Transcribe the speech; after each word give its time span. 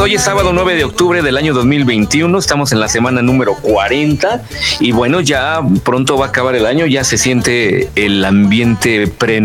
amigos, 0.00 0.04
hoy 0.04 0.14
es 0.14 0.22
sábado 0.22 0.52
9 0.52 0.76
de 0.76 0.84
octubre 0.84 1.22
del 1.22 1.36
año 1.36 1.52
2021, 1.52 2.38
estamos 2.38 2.72
en 2.72 2.80
la 2.80 2.88
semana 2.88 3.22
número 3.22 3.54
40 3.54 4.42
y 4.80 4.92
bueno, 4.92 5.20
ya 5.20 5.60
pronto 5.84 6.16
va 6.16 6.26
a 6.26 6.28
acabar 6.28 6.54
el 6.54 6.66
año, 6.66 6.86
ya 6.86 7.04
se 7.04 7.18
siente 7.18 7.90
el 7.96 8.24
ambiente 8.24 9.06
pre 9.06 9.40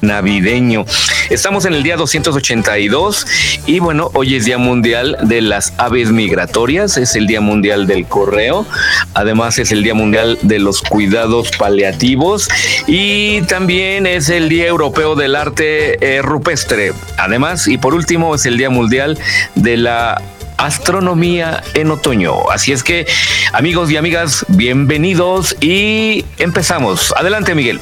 navideño. 0.00 0.84
Estamos 1.30 1.66
en 1.66 1.74
el 1.74 1.82
día 1.82 1.96
282 1.96 3.26
y 3.66 3.80
bueno, 3.80 4.10
hoy 4.14 4.36
es 4.36 4.46
Día 4.46 4.56
Mundial 4.56 5.18
de 5.22 5.42
las 5.42 5.74
Aves 5.76 6.10
Migratorias, 6.10 6.96
es 6.96 7.16
el 7.16 7.26
Día 7.26 7.42
Mundial 7.42 7.86
del 7.86 8.06
Correo, 8.06 8.64
además 9.12 9.58
es 9.58 9.70
el 9.70 9.82
Día 9.82 9.92
Mundial 9.92 10.38
de 10.40 10.58
los 10.58 10.80
Cuidados 10.80 11.50
Paliativos 11.58 12.48
y 12.86 13.42
también 13.42 14.06
es 14.06 14.30
el 14.30 14.48
Día 14.48 14.68
Europeo 14.68 15.16
del 15.16 15.36
Arte 15.36 16.16
eh, 16.16 16.22
Rupestre. 16.22 16.94
Además, 17.18 17.68
y 17.68 17.76
por 17.76 17.92
último, 17.92 18.34
es 18.34 18.46
el 18.46 18.56
Día 18.56 18.70
Mundial 18.70 19.18
de 19.54 19.76
la 19.76 20.22
astronomía 20.56 21.62
en 21.74 21.90
otoño. 21.90 22.50
Así 22.50 22.72
es 22.72 22.82
que, 22.82 23.06
amigos 23.52 23.90
y 23.90 23.98
amigas, 23.98 24.46
bienvenidos 24.48 25.56
y 25.60 26.24
empezamos. 26.38 27.12
Adelante, 27.16 27.54
Miguel. 27.54 27.80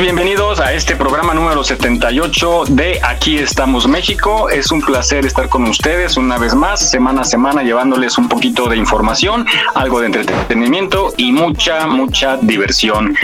Bienvenidos 0.00 0.60
a 0.60 0.74
este 0.74 0.94
programa 0.94 1.34
número 1.34 1.64
78 1.64 2.64
de 2.68 3.00
Aquí 3.02 3.38
estamos 3.38 3.88
México. 3.88 4.48
Es 4.48 4.70
un 4.70 4.80
placer 4.80 5.26
estar 5.26 5.48
con 5.48 5.64
ustedes 5.64 6.16
una 6.16 6.38
vez 6.38 6.54
más, 6.54 6.90
semana 6.90 7.22
a 7.22 7.24
semana, 7.24 7.62
llevándoles 7.62 8.16
un 8.18 8.28
poquito 8.28 8.68
de 8.68 8.76
información, 8.76 9.46
algo 9.74 10.00
de 10.00 10.06
entretenimiento 10.06 11.12
y 11.16 11.32
mucha, 11.32 11.86
mucha 11.86 12.36
diversión. 12.36 13.16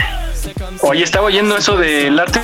Hoy 0.81 1.01
estaba 1.01 1.27
oyendo 1.27 1.55
eso 1.55 1.77
del 1.77 2.19
arte 2.19 2.41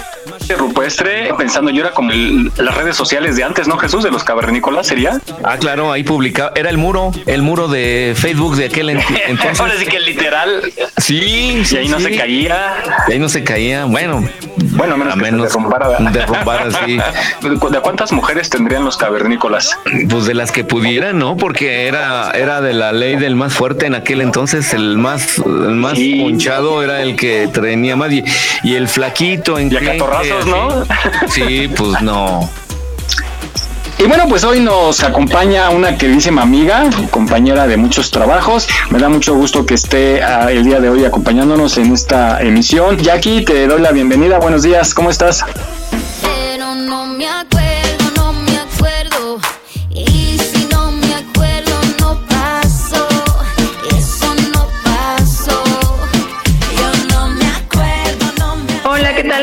rupestre, 0.50 1.34
pensando 1.38 1.72
yo 1.72 1.82
era 1.82 1.92
como 1.92 2.12
las 2.12 2.76
redes 2.76 2.96
sociales 2.96 3.36
de 3.36 3.44
antes, 3.44 3.68
¿no, 3.68 3.78
Jesús? 3.78 4.04
De 4.04 4.12
los 4.12 4.24
cavernícolas, 4.24 4.88
¿sería? 4.88 5.20
Ah, 5.44 5.58
claro, 5.58 5.92
ahí 5.92 6.04
publicaba, 6.04 6.52
era 6.56 6.70
el 6.70 6.78
muro, 6.78 7.12
el 7.26 7.42
muro 7.42 7.68
de 7.68 8.14
Facebook 8.16 8.56
de 8.56 8.66
aquel 8.66 8.90
entonces. 9.28 9.60
Ahora 9.60 9.74
sí 9.78 9.86
que 9.86 10.00
literal. 10.00 10.62
Sí, 10.98 11.64
sí. 11.66 11.76
Y 11.76 11.78
ahí 11.80 11.88
no 11.88 12.00
se 12.00 12.16
caía. 12.16 12.74
Y 13.08 13.12
ahí 13.14 13.20
no 13.20 13.30
se 13.30 13.44
caía, 13.44 13.86
bueno. 13.86 14.28
Bueno, 14.74 14.98
menos, 14.98 15.14
a 15.14 15.16
menos 15.16 15.54
derrumbara. 16.14 16.72
sí. 16.86 17.00
¿De 17.72 17.80
cuántas 17.82 18.12
mujeres 18.12 18.50
tendrían 18.50 18.86
los 18.86 18.98
cavernícolas? 18.98 19.78
Pues 20.10 20.26
de 20.26 20.34
las 20.34 20.52
que 20.52 20.64
pudieran, 20.64 21.20
¿no? 21.20 21.38
Porque 21.38 21.88
era, 21.88 22.32
era 22.32 22.62
de 22.62 22.74
la 22.74 22.92
ley 22.92 23.16
del 23.16 23.36
más 23.36 23.54
fuerte 23.54 23.86
en 23.86 23.96
aquel 23.96 24.22
entonces, 24.22 24.74
el 24.74 24.98
más, 24.98 25.38
el 25.40 25.76
más 25.76 25.98
ponchado 25.98 26.84
era 26.84 27.02
el 27.02 27.16
que 27.16 27.50
tenía 27.52 27.96
más 27.96 28.12
y, 28.12 28.24
el 28.64 28.88
flaquito 28.88 29.60
en 29.60 29.72
y 29.72 29.76
¿no? 30.46 30.86
Sí, 31.28 31.68
pues 31.76 32.02
no. 32.02 32.50
Y 33.98 34.06
bueno, 34.06 34.26
pues 34.28 34.44
hoy 34.44 34.60
nos 34.60 35.04
acompaña 35.04 35.70
una 35.70 35.96
queridísima 35.96 36.42
amiga, 36.42 36.90
compañera 37.12 37.68
de 37.68 37.78
muchos 37.78 38.10
trabajos. 38.10 38.68
Me 38.90 38.98
da 38.98 39.10
mucho 39.10 39.36
gusto 39.36 39.64
que 39.64 39.76
esté 39.76 40.24
ah, 40.24 40.52
el 40.52 40.64
día 40.64 40.80
de 40.80 40.90
hoy 40.90 41.06
acompañándonos 41.06 41.78
en 41.78 41.94
esta 41.94 42.42
emisión. 42.42 42.98
Jackie, 42.98 43.46
te 43.46 43.68
doy 43.68 43.80
la 43.80 43.92
bienvenida. 43.92 44.40
Buenos 44.40 44.64
días, 44.64 44.96
¿cómo 44.96 45.12
estás? 45.12 45.46
Pero 46.24 46.74
no 46.74 47.06
me 47.06 47.28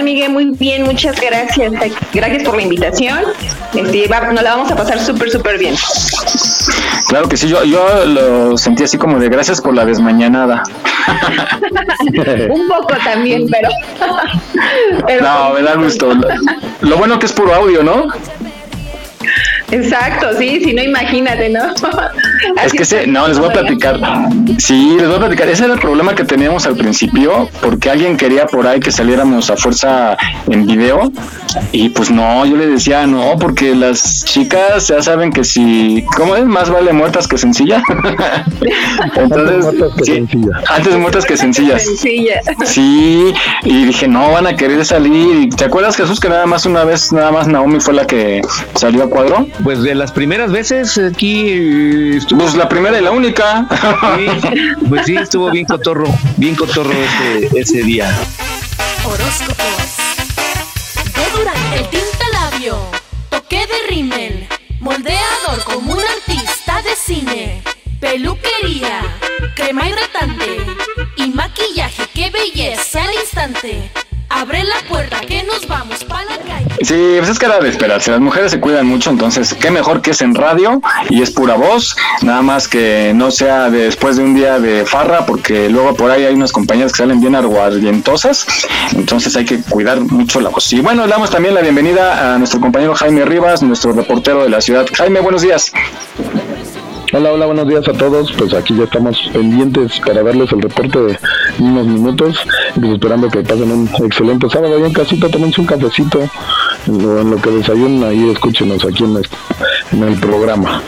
Miguel? 0.08 0.32
Muy 0.32 0.46
bien, 0.46 0.84
muchas 0.84 1.20
gracias. 1.20 1.70
Gracias 2.14 2.42
por 2.42 2.56
la 2.56 2.62
invitación. 2.62 3.18
Este, 3.74 4.08
nos 4.08 4.42
la 4.42 4.56
vamos 4.56 4.72
a 4.72 4.76
pasar 4.76 4.98
súper, 5.00 5.30
súper 5.30 5.58
bien. 5.58 5.74
Claro 7.08 7.28
que 7.28 7.36
sí, 7.36 7.46
yo, 7.46 7.62
yo 7.64 8.06
lo 8.06 8.56
sentí 8.56 8.84
así 8.84 8.96
como 8.96 9.18
de 9.18 9.28
gracias 9.28 9.60
por 9.60 9.74
la 9.74 9.84
desmañanada. 9.84 10.62
Un 12.50 12.68
poco 12.68 12.94
también, 13.04 13.46
pero... 13.50 13.68
no, 15.20 15.50
me 15.52 15.62
da 15.62 15.74
gusto. 15.74 16.10
Lo 16.80 16.96
bueno 16.96 17.18
que 17.18 17.26
es 17.26 17.32
puro 17.32 17.54
audio, 17.54 17.82
¿no? 17.82 18.08
Exacto, 19.70 20.28
sí, 20.38 20.60
si 20.64 20.72
no 20.72 20.82
imagínate, 20.82 21.50
¿no? 21.50 21.60
es 22.64 22.72
que 22.72 22.82
ese, 22.82 23.06
no, 23.06 23.28
les 23.28 23.38
voy 23.38 23.48
a 23.50 23.52
platicar. 23.52 23.98
Sí, 24.58 24.96
les 24.98 25.06
voy 25.06 25.16
a 25.16 25.20
platicar. 25.20 25.48
Ese 25.48 25.64
era 25.64 25.74
el 25.74 25.80
problema 25.80 26.14
que 26.14 26.24
teníamos 26.24 26.66
al 26.66 26.76
principio, 26.76 27.48
porque 27.60 27.90
alguien 27.90 28.16
quería 28.16 28.46
por 28.46 28.66
ahí 28.66 28.80
que 28.80 28.90
saliéramos 28.90 29.50
a 29.50 29.56
fuerza 29.56 30.16
en 30.48 30.66
video. 30.66 31.12
Y 31.72 31.90
pues 31.90 32.10
no, 32.10 32.46
yo 32.46 32.56
le 32.56 32.66
decía 32.66 33.06
no, 33.06 33.36
porque 33.38 33.74
las 33.74 34.24
chicas 34.24 34.88
ya 34.88 35.02
saben 35.02 35.32
que 35.32 35.44
si, 35.44 36.04
¿cómo 36.16 36.36
es? 36.36 36.44
Más 36.44 36.70
vale 36.70 36.92
muertas 36.92 37.26
que 37.26 37.36
sencillas. 37.36 37.82
Entonces, 39.16 39.66
antes 39.66 39.66
muertas 39.66 39.94
que 39.96 40.04
sencillas. 40.04 40.70
Antes 40.70 40.96
muertas 40.96 41.24
que 41.26 41.36
sencillas. 41.36 41.86
Sí, 42.64 43.34
y 43.64 43.84
dije, 43.84 44.08
no, 44.08 44.32
van 44.32 44.46
a 44.46 44.56
querer 44.56 44.84
salir. 44.84 45.50
¿Te 45.54 45.64
acuerdas, 45.64 45.96
Jesús, 45.96 46.20
que 46.20 46.28
nada 46.28 46.46
más 46.46 46.64
una 46.66 46.84
vez, 46.84 47.12
nada 47.12 47.32
más 47.32 47.46
Naomi 47.48 47.80
fue 47.80 47.94
la 47.94 48.06
que 48.06 48.40
salió 48.74 49.04
a 49.04 49.10
cuadro? 49.10 49.46
Pues 49.62 49.82
de 49.82 49.94
las 49.94 50.12
primeras 50.12 50.52
veces 50.52 50.98
aquí 50.98 52.16
estuvo. 52.16 52.40
Pues 52.40 52.54
la 52.54 52.68
primera 52.68 52.98
y 52.98 53.02
la 53.02 53.10
única. 53.10 53.66
pues 54.88 55.06
sí, 55.06 55.16
estuvo 55.16 55.50
bien 55.50 55.66
cotorro, 55.66 56.06
bien 56.36 56.54
cotorro 56.54 56.92
ese, 56.92 57.58
ese 57.58 57.82
día. 57.82 58.16
Horóscopos. 59.04 59.96
De 61.14 61.38
Durán, 61.38 61.72
el 61.74 61.88
tintalabio. 61.88 62.78
Toque 63.30 63.66
de 63.66 63.94
rímel. 63.94 64.48
Moldeador 64.80 65.64
como 65.64 65.94
un 65.94 66.00
artista 66.00 66.80
de 66.82 66.94
cine. 66.94 67.62
Peluquería. 68.00 69.02
Crema 69.54 69.88
hidratante. 69.88 70.64
Y 71.16 71.28
maquillaje, 71.30 72.04
qué 72.14 72.30
belleza 72.30 73.02
al 73.02 73.14
instante. 73.14 73.90
Abre 74.30 74.62
la 74.62 74.88
puerta 74.88 75.20
que 75.20 75.42
nos 75.42 75.66
vamos 75.66 76.04
para 76.04 76.24
la 76.24 76.38
calle. 76.38 76.68
Sí, 76.82 77.14
pues 77.18 77.30
es 77.30 77.38
que 77.38 77.46
era 77.46 77.58
de 77.60 77.70
esperarse. 77.70 78.10
Las 78.10 78.20
mujeres 78.20 78.50
se 78.50 78.60
cuidan 78.60 78.86
mucho, 78.86 79.10
entonces 79.10 79.54
qué 79.54 79.70
mejor 79.70 80.02
que 80.02 80.10
es 80.10 80.20
en 80.20 80.34
radio 80.34 80.80
y 81.08 81.22
es 81.22 81.30
pura 81.30 81.54
voz. 81.54 81.96
Nada 82.22 82.42
más 82.42 82.68
que 82.68 83.12
no 83.14 83.30
sea 83.30 83.70
después 83.70 84.16
de 84.16 84.24
un 84.24 84.34
día 84.34 84.58
de 84.60 84.84
farra, 84.84 85.26
porque 85.26 85.68
luego 85.68 85.94
por 85.94 86.10
ahí 86.10 86.24
hay 86.24 86.34
unas 86.34 86.52
compañías 86.52 86.92
que 86.92 86.98
salen 86.98 87.20
bien 87.20 87.34
arguardientosas. 87.34 88.46
Entonces 88.94 89.34
hay 89.36 89.44
que 89.44 89.60
cuidar 89.62 90.00
mucho 90.00 90.40
la 90.40 90.50
voz. 90.50 90.72
Y 90.72 90.80
bueno, 90.80 91.06
damos 91.06 91.30
también 91.30 91.54
la 91.54 91.62
bienvenida 91.62 92.34
a 92.34 92.38
nuestro 92.38 92.60
compañero 92.60 92.94
Jaime 92.94 93.24
Rivas, 93.24 93.62
nuestro 93.62 93.92
reportero 93.92 94.42
de 94.42 94.50
la 94.50 94.60
ciudad. 94.60 94.86
Jaime, 94.94 95.20
buenos 95.20 95.42
días. 95.42 95.72
Hola, 97.10 97.32
hola, 97.32 97.46
buenos 97.46 97.66
días 97.66 97.88
a 97.88 97.94
todos. 97.94 98.30
Pues 98.32 98.52
aquí 98.52 98.76
ya 98.76 98.84
estamos 98.84 99.30
pendientes 99.32 99.98
para 100.00 100.22
darles 100.22 100.52
el 100.52 100.60
reporte 100.60 100.98
de 100.98 101.18
unos 101.58 101.86
minutos. 101.86 102.38
Pues 102.74 102.92
esperando 102.92 103.30
que 103.30 103.40
pasen 103.40 103.72
un 103.72 103.88
excelente 104.04 104.48
sábado 104.50 104.76
ahí 104.76 104.82
en 104.82 104.92
casita, 104.92 105.28
tómense 105.30 105.60
un 105.60 105.66
cafecito 105.66 106.28
en 106.86 107.30
lo, 107.30 107.40
que 107.40 107.50
desayunan 107.50 108.10
ahí, 108.10 108.30
escúchenos 108.30 108.84
aquí 108.84 109.04
en, 109.04 109.22
en 109.92 110.02
el 110.02 110.20
programa. 110.20 110.82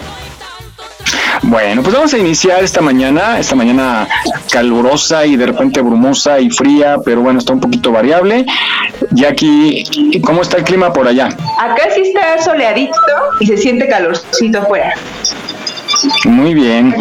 Bueno, 1.43 1.83
pues 1.83 1.95
vamos 1.95 2.13
a 2.13 2.19
iniciar 2.19 2.63
esta 2.63 2.83
mañana, 2.83 3.39
esta 3.39 3.55
mañana 3.55 4.07
calurosa 4.53 5.25
y 5.25 5.37
de 5.37 5.47
repente 5.47 5.81
brumosa 5.81 6.39
y 6.39 6.51
fría, 6.51 6.99
pero 7.03 7.23
bueno, 7.23 7.39
está 7.39 7.55
un 7.55 7.61
poquito 7.61 7.93
variable. 7.93 8.45
Y 9.17 9.25
aquí, 9.25 10.21
¿cómo 10.23 10.43
está 10.43 10.59
el 10.59 10.65
clima 10.65 10.93
por 10.93 11.09
allá? 11.09 11.29
Acá 11.59 11.85
sí 11.95 12.03
está 12.03 12.43
soleadito 12.43 12.95
y 13.41 13.47
se 13.47 13.57
siente 13.57 13.89
calorcito 13.89 14.59
afuera. 14.59 14.95
Muy 16.25 16.55
bien. 16.55 16.95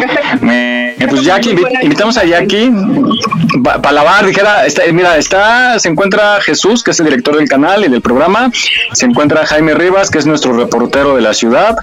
pues 1.10 1.22
Jackie, 1.22 1.56
invitamos 1.82 2.16
a 2.16 2.24
Jackie 2.24 2.72
para 3.62 3.92
lavar, 3.92 4.26
dijera, 4.26 4.64
está, 4.64 4.82
mira, 4.92 5.16
está, 5.16 5.78
se 5.78 5.88
encuentra 5.88 6.40
Jesús, 6.40 6.82
que 6.82 6.92
es 6.92 7.00
el 7.00 7.06
director 7.06 7.36
del 7.36 7.48
canal 7.48 7.84
y 7.84 7.88
del 7.88 8.00
programa, 8.00 8.50
se 8.92 9.06
encuentra 9.06 9.44
Jaime 9.46 9.74
Rivas, 9.74 10.10
que 10.10 10.18
es 10.18 10.26
nuestro 10.26 10.52
reportero 10.52 11.16
de 11.16 11.22
la 11.22 11.34
ciudad, 11.34 11.76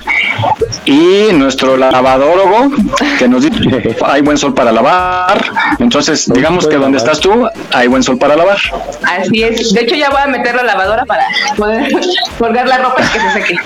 y 0.85 1.33
nuestro 1.33 1.77
lavadólogo, 1.77 2.71
que 3.19 3.27
nos 3.27 3.43
dice, 3.43 3.95
hay 4.05 4.21
buen 4.21 4.37
sol 4.37 4.53
para 4.53 4.71
lavar, 4.71 5.43
entonces 5.79 6.31
digamos 6.33 6.67
que 6.67 6.77
donde 6.77 6.97
estás 6.97 7.19
tú, 7.19 7.47
hay 7.73 7.87
buen 7.87 8.03
sol 8.03 8.17
para 8.17 8.35
lavar. 8.35 8.59
Así 9.03 9.43
es, 9.43 9.73
de 9.73 9.81
hecho 9.81 9.95
ya 9.95 10.09
voy 10.09 10.21
a 10.21 10.27
meter 10.27 10.55
la 10.55 10.63
lavadora 10.63 11.05
para 11.05 11.25
poder 11.57 11.91
colgar 12.37 12.67
la 12.67 12.77
ropa 12.77 13.01
que 13.11 13.19
se 13.19 13.31
seque. 13.31 13.59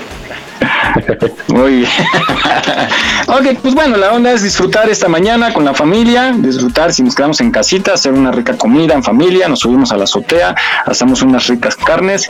Muy 1.48 1.78
bien. 1.78 1.90
ok, 3.28 3.60
pues 3.62 3.74
bueno, 3.74 3.98
la 3.98 4.14
onda 4.14 4.32
es 4.32 4.44
disfrutar 4.44 4.90
esta 4.90 5.08
mañana 5.08 5.54
con 5.54 5.66
la 5.66 5.74
familia, 5.74 6.34
disfrutar 6.38 6.94
si 6.94 7.04
nos 7.04 7.16
quedamos 7.16 7.42
en 7.42 7.52
casita, 7.52 7.94
hacer 7.94 8.14
una 8.14 8.32
rica 8.32 8.58
comida 8.58 8.94
en 8.94 9.04
familia, 9.04 9.48
nos 9.48 9.60
subimos 9.60 9.92
a 9.92 9.98
la 9.98 10.04
azotea, 10.04 10.56
hacemos 10.86 11.22
unas 11.22 11.48
ricas 11.48 11.76
carnes, 11.76 12.28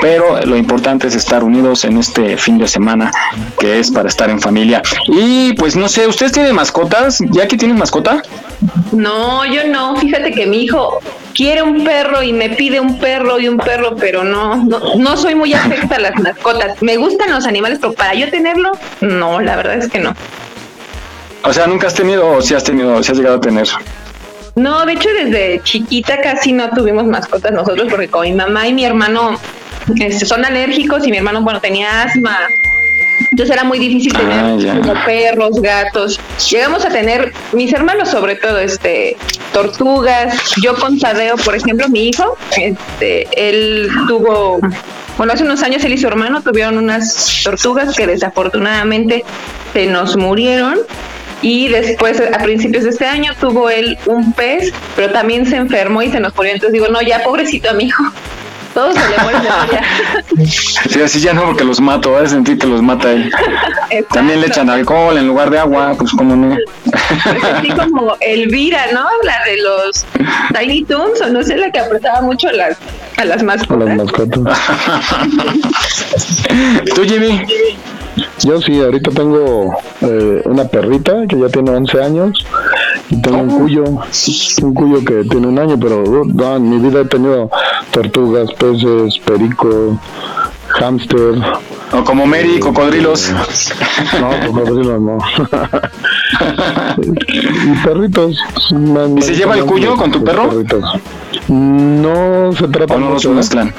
pero 0.00 0.44
lo 0.44 0.56
importante 0.56 1.06
es 1.06 1.14
estar 1.14 1.44
unidos 1.44 1.84
en 1.84 1.98
este 1.98 2.36
fin 2.36 2.58
de 2.58 2.68
semana 2.68 3.10
que 3.58 3.78
es 3.78 3.90
para 3.90 4.08
estar 4.08 4.30
en 4.30 4.40
familia. 4.40 4.82
Y 5.06 5.52
pues 5.54 5.76
no 5.76 5.88
sé, 5.88 6.06
¿ustedes 6.06 6.32
tienen 6.32 6.54
mascotas? 6.54 7.18
¿Ya 7.30 7.46
que 7.46 7.56
tienen 7.56 7.78
mascota? 7.78 8.22
No, 8.92 9.44
yo 9.44 9.66
no. 9.68 9.96
Fíjate 9.96 10.32
que 10.32 10.46
mi 10.46 10.62
hijo 10.62 10.98
quiere 11.34 11.62
un 11.62 11.84
perro 11.84 12.22
y 12.22 12.32
me 12.32 12.50
pide 12.50 12.80
un 12.80 12.98
perro 12.98 13.38
y 13.38 13.46
un 13.48 13.58
perro, 13.58 13.94
pero 13.94 14.24
no, 14.24 14.56
no, 14.56 14.96
no 14.96 15.16
soy 15.16 15.36
muy 15.36 15.54
afecta 15.54 15.96
a 15.96 16.00
las 16.00 16.18
mascotas. 16.18 16.82
Me 16.82 16.96
gustan 16.96 17.30
los 17.30 17.46
animales, 17.46 17.67
pero 17.80 17.92
para 17.92 18.14
yo 18.14 18.30
tenerlo, 18.30 18.72
no, 19.00 19.40
la 19.40 19.56
verdad 19.56 19.78
es 19.78 19.88
que 19.88 19.98
no. 19.98 20.14
O 21.44 21.52
sea, 21.52 21.66
nunca 21.66 21.86
has 21.86 21.94
tenido 21.94 22.26
o 22.26 22.42
si 22.42 22.54
has 22.54 22.64
tenido, 22.64 23.02
si 23.02 23.12
has 23.12 23.18
llegado 23.18 23.36
a 23.36 23.40
tener. 23.40 23.68
No, 24.54 24.84
de 24.84 24.94
hecho 24.94 25.08
desde 25.10 25.60
chiquita 25.62 26.20
casi 26.20 26.52
no 26.52 26.68
tuvimos 26.70 27.04
mascotas 27.06 27.52
nosotros 27.52 27.86
porque 27.88 28.08
con 28.08 28.22
mi 28.22 28.32
mamá 28.32 28.66
y 28.66 28.72
mi 28.72 28.84
hermano 28.84 29.38
este, 29.96 30.26
son 30.26 30.44
alérgicos 30.44 31.06
y 31.06 31.10
mi 31.10 31.18
hermano, 31.18 31.42
bueno, 31.42 31.60
tenía 31.60 32.02
asma. 32.02 32.38
Entonces 33.30 33.54
era 33.54 33.64
muy 33.64 33.78
difícil 33.78 34.12
Ah, 34.16 34.18
tener 34.20 34.58
ya. 34.58 34.74
como 34.80 34.94
perros, 35.04 35.60
gatos. 35.62 36.18
Llegamos 36.50 36.84
a 36.84 36.88
tener, 36.88 37.32
mis 37.52 37.72
hermanos 37.72 38.08
sobre 38.10 38.36
todo, 38.36 38.58
este, 38.58 39.16
tortugas. 39.52 40.34
Yo 40.62 40.74
con 40.76 40.98
Tadeo, 40.98 41.36
por 41.36 41.54
ejemplo, 41.54 41.88
mi 41.88 42.08
hijo, 42.08 42.36
este, 42.56 43.26
él 43.36 43.88
tuvo, 44.06 44.58
bueno, 45.16 45.32
hace 45.32 45.44
unos 45.44 45.62
años 45.62 45.84
él 45.84 45.92
y 45.92 45.98
su 45.98 46.06
hermano 46.06 46.42
tuvieron 46.42 46.78
unas 46.78 47.42
tortugas 47.44 47.94
que 47.96 48.06
desafortunadamente 48.06 49.24
se 49.72 49.86
nos 49.86 50.16
murieron. 50.16 50.78
Y 51.40 51.68
después, 51.68 52.20
a 52.20 52.38
principios 52.38 52.82
de 52.82 52.90
este 52.90 53.06
año, 53.06 53.32
tuvo 53.40 53.70
él 53.70 53.96
un 54.06 54.32
pez, 54.32 54.72
pero 54.96 55.12
también 55.12 55.46
se 55.46 55.54
enfermó 55.54 56.02
y 56.02 56.10
se 56.10 56.18
nos 56.18 56.34
murió. 56.34 56.52
Entonces 56.52 56.72
digo, 56.72 56.88
no, 56.88 57.00
ya 57.00 57.22
pobrecito 57.22 57.70
a 57.70 57.74
mi 57.74 57.84
hijo. 57.84 58.02
Todos 58.78 58.94
se 58.94 59.08
le 59.10 59.18
mueren 59.18 59.42
de 59.42 59.48
ya. 59.72 59.82
Sí, 60.88 61.02
así 61.02 61.20
ya 61.20 61.32
no, 61.32 61.46
porque 61.46 61.64
los 61.64 61.80
mato, 61.80 62.12
vas 62.12 62.22
a 62.26 62.28
sentir 62.28 62.58
que 62.60 62.66
los 62.68 62.80
mata 62.80 63.10
él. 63.10 63.28
También 64.12 64.40
le 64.40 64.46
echan 64.46 64.70
alcohol 64.70 65.18
en 65.18 65.26
lugar 65.26 65.50
de 65.50 65.58
agua, 65.58 65.96
pues 65.98 66.12
cómo 66.12 66.36
no. 66.36 66.56
Pues 66.84 67.44
así 67.54 67.70
como 67.70 68.16
Elvira, 68.20 68.86
¿no? 68.92 69.04
La 69.24 69.42
de 69.46 69.56
los 69.60 70.04
Tiny 70.56 70.84
Toons, 70.84 71.20
o 71.22 71.28
no 71.28 71.42
sé, 71.42 71.56
la 71.56 71.72
que 71.72 71.80
apretaba 71.80 72.20
mucho 72.20 72.46
a 72.50 72.52
las, 72.52 72.76
a 73.16 73.24
las 73.24 73.40
A 73.40 73.44
mascotas. 73.44 73.88
las 73.88 73.96
mascotas. 73.96 74.58
¿Tú, 76.94 77.02
Jimmy? 77.02 77.44
Yo 78.44 78.60
sí, 78.60 78.80
ahorita 78.80 79.10
tengo 79.10 79.76
eh, 80.00 80.42
una 80.44 80.64
perrita 80.64 81.26
que 81.28 81.38
ya 81.38 81.48
tiene 81.48 81.70
11 81.70 82.02
años 82.02 82.46
y 83.10 83.20
tengo 83.20 83.38
un 83.38 83.58
cuyo, 83.58 83.84
un 84.62 84.74
cuyo 84.74 85.04
que 85.04 85.24
tiene 85.24 85.46
un 85.46 85.58
año, 85.58 85.78
pero 85.78 86.02
uh, 86.02 86.24
no, 86.24 86.56
en 86.56 86.70
mi 86.70 86.78
vida 86.78 87.00
he 87.00 87.04
tenido 87.04 87.50
tortugas, 87.90 88.52
peces, 88.54 89.18
perico, 89.24 89.98
hámster. 90.68 91.38
O 91.92 92.04
como 92.04 92.26
Mary, 92.26 92.60
cocodrilos. 92.60 93.32
No, 94.20 94.52
cocodrilos 94.52 95.00
no. 95.00 95.18
y 96.98 97.84
perritos. 97.84 98.38
me 98.72 99.22
se 99.22 99.34
lleva 99.34 99.56
el 99.56 99.64
cuyo 99.64 99.96
con 99.96 100.10
tu 100.10 100.22
perro? 100.22 100.50
perritos. 100.50 100.84
No 101.48 102.52
se 102.52 102.68
trata 102.68 102.94
¿O 102.94 102.98
no 102.98 103.06
los 103.06 103.14
mucho, 103.14 103.32
¿eh? 103.32 103.34
mezclan? 103.34 103.74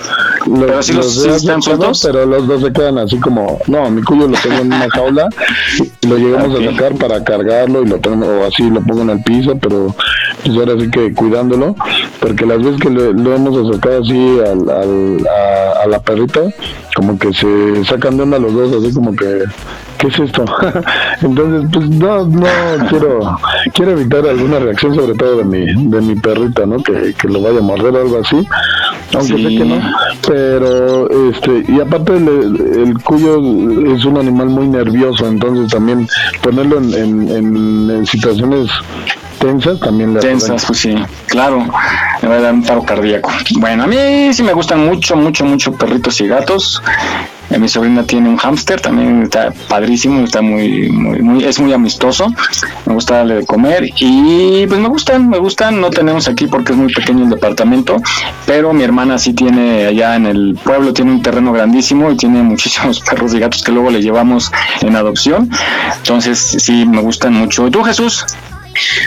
Los- 0.48 0.60
Pero 0.60 0.84
sí 0.84 0.94
los- 0.94 1.14
sí 1.14 1.28
hace 1.28 1.38
están 1.38 1.62
sueltos. 1.62 2.02
Pero 2.06 2.26
los 2.26 2.48
dos 2.48 2.62
se 2.62 2.72
quedan 2.74 2.98
así 2.98 3.20
como, 3.20 3.60
no, 3.68 3.90
mi 3.92 4.02
cuyo 4.02 4.28
lo 4.28 4.38
tengo 4.38 4.58
en 4.62 4.68
una 4.74 4.88
jaula 4.94 5.30
y 6.02 6.08
lo 6.08 6.18
llegamos 6.18 6.60
a 6.60 6.72
sacar 6.72 6.96
para 6.96 7.24
cargarlo 7.24 7.84
y 7.84 7.88
lo 7.88 7.98
tengo 8.00 8.26
o 8.26 8.46
así 8.48 8.70
lo 8.70 8.82
pongo 8.82 9.02
en 9.04 9.10
el 9.12 9.24
piso, 9.24 9.58
pero 9.60 9.94
pues 10.44 10.58
ahora 10.58 10.74
sí 10.80 10.90
que 10.90 11.14
cuidándolo, 11.14 11.76
porque 12.20 12.46
las 12.46 12.60
veces 12.60 12.80
que 12.82 12.90
le- 12.90 13.14
lo 13.14 13.36
hemos 13.36 13.68
acercado 13.68 14.02
así 14.02 14.40
al, 14.40 14.70
al- 14.70 15.28
a, 15.28 15.84
a 15.84 15.88
la 15.88 16.00
perrita, 16.00 16.42
como 16.96 17.18
que 17.20 17.34
se 17.34 17.84
sacan 17.86 18.18
de 18.18 18.24
onda 18.24 18.40
los 18.40 18.54
dos, 18.54 18.84
así 18.84 18.94
como 18.94 19.16
que 19.16 19.44
¿qué 20.00 20.08
es 20.08 20.20
esto? 20.20 20.46
Entonces, 21.22 21.70
pues 21.72 21.90
no, 21.90 22.26
no 22.26 22.48
quiero, 22.90 23.38
quiero 23.74 23.92
evitar 23.92 24.26
alguna 24.28 24.58
reacción, 24.60 24.96
sobre 24.96 25.14
todo 25.14 25.38
de 25.38 25.44
mi, 25.46 25.66
de 25.90 26.02
mi 26.02 26.16
perrita, 26.16 26.66
¿no? 26.66 26.78
Que, 26.82 27.14
que 27.14 27.28
lo 27.28 27.42
vaya 27.42 27.60
a 27.60 27.62
morder 27.62 27.94
o 27.96 28.02
algo 28.02 28.20
así, 28.24 28.38
aunque 29.14 29.36
Sí. 29.38 29.44
sé 29.44 29.50
que 29.58 29.66
no, 29.66 29.82
pero 30.28 31.30
este, 31.30 31.64
y 31.68 31.80
aparte 31.80 32.14
el, 32.18 32.28
el 32.28 33.04
cuyo 33.04 33.38
es 33.94 34.06
un 34.06 34.18
animal 34.18 34.48
muy 34.48 34.68
nervioso, 34.68 35.28
entonces 35.28 35.70
también 35.72 36.08
ponerlo 36.42 36.78
en, 36.80 36.94
en, 36.94 37.30
en- 37.30 37.90
en 37.92 38.06
situaciones 38.06 38.70
tensas 39.40 39.80
también 39.80 40.14
le 40.14 40.20
hace 40.20 40.28
Tensas, 40.30 40.66
pues 40.66 40.80
sí, 40.80 40.96
claro, 41.28 41.66
me 42.22 42.28
va 42.28 42.36
a 42.36 42.42
dar 42.42 42.54
un 42.54 42.64
paro 42.64 42.84
cardíaco. 42.84 43.32
Bueno, 43.60 43.84
a 43.84 43.88
mí 43.88 44.34
sí 44.34 44.44
me 44.44 44.52
gustan 44.54 44.86
mucho, 44.86 45.16
mucho, 45.16 45.46
mucho 45.46 45.72
perritos 45.74 46.20
y 46.22 46.28
gatos. 46.28 46.82
Eh, 47.50 47.58
Mi 47.58 47.68
sobrina 47.68 48.04
tiene 48.04 48.30
un 48.30 48.38
hámster, 48.38 48.80
también 48.80 49.24
está 49.24 49.52
padrísimo, 49.68 50.24
está 50.24 50.42
muy, 50.42 50.90
muy, 50.90 51.20
muy, 51.22 51.44
es 51.44 51.60
muy 51.60 51.74
amistoso. 51.74 52.32
Me 52.86 52.94
gusta 52.94 53.18
darle 53.18 53.36
de 53.36 53.46
comer 53.46 53.90
y 53.98 54.68
pues 54.68 54.80
me 54.80 54.88
gustan, 54.88 55.30
me 55.30 55.38
gustan. 55.40 55.82
No 55.82 55.90
tenemos 55.90 56.28
aquí 56.28 56.48
porque 56.48 56.74
es 56.74 56.78
muy 56.78 56.94
pequeño 56.94 57.24
el 57.24 57.30
departamento, 57.30 57.98
pero 58.46 58.74
mi 58.74 58.84
hermana 58.84 59.18
sí 59.18 59.34
tiene 59.34 59.88
allá 59.88 60.16
en 60.16 60.26
el 60.26 60.58
pueblo, 60.64 60.94
tiene 60.94 61.12
un 61.12 61.22
terreno 61.22 61.52
grandísimo 61.52 62.12
y 62.12 62.18
tiene 62.18 62.44
muchísimos 62.44 63.00
perros 63.10 63.34
y 63.34 63.40
gatos 63.40 63.64
que 63.64 63.72
luego 63.72 63.90
le 63.90 64.02
llevamos 64.02 64.52
en 64.82 64.96
adopción. 64.96 65.50
Entonces 65.98 66.40
sí, 66.60 66.86
me 66.86 67.02
gustan 67.02 67.34
mucho. 67.34 67.68
¿Y 67.68 67.72
tú, 67.72 67.84
Jesús? 67.84 68.26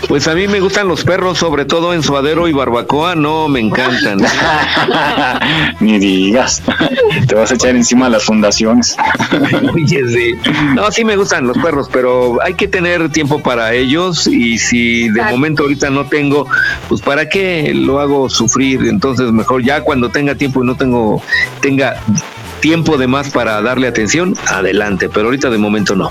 Pues 0.08 0.28
a 0.28 0.34
mí 0.34 0.48
me 0.48 0.60
gustan 0.60 0.88
los 0.88 1.04
perros, 1.04 1.38
sobre 1.38 1.64
todo 1.64 1.94
en 1.94 2.02
suadero 2.02 2.48
y 2.48 2.52
barbacoa, 2.52 3.14
no, 3.14 3.48
me 3.48 3.60
encantan. 3.60 4.18
Ni 5.80 5.98
digas. 5.98 6.62
Te 7.26 7.34
vas 7.34 7.50
a 7.50 7.54
echar 7.54 7.76
encima 7.76 8.08
las 8.08 8.24
fundaciones. 8.24 8.96
Oye, 9.74 10.02
sí. 10.08 10.50
No, 10.74 10.90
sí 10.90 11.04
me 11.04 11.16
gustan 11.16 11.46
los 11.46 11.56
perros, 11.58 11.88
pero 11.92 12.38
hay 12.42 12.54
que 12.54 12.68
tener 12.68 13.10
tiempo 13.10 13.40
para 13.40 13.72
ellos 13.72 14.26
y 14.26 14.58
si 14.58 15.04
de 15.04 15.10
Exacto. 15.10 15.32
momento 15.32 15.62
ahorita 15.62 15.90
no 15.90 16.06
tengo, 16.06 16.46
pues 16.88 17.00
para 17.00 17.28
qué 17.28 17.72
lo 17.74 18.00
hago 18.00 18.28
sufrir, 18.28 18.86
entonces 18.86 19.32
mejor 19.32 19.62
ya 19.62 19.82
cuando 19.82 20.10
tenga 20.10 20.34
tiempo 20.34 20.62
y 20.62 20.66
no 20.66 20.74
tengo 20.74 21.22
tenga 21.60 22.00
tiempo 22.60 22.96
de 22.96 23.06
más 23.06 23.30
para 23.30 23.60
darle 23.60 23.88
atención, 23.88 24.36
adelante, 24.46 25.08
pero 25.08 25.26
ahorita 25.26 25.50
de 25.50 25.58
momento 25.58 25.96
no. 25.96 26.10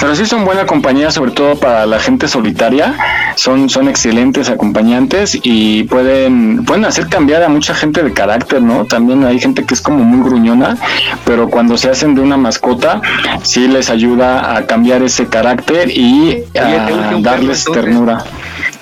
Pero 0.00 0.14
sí 0.14 0.26
son 0.26 0.44
buena 0.44 0.66
compañía, 0.66 1.10
sobre 1.10 1.30
todo 1.30 1.56
para 1.58 1.86
la 1.86 1.98
gente 2.00 2.28
solitaria. 2.28 2.94
Son, 3.36 3.68
son 3.68 3.88
excelentes 3.88 4.48
acompañantes 4.48 5.38
y 5.42 5.84
pueden, 5.84 6.64
pueden 6.64 6.84
hacer 6.86 7.08
cambiar 7.08 7.42
a 7.42 7.48
mucha 7.48 7.74
gente 7.74 8.02
de 8.02 8.12
carácter, 8.12 8.62
¿no? 8.62 8.86
También 8.86 9.24
hay 9.24 9.38
gente 9.38 9.64
que 9.64 9.74
es 9.74 9.80
como 9.82 10.04
muy 10.04 10.26
gruñona, 10.26 10.78
pero 11.24 11.48
cuando 11.48 11.76
se 11.76 11.90
hacen 11.90 12.14
de 12.14 12.22
una 12.22 12.36
mascota, 12.36 13.02
sí 13.42 13.68
les 13.68 13.90
ayuda 13.90 14.56
a 14.56 14.66
cambiar 14.66 15.02
ese 15.02 15.26
carácter 15.26 15.90
y 15.90 16.44
¿te 16.52 16.92
urge 16.92 17.16
a 17.16 17.20
darles 17.20 17.64
ternura. 17.64 18.24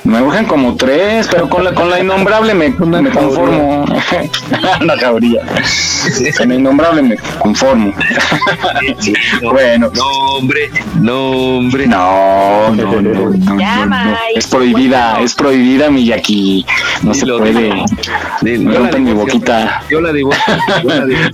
Me 0.04 0.20
urgen 0.20 0.44
como 0.44 0.76
tres, 0.76 1.28
pero 1.30 1.48
con 1.48 1.64
la, 1.64 1.74
con 1.74 1.88
la 1.88 1.98
innombrable 1.98 2.52
me, 2.52 2.68
me 2.68 3.10
conformo. 3.10 3.84
Una 4.80 4.98
jauría. 4.98 5.40
Con 6.36 6.48
la 6.50 6.54
innombrable 6.54 7.02
me 7.02 7.16
conformo. 7.38 7.92
Bueno. 9.42 9.90
No, 9.94 10.06
hombre, 10.36 10.70
no, 11.00 11.30
hombre. 11.30 11.86
No, 11.86 12.74
no, 12.74 13.00
no, 13.00 13.32
no, 13.32 13.58
Ya, 13.58 13.78
no, 13.78 13.86
no. 13.86 13.96
Mike. 13.96 14.38
Es 14.38 14.46
prohibida, 14.46 15.20
es 15.20 15.34
prohibida 15.34 15.88
Miyaki. 15.90 16.66
No 17.02 17.14
se 17.14 17.26
puede. 17.26 17.72
Me 18.42 18.58
mi 18.58 19.12
boquita. 19.12 19.82
Yo 19.88 20.02
la 20.02 20.12
divorcio. 20.12 20.54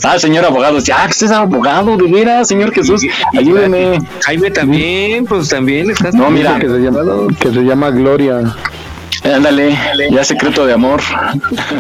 Ah, 0.05 0.19
señor 0.19 0.45
abogado. 0.45 0.79
Ya, 0.79 1.05
que 1.07 1.11
usted 1.11 1.27
es 1.27 1.33
abogado, 1.33 1.97
de 1.97 2.11
veras, 2.11 2.47
señor 2.47 2.73
Jesús. 2.73 3.05
Ayúdeme. 3.37 3.99
Jaime 4.25 4.51
también, 4.53 5.25
pues 5.25 5.49
también 5.49 5.91
estás. 5.91 6.15
No, 6.15 6.31
mira. 6.31 6.59
que 6.61 6.69
se 6.69 6.79
llama, 6.79 7.01
que 7.39 7.51
se 7.51 7.63
llama 7.63 7.91
Gloria. 7.91 8.57
Ándale, 9.25 9.77
ya 10.11 10.25
secreto 10.25 10.65
de 10.67 10.73
amor. 10.73 11.01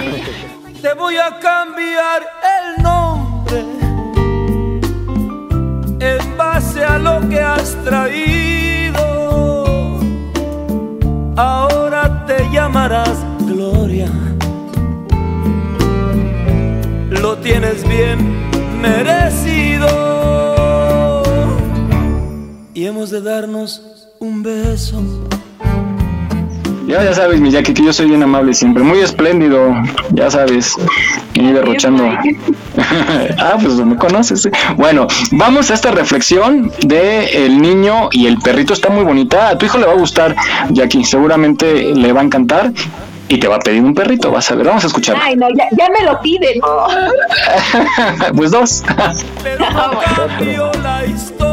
Te 0.83 0.95
voy 0.95 1.17
a 1.17 1.39
cambiar 1.41 2.23
el 2.57 2.83
nombre 2.83 3.65
en 6.01 6.37
base 6.37 6.85
a 6.85 6.99
lo 6.99 7.29
que 7.29 7.41
has 7.41 7.77
traído. 7.85 9.01
Ahora 11.37 12.25
te 12.27 12.51
llamarás 12.51 13.25
Gloria. 13.47 14.11
Lo 17.11 17.39
tienes 17.39 17.87
bien 17.89 18.49
merecido. 18.81 19.89
Y 22.75 22.87
hemos 22.87 23.11
de 23.11 23.21
darnos 23.21 24.09
un 24.19 24.43
beso. 24.43 25.03
Ya, 26.91 27.05
ya 27.05 27.15
sabes, 27.15 27.41
Miyaki, 27.41 27.73
que 27.73 27.85
yo 27.85 27.93
soy 27.93 28.09
bien 28.09 28.21
amable 28.21 28.53
siempre. 28.53 28.83
Muy 28.83 28.99
espléndido, 28.99 29.73
ya 30.11 30.29
sabes. 30.29 30.75
Y 31.35 31.53
derrochando. 31.53 32.03
ah, 33.39 33.57
pues 33.63 33.75
me 33.75 33.95
conoces. 33.95 34.47
¿eh? 34.47 34.51
Bueno, 34.77 35.07
vamos 35.31 35.71
a 35.71 35.75
esta 35.75 35.93
reflexión 35.93 36.73
de 36.81 37.47
el 37.47 37.63
niño 37.63 38.09
y 38.11 38.27
el 38.27 38.39
perrito. 38.39 38.73
Está 38.73 38.89
muy 38.91 39.05
bonita. 39.05 39.51
A 39.51 39.57
tu 39.57 39.67
hijo 39.67 39.79
le 39.79 39.87
va 39.87 39.93
a 39.93 39.97
gustar, 39.97 40.35
Jackie. 40.71 41.05
Seguramente 41.05 41.95
le 41.95 42.13
va 42.13 42.23
a 42.23 42.25
encantar. 42.25 42.73
Y 43.29 43.39
te 43.39 43.47
va 43.47 43.57
a 43.57 43.61
pedir 43.61 43.85
un 43.85 43.95
perrito, 43.95 44.33
vas 44.33 44.51
a 44.51 44.57
ver. 44.57 44.67
Vamos 44.67 44.83
a 44.83 44.89
escuchar. 44.89 45.17
Ay, 45.23 45.37
no, 45.37 45.47
ya, 45.57 45.69
ya 45.79 45.89
me 45.97 46.05
lo 46.05 46.21
piden. 46.21 46.59
no. 46.59 46.89
pues 48.37 48.51
dos. 48.51 48.83
Pero 49.45 49.71
no 49.71 50.73
la 50.83 51.07
historia. 51.07 51.50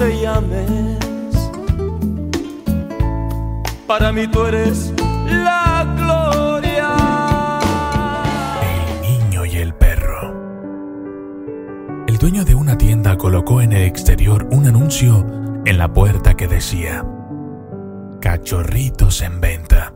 Te 0.00 0.18
llames. 0.18 0.98
Para 3.86 4.10
mí 4.12 4.26
tú 4.28 4.46
eres 4.46 4.94
la 5.26 5.84
gloria. 5.94 6.88
El 8.62 9.02
niño 9.02 9.44
y 9.44 9.56
el 9.58 9.74
perro. 9.74 10.34
El 12.08 12.16
dueño 12.16 12.46
de 12.46 12.54
una 12.54 12.78
tienda 12.78 13.18
colocó 13.18 13.60
en 13.60 13.74
el 13.74 13.82
exterior 13.82 14.48
un 14.50 14.66
anuncio 14.66 15.26
en 15.66 15.76
la 15.76 15.92
puerta 15.92 16.32
que 16.32 16.48
decía, 16.48 17.04
Cachorritos 18.22 19.20
en 19.20 19.42
venta. 19.42 19.92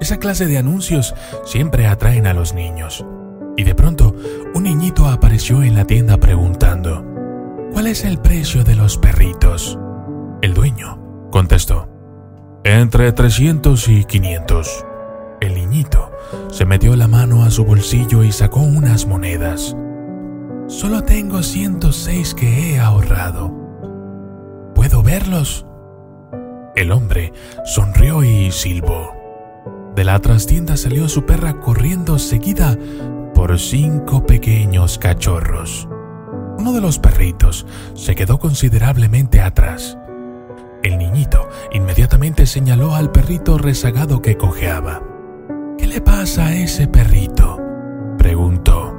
Esa 0.00 0.16
clase 0.16 0.46
de 0.46 0.56
anuncios 0.56 1.14
siempre 1.44 1.86
atraen 1.86 2.26
a 2.26 2.32
los 2.32 2.54
niños. 2.54 3.04
Y 3.58 3.64
de 3.64 3.74
pronto, 3.74 4.16
un 4.54 4.62
niñito 4.62 5.04
apareció 5.04 5.62
en 5.62 5.74
la 5.74 5.84
tienda 5.84 6.16
preguntando, 6.16 7.13
¿Cuál 7.74 7.88
es 7.88 8.04
el 8.04 8.18
precio 8.18 8.62
de 8.62 8.76
los 8.76 8.96
perritos? 8.98 9.76
El 10.42 10.54
dueño 10.54 11.28
contestó, 11.32 11.88
entre 12.62 13.10
300 13.10 13.88
y 13.88 14.04
500. 14.04 14.86
El 15.40 15.54
niñito 15.54 16.12
se 16.50 16.66
metió 16.66 16.94
la 16.94 17.08
mano 17.08 17.42
a 17.42 17.50
su 17.50 17.64
bolsillo 17.64 18.22
y 18.22 18.30
sacó 18.30 18.60
unas 18.60 19.06
monedas. 19.06 19.76
Solo 20.68 21.02
tengo 21.02 21.42
106 21.42 22.34
que 22.34 22.74
he 22.74 22.78
ahorrado. 22.78 23.52
¿Puedo 24.76 25.02
verlos? 25.02 25.66
El 26.76 26.92
hombre 26.92 27.32
sonrió 27.64 28.22
y 28.22 28.52
silbó. 28.52 29.16
De 29.96 30.04
la 30.04 30.20
trastienda 30.20 30.76
salió 30.76 31.08
su 31.08 31.26
perra 31.26 31.58
corriendo 31.58 32.20
seguida 32.20 32.78
por 33.34 33.58
cinco 33.58 34.24
pequeños 34.24 34.96
cachorros. 34.96 35.88
Uno 36.64 36.72
de 36.72 36.80
los 36.80 36.98
perritos 36.98 37.66
se 37.92 38.14
quedó 38.14 38.38
considerablemente 38.38 39.42
atrás. 39.42 39.98
El 40.82 40.96
niñito 40.96 41.46
inmediatamente 41.72 42.46
señaló 42.46 42.94
al 42.94 43.12
perrito 43.12 43.58
rezagado 43.58 44.22
que 44.22 44.38
cojeaba. 44.38 45.02
¿Qué 45.76 45.86
le 45.86 46.00
pasa 46.00 46.46
a 46.46 46.56
ese 46.56 46.88
perrito? 46.88 47.60
preguntó. 48.16 48.96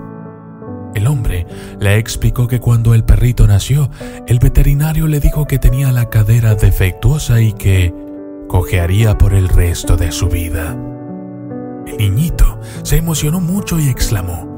El 0.94 1.08
hombre 1.08 1.48
le 1.80 1.98
explicó 1.98 2.48
que 2.48 2.60
cuando 2.60 2.94
el 2.94 3.04
perrito 3.04 3.48
nació, 3.48 3.90
el 4.28 4.38
veterinario 4.38 5.08
le 5.08 5.20
dijo 5.20 5.48
que 5.48 5.58
tenía 5.58 5.92
la 5.92 6.12
cadera 6.12 6.54
defectuosa 6.54 7.42
y 7.42 7.54
que 7.54 7.92
cojearía 8.48 9.18
por 9.18 9.34
el 9.34 9.50
resto 9.50 9.98
de 9.98 10.12
su 10.12 10.28
vida. 10.28 10.78
El 11.88 11.98
niñito 11.98 12.60
se 12.84 12.98
emocionó 12.98 13.40
mucho 13.42 13.80
y 13.80 13.90
exclamó, 13.90 14.55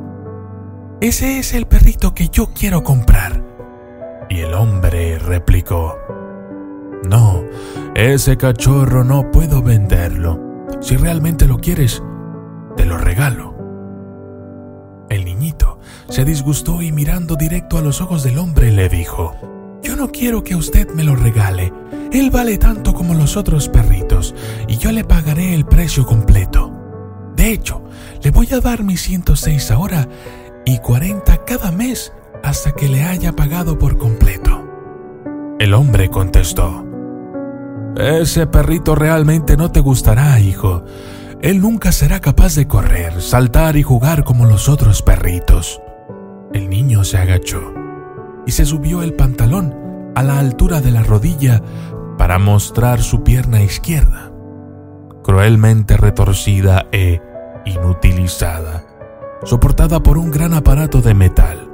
Ese 0.99 1.37
es 1.37 1.53
el 1.53 1.67
perrito 1.67 2.15
que 2.15 2.29
yo 2.29 2.53
quiero 2.55 2.83
comprar. 2.83 3.43
Y 4.31 4.39
el 4.39 4.55
hombre 4.55 5.19
replicó, 5.19 5.95
No, 7.07 7.43
ese 7.93 8.35
cachorro 8.35 9.03
no 9.03 9.29
puedo 9.29 9.61
venderlo. 9.61 10.65
Si 10.81 10.97
realmente 10.97 11.45
lo 11.45 11.59
quieres, 11.59 12.01
te 12.75 12.85
lo 12.85 12.97
regalo. 12.97 13.55
El 15.09 15.23
niñito 15.23 15.77
se 16.09 16.25
disgustó 16.25 16.81
y 16.81 16.91
mirando 16.91 17.35
directo 17.35 17.77
a 17.77 17.81
los 17.81 18.01
ojos 18.01 18.23
del 18.23 18.39
hombre 18.39 18.71
le 18.71 18.89
dijo, 18.89 19.35
Yo 19.83 19.95
no 19.95 20.11
quiero 20.11 20.43
que 20.43 20.55
usted 20.55 20.89
me 20.95 21.03
lo 21.03 21.15
regale. 21.15 21.71
Él 22.11 22.31
vale 22.31 22.57
tanto 22.57 22.95
como 22.95 23.13
los 23.13 23.37
otros 23.37 23.69
perritos 23.69 24.33
y 24.67 24.77
yo 24.77 24.91
le 24.91 25.03
pagaré 25.03 25.53
el 25.53 25.65
precio 25.65 26.07
completo. 26.07 26.73
De 27.35 27.51
hecho, 27.51 27.83
le 28.23 28.31
voy 28.31 28.47
a 28.51 28.59
dar 28.59 28.83
mis 28.83 29.03
106 29.03 29.69
ahora 29.69 30.07
y 30.67 30.79
40 30.79 31.45
cada 31.45 31.71
mes 31.71 32.11
hasta 32.43 32.73
que 32.73 32.89
le 32.89 33.01
haya 33.01 33.31
pagado 33.31 33.79
por 33.79 33.97
completo. 33.97 34.67
El 35.59 35.73
hombre 35.73 36.09
contestó, 36.09 36.85
Ese 37.95 38.47
perrito 38.47 38.93
realmente 38.93 39.55
no 39.55 39.71
te 39.71 39.79
gustará, 39.79 40.41
hijo. 40.41 40.83
Él 41.41 41.61
nunca 41.61 41.93
será 41.93 42.19
capaz 42.19 42.55
de 42.55 42.67
correr, 42.67 43.21
saltar 43.21 43.77
y 43.77 43.83
jugar 43.83 44.25
como 44.25 44.45
los 44.45 44.67
otros 44.67 45.01
perritos. 45.01 45.81
El 46.53 46.69
niño 46.69 47.05
se 47.05 47.17
agachó 47.17 47.73
y 48.45 48.51
se 48.51 48.65
subió 48.65 49.03
el 49.03 49.13
pantalón 49.13 49.73
a 50.15 50.23
la 50.23 50.37
altura 50.37 50.81
de 50.81 50.91
la 50.91 51.01
rodilla 51.01 51.61
para 52.17 52.39
mostrar 52.39 53.01
su 53.01 53.23
pierna 53.23 53.61
izquierda, 53.61 54.33
cruelmente 55.23 55.95
retorcida 55.95 56.87
e 56.91 57.21
inutilizada, 57.63 58.86
soportada 59.43 60.01
por 60.01 60.17
un 60.17 60.31
gran 60.31 60.53
aparato 60.53 61.01
de 61.01 61.13
metal. 61.13 61.69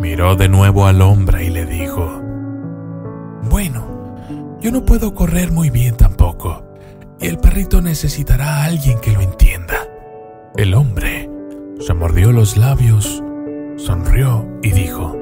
Miró 0.00 0.36
de 0.36 0.48
nuevo 0.48 0.86
al 0.86 1.00
hombre 1.00 1.44
y 1.44 1.50
le 1.50 1.64
dijo, 1.64 2.20
Bueno, 3.50 4.16
yo 4.60 4.70
no 4.70 4.84
puedo 4.84 5.14
correr 5.14 5.52
muy 5.52 5.70
bien 5.70 5.96
tampoco, 5.96 6.64
y 7.20 7.26
el 7.26 7.38
perrito 7.38 7.80
necesitará 7.80 8.56
a 8.56 8.64
alguien 8.64 9.00
que 9.00 9.12
lo 9.12 9.20
entienda. 9.20 9.88
El 10.56 10.74
hombre 10.74 11.30
se 11.80 11.94
mordió 11.94 12.32
los 12.32 12.56
labios, 12.56 13.22
sonrió 13.76 14.46
y 14.62 14.72
dijo, 14.72 15.16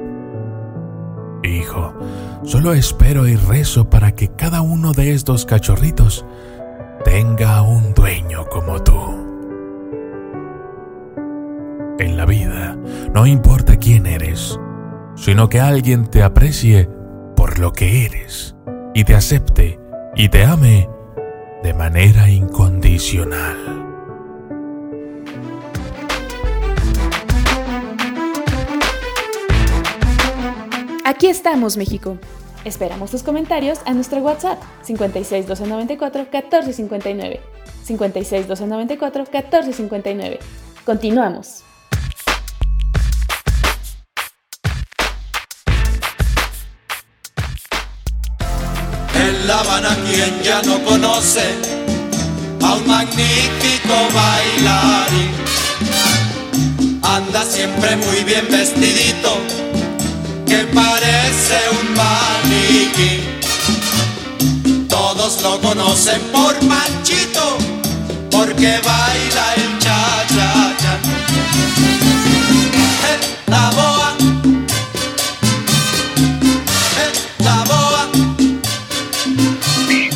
Hijo, 1.43 1.93
solo 2.43 2.73
espero 2.73 3.27
y 3.27 3.35
rezo 3.35 3.89
para 3.89 4.13
que 4.13 4.29
cada 4.29 4.61
uno 4.61 4.93
de 4.93 5.13
estos 5.13 5.45
cachorritos 5.45 6.25
tenga 7.03 7.61
un 7.61 7.93
dueño 7.93 8.45
como 8.49 8.81
tú. 8.81 9.24
En 11.97 12.17
la 12.17 12.25
vida 12.25 12.77
no 13.13 13.25
importa 13.25 13.77
quién 13.77 14.05
eres, 14.05 14.59
sino 15.15 15.47
que 15.47 15.61
alguien 15.61 16.07
te 16.07 16.23
aprecie 16.23 16.89
por 17.37 17.57
lo 17.57 17.71
que 17.71 18.05
eres 18.05 18.53
y 18.93 19.05
te 19.05 19.15
acepte 19.15 19.79
y 20.13 20.27
te 20.27 20.43
ame 20.43 20.89
de 21.63 21.73
manera 21.73 22.29
incondicional. 22.29 23.55
Aquí 31.05 31.27
estamos, 31.27 31.77
México. 31.77 32.17
Esperamos 32.65 33.11
tus 33.11 33.23
comentarios 33.23 33.79
a 33.85 33.93
nuestro 33.93 34.19
WhatsApp 34.19 34.61
56 34.81 35.47
294 35.47 36.21
1459. 36.23 37.39
56 37.83 38.47
294 38.47 39.23
1459. 39.31 40.39
Continuamos. 40.83 41.64
En 49.27 49.47
La 49.47 49.59
Habana, 49.61 49.97
quien 50.05 50.43
ya 50.43 50.61
no 50.61 50.83
conoce 50.83 51.45
a 52.61 52.73
un 52.75 52.85
magnífico 52.85 53.95
bailarín, 54.13 55.31
anda 57.01 57.43
siempre 57.43 57.95
muy 57.95 58.23
bien 58.23 58.47
vestidito 58.51 59.37
que 60.45 60.57
parece 60.75 61.57
un 61.71 61.95
maniquí. 61.95 63.13
Todos 64.87 65.41
lo 65.41 65.59
conocen 65.59 66.21
por 66.31 66.53
Manchito, 66.63 67.57
porque 68.29 68.79
baila 68.83 69.45
el 69.57 69.79
cha-cha-cha. 69.79 70.99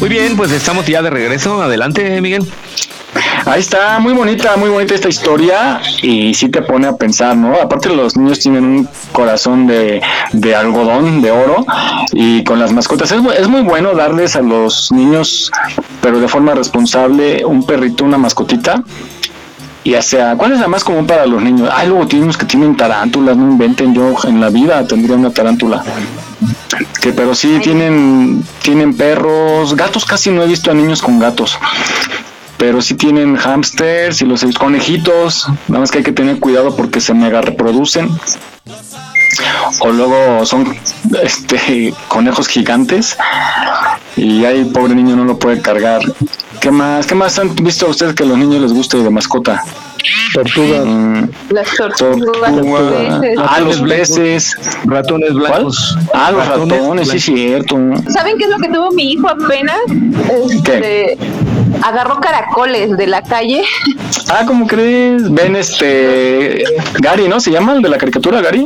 Bien, 0.10 0.36
pues 0.36 0.52
estamos 0.52 0.88
ya 0.88 1.04
de 1.04 1.12
regreso. 1.12 1.62
Adelante, 1.62 2.20
Miguel. 2.20 2.44
Ahí 3.46 3.60
está, 3.60 4.00
muy 4.00 4.14
bonita, 4.14 4.58
muy 4.58 4.72
bonita 4.72 4.96
esta 4.96 5.08
historia 5.08 5.82
y 6.02 6.34
sí 6.34 6.50
te 6.50 6.64
pone 6.64 6.88
a 6.88 6.96
pensar, 6.96 7.38
¿no? 7.38 7.54
Aparte 7.54 7.90
los 7.90 8.18
niños 8.18 8.40
tienen 8.40 8.64
un 8.64 8.90
corazón 9.12 9.68
de, 9.68 10.02
de 10.34 10.56
algodón, 10.56 11.22
de 11.22 11.30
oro 11.30 11.64
y 12.12 12.44
con 12.44 12.60
las 12.60 12.74
mascotas 12.74 13.12
es, 13.12 13.22
es 13.38 13.48
muy 13.48 13.62
bueno 13.62 13.94
darles 13.94 14.36
a 14.36 14.42
los 14.42 14.92
niños, 14.92 15.52
pero 16.02 16.20
de 16.20 16.28
forma 16.28 16.56
responsable, 16.56 17.46
un 17.46 17.64
perrito, 17.64 18.04
una 18.04 18.18
mascotita. 18.18 18.84
Ya 19.86 20.02
sea, 20.02 20.36
¿cuál 20.36 20.54
es 20.54 20.60
la 20.60 20.68
más 20.68 20.84
común 20.84 21.06
para 21.06 21.28
los 21.28 21.42
niños? 21.44 21.70
Ay, 21.72 21.88
luego 21.88 22.08
tienen 22.08 22.32
que 22.32 22.46
tienen 22.46 22.76
tarántulas, 22.76 23.38
no 23.38 23.44
inventen, 23.52 23.94
yo 23.94 24.16
en 24.24 24.42
la 24.42 24.50
vida 24.50 24.86
tendría 24.88 25.16
una 25.16 25.30
tarántula. 25.30 25.84
Que 27.02 27.12
pero 27.12 27.36
sí 27.36 27.60
tienen, 27.62 28.44
tienen 28.62 28.96
perros, 28.96 29.76
gatos 29.76 30.06
casi 30.06 30.32
no 30.32 30.44
he 30.44 30.48
visto 30.48 30.72
a 30.72 30.74
niños 30.74 31.02
con 31.02 31.20
gatos 31.20 31.58
pero 32.60 32.82
sí 32.82 32.94
tienen 32.94 33.38
hamsters 33.38 34.22
y 34.22 34.26
los 34.26 34.44
conejitos, 34.58 35.48
nada 35.70 35.80
más 35.80 35.92
que 35.92 36.00
hay 36.00 36.04
que 36.04 36.12
tener 36.12 36.40
cuidado 36.40 36.76
porque 36.76 37.00
se 37.00 37.14
mega 37.14 37.40
reproducen. 37.42 38.10
O 39.80 39.92
luego 39.92 40.46
son 40.46 40.78
este 41.24 41.94
conejos 42.10 42.50
gigantes 42.50 43.18
y 44.18 44.44
ahí 44.44 44.60
el 44.60 44.68
pobre 44.68 44.94
niño 44.94 45.16
no 45.16 45.24
lo 45.24 45.40
puede 45.40 45.62
cargar. 45.62 46.02
¿Qué 46.60 46.70
más? 46.70 47.08
¿Qué 47.08 47.16
más 47.16 47.40
han 47.40 47.56
visto 47.56 47.88
ustedes 47.88 48.14
que 48.14 48.24
a 48.24 48.26
los 48.26 48.38
niños 48.38 48.62
les 48.62 48.74
guste 48.74 48.98
de 48.98 49.10
mascota? 49.10 49.64
Tortugas. 50.34 50.86
Mm, 50.86 51.24
Las 51.50 51.68
tortugas, 51.76 52.18
los 52.18 52.66
tortuga. 52.66 53.20
peces. 53.22 53.40
Ah, 53.48 53.60
los 53.62 53.82
peces. 53.82 54.56
Ratones 54.86 55.34
blancos. 55.34 55.98
Ah, 56.14 56.32
los 56.32 56.48
ratones, 56.48 57.10
sí 57.10 57.18
es 57.18 57.24
cierto. 57.26 57.76
¿Saben 58.10 58.38
qué 58.38 58.46
es 58.46 58.50
lo 58.50 58.58
que 58.58 58.70
tuvo 58.70 58.92
mi 58.92 59.12
hijo 59.14 59.28
apenas? 59.30 59.78
Este, 60.50 61.18
agarró 61.84 62.20
caracoles 62.20 62.96
de 62.98 63.08
la 63.08 63.22
calle. 63.22 63.64
Ah, 64.30 64.44
¿cómo 64.46 64.68
crees? 64.68 65.32
Ven 65.34 65.56
este 65.56 66.64
Gary, 67.00 67.28
¿no? 67.28 67.40
¿Se 67.40 67.52
llama 67.52 67.74
el 67.74 67.82
de 67.82 67.90
la 67.90 67.98
caricatura 67.98 68.42
Gary? 68.42 68.66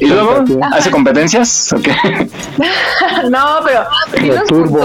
¿Y 0.00 0.06
luego 0.06 0.44
hace 0.72 0.90
competencias? 0.90 1.74
No, 3.30 3.60
pero 3.64 3.84
sí 4.18 4.30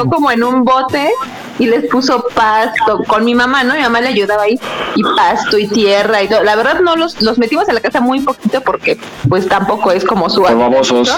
como 0.09 0.31
en 0.31 0.43
un 0.43 0.63
bote 0.63 1.11
y 1.59 1.65
les 1.65 1.85
puso 1.85 2.25
pasto 2.33 3.03
con 3.07 3.25
mi 3.25 3.35
mamá, 3.35 3.63
¿no? 3.63 3.75
Mi 3.75 3.81
mamá 3.81 4.01
le 4.01 4.09
ayudaba 4.09 4.43
ahí 4.43 4.59
y 4.95 5.03
pasto 5.15 5.57
y 5.57 5.67
tierra 5.67 6.23
y 6.23 6.27
todo. 6.27 6.43
La 6.43 6.55
verdad 6.55 6.79
no 6.81 6.95
los, 6.95 7.21
los 7.21 7.37
metimos 7.37 7.67
a 7.69 7.73
la 7.73 7.81
casa 7.81 7.99
muy 8.01 8.21
poquito 8.21 8.61
porque 8.61 8.97
pues 9.27 9.47
tampoco 9.47 9.91
es 9.91 10.03
como 10.05 10.29
su 10.29 10.41
babosos. 10.41 11.11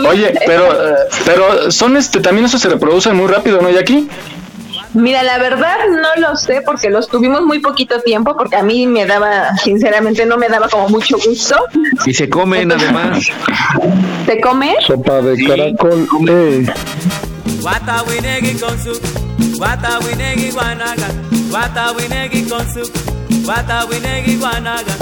¿no? 0.00 0.08
Oye, 0.08 0.34
pero, 0.46 0.68
pero 1.24 1.70
son 1.70 1.96
este, 1.96 2.20
también 2.20 2.46
esos 2.46 2.60
se 2.60 2.68
reproducen 2.68 3.16
muy 3.16 3.26
rápido, 3.26 3.60
¿no, 3.60 3.70
Jackie? 3.70 4.08
Mira, 4.94 5.24
la 5.24 5.38
verdad 5.38 5.76
no 5.90 6.20
lo 6.20 6.36
sé 6.36 6.62
porque 6.64 6.88
los 6.88 7.08
tuvimos 7.08 7.42
muy 7.42 7.58
poquito 7.58 8.00
tiempo 8.00 8.36
porque 8.36 8.54
a 8.54 8.62
mí 8.62 8.86
me 8.86 9.06
daba, 9.06 9.56
sinceramente 9.56 10.24
no 10.24 10.36
me 10.36 10.48
daba 10.48 10.68
como 10.68 10.88
mucho 10.88 11.16
gusto. 11.24 11.56
Y 12.06 12.14
se 12.14 12.28
comen 12.28 12.70
además. 12.70 13.28
¿Te 14.24 14.40
come? 14.40 14.76
Sopa 14.86 15.20
de 15.20 15.44
caracol. 15.44 16.08
Eh. 16.28 16.66
Guata 19.64 19.98
winegi 20.04 20.50
guanaga, 20.50 21.08
guata 21.48 21.92
winegi 21.96 22.42
con 22.50 22.60
su, 22.70 22.82
guata 23.44 23.86
winegi 23.86 24.36
guanaga. 24.36 24.94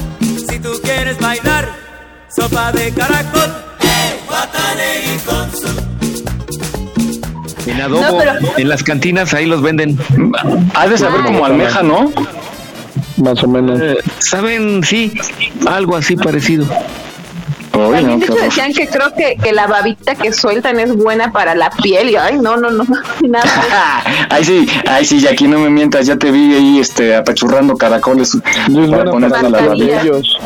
Si 0.49 0.61
tú 0.61 0.71
quieres 0.85 1.19
bailar, 1.19 1.69
sopa 2.29 2.71
de 2.71 2.93
caracol, 2.93 3.51
eh, 3.81 4.21
guata 4.25 4.75
negi 4.77 5.19
con 5.27 5.51
su. 5.51 5.67
En 7.71 7.81
adobo, 7.81 8.03
No, 8.03 8.19
pero- 8.19 8.35
en 8.57 8.69
las 8.69 8.85
cantinas, 8.85 9.35
ahí 9.35 9.47
los 9.47 9.63
venden. 9.63 9.99
Has 10.75 10.91
de 10.91 10.99
saber 10.99 11.23
como 11.25 11.45
almeja, 11.45 11.83
¿no? 11.83 12.13
Más 13.17 13.43
o 13.43 13.49
menos. 13.49 13.81
Eh, 13.81 13.97
¿Saben? 14.21 14.85
Sí, 14.85 15.13
algo 15.67 15.97
así 15.97 16.15
parecido. 16.15 16.67
También 17.91 18.19
de 18.19 18.27
hecho 18.27 18.35
decían 18.35 18.73
que 18.73 18.87
creo 18.89 19.13
que, 19.15 19.37
que 19.43 19.53
la 19.53 19.67
babita 19.67 20.15
que 20.15 20.33
sueltan 20.33 20.79
es 20.81 20.95
buena 20.95 21.33
para 21.33 21.55
la 21.55 21.71
piel 21.71 22.11
y 22.11 22.17
ay, 22.17 22.39
no, 22.39 22.57
no, 22.57 22.71
no, 22.71 22.85
nada. 23.29 24.03
Ahí 24.31 24.45
sí, 24.45 24.67
ahí 24.87 25.05
sí, 25.05 25.21
Jackie, 25.21 25.47
no 25.47 25.59
me 25.59 25.69
mientas, 25.69 26.07
ya 26.07 26.17
te 26.17 26.31
vi 26.31 26.55
ahí 26.55 26.79
este, 26.79 27.15
apachurrando 27.15 27.77
caracoles 27.77 28.37
para 28.91 29.11
ponerse 29.11 29.37
a 29.37 29.49
la 29.49 29.73
ellos. 29.75 30.39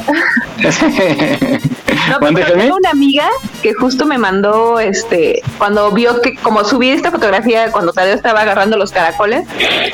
No, 2.11 2.21
¿Mande, 2.21 2.43
pero 2.43 2.59
tengo 2.59 2.77
una 2.77 2.91
amiga 2.91 3.29
que 3.63 3.75
justo 3.75 4.07
me 4.07 4.17
mandó, 4.17 4.79
este, 4.79 5.43
cuando 5.59 5.91
vio 5.91 6.21
que, 6.21 6.37
como 6.37 6.63
subí 6.63 6.91
esta 6.91 7.11
fotografía 7.11 7.73
cuando 7.73 7.93
Tadeo 7.93 8.15
estaba 8.15 8.43
agarrando 8.43 8.77
los 8.77 8.93
caracoles 8.93 9.47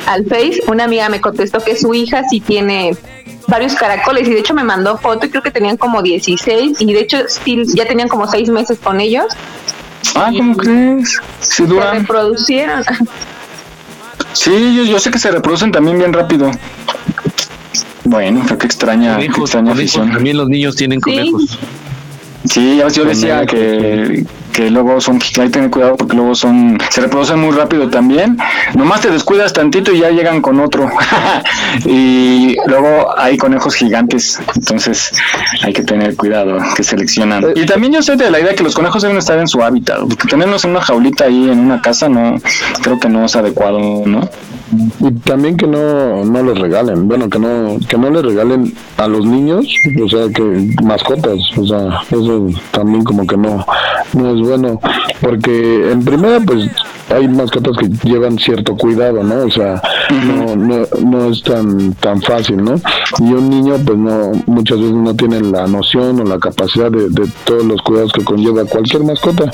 al 0.05 0.25
Face, 0.25 0.61
una 0.67 0.83
amiga 0.83 1.09
me 1.09 1.21
contestó 1.21 1.59
que 1.59 1.75
su 1.75 1.93
hija 1.93 2.23
sí 2.29 2.39
tiene 2.39 2.95
varios 3.47 3.75
caracoles 3.75 4.27
y 4.27 4.31
de 4.33 4.39
hecho 4.39 4.53
me 4.53 4.63
mandó 4.63 4.97
foto 4.97 5.25
y 5.25 5.29
creo 5.29 5.41
que 5.43 5.51
tenían 5.51 5.77
como 5.77 6.01
16 6.01 6.81
y 6.81 6.93
de 6.93 6.99
hecho 6.99 7.17
sí, 7.27 7.63
ya 7.75 7.85
tenían 7.85 8.07
como 8.07 8.27
6 8.27 8.49
meses 8.49 8.77
con 8.81 8.99
ellos. 8.99 9.25
Ah, 10.15 10.31
¿cómo 10.35 10.55
crees? 10.55 11.19
Sí, 11.39 11.55
Se 11.55 11.65
duran. 11.65 11.99
reproducieron. 11.99 12.83
Sí, 14.33 14.75
yo, 14.75 14.83
yo 14.83 14.99
sé 14.99 15.11
que 15.11 15.19
se 15.19 15.31
reproducen 15.31 15.71
también 15.71 15.97
bien 15.97 16.13
rápido. 16.13 16.51
Bueno, 18.05 18.41
extraña, 18.41 18.57
qué 18.57 18.65
extraña 18.65 19.15
conejos, 19.15 19.55
afición. 19.55 20.11
También 20.11 20.37
los 20.37 20.49
niños 20.49 20.75
tienen 20.75 20.99
conejos. 20.99 21.57
Sí, 22.45 22.77
ya 22.77 22.85
ves, 22.85 22.95
yo 22.95 23.05
decía 23.05 23.45
que, 23.45 24.25
que 24.53 24.69
luego 24.69 25.01
son, 25.01 25.19
que 25.19 25.41
hay 25.41 25.47
que 25.47 25.53
tener 25.53 25.69
cuidado 25.69 25.97
porque 25.97 26.15
luego 26.15 26.35
son, 26.35 26.77
se 26.89 27.01
reproducen 27.01 27.39
muy 27.39 27.51
rápido 27.51 27.89
también. 27.89 28.37
Nomás 28.75 29.01
te 29.01 29.09
descuidas 29.09 29.51
tantito 29.51 29.91
y 29.91 29.99
ya 29.99 30.11
llegan 30.11 30.41
con 30.41 30.59
otro. 30.59 30.89
y 31.85 32.55
luego 32.67 33.13
hay 33.17 33.37
conejos 33.37 33.75
gigantes, 33.75 34.39
entonces 34.55 35.11
hay 35.63 35.73
que 35.73 35.83
tener 35.83 36.15
cuidado 36.15 36.57
que 36.75 36.83
seleccionan. 36.83 37.45
Y 37.55 37.65
también 37.65 37.93
yo 37.93 38.01
soy 38.01 38.15
de 38.15 38.29
la 38.31 38.39
idea 38.39 38.55
que 38.55 38.63
los 38.63 38.75
conejos 38.75 39.01
deben 39.01 39.17
estar 39.17 39.37
en 39.37 39.47
su 39.47 39.61
hábitat, 39.61 39.99
porque 40.07 40.27
tenerlos 40.27 40.63
en 40.63 40.71
una 40.71 40.81
jaulita 40.81 41.25
ahí 41.25 41.49
en 41.49 41.59
una 41.59 41.81
casa 41.81 42.07
no, 42.07 42.35
creo 42.81 42.99
que 42.99 43.09
no 43.09 43.25
es 43.25 43.35
adecuado, 43.35 44.03
¿no? 44.05 44.29
Y 44.99 45.11
también 45.19 45.57
que 45.57 45.67
no, 45.67 46.25
no 46.25 46.43
les 46.43 46.57
regalen, 46.57 47.07
bueno, 47.07 47.29
que 47.29 47.39
no, 47.39 47.77
que 47.87 47.97
no 47.97 48.09
les 48.09 48.23
regalen 48.23 48.73
a 48.97 49.07
los 49.07 49.25
niños, 49.25 49.67
o 50.03 50.09
sea, 50.09 50.27
que 50.33 50.73
mascotas, 50.83 51.39
o 51.57 51.65
sea, 51.65 52.01
eso 52.09 52.47
también 52.71 53.03
como 53.03 53.27
que 53.27 53.37
no, 53.37 53.65
no 54.13 54.35
es 54.35 54.41
bueno, 54.43 54.79
porque 55.21 55.91
en 55.91 56.03
primera, 56.03 56.39
pues, 56.39 56.69
hay 57.09 57.27
mascotas 57.27 57.77
que 57.77 57.89
llevan 58.07 58.37
cierto 58.39 58.75
cuidado, 58.75 59.23
¿no? 59.23 59.45
O 59.45 59.51
sea, 59.51 59.81
no, 60.25 60.55
no, 60.55 60.85
no 61.03 61.29
es 61.29 61.43
tan, 61.43 61.93
tan 61.95 62.21
fácil, 62.21 62.63
¿no? 62.63 62.75
Y 63.19 63.33
un 63.33 63.49
niño, 63.49 63.75
pues, 63.85 63.97
no, 63.97 64.31
muchas 64.45 64.79
veces 64.79 64.93
no 64.93 65.15
tiene 65.15 65.41
la 65.41 65.67
noción 65.67 66.21
o 66.21 66.23
la 66.23 66.39
capacidad 66.39 66.89
de, 66.89 67.09
de 67.09 67.27
todos 67.43 67.65
los 67.65 67.81
cuidados 67.81 68.13
que 68.13 68.23
conlleva 68.23 68.65
cualquier 68.65 69.03
mascota. 69.03 69.51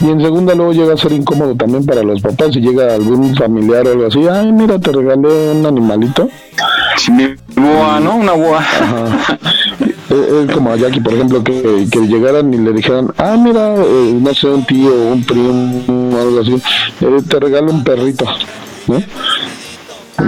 Y 0.00 0.08
en 0.08 0.20
segunda, 0.20 0.54
luego 0.54 0.72
llega 0.72 0.94
a 0.94 0.96
ser 0.96 1.12
incómodo 1.12 1.54
también 1.54 1.84
para 1.84 2.02
los 2.02 2.20
papás 2.20 2.50
si 2.52 2.60
llega 2.60 2.94
algún 2.94 3.34
familiar 3.36 3.86
o 3.86 3.90
algo 3.92 4.06
así, 4.06 4.26
ay, 4.26 4.52
mira, 4.52 4.78
te 4.78 4.92
regalé 4.92 5.52
un 5.52 5.66
animalito. 5.66 6.28
Mi 7.10 7.34
boa, 7.56 8.00
¿no? 8.00 8.16
Una 8.16 8.32
boa. 8.32 8.60
Eh, 9.80 9.94
Es 10.10 10.52
como 10.52 10.72
a 10.72 10.76
Jackie, 10.76 11.00
por 11.00 11.14
ejemplo, 11.14 11.42
que, 11.44 11.86
que 11.90 12.00
llegaran 12.00 12.52
y 12.52 12.58
le 12.58 12.72
dijeran, 12.72 13.12
ah, 13.16 13.36
mira, 13.38 13.76
eh, 13.76 14.18
no 14.20 14.34
sé, 14.34 14.48
un 14.48 14.66
tío, 14.66 14.92
un 14.92 15.24
primo, 15.24 16.18
algo 16.18 16.40
así, 16.40 16.54
eh, 17.00 17.22
te 17.28 17.38
regalo 17.38 17.70
un 17.70 17.84
perrito. 17.84 18.24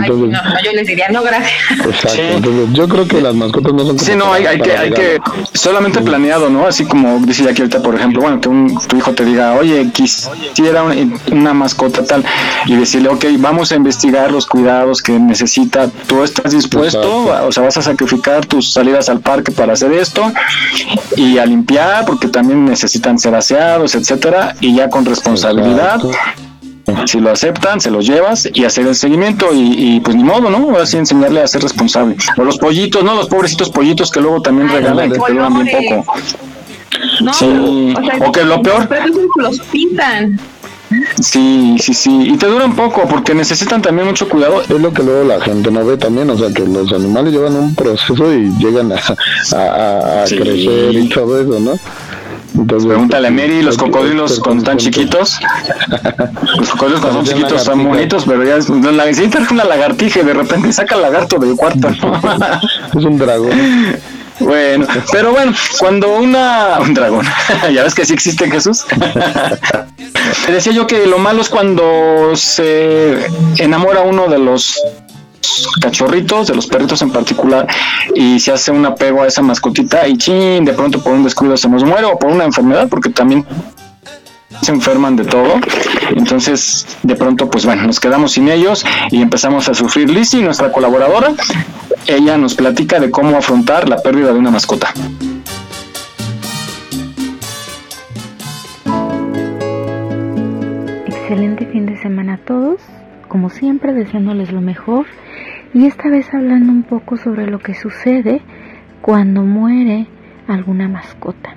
Ay, 0.00 0.10
no, 0.10 0.40
yo 0.64 0.72
les 0.74 0.86
diría, 0.86 1.08
no, 1.10 1.22
gracias. 1.22 1.52
exacto. 1.84 2.20
Entonces, 2.22 2.68
yo 2.72 2.88
creo 2.88 3.06
que 3.08 3.20
las 3.20 3.34
mascotas 3.34 3.72
no 3.72 3.78
son 3.80 3.96
como 3.96 3.98
Sí, 4.10 4.12
no, 4.16 4.32
hay, 4.32 4.46
hay 4.46 4.60
que, 4.60 4.72
hay 4.76 4.90
que, 4.92 5.18
solamente 5.54 6.00
planeado, 6.00 6.48
¿no? 6.50 6.66
Así 6.66 6.84
como 6.84 7.18
dice 7.20 7.44
Jackie 7.44 7.62
ahorita, 7.62 7.82
por 7.82 7.94
ejemplo, 7.94 8.22
bueno, 8.22 8.40
que 8.40 8.48
un, 8.48 8.78
tu 8.88 8.96
hijo 8.96 9.12
te 9.12 9.24
diga, 9.24 9.54
oye, 9.54 9.88
quisiera 9.92 10.82
un- 10.84 11.18
una 11.30 11.52
mascota 11.54 12.04
tal, 12.04 12.24
y 12.66 12.76
decirle, 12.76 13.08
ok, 13.08 13.24
vamos 13.38 13.72
a 13.72 13.76
investigar 13.76 14.30
los 14.30 14.46
cuidados 14.46 15.02
que 15.02 15.12
necesita, 15.18 15.88
tú 16.06 16.22
estás 16.22 16.52
dispuesto, 16.52 17.00
Exacto. 17.26 17.46
o 17.46 17.52
sea, 17.52 17.62
vas 17.64 17.76
a 17.76 17.82
sacrificar 17.82 18.46
tus 18.46 18.72
salidas 18.72 19.08
al 19.08 19.20
parque 19.20 19.52
para 19.52 19.72
hacer 19.74 19.92
esto, 19.92 20.32
y 21.16 21.38
a 21.38 21.46
limpiar, 21.46 22.04
porque 22.06 22.28
también 22.28 22.64
necesitan 22.64 23.18
ser 23.18 23.34
aseados, 23.34 23.94
etcétera, 23.94 24.54
y 24.60 24.74
ya 24.76 24.88
con 24.88 25.04
responsabilidad. 25.04 26.00
Si 27.06 27.20
lo 27.20 27.30
aceptan, 27.30 27.80
se 27.80 27.90
los 27.90 28.06
llevas 28.06 28.48
y 28.52 28.64
hacer 28.64 28.86
el 28.86 28.94
seguimiento 28.94 29.54
y, 29.54 29.96
y, 29.96 30.00
pues 30.00 30.16
ni 30.16 30.24
modo, 30.24 30.50
¿no? 30.50 30.56
Ahora 30.58 30.84
sí 30.84 30.96
enseñarle 30.96 31.40
a 31.40 31.46
ser 31.46 31.62
responsable. 31.62 32.16
O 32.36 32.42
los 32.44 32.58
pollitos, 32.58 33.04
¿no? 33.04 33.14
Los 33.14 33.28
pobrecitos 33.28 33.70
pollitos 33.70 34.10
que 34.10 34.20
luego 34.20 34.42
también 34.42 34.68
Ay, 34.68 34.76
regalan 34.78 35.12
que 35.12 35.18
te 35.18 35.32
duran 35.32 35.62
bien 35.64 35.88
poco. 36.02 36.14
No, 37.22 37.32
Sí, 37.32 37.94
o 38.26 38.32
que 38.32 38.44
lo 38.44 38.62
peor- 38.62 38.88
los 39.36 39.60
pintan. 39.60 40.38
Sí, 41.20 41.76
sí, 41.80 41.94
sí. 41.94 42.10
Y 42.32 42.36
te 42.36 42.46
duran 42.46 42.76
poco 42.76 43.08
porque 43.08 43.34
necesitan 43.34 43.80
también 43.80 44.06
mucho 44.08 44.28
cuidado. 44.28 44.60
Es 44.60 44.68
lo 44.68 44.92
que 44.92 45.02
luego 45.02 45.24
la 45.24 45.40
gente 45.40 45.70
no 45.70 45.84
ve 45.86 45.96
también, 45.96 46.28
o 46.28 46.36
sea, 46.36 46.52
que 46.52 46.66
los 46.66 46.92
animales 46.92 47.32
llevan 47.32 47.54
un 47.56 47.74
proceso 47.74 48.30
y 48.34 48.50
llegan 48.58 48.92
a, 48.92 48.96
a, 49.56 49.56
a- 49.56 50.22
a 50.22 50.26
Sí. 50.26 50.36
crecer 50.36 50.94
y 50.94 51.08
todo 51.08 51.40
eso, 51.40 51.60
¿no? 51.60 51.78
Entonces, 52.54 52.86
Pregúntale 52.86 53.28
a 53.28 53.30
Mary, 53.30 53.62
los 53.62 53.76
cocodrilos 53.76 54.40
cuando 54.40 54.62
están 54.62 54.76
chiquitos. 54.76 55.38
Los 56.58 56.70
cocodrilos 56.70 57.00
cuando 57.00 57.24
son 57.24 57.24
chiquitos 57.24 57.60
están 57.60 57.78
lagartijas. 57.78 57.86
bonitos, 57.86 58.24
pero 58.26 58.44
ya 58.44 58.56
es, 58.56 58.68
la, 58.68 59.14
sí, 59.14 59.28
trae 59.28 59.46
una 59.50 59.64
lagartija 59.64 60.20
y 60.20 60.24
de 60.24 60.34
repente 60.34 60.72
saca 60.72 60.96
el 60.96 61.02
lagarto 61.02 61.38
del 61.38 61.56
cuarto. 61.56 61.90
¿no? 61.90 62.20
Es 62.98 63.04
un 63.04 63.18
dragón. 63.18 63.50
Bueno, 64.40 64.86
pero 65.12 65.32
bueno, 65.32 65.52
cuando 65.78 66.16
una... 66.16 66.78
Un 66.80 66.94
dragón, 66.94 67.26
ya 67.72 67.84
ves 67.84 67.94
que 67.94 68.04
sí 68.04 68.12
existe 68.12 68.50
Jesús. 68.50 68.84
Te 70.46 70.52
decía 70.52 70.72
yo 70.72 70.86
que 70.86 71.06
lo 71.06 71.18
malo 71.18 71.42
es 71.42 71.48
cuando 71.48 72.32
se 72.34 73.26
enamora 73.58 74.02
uno 74.02 74.28
de 74.28 74.38
cachorritos, 75.80 76.48
de 76.48 76.54
los 76.54 76.66
perritos 76.66 77.02
en 77.02 77.10
particular, 77.10 77.66
y 78.14 78.40
se 78.40 78.52
hace 78.52 78.70
un 78.70 78.84
apego 78.86 79.22
a 79.22 79.26
esa 79.26 79.42
mascotita 79.42 80.06
y 80.08 80.16
chin, 80.16 80.64
de 80.64 80.72
pronto 80.72 81.02
por 81.02 81.12
un 81.12 81.24
descuido 81.24 81.56
se 81.56 81.68
nos 81.68 81.84
muere 81.84 82.06
o 82.06 82.18
por 82.18 82.30
una 82.30 82.44
enfermedad, 82.44 82.88
porque 82.88 83.10
también 83.10 83.44
se 84.60 84.72
enferman 84.72 85.16
de 85.16 85.24
todo. 85.24 85.60
Entonces, 86.10 86.86
de 87.02 87.14
pronto, 87.16 87.50
pues 87.50 87.64
bueno, 87.64 87.82
nos 87.84 88.00
quedamos 88.00 88.32
sin 88.32 88.48
ellos 88.48 88.84
y 89.10 89.20
empezamos 89.20 89.68
a 89.68 89.74
sufrir. 89.74 90.10
Lizzie, 90.10 90.42
nuestra 90.42 90.70
colaboradora, 90.72 91.32
ella 92.06 92.36
nos 92.36 92.54
platica 92.54 93.00
de 93.00 93.10
cómo 93.10 93.36
afrontar 93.36 93.88
la 93.88 93.96
pérdida 93.98 94.32
de 94.32 94.38
una 94.38 94.50
mascota. 94.50 94.92
Excelente 101.06 101.66
fin 101.66 101.86
de 101.86 102.00
semana 102.00 102.34
a 102.34 102.38
todos. 102.38 102.80
Como 103.28 103.48
siempre, 103.48 103.94
deseándoles 103.94 104.52
lo 104.52 104.60
mejor. 104.60 105.06
Y 105.74 105.86
esta 105.86 106.08
vez 106.08 106.32
hablando 106.34 106.70
un 106.72 106.82
poco 106.82 107.16
sobre 107.16 107.46
lo 107.46 107.58
que 107.58 107.74
sucede 107.74 108.42
cuando 109.00 109.42
muere 109.42 110.06
alguna 110.46 110.88
mascota. 110.88 111.56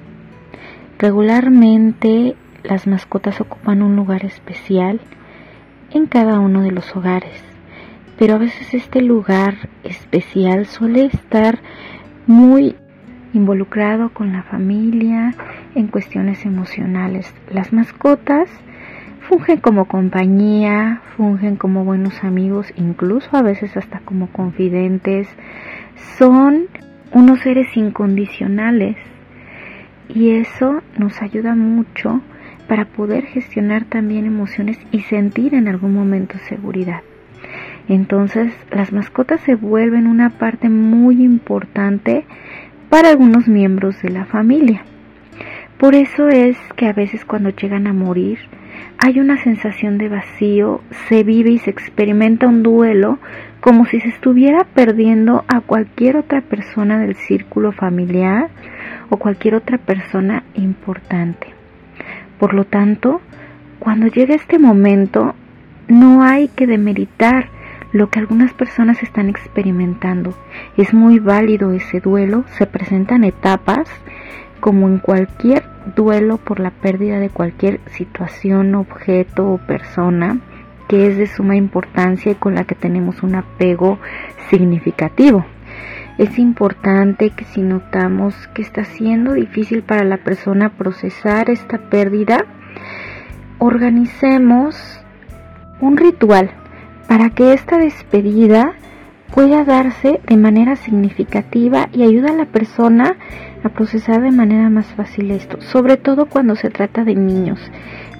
Regularmente 0.98 2.36
las 2.64 2.88
mascotas 2.88 3.42
ocupan 3.42 3.82
un 3.82 3.96
lugar 3.96 4.26
especial 4.26 5.02
en 5.92 6.08
cada 6.08 6.40
uno 6.40 6.62
de 6.62 6.72
los 6.72 6.96
hogares, 6.96 7.44
pero 8.18 8.36
a 8.36 8.40
veces 8.40 8.74
este 8.74 9.02
lugar 9.02 9.70
especial 9.84 10.66
suele 10.66 11.06
estar 11.06 11.60
muy 12.26 12.76
involucrado 13.34 14.14
con 14.14 14.32
la 14.32 14.44
familia 14.44 15.36
en 15.76 15.88
cuestiones 15.88 16.46
emocionales. 16.46 17.34
Las 17.52 17.74
mascotas 17.74 18.50
fungen 19.28 19.60
como 19.60 19.86
compañía, 19.86 21.02
fungen 21.16 21.56
como 21.56 21.84
buenos 21.84 22.24
amigos, 22.24 22.72
incluso 22.76 23.30
a 23.34 23.42
veces 23.42 23.76
hasta 23.76 24.00
como 24.00 24.28
confidentes. 24.28 25.28
Son 26.18 26.68
unos 27.12 27.40
seres 27.40 27.76
incondicionales 27.76 28.98
y 30.10 30.32
eso 30.32 30.82
nos 30.98 31.22
ayuda 31.22 31.56
mucho 31.56 32.22
para 32.68 32.86
poder 32.86 33.26
gestionar 33.26 33.86
también 33.86 34.26
emociones 34.26 34.80
y 34.92 35.02
sentir 35.02 35.54
en 35.54 35.68
algún 35.68 35.94
momento 35.94 36.38
seguridad. 36.48 37.02
Entonces 37.88 38.54
las 38.72 38.92
mascotas 38.92 39.42
se 39.42 39.56
vuelven 39.56 40.08
una 40.08 40.32
parte 40.32 40.70
muy 40.70 41.24
importante 41.24 42.26
para 42.90 43.10
algunos 43.10 43.48
miembros 43.48 44.02
de 44.02 44.10
la 44.10 44.26
familia. 44.26 44.84
Por 45.78 45.96
eso 45.96 46.28
es 46.30 46.58
que 46.76 46.88
a 46.88 46.94
veces 46.94 47.26
cuando 47.26 47.50
llegan 47.50 47.88
a 47.88 47.94
morir 47.94 48.40
hay 48.98 49.20
una 49.20 49.38
sensación 49.44 49.98
de 49.98 50.10
vacío, 50.10 50.82
se 51.08 51.24
vive 51.24 51.52
y 51.52 51.60
se 51.60 51.70
experimenta 51.70 52.48
un 52.48 52.64
duelo 52.64 53.20
como 53.62 53.86
si 53.86 54.00
se 54.00 54.10
estuviera 54.10 54.64
perdiendo 54.64 55.44
a 55.48 55.62
cualquier 55.62 56.18
otra 56.18 56.42
persona 56.42 57.00
del 57.00 57.16
círculo 57.16 57.72
familiar 57.72 58.50
o 59.10 59.18
cualquier 59.18 59.56
otra 59.56 59.78
persona 59.78 60.44
importante. 60.54 61.48
Por 62.40 62.54
lo 62.54 62.66
tanto, 62.66 63.22
cuando 63.80 64.08
llega 64.08 64.36
este 64.36 64.60
momento, 64.60 65.36
no 65.88 66.24
hay 66.24 66.48
que 66.50 66.68
demeritar 66.68 67.50
lo 67.92 68.10
que 68.10 68.20
algunas 68.20 68.54
personas 68.54 69.02
están 69.04 69.30
experimentando. 69.30 70.38
Es 70.78 70.94
muy 70.94 71.20
válido 71.20 71.72
ese 71.72 72.02
duelo, 72.02 72.44
se 72.58 72.68
presentan 72.68 73.24
etapas 73.24 73.88
como 74.60 74.88
en 74.88 75.00
cualquier 75.00 75.64
duelo 75.96 76.38
por 76.38 76.60
la 76.60 76.72
pérdida 76.72 77.20
de 77.20 77.30
cualquier 77.30 77.80
situación, 77.92 78.76
objeto 78.76 79.48
o 79.48 79.58
persona 79.58 80.40
que 80.88 81.08
es 81.08 81.18
de 81.18 81.28
suma 81.28 81.56
importancia 81.56 82.32
y 82.32 82.36
con 82.36 82.56
la 82.56 82.64
que 82.64 82.76
tenemos 82.76 83.24
un 83.24 83.36
apego 83.36 84.00
significativo. 84.50 85.46
Es 86.18 86.38
importante 86.40 87.32
que 87.32 87.44
si 87.44 87.62
notamos 87.62 88.36
que 88.54 88.62
está 88.62 88.86
siendo 88.86 89.34
difícil 89.34 89.84
para 89.84 90.04
la 90.04 90.18
persona 90.18 90.70
procesar 90.70 91.50
esta 91.50 91.90
pérdida, 91.90 92.46
organicemos 93.58 95.02
un 95.82 95.98
ritual 95.98 96.52
para 97.08 97.30
que 97.32 97.54
esta 97.54 97.78
despedida 97.78 98.74
pueda 99.36 99.66
darse 99.66 100.22
de 100.26 100.38
manera 100.38 100.78
significativa 100.78 101.90
y 101.92 102.04
ayuda 102.04 102.30
a 102.30 102.36
la 102.36 102.46
persona 102.46 103.18
a 103.64 103.70
procesar 103.70 104.22
de 104.22 104.32
manera 104.32 104.70
más 104.70 104.88
fácil 104.96 105.30
esto, 105.30 105.60
sobre 105.60 105.98
todo 105.98 106.28
cuando 106.28 106.56
se 106.56 106.70
trata 106.70 107.04
de 107.04 107.16
niños. 107.16 107.60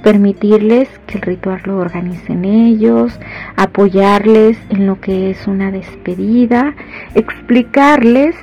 Permitirles 0.04 0.90
que 1.08 1.18
el 1.18 1.22
ritual 1.22 1.62
lo 1.64 1.78
organicen 1.78 2.44
ellos, 2.44 3.18
apoyarles 3.56 4.60
en 4.70 4.86
lo 4.86 5.00
que 5.00 5.30
es 5.30 5.48
una 5.48 5.72
despedida, 5.72 6.76
explicarles 7.16 8.36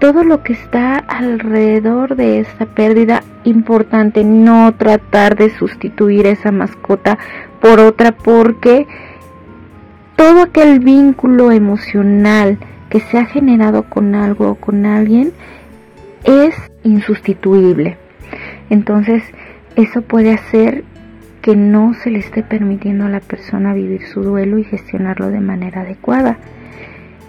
todo 0.00 0.24
lo 0.24 0.42
que 0.42 0.52
está 0.52 0.96
alrededor 0.96 2.16
de 2.16 2.40
esta 2.40 2.66
pérdida. 2.66 3.22
Importante 3.44 4.24
no 4.24 4.74
tratar 4.74 5.36
de 5.36 5.50
sustituir 5.50 6.26
esa 6.26 6.50
mascota 6.50 7.18
por 7.60 7.78
otra 7.78 8.12
porque 8.12 8.86
todo 10.16 10.42
aquel 10.42 10.80
vínculo 10.80 11.52
emocional 11.52 12.58
que 12.88 13.00
se 13.00 13.18
ha 13.18 13.26
generado 13.26 13.84
con 13.84 14.14
algo 14.14 14.50
o 14.50 14.54
con 14.54 14.86
alguien 14.86 15.32
es 16.24 16.54
insustituible. 16.82 17.96
Entonces, 18.70 19.22
eso 19.76 20.02
puede 20.02 20.32
hacer 20.32 20.84
que 21.42 21.54
no 21.54 21.94
se 21.94 22.10
le 22.10 22.18
esté 22.18 22.42
permitiendo 22.42 23.04
a 23.04 23.08
la 23.08 23.20
persona 23.20 23.74
vivir 23.74 24.06
su 24.06 24.22
duelo 24.22 24.58
y 24.58 24.64
gestionarlo 24.64 25.28
de 25.28 25.40
manera 25.40 25.82
adecuada. 25.82 26.38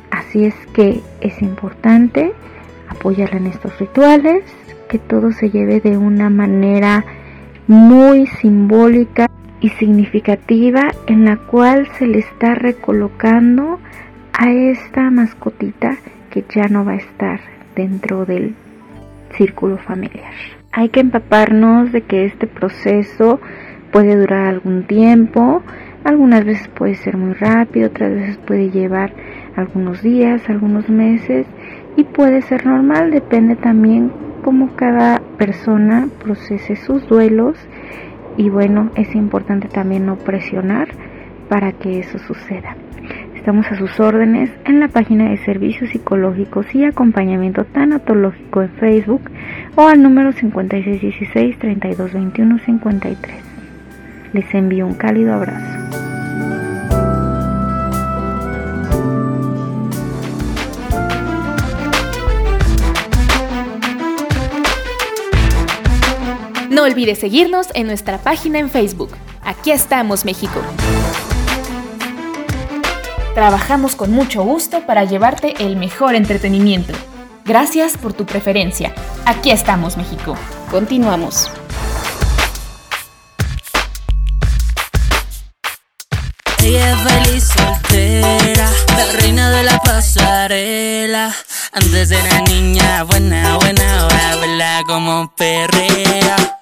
Así 0.10 0.46
es 0.46 0.56
que 0.74 1.02
es 1.22 1.42
importante 1.42 2.32
apoyarla 2.90 3.38
en 3.38 3.48
estos 3.48 3.78
rituales, 3.80 4.44
que 4.90 4.98
todo 4.98 5.34
se 5.34 5.50
lleve 5.50 5.82
de 5.82 5.98
una 5.98 6.30
manera 6.30 7.06
muy 7.68 8.26
simbólica 8.28 9.28
y 9.62 9.70
significativa 9.70 10.90
en 11.08 11.26
la 11.26 11.38
cual 11.38 11.88
se 11.98 12.08
le 12.08 12.20
está 12.20 12.56
recolocando 12.56 13.80
a 14.34 14.52
esta 14.52 15.10
mascotita 15.10 15.98
que 16.30 16.46
ya 16.54 16.68
no 16.68 16.86
va 16.86 16.94
a 16.94 16.98
estar 16.98 17.40
dentro 17.76 18.26
del 18.26 18.56
círculo 19.36 19.78
familiar. 19.78 20.34
Hay 20.72 20.90
que 20.90 21.00
empaparnos 21.00 21.92
de 21.92 22.02
que 22.02 22.26
este 22.26 22.46
proceso 22.46 23.40
puede 23.92 24.16
durar 24.16 24.48
algún 24.48 24.84
tiempo, 24.84 25.64
algunas 26.04 26.46
veces 26.46 26.68
puede 26.68 26.96
ser 26.96 27.18
muy 27.18 27.34
rápido, 27.34 27.88
otras 27.88 28.14
veces 28.14 28.38
puede 28.38 28.70
llevar 28.70 29.12
algunos 29.56 30.04
días, 30.04 30.48
algunos 30.50 30.88
meses 30.90 31.48
y 31.96 32.04
puede 32.04 32.42
ser 32.44 32.66
normal, 32.66 33.12
depende 33.12 33.56
también 33.56 34.12
cómo 34.44 34.76
cada 34.76 35.20
persona 35.38 36.08
procese 36.24 36.76
sus 36.76 37.08
duelos 37.08 37.58
y 38.38 38.50
bueno, 38.50 38.92
es 38.96 39.14
importante 39.16 39.68
también 39.68 40.06
no 40.06 40.16
presionar 40.16 40.88
para 41.50 41.74
que 41.74 42.00
eso 42.00 42.18
suceda. 42.20 42.78
Estamos 43.36 43.66
a 43.72 43.78
sus 43.78 44.00
órdenes 44.00 44.52
en 44.66 44.80
la 44.80 44.88
página 44.90 45.30
de 45.30 45.38
servicios 45.38 45.90
psicológicos 45.90 46.68
y 46.76 46.84
acompañamiento 46.84 47.66
tanatológico 47.66 48.62
en 48.62 48.70
Facebook 48.72 49.32
o 49.76 49.88
al 49.88 50.04
número 50.04 50.34
5616-3221-53. 50.34 53.16
Les 54.34 54.54
envío 54.54 54.86
un 54.86 54.96
cálido 54.96 55.34
abrazo. 55.34 56.07
No 66.78 66.84
olvides 66.84 67.18
seguirnos 67.18 67.70
en 67.74 67.88
nuestra 67.88 68.20
página 68.20 68.60
en 68.60 68.70
Facebook. 68.70 69.10
Aquí 69.42 69.72
estamos, 69.72 70.26
México. 70.26 70.62
Trabajamos 73.34 73.96
con 73.96 74.12
mucho 74.12 74.44
gusto 74.44 74.86
para 74.86 75.04
llevarte 75.04 75.56
el 75.58 75.76
mejor 75.76 76.14
entretenimiento. 76.14 76.94
Gracias 77.46 77.98
por 77.98 78.14
tu 78.14 78.28
preferencia. 78.28 78.94
Aquí 79.26 79.50
estamos, 79.50 79.98
México. 79.98 80.38
Continuamos. 80.70 81.50
Ella 86.64 86.96
de 89.50 89.64
la 89.64 89.80
pasarela. 89.80 91.34
Antes 91.72 92.12
era 92.12 92.42
niña 92.42 93.02
buena, 93.02 93.58
buena, 93.58 94.02
ahora 94.02 94.84
como 94.86 95.34
perrea. 95.36 96.57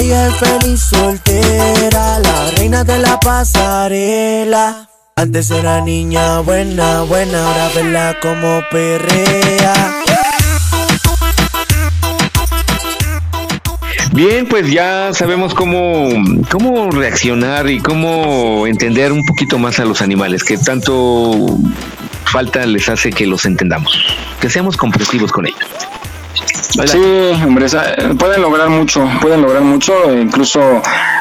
Ella 0.00 0.28
es 0.28 0.36
feliz 0.36 0.80
soltera, 0.80 2.18
la 2.20 2.50
reina 2.56 2.84
de 2.84 2.98
la 3.00 3.20
pasarela. 3.20 4.88
Antes 5.14 5.50
era 5.50 5.82
niña 5.82 6.40
buena, 6.40 7.02
buena, 7.02 7.46
ahora 7.46 7.68
verla 7.74 8.16
como 8.22 8.62
perrea. 8.70 10.02
Bien, 14.12 14.46
pues 14.48 14.70
ya 14.72 15.12
sabemos 15.12 15.52
cómo, 15.52 16.08
cómo 16.50 16.90
reaccionar 16.90 17.68
y 17.68 17.80
cómo 17.80 18.66
entender 18.66 19.12
un 19.12 19.26
poquito 19.26 19.58
más 19.58 19.80
a 19.80 19.84
los 19.84 20.00
animales, 20.00 20.44
que 20.44 20.56
tanto 20.56 21.58
falta 22.24 22.64
les 22.64 22.88
hace 22.88 23.12
que 23.12 23.26
los 23.26 23.44
entendamos, 23.44 24.02
que 24.40 24.48
seamos 24.48 24.78
comprensivos 24.78 25.30
con 25.30 25.46
ellos. 25.46 25.68
Sí, 26.70 27.42
hombre, 27.44 27.66
pueden 28.18 28.42
lograr 28.42 28.68
mucho, 28.68 29.08
pueden 29.20 29.42
lograr 29.42 29.62
mucho, 29.62 30.10
e 30.10 30.20
incluso 30.20 30.60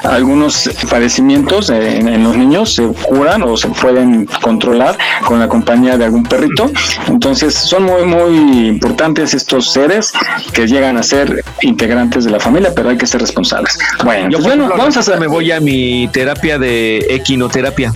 algunos 0.03 0.69
padecimientos 0.89 1.69
en, 1.69 2.23
los 2.23 2.37
niños 2.37 2.75
se 2.75 2.87
curan 2.87 3.41
o 3.43 3.57
se 3.57 3.67
pueden 3.69 4.25
controlar 4.41 4.97
con 5.25 5.39
la 5.39 5.47
compañía 5.47 5.97
de 5.97 6.05
algún 6.05 6.23
perrito. 6.23 6.69
Entonces 7.07 7.55
son 7.55 7.83
muy, 7.83 8.05
muy 8.05 8.67
importantes 8.67 9.33
estos 9.33 9.71
seres 9.71 10.13
que 10.53 10.67
llegan 10.67 10.97
a 10.97 11.03
ser 11.03 11.43
integrantes 11.61 12.25
de 12.25 12.31
la 12.31 12.39
familia, 12.39 12.71
pero 12.75 12.89
hay 12.89 12.97
que 12.97 13.07
ser 13.07 13.21
responsables. 13.21 13.77
Bueno, 14.03 14.29
Yo, 14.29 14.39
bueno 14.39 14.69
vamos 14.69 14.97
a 14.97 14.99
hacer, 14.99 15.19
me 15.19 15.27
voy 15.27 15.51
a 15.51 15.59
mi 15.59 16.07
terapia 16.09 16.59
de 16.59 17.05
equinoterapia. 17.09 17.93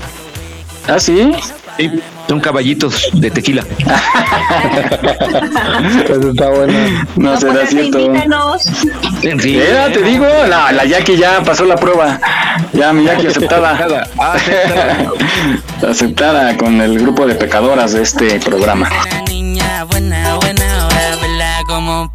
¿Ah, 0.88 1.00
sí? 1.00 1.32
Sí 1.78 1.92
Son 2.28 2.40
caballitos 2.40 3.10
de 3.14 3.32
tequila. 3.32 3.64
Eso 6.06 6.30
está 6.30 6.50
bueno. 6.50 6.74
No, 7.16 7.38
será 7.38 7.54
pues, 7.54 7.70
cierto. 7.70 8.00
invítanos. 8.00 8.66
En 9.22 9.40
fin. 9.40 9.60
Mira, 9.60 9.92
te 9.92 10.02
digo, 10.02 10.26
la, 10.48 10.72
la 10.72 10.86
Jackie 10.86 11.18
ya 11.18 11.44
pasó 11.44 11.66
la 11.66 11.76
prueba. 11.76 12.20
Ya, 12.74 12.94
mi 12.94 13.06
Jackie 13.06 13.28
aceptada. 13.28 13.72
Aceptada. 14.18 15.12
aceptada 15.88 16.58
con 16.58 16.82
el 16.82 17.00
grupo 17.00 17.28
de 17.28 17.36
pecadoras 17.36 17.94
de 17.94 18.02
este 18.02 18.40
programa. 18.40 18.90
Niña 19.28 19.84
buena, 19.86 20.36
buena, 20.36 21.60
como. 21.68 22.14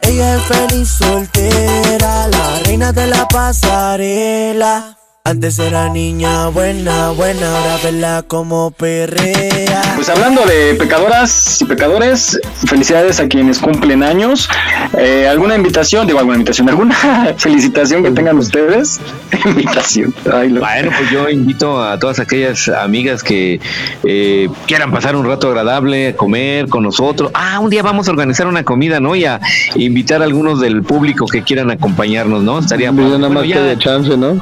Ella 0.00 0.36
es 0.36 0.42
feliz 0.42 0.88
soltera, 0.88 2.28
la 2.28 2.58
reina 2.64 2.92
de 2.92 3.06
la 3.06 3.26
pasarela. 3.26 4.96
Antes 5.26 5.58
era 5.58 5.88
niña 5.88 6.48
buena, 6.48 7.08
buena, 7.12 7.48
ahora 7.58 7.78
verla 7.82 8.24
como 8.28 8.72
perrea. 8.72 9.80
Pues 9.94 10.10
hablando 10.10 10.44
de 10.44 10.74
pecadoras 10.74 11.62
y 11.62 11.64
pecadores, 11.64 12.38
felicidades 12.66 13.20
a 13.20 13.26
quienes 13.26 13.58
cumplen 13.58 14.02
años. 14.02 14.50
Eh, 14.98 15.26
¿Alguna 15.26 15.54
invitación? 15.54 16.06
Digo, 16.06 16.18
alguna 16.18 16.36
invitación, 16.36 16.68
¿alguna 16.68 16.94
felicitación 17.38 18.02
que 18.02 18.10
tengan 18.10 18.36
ustedes? 18.36 19.00
invitación. 19.46 20.14
Ay, 20.30 20.50
lo- 20.50 20.60
Bueno, 20.60 20.90
pues 20.98 21.10
yo 21.10 21.30
invito 21.30 21.82
a 21.82 21.98
todas 21.98 22.18
aquellas 22.20 22.68
amigas 22.68 23.22
que 23.22 23.60
eh, 24.04 24.50
quieran 24.66 24.92
pasar 24.92 25.16
un 25.16 25.24
rato 25.24 25.48
agradable, 25.48 26.08
a 26.08 26.16
comer 26.16 26.68
con 26.68 26.82
nosotros. 26.82 27.30
Ah, 27.32 27.60
un 27.60 27.70
día 27.70 27.82
vamos 27.82 28.08
a 28.08 28.10
organizar 28.10 28.46
una 28.46 28.62
comida, 28.62 29.00
¿no? 29.00 29.16
Y 29.16 29.24
a 29.24 29.40
invitar 29.74 30.20
a 30.20 30.26
algunos 30.26 30.60
del 30.60 30.82
público 30.82 31.24
que 31.26 31.42
quieran 31.42 31.70
acompañarnos, 31.70 32.42
¿no? 32.42 32.58
Estaría 32.58 32.90
padre. 32.92 33.04
nada 33.04 33.18
más 33.30 33.32
Bueno, 33.46 33.54
que 33.54 33.60
de 33.60 33.78
chance, 33.78 34.16
¿no? 34.18 34.38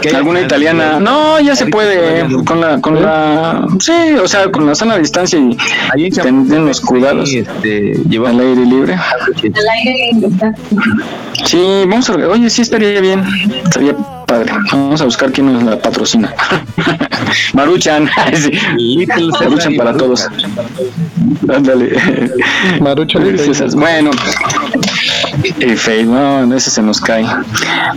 que 0.00 0.21
¿Alguna 0.22 0.40
italiana? 0.40 1.00
No, 1.00 1.40
ya 1.40 1.56
se 1.56 1.66
puede. 1.66 2.24
Con 2.44 2.60
la, 2.60 2.80
con 2.80 3.02
la, 3.02 3.66
sí, 3.80 3.92
o 4.22 4.28
sea, 4.28 4.50
con 4.52 4.64
la 4.66 4.74
sana 4.76 4.96
distancia 4.98 5.36
y 5.38 5.56
Ahí 5.92 6.08
en 6.24 6.66
los 6.66 6.80
cuidados 6.80 7.28
este, 7.34 7.94
al 8.24 8.38
aire 8.40 8.64
libre. 8.64 8.94
Al 8.94 9.68
aire 9.68 10.10
libre 10.12 10.28
está. 10.28 10.54
Sí, 11.44 11.60
vamos 11.88 12.08
a, 12.08 12.14
oye, 12.14 12.48
sí 12.50 12.62
estaría 12.62 13.00
bien, 13.00 13.24
estaría 13.64 13.96
padre. 14.26 14.52
Vamos 14.70 15.00
a 15.00 15.04
buscar 15.06 15.32
quién 15.32 15.52
nos 15.52 15.64
la 15.64 15.76
patrocina. 15.80 16.32
Maruchan, 17.52 18.08
Maruchan 19.40 19.74
para 19.76 19.92
Maruchan. 19.92 19.98
todos. 19.98 20.28
Ándale. 21.52 21.96
Marucha 22.80 23.18
de 23.18 23.50
Esas- 23.50 23.74
Bueno, 23.74 24.10
y 25.58 25.76
Faye, 25.76 26.04
no, 26.04 26.54
ese 26.54 26.70
se 26.70 26.82
nos 26.82 27.00
cae. 27.00 27.24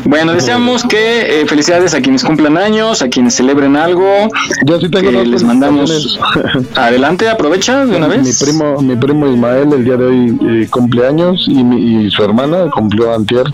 Bueno, 0.06 0.34
deseamos 0.34 0.84
que 0.84 1.42
eh, 1.42 1.46
felicidades 1.46 1.94
a 1.94 2.02
quienes 2.02 2.24
cumplan 2.24 2.58
años, 2.58 3.02
a 3.02 3.10
quienes 3.10 3.36
celebren 3.36 3.76
algo. 3.76 4.28
Yo 4.66 4.80
sí 4.80 4.90
tengo 4.90 5.12
que 5.12 5.26
les 5.26 5.44
mandamos. 5.44 6.20
Adelante, 6.76 7.30
aprovecha 7.30 7.86
de 7.86 7.98
una 7.98 8.08
vez. 8.08 8.22
Mi 8.24 8.34
primo, 8.34 8.82
mi 8.82 8.96
primo 8.96 9.28
Ismael 9.28 9.74
el 9.74 9.84
día 9.84 9.98
de 9.98 10.06
hoy 10.06 10.40
eh, 10.50 10.68
cumple 10.70 11.08
años 11.08 11.46
y, 11.48 11.64
mi, 11.64 12.06
y 12.06 12.12
su 12.12 12.24
hermana 12.24 12.70
cumplió 12.72 13.14
antier. 13.14 13.46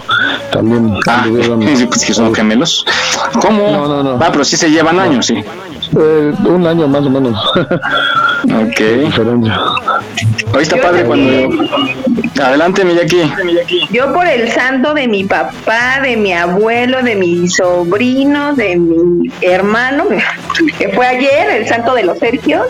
También 0.51 0.91
Ah, 1.07 1.25
pues 1.87 2.05
que 2.05 2.13
son 2.13 2.33
gemelos. 2.33 2.85
¿Cómo? 3.41 3.71
No, 3.71 3.87
no, 3.87 4.03
no. 4.03 4.23
Ah, 4.23 4.29
pero 4.31 4.43
sí 4.43 4.55
se 4.55 4.69
llevan 4.69 4.99
años, 4.99 5.25
sí. 5.25 5.35
eh, 5.35 6.33
un 6.45 6.65
año 6.67 6.87
más 6.87 7.05
o 7.05 7.09
menos. 7.09 7.37
Ok. 8.45 8.79
diferencia. 9.05 9.59
Hoy 10.53 10.63
está 10.63 10.77
padre 10.77 11.03
cuando. 11.05 11.49
Adelante, 12.41 12.83
Miyaki. 12.83 13.21
Yo 13.91 14.13
por 14.13 14.27
el 14.27 14.51
santo 14.51 14.93
de 14.93 15.07
mi 15.07 15.23
papá, 15.23 15.99
de 16.01 16.17
mi 16.17 16.33
abuelo, 16.33 17.01
de 17.03 17.15
mi 17.15 17.47
sobrino, 17.47 18.53
de 18.55 18.75
mi 18.77 19.31
hermano, 19.41 20.07
que 20.77 20.89
fue 20.89 21.07
ayer, 21.07 21.49
el 21.49 21.67
santo 21.67 21.93
de 21.93 22.03
los 22.03 22.19
Sergios. 22.19 22.67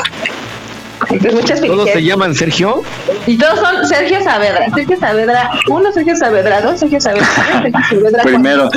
Entonces, 1.10 1.34
muchas 1.34 1.62
¿Todos 1.62 1.90
se 1.90 2.04
llaman 2.04 2.36
Sergio? 2.36 2.84
Y 3.26 3.38
todos 3.38 3.60
son 3.60 3.86
Sergio 3.88 4.22
Saavedra. 4.22 4.68
Sergio 4.74 5.00
Saavedra, 5.00 5.50
uno 5.68 5.92
Sergio 5.92 6.16
Saavedra, 6.16 6.62
dos 6.62 6.80
Sergio 6.80 7.02
Saavedra, 7.02 7.28
Sergio 7.34 7.82
Saavedra. 7.90 8.24
Primero. 8.24 8.70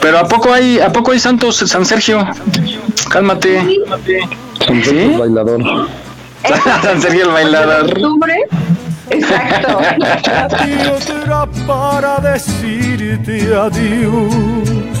Pero 0.00 0.18
¿a 0.18 0.26
poco 0.26 0.52
hay, 0.52 0.80
a 0.80 0.92
poco 0.92 1.12
hay 1.12 1.20
santos 1.20 1.56
San 1.56 1.86
Sergio? 1.86 2.26
Cálmate. 3.10 3.60
Son 4.66 4.82
¿Sí? 4.82 4.98
el 4.98 5.18
bailador. 5.18 5.88
San 6.82 7.00
Sergio 7.00 7.26
el 7.26 7.30
bailador. 7.30 7.94
Exacto. 9.12 9.78
otra 10.94 11.46
para 11.66 12.18
decirte 12.20 13.54
adiós. 13.54 14.92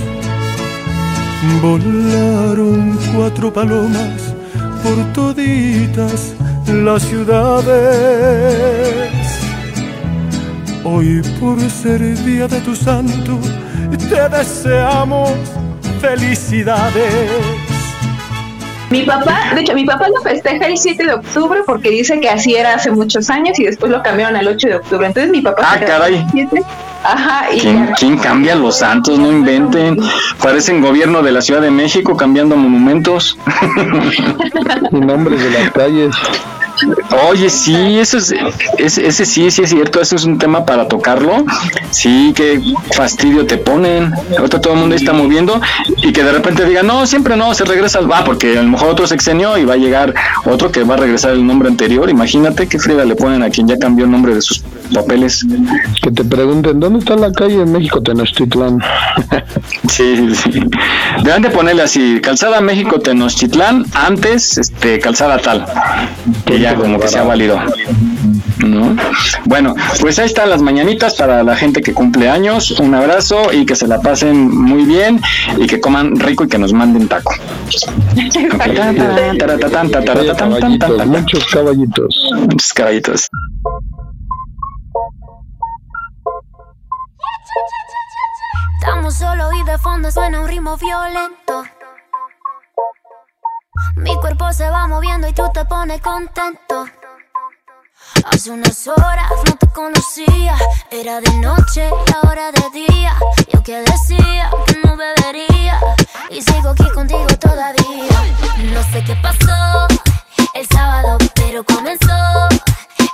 Volaron 1.60 2.98
cuatro 3.14 3.52
palomas 3.52 4.34
por 4.82 4.96
toditas 5.12 6.34
las 6.66 7.02
ciudades. 7.02 7.72
Hoy 10.84 11.22
por 11.40 11.60
ser 11.70 12.00
día 12.24 12.48
de 12.48 12.60
tu 12.60 12.74
santo, 12.74 13.38
te 14.08 14.28
deseamos 14.28 15.30
felicidades. 16.00 17.61
Mi 18.92 19.02
papá, 19.04 19.52
de 19.54 19.62
hecho, 19.62 19.74
mi 19.74 19.84
papá 19.86 20.06
lo 20.14 20.20
festeja 20.22 20.66
el 20.66 20.76
7 20.76 21.02
de 21.04 21.14
octubre 21.14 21.60
porque 21.66 21.88
dice 21.90 22.20
que 22.20 22.28
así 22.28 22.54
era 22.54 22.74
hace 22.74 22.90
muchos 22.90 23.30
años 23.30 23.58
y 23.58 23.64
después 23.64 23.90
lo 23.90 24.02
cambiaron 24.02 24.36
al 24.36 24.46
8 24.46 24.68
de 24.68 24.74
octubre. 24.76 25.06
Entonces 25.06 25.32
mi 25.32 25.40
papá... 25.40 25.62
Ah, 25.66 25.80
caray. 25.80 26.16
el 26.16 26.26
7. 26.30 26.62
Ajá, 27.04 27.46
y 27.52 27.58
¿Quién, 27.58 27.86
ya- 27.88 27.94
quién 27.94 28.16
cambia 28.18 28.54
los 28.54 28.76
santos? 28.78 29.18
No 29.18 29.32
inventen. 29.32 29.98
Parecen 30.42 30.80
gobierno 30.82 31.22
de 31.22 31.32
la 31.32 31.40
Ciudad 31.42 31.60
de 31.62 31.70
México 31.70 32.16
cambiando 32.16 32.54
monumentos. 32.54 33.36
Y 34.92 34.96
nombres 34.96 35.42
de 35.42 35.50
las 35.50 35.70
calles. 35.72 36.14
Oye, 37.30 37.48
sí, 37.50 37.98
eso 37.98 38.18
es, 38.18 38.34
es- 38.78 38.98
ese 38.98 39.24
sí, 39.24 39.50
sí 39.50 39.62
es 39.62 39.70
cierto, 39.70 40.00
eso 40.00 40.16
es 40.16 40.24
un 40.24 40.38
tema 40.38 40.64
para 40.64 40.88
tocarlo. 40.88 41.44
Sí, 41.90 42.32
qué 42.34 42.60
fastidio 42.94 43.46
te 43.46 43.56
ponen. 43.58 44.12
Ahorita 44.38 44.60
todo 44.60 44.74
el 44.74 44.80
mundo 44.80 44.94
ahí 44.94 45.00
está 45.00 45.12
moviendo 45.12 45.60
y 46.02 46.12
que 46.12 46.22
de 46.24 46.32
repente 46.32 46.64
diga, 46.64 46.82
no, 46.82 47.06
siempre 47.06 47.36
no, 47.36 47.54
se 47.54 47.64
regresa, 47.64 48.00
va, 48.00 48.24
porque 48.24 48.58
a 48.58 48.62
lo 48.62 48.68
mejor 48.70 48.88
otro 48.90 49.06
sexenio 49.06 49.56
y 49.58 49.64
va 49.64 49.74
a 49.74 49.76
llegar 49.76 50.14
otro 50.44 50.70
que 50.72 50.84
va 50.84 50.94
a 50.94 50.98
regresar 50.98 51.32
el 51.32 51.46
nombre 51.46 51.68
anterior. 51.68 52.08
Imagínate 52.10 52.66
qué 52.66 52.78
friega 52.78 53.04
le 53.04 53.14
ponen 53.16 53.42
a 53.42 53.50
quien 53.50 53.68
ya 53.68 53.78
cambió 53.78 54.04
el 54.04 54.10
nombre 54.10 54.34
de 54.34 54.40
sus 54.42 54.60
papeles. 54.94 55.44
Que 56.02 56.10
te 56.10 56.24
pregunten, 56.24 56.80
¿dónde 56.80 56.98
está 57.00 57.16
la 57.16 57.32
calle 57.32 57.62
en 57.62 57.72
México, 57.72 58.02
Tenochtitlán? 58.02 58.78
Sí, 59.88 60.34
sí. 60.34 60.50
Deben 61.22 61.42
de 61.42 61.50
ponerle 61.50 61.82
así, 61.82 62.20
Calzada 62.22 62.60
México 62.60 62.98
Tenochtitlán, 63.00 63.84
antes 63.92 64.56
este 64.58 64.98
calzada 65.00 65.38
tal. 65.38 65.66
Que 66.46 66.58
ya 66.60 66.71
como 66.76 66.98
que 66.98 67.08
se 67.08 67.18
ha 67.18 67.22
válido. 67.22 67.58
¿No? 68.58 68.96
Bueno, 69.44 69.74
pues 70.00 70.18
ahí 70.18 70.26
están 70.26 70.50
las 70.50 70.62
mañanitas 70.62 71.14
para 71.14 71.42
la 71.42 71.56
gente 71.56 71.80
que 71.80 71.92
cumple 71.92 72.28
años. 72.28 72.70
Un 72.78 72.94
abrazo 72.94 73.52
y 73.52 73.66
que 73.66 73.74
se 73.74 73.88
la 73.88 74.00
pasen 74.00 74.48
muy 74.54 74.84
bien 74.84 75.20
y 75.58 75.66
que 75.66 75.80
coman 75.80 76.18
rico 76.18 76.44
y 76.44 76.48
que 76.48 76.58
nos 76.58 76.72
manden 76.72 77.08
taco. 77.08 77.34
Caballitos, 80.06 81.06
muchos 81.06 81.46
caballitos. 81.46 82.30
Muchos 82.36 82.72
caballitos. 82.72 83.28
Estamos 88.80 89.14
solos 89.14 89.50
y 89.60 89.64
de 89.64 89.78
fondo 89.78 90.10
suena 90.10 90.40
un 90.40 90.48
ritmo 90.48 90.76
violento. 90.76 91.81
Mi 93.96 94.14
cuerpo 94.16 94.52
se 94.52 94.68
va 94.68 94.86
moviendo 94.86 95.28
y 95.28 95.32
tú 95.32 95.48
te 95.52 95.64
pones 95.64 96.00
contento. 96.00 96.86
Hace 98.30 98.50
unas 98.50 98.86
horas 98.88 99.30
no 99.46 99.56
te 99.56 99.66
conocía, 99.68 100.56
era 100.90 101.20
de 101.20 101.32
noche 101.38 101.88
y 101.88 102.14
ahora 102.14 102.50
de 102.52 102.86
día. 102.86 103.16
Yo 103.52 103.62
que 103.62 103.80
decía 103.80 104.50
no 104.84 104.96
bebería 104.96 105.80
y 106.30 106.42
sigo 106.42 106.70
aquí 106.70 106.88
contigo 106.90 107.26
todavía. 107.40 108.34
No 108.72 108.82
sé 108.92 109.02
qué 109.04 109.16
pasó 109.16 109.86
el 110.54 110.66
sábado, 110.68 111.18
pero 111.34 111.64
comenzó 111.64 112.48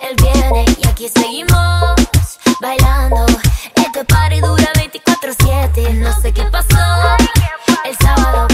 el 0.03 0.17
viernes 0.17 0.79
y 0.79 0.89
aquí 0.89 1.09
seguimos 1.09 1.95
bailando. 2.61 3.27
Este 3.75 4.05
party 4.05 4.41
dura 4.41 4.73
24/7. 4.75 5.95
No 5.95 6.13
sé 6.21 6.33
qué 6.33 6.45
pasó 6.45 7.17
el 7.85 7.97
sábado, 7.99 8.48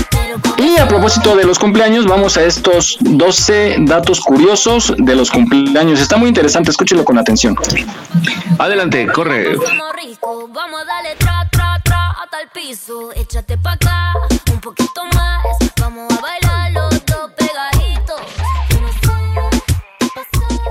Y 0.59 0.79
a 0.79 0.89
propósito 0.89 1.37
de 1.37 1.45
los 1.45 1.59
cumpleaños, 1.59 2.07
vamos 2.07 2.37
a 2.37 2.45
estos 2.45 2.97
12 3.01 3.77
datos 3.81 4.21
curiosos 4.21 4.95
de 4.97 5.15
los 5.15 5.31
cumpleaños. 5.31 6.01
Está 6.01 6.17
muy 6.17 6.29
interesante, 6.29 6.71
escúchelo 6.71 7.05
con 7.05 7.19
atención. 7.19 7.57
Adelante, 8.59 9.07
corre. 9.07 9.57
Vamos 9.57 10.81
a 10.81 10.85
darle 10.85 11.17
tra, 11.19 11.49
tra, 11.51 11.81
tra 11.83 12.11
hasta 12.23 12.41
el 12.41 12.49
piso. 12.49 13.13
Échate 13.13 13.59
pa' 13.59 13.73
acá, 13.73 14.13
un 14.53 14.61
poquito 14.61 15.05
más. 15.15 15.45
Vamos 15.81 16.13
a 16.13 16.21
bailar 16.21 16.73
los 16.73 17.05
dos 17.05 17.31
pegaditos. 17.37 18.21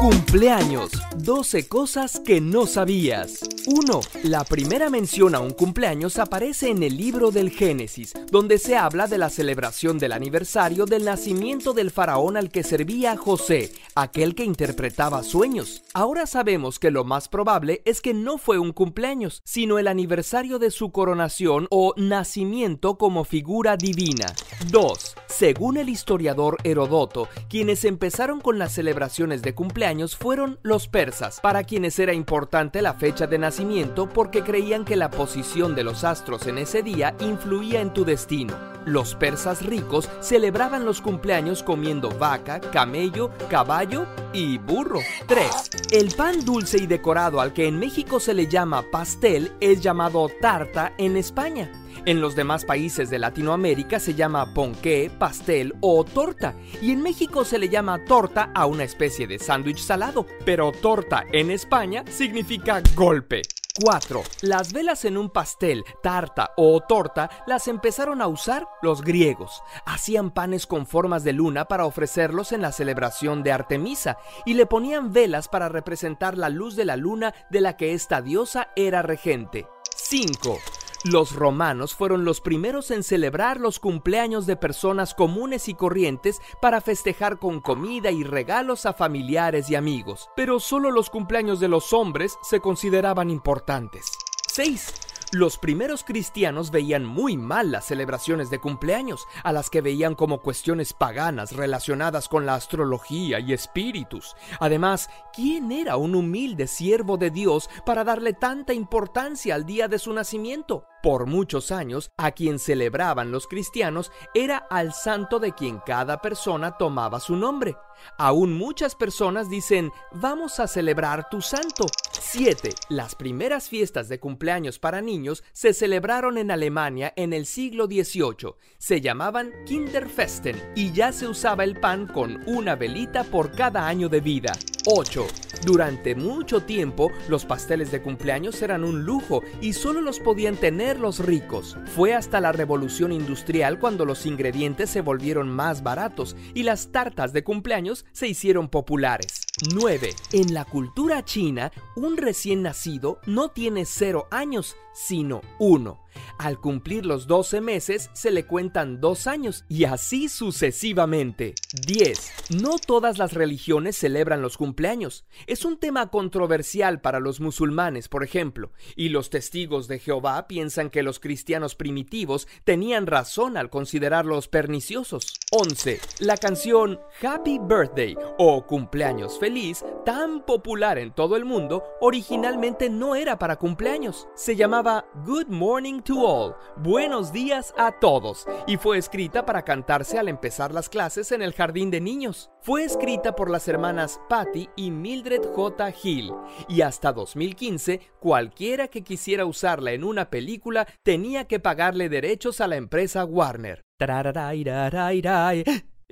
Cumpleaños. 0.03 0.91
12 1.15 1.69
cosas 1.69 2.19
que 2.19 2.41
no 2.41 2.65
sabías. 2.65 3.39
1. 3.67 4.01
La 4.23 4.43
primera 4.43 4.89
mención 4.89 5.33
a 5.33 5.39
un 5.39 5.51
cumpleaños 5.51 6.19
aparece 6.19 6.69
en 6.69 6.83
el 6.83 6.97
libro 6.97 7.31
del 7.31 7.49
Génesis, 7.49 8.11
donde 8.29 8.57
se 8.57 8.75
habla 8.75 9.07
de 9.07 9.17
la 9.17 9.29
celebración 9.29 9.99
del 9.99 10.11
aniversario 10.11 10.85
del 10.85 11.05
nacimiento 11.05 11.71
del 11.71 11.89
faraón 11.89 12.35
al 12.35 12.49
que 12.51 12.63
servía 12.63 13.15
José, 13.15 13.71
aquel 13.95 14.35
que 14.35 14.43
interpretaba 14.43 15.23
sueños. 15.23 15.83
Ahora 15.93 16.25
sabemos 16.25 16.79
que 16.79 16.91
lo 16.91 17.05
más 17.05 17.29
probable 17.29 17.81
es 17.85 18.01
que 18.01 18.13
no 18.13 18.37
fue 18.37 18.59
un 18.59 18.73
cumpleaños, 18.73 19.41
sino 19.45 19.79
el 19.79 19.87
aniversario 19.87 20.59
de 20.59 20.71
su 20.71 20.91
coronación 20.91 21.67
o 21.69 21.93
nacimiento 21.95 22.97
como 22.97 23.23
figura 23.23 23.77
divina. 23.77 24.25
2. 24.69 25.15
Según 25.27 25.77
el 25.77 25.87
historiador 25.87 26.57
Herodoto, 26.65 27.29
quienes 27.49 27.85
empezaron 27.85 28.41
con 28.41 28.59
las 28.59 28.73
celebraciones 28.73 29.41
de 29.41 29.55
cumpleaños 29.55 29.92
fueron 30.15 30.59
los 30.63 30.87
persas, 30.87 31.39
para 31.41 31.63
quienes 31.63 31.99
era 31.99 32.13
importante 32.13 32.81
la 32.81 32.93
fecha 32.93 33.27
de 33.27 33.37
nacimiento 33.37 34.09
porque 34.09 34.43
creían 34.43 34.85
que 34.85 34.95
la 34.95 35.09
posición 35.09 35.75
de 35.75 35.83
los 35.83 36.03
astros 36.03 36.47
en 36.47 36.57
ese 36.57 36.83
día 36.83 37.15
influía 37.19 37.81
en 37.81 37.93
tu 37.93 38.03
destino. 38.05 38.55
Los 38.85 39.15
persas 39.15 39.65
ricos 39.65 40.09
celebraban 40.19 40.85
los 40.85 40.99
cumpleaños 40.99 41.63
comiendo 41.63 42.09
vaca, 42.09 42.59
camello, 42.59 43.31
caballo 43.49 44.05
y 44.33 44.57
burro. 44.57 44.99
3. 45.27 45.47
El 45.91 46.13
pan 46.15 46.43
dulce 46.43 46.77
y 46.77 46.87
decorado 46.87 47.39
al 47.39 47.53
que 47.53 47.67
en 47.67 47.79
México 47.79 48.19
se 48.19 48.33
le 48.33 48.47
llama 48.47 48.83
pastel 48.91 49.53
es 49.61 49.81
llamado 49.81 50.29
tarta 50.41 50.93
en 50.97 51.15
España. 51.15 51.71
En 52.05 52.19
los 52.19 52.35
demás 52.35 52.65
países 52.65 53.09
de 53.09 53.17
Latinoamérica 53.17 53.97
se 53.97 54.13
llama 54.13 54.53
ponqué, 54.53 55.09
pastel 55.17 55.73
o 55.79 56.03
torta, 56.03 56.53
y 56.81 56.91
en 56.91 57.01
México 57.01 57.45
se 57.45 57.57
le 57.57 57.69
llama 57.69 58.03
torta 58.03 58.51
a 58.53 58.65
una 58.65 58.83
especie 58.83 59.25
de 59.25 59.39
sándwich 59.39 59.79
salado, 59.79 60.25
pero 60.43 60.73
torta 60.73 61.23
en 61.31 61.49
España 61.49 62.03
significa 62.09 62.81
golpe. 62.93 63.41
4. 63.81 64.21
Las 64.41 64.73
velas 64.73 65.05
en 65.05 65.17
un 65.17 65.29
pastel, 65.29 65.85
tarta 66.03 66.51
o 66.57 66.81
torta 66.81 67.29
las 67.47 67.69
empezaron 67.69 68.21
a 68.21 68.27
usar 68.27 68.67
los 68.81 69.01
griegos. 69.01 69.63
Hacían 69.85 70.29
panes 70.29 70.67
con 70.67 70.85
formas 70.85 71.23
de 71.23 71.31
luna 71.31 71.65
para 71.65 71.85
ofrecerlos 71.85 72.51
en 72.51 72.61
la 72.61 72.73
celebración 72.73 73.43
de 73.43 73.53
Artemisa 73.53 74.17
y 74.45 74.55
le 74.55 74.65
ponían 74.65 75.13
velas 75.13 75.47
para 75.47 75.69
representar 75.69 76.37
la 76.37 76.49
luz 76.49 76.75
de 76.75 76.85
la 76.85 76.97
luna 76.97 77.33
de 77.49 77.61
la 77.61 77.77
que 77.77 77.93
esta 77.93 78.21
diosa 78.21 78.69
era 78.75 79.01
regente. 79.01 79.65
5. 79.95 80.59
Los 81.05 81.35
romanos 81.35 81.93
fueron 81.93 82.23
los 82.23 82.39
primeros 82.39 82.89
en 82.89 83.03
celebrar 83.03 83.59
los 83.59 83.77
cumpleaños 83.77 84.45
de 84.45 84.55
personas 84.55 85.13
comunes 85.13 85.67
y 85.67 85.73
corrientes 85.73 86.41
para 86.61 86.79
festejar 86.79 87.39
con 87.39 87.59
comida 87.59 88.09
y 88.09 88.23
regalos 88.23 88.85
a 88.85 88.93
familiares 88.93 89.69
y 89.69 89.75
amigos, 89.75 90.29
pero 90.33 90.61
solo 90.61 90.91
los 90.91 91.09
cumpleaños 91.09 91.59
de 91.59 91.67
los 91.67 91.91
hombres 91.91 92.37
se 92.41 92.61
consideraban 92.61 93.29
importantes. 93.29 94.05
6. 94.47 94.93
Los 95.33 95.57
primeros 95.57 96.05
cristianos 96.05 96.71
veían 96.71 97.03
muy 97.03 97.35
mal 97.35 97.71
las 97.71 97.85
celebraciones 97.85 98.49
de 98.49 98.59
cumpleaños, 98.59 99.25
a 99.43 99.51
las 99.51 99.69
que 99.69 99.81
veían 99.81 100.15
como 100.15 100.41
cuestiones 100.41 100.93
paganas 100.93 101.51
relacionadas 101.51 102.29
con 102.29 102.45
la 102.45 102.55
astrología 102.55 103.41
y 103.41 103.51
espíritus. 103.51 104.37
Además, 104.61 105.09
¿quién 105.33 105.73
era 105.73 105.97
un 105.97 106.15
humilde 106.15 106.67
siervo 106.67 107.17
de 107.17 107.29
Dios 107.29 107.69
para 107.85 108.05
darle 108.05 108.31
tanta 108.31 108.73
importancia 108.73 109.55
al 109.55 109.65
día 109.65 109.89
de 109.89 109.99
su 109.99 110.13
nacimiento? 110.13 110.85
Por 111.03 111.25
muchos 111.25 111.73
años, 111.73 112.11
a 112.15 112.31
quien 112.31 112.59
celebraban 112.59 113.29
los 113.29 113.47
cristianos 113.47 114.09
era 114.33 114.55
al 114.55 114.93
santo 114.93 115.37
de 115.37 115.51
quien 115.51 115.79
cada 115.85 116.21
persona 116.21 116.77
tomaba 116.77 117.19
su 117.19 117.35
nombre. 117.35 117.75
Aún 118.17 118.53
muchas 118.53 118.95
personas 118.95 119.49
dicen, 119.49 119.91
vamos 120.13 120.61
a 120.61 120.67
celebrar 120.67 121.27
tu 121.29 121.41
santo. 121.41 121.87
7. 122.13 122.69
Las 122.87 123.15
primeras 123.15 123.67
fiestas 123.67 124.07
de 124.07 124.21
cumpleaños 124.21 124.79
para 124.79 125.01
niños 125.01 125.43
se 125.51 125.73
celebraron 125.73 126.37
en 126.37 126.51
Alemania 126.51 127.11
en 127.17 127.33
el 127.33 127.47
siglo 127.47 127.87
XVIII. 127.87 128.55
Se 128.77 129.01
llamaban 129.01 129.51
Kinderfesten 129.65 130.71
y 130.73 130.93
ya 130.93 131.11
se 131.11 131.27
usaba 131.27 131.65
el 131.65 131.81
pan 131.81 132.07
con 132.07 132.41
una 132.47 132.77
velita 132.77 133.25
por 133.25 133.51
cada 133.51 133.87
año 133.87 134.07
de 134.07 134.21
vida. 134.21 134.53
8. 134.85 135.27
Durante 135.65 136.13
mucho 136.15 136.63
tiempo, 136.63 137.09
los 137.29 137.45
pasteles 137.45 137.91
de 137.91 138.01
cumpleaños 138.01 138.61
eran 138.61 138.83
un 138.83 139.03
lujo 139.05 139.41
y 139.61 139.73
solo 139.73 140.01
los 140.01 140.19
podían 140.19 140.57
tener 140.57 140.92
los 140.99 141.19
ricos. 141.19 141.77
Fue 141.95 142.13
hasta 142.13 142.41
la 142.41 142.51
revolución 142.51 143.11
industrial 143.11 143.79
cuando 143.79 144.05
los 144.05 144.25
ingredientes 144.25 144.89
se 144.89 145.01
volvieron 145.01 145.49
más 145.49 145.83
baratos 145.83 146.35
y 146.53 146.63
las 146.63 146.91
tartas 146.91 147.33
de 147.33 147.43
cumpleaños 147.43 148.05
se 148.11 148.27
hicieron 148.27 148.69
populares. 148.69 149.41
9. 149.73 150.09
En 150.33 150.53
la 150.53 150.65
cultura 150.65 151.23
china, 151.23 151.71
un 151.95 152.17
recién 152.17 152.61
nacido 152.61 153.19
no 153.25 153.49
tiene 153.49 153.85
0 153.85 154.27
años, 154.31 154.75
sino 154.93 155.41
1. 155.59 156.02
Al 156.37 156.59
cumplir 156.59 157.05
los 157.05 157.27
12 157.27 157.61
meses 157.61 158.09
se 158.13 158.31
le 158.31 158.45
cuentan 158.45 158.99
2 158.99 159.27
años 159.27 159.65
y 159.69 159.85
así 159.85 160.29
sucesivamente. 160.29 161.55
10. 161.87 162.31
No 162.61 162.77
todas 162.77 163.17
las 163.17 163.33
religiones 163.33 163.97
celebran 163.97 164.41
los 164.41 164.57
cumpleaños. 164.57 165.25
Es 165.47 165.65
un 165.65 165.77
tema 165.77 166.09
controversial 166.09 167.01
para 167.01 167.19
los 167.19 167.39
musulmanes, 167.39 168.09
por 168.09 168.23
ejemplo, 168.23 168.71
y 168.95 169.09
los 169.09 169.29
testigos 169.29 169.87
de 169.87 169.99
Jehová 169.99 170.47
piensan 170.47 170.89
que 170.89 171.03
los 171.03 171.19
cristianos 171.19 171.75
primitivos 171.75 172.47
tenían 172.63 173.07
razón 173.07 173.57
al 173.57 173.69
considerarlos 173.69 174.47
perniciosos. 174.47 175.33
11. 175.51 175.99
La 176.19 176.37
canción 176.37 176.99
Happy 177.21 177.59
Birthday 177.59 178.15
o 178.37 178.65
Cumpleaños 178.65 179.39
Feliz, 179.39 179.83
tan 180.05 180.45
popular 180.45 180.97
en 180.97 181.11
todo 181.11 181.35
el 181.35 181.45
mundo, 181.45 181.83
originalmente 182.01 182.89
no 182.89 183.15
era 183.15 183.39
para 183.39 183.57
cumpleaños. 183.57 184.27
Se 184.35 184.55
llamaba 184.55 185.05
Good 185.25 185.47
Morning 185.47 186.01
to 186.03 186.19
All, 186.19 186.55
Buenos 186.77 187.31
días 187.31 187.73
a 187.77 187.91
todos, 187.91 188.45
y 188.67 188.77
fue 188.77 188.97
escrita 188.97 189.45
para 189.45 189.63
cantarse 189.63 190.17
al 190.17 190.27
empezar 190.27 190.73
las 190.73 190.89
clases 190.89 191.31
en 191.31 191.41
el 191.41 191.53
jardín 191.53 191.91
de 191.91 192.01
niños. 192.01 192.49
Fue 192.61 192.83
escrita 192.83 193.35
por 193.35 193.49
las 193.49 193.67
hermanas 193.67 194.19
Patty 194.27 194.69
y 194.75 194.91
Mildred 194.91 195.43
J. 195.53 195.93
Hill, 196.03 196.33
y 196.67 196.81
hasta 196.81 197.13
2015 197.13 198.01
cualquiera 198.19 198.87
que 198.87 199.03
quisiera 199.03 199.45
usarla 199.45 199.91
en 199.91 200.03
una 200.03 200.29
película 200.29 200.87
tenía 201.03 201.45
que 201.45 201.59
pagarle 201.59 202.09
derechos 202.09 202.59
a 202.59 202.67
la 202.67 202.75
empresa 202.75 203.23
Warner. 203.25 203.81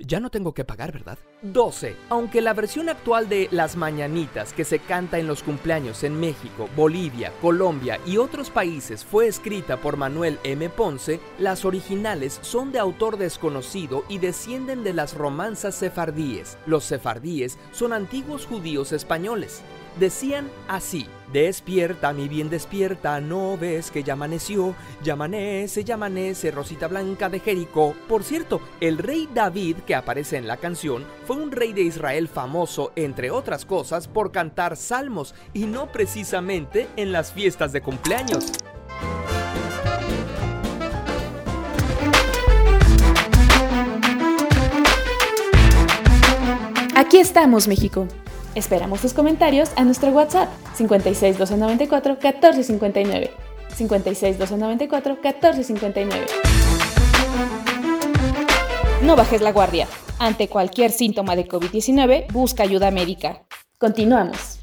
Ya 0.04 0.18
no 0.18 0.30
tengo 0.30 0.52
que 0.52 0.64
pagar, 0.64 0.92
¿verdad? 0.92 1.18
12. 1.42 1.94
Aunque 2.08 2.40
la 2.40 2.54
versión 2.54 2.88
actual 2.88 3.28
de 3.28 3.48
Las 3.52 3.76
Mañanitas 3.76 4.52
que 4.52 4.64
se 4.64 4.80
canta 4.80 5.18
en 5.18 5.28
los 5.28 5.44
cumpleaños 5.44 6.02
en 6.02 6.18
México, 6.18 6.68
Bolivia, 6.76 7.32
Colombia 7.40 8.00
y 8.04 8.16
otros 8.16 8.50
países 8.50 9.04
fue 9.04 9.28
escrita 9.28 9.76
por 9.76 9.96
Manuel 9.96 10.38
M. 10.42 10.68
Ponce, 10.70 11.20
las 11.38 11.64
originales 11.64 12.40
son 12.42 12.72
de 12.72 12.80
autor 12.80 13.16
desconocido 13.16 14.04
y 14.08 14.18
descienden 14.18 14.82
de 14.82 14.92
las 14.92 15.14
romanzas 15.14 15.76
sefardíes. 15.76 16.58
Los 16.66 16.84
sefardíes 16.84 17.58
son 17.70 17.92
antiguos 17.92 18.46
judíos 18.46 18.92
españoles. 18.92 19.62
Decían 19.98 20.50
así, 20.68 21.06
despierta, 21.32 22.12
mi 22.12 22.26
bien 22.26 22.48
despierta, 22.48 23.20
no 23.20 23.58
ves 23.58 23.90
que 23.90 24.02
ya 24.02 24.14
amaneció, 24.14 24.74
ya 25.02 25.12
amanece, 25.12 25.84
ya 25.84 25.94
amanece, 25.94 26.50
Rosita 26.50 26.88
Blanca 26.88 27.28
de 27.28 27.40
Jericó. 27.40 27.94
Por 28.08 28.24
cierto, 28.24 28.62
el 28.80 28.96
rey 28.96 29.28
David 29.32 29.76
que 29.86 29.94
aparece 29.94 30.38
en 30.38 30.46
la 30.46 30.56
canción 30.56 31.04
fue 31.26 31.36
un 31.36 31.52
rey 31.52 31.74
de 31.74 31.82
Israel 31.82 32.28
famoso, 32.28 32.92
entre 32.96 33.30
otras 33.30 33.66
cosas, 33.66 34.08
por 34.08 34.32
cantar 34.32 34.76
salmos 34.76 35.34
y 35.52 35.66
no 35.66 35.92
precisamente 35.92 36.88
en 36.96 37.12
las 37.12 37.32
fiestas 37.32 37.72
de 37.72 37.82
cumpleaños. 37.82 38.52
Aquí 46.96 47.18
estamos, 47.18 47.68
México. 47.68 48.08
Esperamos 48.54 49.00
tus 49.00 49.14
comentarios 49.14 49.70
a 49.76 49.84
nuestro 49.84 50.10
WhatsApp 50.10 50.50
56 50.74 51.38
294 51.38 52.12
1459. 52.14 53.30
56 53.74 54.38
294 54.38 55.14
1459. 55.14 56.26
No 59.02 59.16
bajes 59.16 59.40
la 59.40 59.52
guardia. 59.52 59.88
Ante 60.18 60.48
cualquier 60.48 60.90
síntoma 60.90 61.34
de 61.34 61.48
COVID-19, 61.48 62.30
busca 62.30 62.62
ayuda 62.62 62.90
médica. 62.90 63.42
Continuamos. 63.78 64.61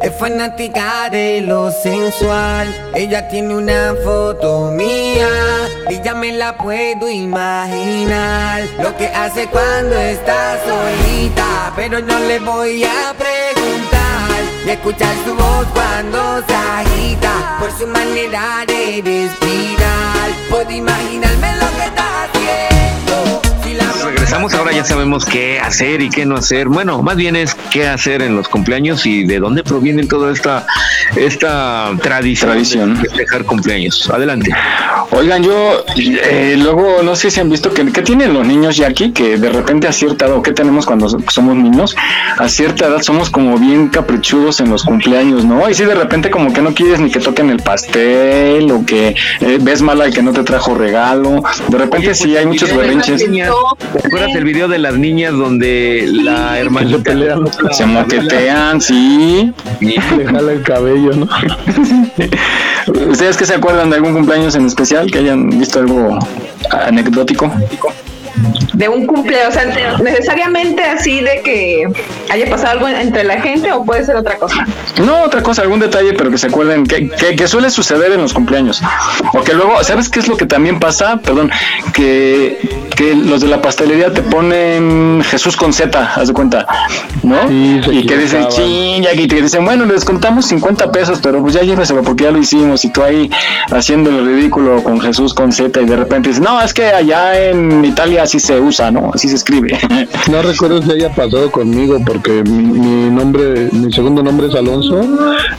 Es 0.00 0.16
fanática 0.16 1.10
de 1.10 1.42
lo 1.42 1.70
sensual. 1.70 2.66
Ella 2.94 3.28
tiene 3.28 3.54
una 3.54 3.94
foto 4.02 4.70
mía 4.70 5.28
y 5.90 6.00
ya 6.00 6.14
me 6.14 6.32
la 6.32 6.56
puedo 6.56 7.10
imaginar. 7.10 8.62
Lo 8.82 8.96
que 8.96 9.08
hace 9.08 9.46
cuando 9.48 9.94
está 9.96 10.58
solita, 10.64 11.72
pero 11.76 12.00
no 12.00 12.18
le 12.18 12.38
voy 12.38 12.82
a 12.82 13.12
preguntar. 13.12 14.40
Y 14.64 14.70
escuchar 14.70 15.14
su 15.26 15.34
voz 15.34 15.66
cuando 15.74 16.42
se 16.46 16.54
agita 16.54 17.58
por 17.60 17.70
su 17.78 17.86
manera 17.86 18.64
de 18.66 19.02
respirar. 19.04 20.30
Puedo 20.48 20.70
imaginarme 20.70 21.56
lo 21.56 21.68
que 21.76 21.84
está 21.84 22.24
haciendo. 22.24 23.42
Si 23.62 23.74
la 23.74 23.89
regresamos. 24.04 24.54
Ahora 24.54 24.72
ya 24.72 24.84
sabemos 24.84 25.24
qué 25.24 25.58
hacer 25.60 26.00
y 26.02 26.10
qué 26.10 26.24
no 26.26 26.36
hacer. 26.36 26.68
Bueno, 26.68 27.02
más 27.02 27.16
bien 27.16 27.36
es 27.36 27.54
qué 27.70 27.86
hacer 27.86 28.22
en 28.22 28.36
los 28.36 28.48
cumpleaños 28.48 29.06
y 29.06 29.24
de 29.24 29.38
dónde 29.38 29.62
proviene 29.62 30.04
toda 30.06 30.32
esta, 30.32 30.66
esta 31.16 31.90
tradición, 32.02 32.50
Tradición. 32.50 32.94
de 32.94 33.00
festejar 33.08 33.44
cumpleaños. 33.44 34.08
Adelante. 34.10 34.50
Oigan, 35.12 35.42
yo 35.42 35.84
eh, 35.96 36.56
luego 36.58 37.02
no 37.02 37.16
sé 37.16 37.30
si 37.30 37.40
han 37.40 37.50
visto 37.50 37.72
que, 37.74 37.84
que 37.90 38.02
tienen 38.02 38.32
los 38.32 38.46
niños 38.46 38.76
ya 38.76 38.86
aquí, 38.88 39.10
que 39.12 39.36
de 39.38 39.50
repente 39.50 39.88
a 39.88 39.92
cierta 39.92 40.26
edad, 40.26 40.36
o 40.36 40.42
qué 40.42 40.52
tenemos 40.52 40.86
cuando 40.86 41.08
so- 41.08 41.18
somos 41.30 41.56
niños, 41.56 41.96
a 42.38 42.48
cierta 42.48 42.86
edad 42.86 43.02
somos 43.02 43.28
como 43.30 43.58
bien 43.58 43.88
caprichudos 43.88 44.60
en 44.60 44.70
los 44.70 44.84
cumpleaños, 44.84 45.44
¿no? 45.44 45.68
Y 45.68 45.74
si 45.74 45.84
de 45.84 45.94
repente 45.96 46.30
como 46.30 46.52
que 46.52 46.62
no 46.62 46.72
quieres 46.74 47.00
ni 47.00 47.10
que 47.10 47.18
toquen 47.18 47.50
el 47.50 47.58
pastel, 47.58 48.70
o 48.70 48.86
que 48.86 49.16
eh, 49.40 49.58
ves 49.60 49.82
mal 49.82 50.00
al 50.00 50.12
que 50.14 50.22
no 50.22 50.32
te 50.32 50.44
trajo 50.44 50.74
regalo, 50.76 51.42
de 51.68 51.78
repente 51.78 52.14
sí 52.14 52.36
hay 52.36 52.46
muchos 52.46 52.74
berrinches. 52.74 53.24
¿Te 53.92 54.06
acuerdas 54.06 54.34
el 54.36 54.44
video 54.44 54.68
de 54.68 54.78
las 54.78 54.96
niñas 54.96 55.32
donde 55.32 56.08
la 56.08 56.58
hermanita 56.58 57.14
Se 57.72 57.86
moquetean, 57.86 58.80
sí. 58.80 59.52
Le 59.80 60.26
jala 60.26 60.52
el 60.52 60.62
cabello, 60.62 61.12
¿no? 61.12 61.28
¿Ustedes 63.10 63.36
qué 63.36 63.46
se 63.46 63.54
acuerdan 63.54 63.90
de 63.90 63.96
algún 63.96 64.14
cumpleaños 64.14 64.54
en 64.54 64.66
especial 64.66 65.10
que 65.10 65.18
hayan 65.18 65.48
visto 65.50 65.80
algo 65.80 66.18
anecdótico? 66.70 67.52
De 68.72 68.88
un 68.88 69.06
cumpleaños, 69.06 69.48
o 69.48 69.52
sea, 69.52 69.98
necesariamente 69.98 70.82
así 70.82 71.20
de 71.20 71.40
que 71.42 71.88
haya 72.30 72.48
pasado 72.48 72.72
algo 72.72 72.88
entre 72.88 73.24
la 73.24 73.40
gente 73.40 73.72
o 73.72 73.84
puede 73.84 74.04
ser 74.04 74.16
otra 74.16 74.36
cosa. 74.36 74.66
No, 75.04 75.24
otra 75.24 75.42
cosa, 75.42 75.62
algún 75.62 75.80
detalle, 75.80 76.12
pero 76.14 76.30
que 76.30 76.38
se 76.38 76.46
acuerden 76.46 76.86
que, 76.86 77.08
que, 77.08 77.36
que 77.36 77.48
suele 77.48 77.70
suceder 77.70 78.12
en 78.12 78.20
los 78.20 78.32
cumpleaños. 78.32 78.80
O 79.32 79.42
que 79.42 79.54
luego, 79.54 79.82
¿sabes 79.82 80.08
qué 80.08 80.20
es 80.20 80.28
lo 80.28 80.36
que 80.36 80.46
también 80.46 80.78
pasa? 80.78 81.20
Perdón, 81.22 81.50
que, 81.92 82.58
que 82.96 83.14
los 83.14 83.40
de 83.40 83.48
la 83.48 83.60
pastelería 83.62 84.12
te 84.12 84.22
ponen 84.22 85.22
Jesús 85.24 85.56
con 85.56 85.72
Z, 85.72 86.14
haz 86.14 86.28
de 86.28 86.34
cuenta, 86.34 86.66
¿no? 87.22 87.50
y 87.50 88.06
que 88.06 88.16
dicen, 88.16 88.46
ching, 88.48 89.04
y 89.12 89.28
que 89.28 89.42
dicen, 89.42 89.64
bueno, 89.64 89.84
les 89.84 90.04
contamos 90.04 90.46
50 90.46 90.92
pesos, 90.92 91.20
pero 91.22 91.40
pues 91.40 91.54
ya 91.54 91.62
lléveselo 91.62 92.02
porque 92.02 92.24
ya 92.24 92.30
lo 92.30 92.38
hicimos. 92.38 92.84
Y 92.84 92.90
tú 92.90 93.02
ahí 93.02 93.30
haciendo 93.70 94.10
el 94.10 94.26
ridículo 94.26 94.82
con 94.82 95.00
Jesús 95.00 95.34
con 95.34 95.52
Z, 95.52 95.80
y 95.80 95.86
de 95.86 95.96
repente 95.96 96.28
dices, 96.28 96.42
no, 96.42 96.60
es 96.60 96.74
que 96.74 96.84
allá 96.86 97.40
en 97.40 97.84
Italia 97.84 98.22
así 98.22 98.38
se 98.38 98.59
usa, 98.60 98.90
¿no? 98.90 99.10
Así 99.14 99.28
se 99.28 99.36
escribe. 99.36 99.78
No 100.30 100.42
recuerdo 100.42 100.80
si 100.82 100.92
haya 100.92 101.08
pasado 101.10 101.50
conmigo 101.50 101.98
porque 102.06 102.42
mi, 102.44 102.62
mi 102.62 103.10
nombre, 103.10 103.68
mi 103.72 103.92
segundo 103.92 104.22
nombre 104.22 104.46
es 104.46 104.54
Alonso 104.54 105.00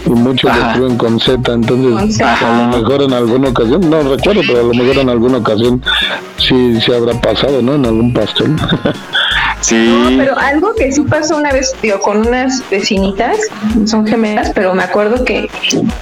y 0.06 0.10
muchos 0.10 0.56
lo 0.56 0.68
escriben 0.68 0.98
con 0.98 1.20
Z, 1.20 1.52
entonces 1.52 2.22
a 2.22 2.72
lo 2.72 2.78
mejor 2.78 3.02
en 3.02 3.14
alguna 3.14 3.50
ocasión, 3.50 3.90
no 3.90 4.02
recuerdo, 4.04 4.42
pero 4.48 4.60
a 4.60 4.64
lo 4.64 4.74
mejor 4.74 4.98
en 4.98 5.10
alguna 5.10 5.38
ocasión 5.38 5.82
sí, 6.38 6.80
sí 6.80 6.94
habrá 6.94 7.20
pasado, 7.20 7.62
¿no? 7.62 7.76
En 7.76 7.86
algún 7.86 8.14
pastel. 8.14 8.56
Sí. 9.62 9.76
No, 9.76 10.18
pero 10.18 10.38
algo 10.40 10.74
que 10.74 10.92
sí 10.92 11.02
pasó 11.02 11.38
una 11.38 11.52
vez, 11.52 11.76
digo, 11.84 12.00
con 12.00 12.26
unas 12.26 12.68
vecinitas, 12.72 13.38
son 13.86 14.08
gemelas, 14.08 14.52
pero 14.56 14.74
me 14.74 14.82
acuerdo 14.82 15.24
que 15.24 15.50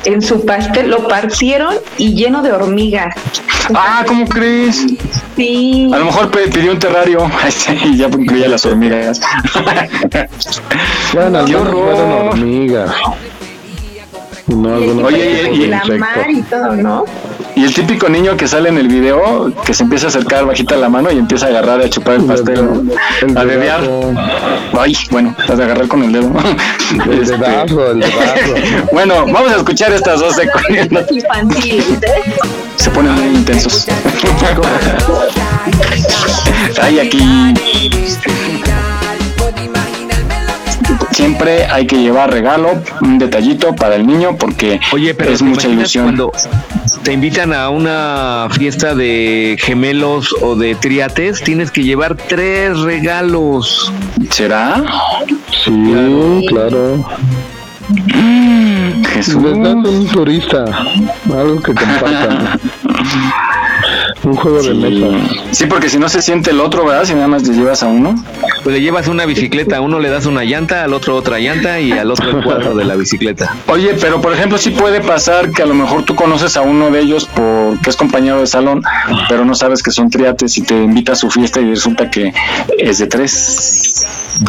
en 0.06 0.22
su 0.22 0.46
pastel 0.46 0.90
lo 0.90 1.08
partieron 1.10 1.76
y 1.98 2.14
lleno 2.14 2.42
de 2.42 2.54
hormigas. 2.54 3.14
Ah, 3.76 4.04
¿cómo 4.08 4.26
crees? 4.28 4.86
Sí. 5.36 5.92
A 5.94 6.00
lo 6.00 6.06
mejor 6.06 6.32
pidió 6.32 6.72
un 6.72 6.80
terrario 6.90 7.30
y 7.86 7.98
ya 7.98 8.08
incluía 8.08 8.48
las 8.48 8.66
hormigas. 8.66 9.22
Bueno, 11.14 11.46
¡Qué 11.46 11.56
horror! 11.56 12.30
hormigas. 12.32 12.92
Y 14.48 14.56
no 14.56 14.74
algunos 14.74 15.04
Oye, 15.06 15.52
y- 15.54 15.64
y- 15.64 15.68
la 15.68 15.76
insectos. 15.78 16.00
mar 16.00 16.26
y 16.30 16.42
todo, 16.42 16.76
¿no? 16.76 17.06
Y 17.56 17.66
el 17.66 17.74
típico 17.74 18.10
niño 18.10 18.36
que 18.38 18.48
sale 18.48 18.70
en 18.70 18.78
el 18.78 18.88
video, 18.88 19.52
que 19.66 19.74
se 19.74 19.84
empieza 19.84 20.08
a 20.08 20.10
acercar 20.10 20.46
bajita 20.46 20.76
la 20.78 20.88
mano 20.90 21.12
y 21.12 21.18
empieza 21.20 21.46
a 21.48 21.50
agarrar 21.50 21.82
y 21.82 21.84
a 21.84 21.90
chupar 21.90 22.16
el 22.16 22.24
pastel, 22.24 22.90
a 23.36 23.44
bebear. 23.44 23.82
Ay, 24.80 24.96
bueno, 25.12 25.36
a 25.48 25.52
agarrar 25.52 25.88
con 25.88 26.04
el 26.04 26.12
dedo. 26.14 26.32
El 27.06 27.22
Este, 27.22 27.38
dedazo, 27.38 27.92
el 27.92 28.00
dedazo. 28.00 28.86
bueno, 28.94 29.26
vamos 29.26 29.52
a 29.52 29.58
escuchar 29.58 29.92
estas 29.94 30.20
dos 30.20 30.36
secuencias. 30.36 31.12
Infantiles, 31.12 31.90
¿eh? 31.92 32.34
Se 32.78 32.90
ponen 32.92 33.12
muy 33.14 33.36
intensos. 33.36 33.86
Ay, 36.82 37.00
aquí. 37.00 37.20
Siempre 41.12 41.66
hay 41.66 41.86
que 41.86 41.98
llevar 41.98 42.32
regalo, 42.32 42.82
un 43.02 43.20
detallito 43.20 43.76
para 43.76 43.96
el 43.96 44.08
niño 44.08 44.38
porque 44.38 44.80
Oye, 44.94 45.14
pero 45.14 45.32
es 45.32 45.40
¿te 45.40 45.46
mucha 45.46 45.68
ilusión. 45.68 46.06
Cuando 46.06 46.32
te 47.04 47.12
invitan 47.12 47.54
a 47.54 47.70
una 47.70 48.48
fiesta 48.52 48.96
de 48.96 49.58
gemelos 49.60 50.34
o 50.42 50.56
de 50.56 50.76
triates, 50.76 51.42
tienes 51.44 51.72
que 51.72 51.84
llevar 51.84 52.16
tres 52.16 52.80
regalos. 52.80 53.92
¿Será? 54.30 54.84
Sí, 55.66 56.46
claro. 56.48 57.06
Jesús. 59.14 59.44
Les 59.44 59.56
un 59.56 60.08
turista, 60.08 60.64
algo 61.26 61.60
que 61.62 61.74
compartan. 61.74 62.60
un 64.24 64.36
juego 64.36 64.62
de 64.62 64.74
mesa. 64.74 65.08
Sí, 65.52 65.66
porque 65.66 65.90
si 65.90 65.98
no 65.98 66.10
se 66.10 66.22
siente 66.22 66.52
el 66.52 66.60
otro, 66.60 66.86
¿verdad? 66.86 67.06
Si 67.06 67.14
nada 67.14 67.28
más 67.28 67.48
le 67.48 67.54
llevas 67.56 67.84
a 67.84 67.88
uno. 67.88 68.16
Pues 68.64 68.76
le 68.76 68.82
llevas 68.82 69.08
una 69.08 69.26
bicicleta, 69.26 69.78
a 69.78 69.82
uno 69.82 70.00
le 70.00 70.10
das 70.10 70.26
una 70.26 70.44
llanta, 70.44 70.84
al 70.84 70.94
otro 70.94 71.16
otra 71.16 71.40
llanta 71.40 71.80
y 71.80 71.92
al 71.94 72.12
otro 72.12 72.30
el 72.30 72.44
cuadro 72.44 72.76
de 72.76 72.84
la 72.84 72.96
bicicleta. 72.96 73.56
Oye, 73.68 73.96
pero 74.02 74.20
por 74.22 74.34
ejemplo, 74.34 74.58
sí 74.58 74.72
puede 74.72 75.00
pasar 75.02 75.52
que 75.52 75.64
a 75.64 75.66
lo 75.66 75.74
mejor 75.74 76.04
tú 76.04 76.14
conoces 76.16 76.58
a 76.58 76.62
uno 76.62 76.92
de 76.92 77.00
ellos 77.00 77.30
porque 77.34 77.90
es 77.90 77.96
compañero 77.96 78.42
de 78.42 78.48
salón, 78.48 78.84
pero 79.30 79.46
no 79.46 79.56
sabes 79.56 79.82
que 79.82 79.92
son 79.92 80.10
triates 80.10 80.58
y 80.58 80.62
te 80.64 80.76
invita 80.76 81.14
a 81.14 81.16
su 81.16 81.30
fiesta 81.32 81.62
y 81.62 81.70
resulta 81.70 82.10
que 82.12 82.34
es 82.78 82.98
de 83.00 83.08
tres. 83.08 84.06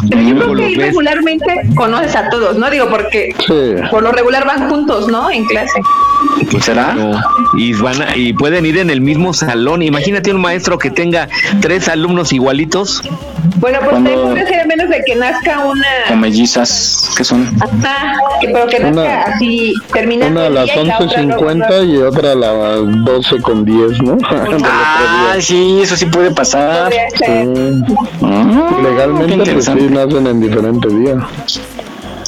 Pero 0.08 0.22
yo 0.22 0.34
creo 0.36 0.54
que 0.56 0.76
regularmente 0.86 1.46
conoces 1.76 2.16
a 2.16 2.28
todos, 2.30 2.56
¿no? 2.58 2.68
Digo, 2.70 2.88
porque 2.90 3.34
por 3.90 4.02
lo 4.02 4.10
regular 4.12 4.44
van 4.44 4.68
juntos, 4.68 5.06
¿no? 5.08 5.30
En 5.30 5.44
clase. 5.46 5.80
¿Será? 6.60 6.96
Y 7.56 7.72
van 7.74 8.02
a- 8.02 8.16
y 8.16 8.32
pueden 8.32 8.66
ir 8.66 8.78
en 8.78 8.90
el 8.90 9.00
mismo 9.00 9.32
salón. 9.32 9.59
Imagínate 9.86 10.32
un 10.34 10.40
maestro 10.40 10.78
que 10.78 10.90
tenga 10.90 11.28
tres 11.60 11.88
alumnos 11.88 12.32
igualitos. 12.32 13.02
Bueno, 13.56 13.78
pues 13.80 13.90
Cuando- 13.90 14.10
tengo 14.10 14.34
que 14.34 14.46
ser 14.46 14.60
a 14.60 14.64
menos 14.64 14.88
de 14.88 15.02
que 15.04 15.14
nazca 15.16 15.64
O 15.66 15.72
una. 15.72 16.16
mellizas, 16.16 17.10
¿qué 17.16 17.24
son? 17.24 17.46
Ajá, 17.60 18.14
que- 18.40 18.48
pero 18.48 18.66
que 18.68 18.78
nazca 18.80 19.00
Una- 19.02 19.22
así, 19.22 19.74
terminando 19.92 20.40
Una 20.40 20.46
a 20.46 20.50
las 20.50 20.64
día 20.64 20.74
y 20.82 20.86
la 20.86 20.98
otra 20.98 21.22
no- 21.22 21.36
11.50 21.36 21.82
y 21.84 21.96
otra 21.98 22.32
a 22.32 22.34
las 22.34 23.04
12 23.04 23.40
con 23.42 23.64
10, 23.64 24.02
¿no? 24.02 24.16
Ah, 24.64 25.36
sí, 25.38 25.80
eso 25.82 25.96
sí 25.96 26.06
puede 26.06 26.30
pasar. 26.30 26.90
Sí. 27.14 27.24
Ah, 28.22 28.80
Legalmente, 28.82 29.52
pues 29.52 29.64
sí, 29.66 29.72
nacen 29.90 30.26
en 30.26 30.40
diferente 30.40 30.88
día. 30.88 31.16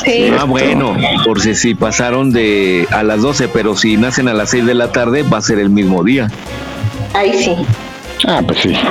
Sí. 0.05 0.33
Ah, 0.39 0.45
bueno, 0.45 0.97
por 1.24 1.41
si, 1.41 1.55
si 1.55 1.74
pasaron 1.74 2.33
de 2.33 2.87
a 2.91 3.03
las 3.03 3.22
12, 3.22 3.49
pero 3.49 3.76
si 3.76 3.97
nacen 3.97 4.28
a 4.28 4.35
las 4.35 4.51
6 4.51 4.66
de 4.66 4.74
la 4.74 4.91
tarde, 4.93 5.22
va 5.22 5.39
a 5.39 5.43
ser 5.43 5.59
el 5.59 5.70
mismo 5.70 6.03
día. 6.03 6.28
Ahí 7.15 7.43
sí. 7.43 7.57
Ah, 8.27 8.41
pues 8.47 8.61
sí. 8.61 8.73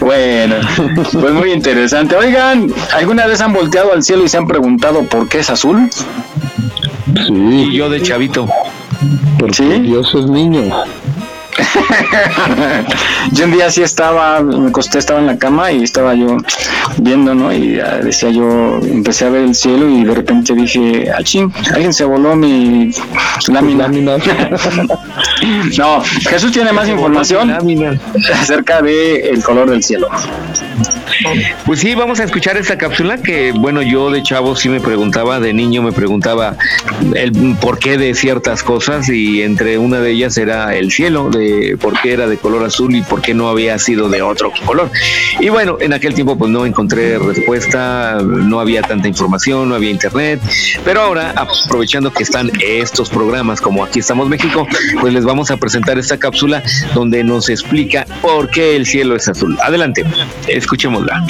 Bueno, 0.00 0.56
pues 0.94 1.14
muy 1.34 1.52
interesante. 1.52 2.16
Oigan, 2.16 2.72
¿alguna 2.92 3.26
vez 3.26 3.40
han 3.40 3.52
volteado 3.52 3.92
al 3.92 4.02
cielo 4.02 4.24
y 4.24 4.28
se 4.28 4.36
han 4.36 4.46
preguntado 4.46 5.04
por 5.04 5.28
qué 5.28 5.38
es 5.40 5.50
azul? 5.50 5.88
Sí. 5.92 7.32
Y 7.32 7.76
yo 7.76 7.88
de 7.88 8.02
chavito. 8.02 8.48
Porque 9.38 9.56
¿Sí? 9.56 9.80
Dios 9.80 10.14
es 10.14 10.26
niño. 10.26 10.62
Yo 13.32 13.44
un 13.44 13.52
día 13.52 13.70
sí 13.70 13.82
estaba, 13.82 14.40
me 14.40 14.68
acosté, 14.68 14.98
estaba 14.98 15.20
en 15.20 15.26
la 15.26 15.38
cama 15.38 15.72
y 15.72 15.82
estaba 15.82 16.14
yo 16.14 16.36
viendo, 16.98 17.34
¿no? 17.34 17.52
Y 17.52 17.76
decía 18.02 18.30
yo, 18.30 18.78
empecé 18.82 19.26
a 19.26 19.30
ver 19.30 19.42
el 19.42 19.54
cielo 19.54 19.88
y 19.88 20.04
de 20.04 20.14
repente 20.14 20.54
dije, 20.54 21.10
ah, 21.10 21.22
ching, 21.22 21.52
alguien 21.72 21.92
se 21.92 22.04
voló 22.04 22.36
mi 22.36 22.92
lámina. 23.48 24.16
no, 25.78 26.02
Jesús 26.02 26.52
tiene 26.52 26.72
más 26.72 26.88
información 26.88 27.50
acerca 28.32 28.82
de 28.82 29.28
el 29.28 29.42
color 29.42 29.70
del 29.70 29.82
cielo. 29.82 30.08
Pues 31.64 31.80
sí, 31.80 31.94
vamos 31.94 32.20
a 32.20 32.24
escuchar 32.24 32.56
esta 32.56 32.76
cápsula 32.76 33.18
que, 33.18 33.52
bueno, 33.52 33.82
yo 33.82 34.10
de 34.10 34.22
chavo 34.22 34.56
sí 34.56 34.68
me 34.68 34.80
preguntaba, 34.80 35.40
de 35.40 35.52
niño 35.52 35.82
me 35.82 35.92
preguntaba 35.92 36.56
el 37.14 37.56
porqué 37.60 37.96
de 37.96 38.14
ciertas 38.14 38.62
cosas 38.62 39.08
y 39.08 39.42
entre 39.42 39.78
una 39.78 40.00
de 40.00 40.10
ellas 40.10 40.36
era 40.36 40.74
el 40.74 40.90
cielo, 40.90 41.30
de 41.30 41.53
por 41.80 42.00
qué 42.00 42.12
era 42.12 42.26
de 42.26 42.36
color 42.36 42.64
azul 42.64 42.94
y 42.94 43.02
por 43.02 43.20
qué 43.20 43.34
no 43.34 43.48
había 43.48 43.78
sido 43.78 44.08
de 44.08 44.22
otro 44.22 44.52
color. 44.64 44.90
Y 45.40 45.48
bueno, 45.48 45.76
en 45.80 45.92
aquel 45.92 46.14
tiempo 46.14 46.36
pues 46.36 46.50
no 46.50 46.66
encontré 46.66 47.18
respuesta, 47.18 48.18
no 48.22 48.60
había 48.60 48.82
tanta 48.82 49.08
información, 49.08 49.68
no 49.68 49.74
había 49.74 49.90
internet, 49.90 50.40
pero 50.84 51.02
ahora 51.02 51.34
aprovechando 51.36 52.12
que 52.12 52.22
están 52.22 52.50
estos 52.60 53.10
programas 53.10 53.60
como 53.60 53.84
Aquí 53.84 53.98
estamos 53.98 54.28
México, 54.28 54.66
pues 55.00 55.12
les 55.12 55.24
vamos 55.24 55.50
a 55.50 55.56
presentar 55.56 55.98
esta 55.98 56.18
cápsula 56.18 56.62
donde 56.94 57.22
nos 57.22 57.48
explica 57.48 58.06
por 58.22 58.48
qué 58.50 58.76
el 58.76 58.86
cielo 58.86 59.16
es 59.16 59.28
azul. 59.28 59.56
Adelante, 59.62 60.04
escuchémosla. 60.48 61.24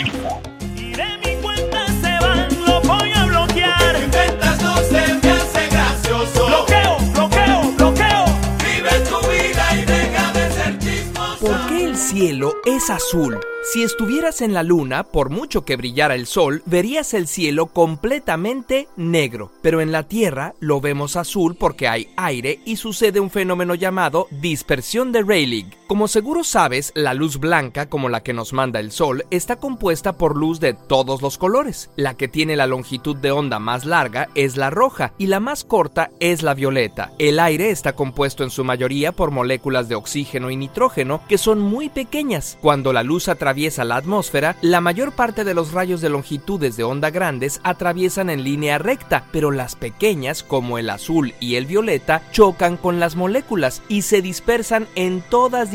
Cielo 12.14 12.54
es 12.64 12.90
azul. 12.90 13.40
Si 13.72 13.82
estuvieras 13.82 14.40
en 14.40 14.54
la 14.54 14.62
luna, 14.62 15.02
por 15.02 15.30
mucho 15.30 15.64
que 15.64 15.74
brillara 15.74 16.14
el 16.14 16.26
sol, 16.26 16.62
verías 16.64 17.12
el 17.12 17.26
cielo 17.26 17.66
completamente 17.66 18.86
negro. 18.94 19.50
Pero 19.62 19.80
en 19.80 19.90
la 19.90 20.04
Tierra 20.04 20.54
lo 20.60 20.80
vemos 20.80 21.16
azul 21.16 21.56
porque 21.56 21.88
hay 21.88 22.10
aire 22.16 22.60
y 22.64 22.76
sucede 22.76 23.18
un 23.18 23.30
fenómeno 23.30 23.74
llamado 23.74 24.28
dispersión 24.30 25.10
de 25.10 25.22
Rayleigh. 25.24 25.83
Como 25.86 26.08
seguro 26.08 26.44
sabes, 26.44 26.92
la 26.94 27.12
luz 27.12 27.38
blanca, 27.38 27.90
como 27.90 28.08
la 28.08 28.22
que 28.22 28.32
nos 28.32 28.54
manda 28.54 28.80
el 28.80 28.90
sol, 28.90 29.26
está 29.30 29.56
compuesta 29.56 30.14
por 30.14 30.34
luz 30.34 30.58
de 30.58 30.72
todos 30.72 31.20
los 31.20 31.36
colores. 31.36 31.90
La 31.94 32.14
que 32.14 32.26
tiene 32.26 32.56
la 32.56 32.66
longitud 32.66 33.14
de 33.14 33.30
onda 33.30 33.58
más 33.58 33.84
larga 33.84 34.30
es 34.34 34.56
la 34.56 34.70
roja 34.70 35.12
y 35.18 35.26
la 35.26 35.40
más 35.40 35.62
corta 35.62 36.10
es 36.20 36.42
la 36.42 36.54
violeta. 36.54 37.12
El 37.18 37.38
aire 37.38 37.68
está 37.68 37.92
compuesto 37.92 38.44
en 38.44 38.48
su 38.48 38.64
mayoría 38.64 39.12
por 39.12 39.30
moléculas 39.30 39.90
de 39.90 39.94
oxígeno 39.94 40.50
y 40.50 40.56
nitrógeno 40.56 41.20
que 41.28 41.36
son 41.36 41.60
muy 41.60 41.90
pequeñas. 41.90 42.56
Cuando 42.62 42.94
la 42.94 43.02
luz 43.02 43.28
atraviesa 43.28 43.84
la 43.84 43.96
atmósfera, 43.96 44.56
la 44.62 44.80
mayor 44.80 45.12
parte 45.12 45.44
de 45.44 45.52
los 45.52 45.72
rayos 45.72 46.00
de 46.00 46.08
longitudes 46.08 46.78
de 46.78 46.84
onda 46.84 47.10
grandes 47.10 47.60
atraviesan 47.62 48.30
en 48.30 48.42
línea 48.42 48.78
recta, 48.78 49.26
pero 49.32 49.50
las 49.50 49.76
pequeñas, 49.76 50.44
como 50.44 50.78
el 50.78 50.88
azul 50.88 51.34
y 51.40 51.56
el 51.56 51.66
violeta, 51.66 52.22
chocan 52.32 52.78
con 52.78 53.00
las 53.00 53.16
moléculas 53.16 53.82
y 53.88 54.00
se 54.00 54.22
dispersan 54.22 54.86
en 54.94 55.20
todas 55.20 55.74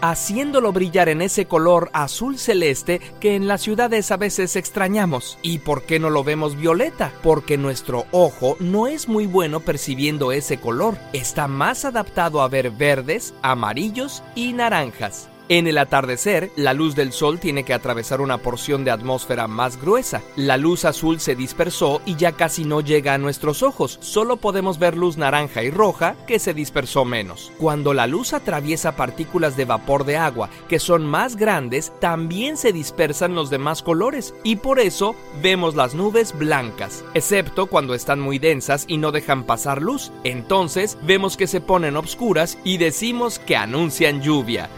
haciéndolo 0.00 0.72
brillar 0.72 1.08
en 1.08 1.22
ese 1.22 1.46
color 1.46 1.90
azul 1.92 2.38
celeste 2.38 3.00
que 3.20 3.34
en 3.34 3.48
las 3.48 3.62
ciudades 3.62 4.10
a 4.10 4.16
veces 4.16 4.56
extrañamos. 4.56 5.38
¿Y 5.42 5.58
por 5.58 5.82
qué 5.82 5.98
no 5.98 6.10
lo 6.10 6.24
vemos 6.24 6.56
violeta? 6.56 7.12
Porque 7.22 7.58
nuestro 7.58 8.06
ojo 8.12 8.56
no 8.60 8.86
es 8.86 9.08
muy 9.08 9.26
bueno 9.26 9.60
percibiendo 9.60 10.32
ese 10.32 10.58
color, 10.58 10.96
está 11.12 11.48
más 11.48 11.84
adaptado 11.84 12.42
a 12.42 12.48
ver 12.48 12.70
verdes, 12.70 13.34
amarillos 13.42 14.22
y 14.34 14.52
naranjas. 14.52 15.28
En 15.50 15.66
el 15.66 15.76
atardecer, 15.76 16.50
la 16.56 16.72
luz 16.72 16.94
del 16.94 17.12
sol 17.12 17.38
tiene 17.38 17.64
que 17.64 17.74
atravesar 17.74 18.22
una 18.22 18.38
porción 18.38 18.82
de 18.82 18.90
atmósfera 18.90 19.46
más 19.46 19.78
gruesa. 19.78 20.22
La 20.36 20.56
luz 20.56 20.86
azul 20.86 21.20
se 21.20 21.34
dispersó 21.34 22.00
y 22.06 22.16
ya 22.16 22.32
casi 22.32 22.64
no 22.64 22.80
llega 22.80 23.12
a 23.12 23.18
nuestros 23.18 23.62
ojos, 23.62 23.98
solo 24.00 24.38
podemos 24.38 24.78
ver 24.78 24.96
luz 24.96 25.18
naranja 25.18 25.62
y 25.62 25.70
roja 25.70 26.16
que 26.26 26.38
se 26.38 26.54
dispersó 26.54 27.04
menos. 27.04 27.52
Cuando 27.58 27.92
la 27.92 28.06
luz 28.06 28.32
atraviesa 28.32 28.96
partículas 28.96 29.54
de 29.54 29.66
vapor 29.66 30.06
de 30.06 30.16
agua 30.16 30.48
que 30.66 30.78
son 30.78 31.04
más 31.04 31.36
grandes, 31.36 31.92
también 32.00 32.56
se 32.56 32.72
dispersan 32.72 33.34
los 33.34 33.50
demás 33.50 33.82
colores 33.82 34.34
y 34.44 34.56
por 34.56 34.80
eso 34.80 35.14
vemos 35.42 35.74
las 35.74 35.94
nubes 35.94 36.36
blancas, 36.38 37.04
excepto 37.12 37.66
cuando 37.66 37.94
están 37.94 38.18
muy 38.18 38.38
densas 38.38 38.86
y 38.88 38.96
no 38.96 39.12
dejan 39.12 39.44
pasar 39.44 39.82
luz. 39.82 40.10
Entonces 40.24 40.96
vemos 41.02 41.36
que 41.36 41.46
se 41.46 41.60
ponen 41.60 41.98
obscuras 41.98 42.56
y 42.64 42.78
decimos 42.78 43.38
que 43.38 43.56
anuncian 43.56 44.22
lluvia. 44.22 44.70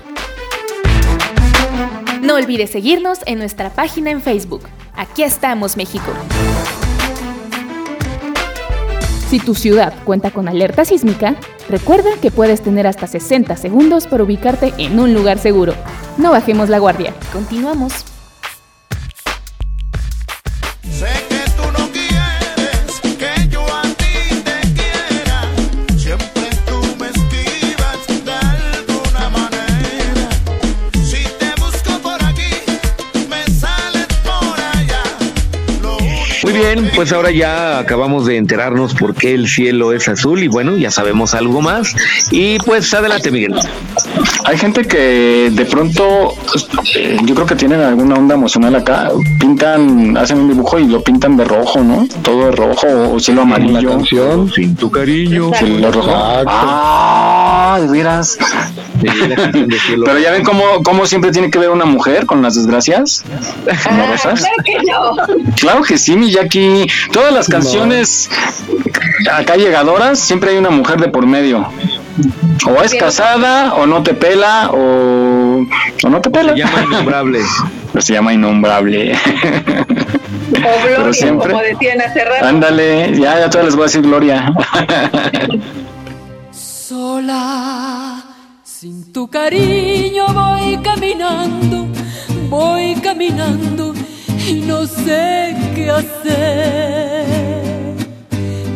No 2.23 2.35
olvides 2.35 2.71
seguirnos 2.71 3.19
en 3.27 3.39
nuestra 3.39 3.71
página 3.71 4.11
en 4.11 4.23
Facebook. 4.23 4.63
Aquí 4.95 5.23
estamos, 5.23 5.77
México. 5.77 6.11
Si 9.29 9.39
tu 9.39 9.55
ciudad 9.55 9.93
cuenta 10.05 10.31
con 10.31 10.49
alerta 10.49 10.85
sísmica, 10.85 11.37
recuerda 11.69 12.11
que 12.23 12.31
puedes 12.31 12.63
tener 12.63 12.87
hasta 12.87 13.07
60 13.07 13.57
segundos 13.57 14.07
para 14.07 14.23
ubicarte 14.25 14.73
en 14.79 14.99
un 14.99 15.13
lugar 15.13 15.39
seguro. 15.39 15.75
No 16.17 16.31
bajemos 16.31 16.69
la 16.69 16.79
guardia. 16.79 17.13
Continuamos. 17.33 18.06
Bien, 36.67 36.91
pues 36.95 37.13
ahora 37.13 37.31
ya 37.31 37.79
acabamos 37.79 38.27
de 38.27 38.37
enterarnos 38.37 38.95
por 38.95 39.15
qué 39.15 39.35
el 39.35 39.49
cielo 39.49 39.93
es 39.93 40.09
azul 40.09 40.43
y 40.43 40.49
bueno, 40.49 40.77
ya 40.77 40.91
sabemos 40.91 41.35
algo 41.35 41.63
más. 41.63 41.95
Y 42.31 42.59
pues 42.61 42.93
adelante, 42.93 43.31
Miguel. 43.31 43.55
Hay 44.45 44.59
gente 44.59 44.85
que 44.85 45.51
de 45.53 45.65
pronto, 45.67 46.35
eh, 46.97 47.19
yo 47.25 47.35
creo 47.35 47.47
que 47.47 47.55
tienen 47.55 47.81
alguna 47.81 48.17
onda 48.17 48.35
emocional 48.35 48.75
acá, 48.75 49.11
pintan, 49.39 50.17
hacen 50.17 50.39
un 50.39 50.49
dibujo 50.49 50.79
y 50.79 50.87
lo 50.87 51.03
pintan 51.03 51.37
de 51.37 51.45
rojo, 51.45 51.83
¿no? 51.83 52.07
Todo 52.23 52.47
de 52.47 52.53
rojo 52.53 52.87
o 53.13 53.21
cielo 53.21 53.43
amarillo. 53.43 53.91
canción. 53.91 54.51
Sin 54.53 54.75
tu 54.77 54.91
cariño. 54.91 55.53
Cielo 55.55 55.93
rojo. 55.93 56.11
Ah, 56.13 57.79
de 57.81 57.89
veras. 57.89 58.39
Pero 60.05 60.19
ya 60.19 60.31
ven 60.33 60.43
cómo, 60.43 60.83
cómo 60.83 61.07
siempre 61.07 61.31
tiene 61.31 61.51
que 61.51 61.59
ver 61.59 61.71
una 61.71 61.85
mujer 61.85 62.27
con 62.27 62.43
las 62.43 62.55
desgracias 62.55 63.25
amorosas. 63.85 64.41
Claro 64.41 64.57
que 64.65 64.79
no. 64.91 65.53
Claro 65.57 65.83
que 65.83 65.99
sí, 65.99 66.17
mi 66.17 66.31
Jackie. 66.31 66.56
Todas 67.13 67.33
las 67.33 67.49
canciones 67.49 68.29
acá 69.33 69.57
llegadoras, 69.57 70.19
siempre 70.19 70.51
hay 70.51 70.57
una 70.57 70.71
mujer 70.71 70.99
de 71.01 71.09
por 71.09 71.27
medio. 71.27 71.67
O 72.67 72.83
es 72.83 72.95
casada, 72.95 73.75
o 73.75 73.87
no 73.87 74.03
te 74.03 74.15
pela, 74.15 74.71
o, 74.73 75.67
o 76.05 76.09
no 76.09 76.21
te 76.21 76.31
pela. 76.31 76.53
Se 76.55 76.59
llama 76.59 76.83
innombrable. 76.85 77.41
Pero 77.93 78.03
se 78.03 78.13
llama 78.15 78.33
innombrable. 78.35 79.13
O 79.13 79.17
Pero 80.53 80.97
Gloria, 80.97 81.13
siempre- 81.13 81.51
como 81.53 81.63
decían 81.63 82.01
hace 82.01 82.25
rato. 82.25 82.47
Ándale, 82.47 83.13
ya, 83.19 83.39
ya 83.41 83.51
todas 83.51 83.67
les 83.67 83.75
voy 83.77 83.83
a 83.83 83.87
decir 83.87 84.03
Gloria. 84.03 84.53
Sola, 86.53 88.23
sin 88.63 89.13
tu 89.13 89.29
cariño 89.29 90.27
voy 90.29 90.79
caminando, 90.83 91.87
voy 92.49 92.95
caminando 93.03 93.93
y 94.47 94.61
no 94.61 94.87
sé 94.87 95.57
qué 95.75 95.91
hacer. 95.91 97.27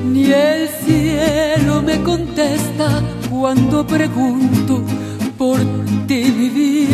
Ni 0.04 0.32
el 0.32 0.68
cielo 0.84 1.80
me 1.82 2.02
contesta 2.02 3.00
cuando 3.30 3.86
pregunto 3.86 4.82
por 5.38 5.58
ti 6.08 6.34
mi 6.36 6.48
bien. 6.48 6.90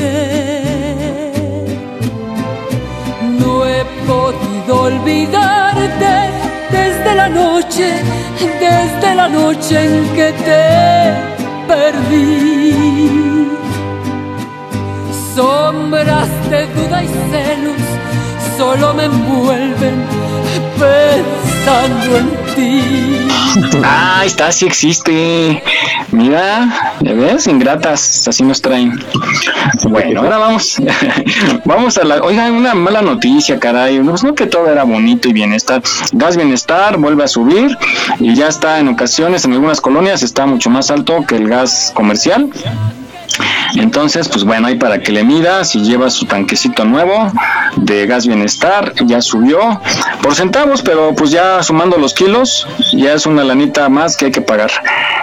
No 3.40 3.64
he 3.66 3.82
podido 4.06 4.82
olvidarte 4.82 6.30
desde 6.70 7.14
la 7.14 7.28
noche, 7.28 8.02
desde 8.60 9.14
la 9.14 9.28
noche 9.28 9.84
en 9.84 10.08
que 10.16 10.32
te 10.48 10.64
perdí. 11.66 13.48
Sombras 15.34 16.28
de 16.50 16.66
duda 16.74 17.04
y 17.04 17.08
celos 17.30 17.96
solo 18.57 18.94
me 18.94 19.04
envuelven 19.04 20.04
pensando 20.78 22.16
en 22.16 22.54
ti. 22.54 23.28
Ah, 23.84 24.22
está, 24.24 24.50
sí 24.52 24.66
existe. 24.66 25.62
Mira, 26.11 26.96
¿ya 27.00 27.12
ves? 27.12 27.46
Ingratas, 27.46 28.26
así 28.28 28.42
nos 28.42 28.61
traen. 28.61 28.98
Bueno, 29.88 30.20
ahora 30.20 30.38
vamos. 30.38 30.76
vamos 31.64 31.98
a 31.98 32.04
la. 32.04 32.22
Oigan, 32.22 32.52
una 32.52 32.74
mala 32.74 33.02
noticia, 33.02 33.59
caray. 33.59 34.00
Pues 34.00 34.22
no 34.22 34.34
que 34.34 34.46
todo 34.46 34.70
era 34.70 34.84
bonito 34.84 35.28
y 35.28 35.32
bienestar. 35.32 35.82
Gas 36.12 36.36
Bienestar 36.36 36.98
vuelve 36.98 37.24
a 37.24 37.28
subir 37.28 37.76
y 38.20 38.34
ya 38.34 38.48
está 38.48 38.78
en 38.78 38.88
ocasiones, 38.88 39.44
en 39.44 39.52
algunas 39.52 39.80
colonias, 39.80 40.22
está 40.22 40.46
mucho 40.46 40.70
más 40.70 40.90
alto 40.90 41.24
que 41.26 41.36
el 41.36 41.48
gas 41.48 41.92
comercial. 41.94 42.50
Entonces, 43.76 44.28
pues 44.28 44.44
bueno, 44.44 44.68
ahí 44.68 44.76
para 44.76 45.00
que 45.00 45.12
le 45.12 45.24
mida, 45.24 45.64
si 45.64 45.80
lleva 45.80 46.10
su 46.10 46.26
tanquecito 46.26 46.84
nuevo 46.84 47.30
de 47.76 48.06
gas 48.06 48.26
bienestar, 48.26 48.94
ya 49.04 49.20
subió 49.20 49.80
por 50.22 50.34
centavos, 50.34 50.82
pero 50.82 51.14
pues 51.14 51.30
ya 51.30 51.62
sumando 51.62 51.98
los 51.98 52.14
kilos, 52.14 52.66
ya 52.92 53.14
es 53.14 53.26
una 53.26 53.44
lanita 53.44 53.88
más 53.88 54.16
que 54.16 54.26
hay 54.26 54.30
que 54.32 54.40
pagar. 54.40 54.70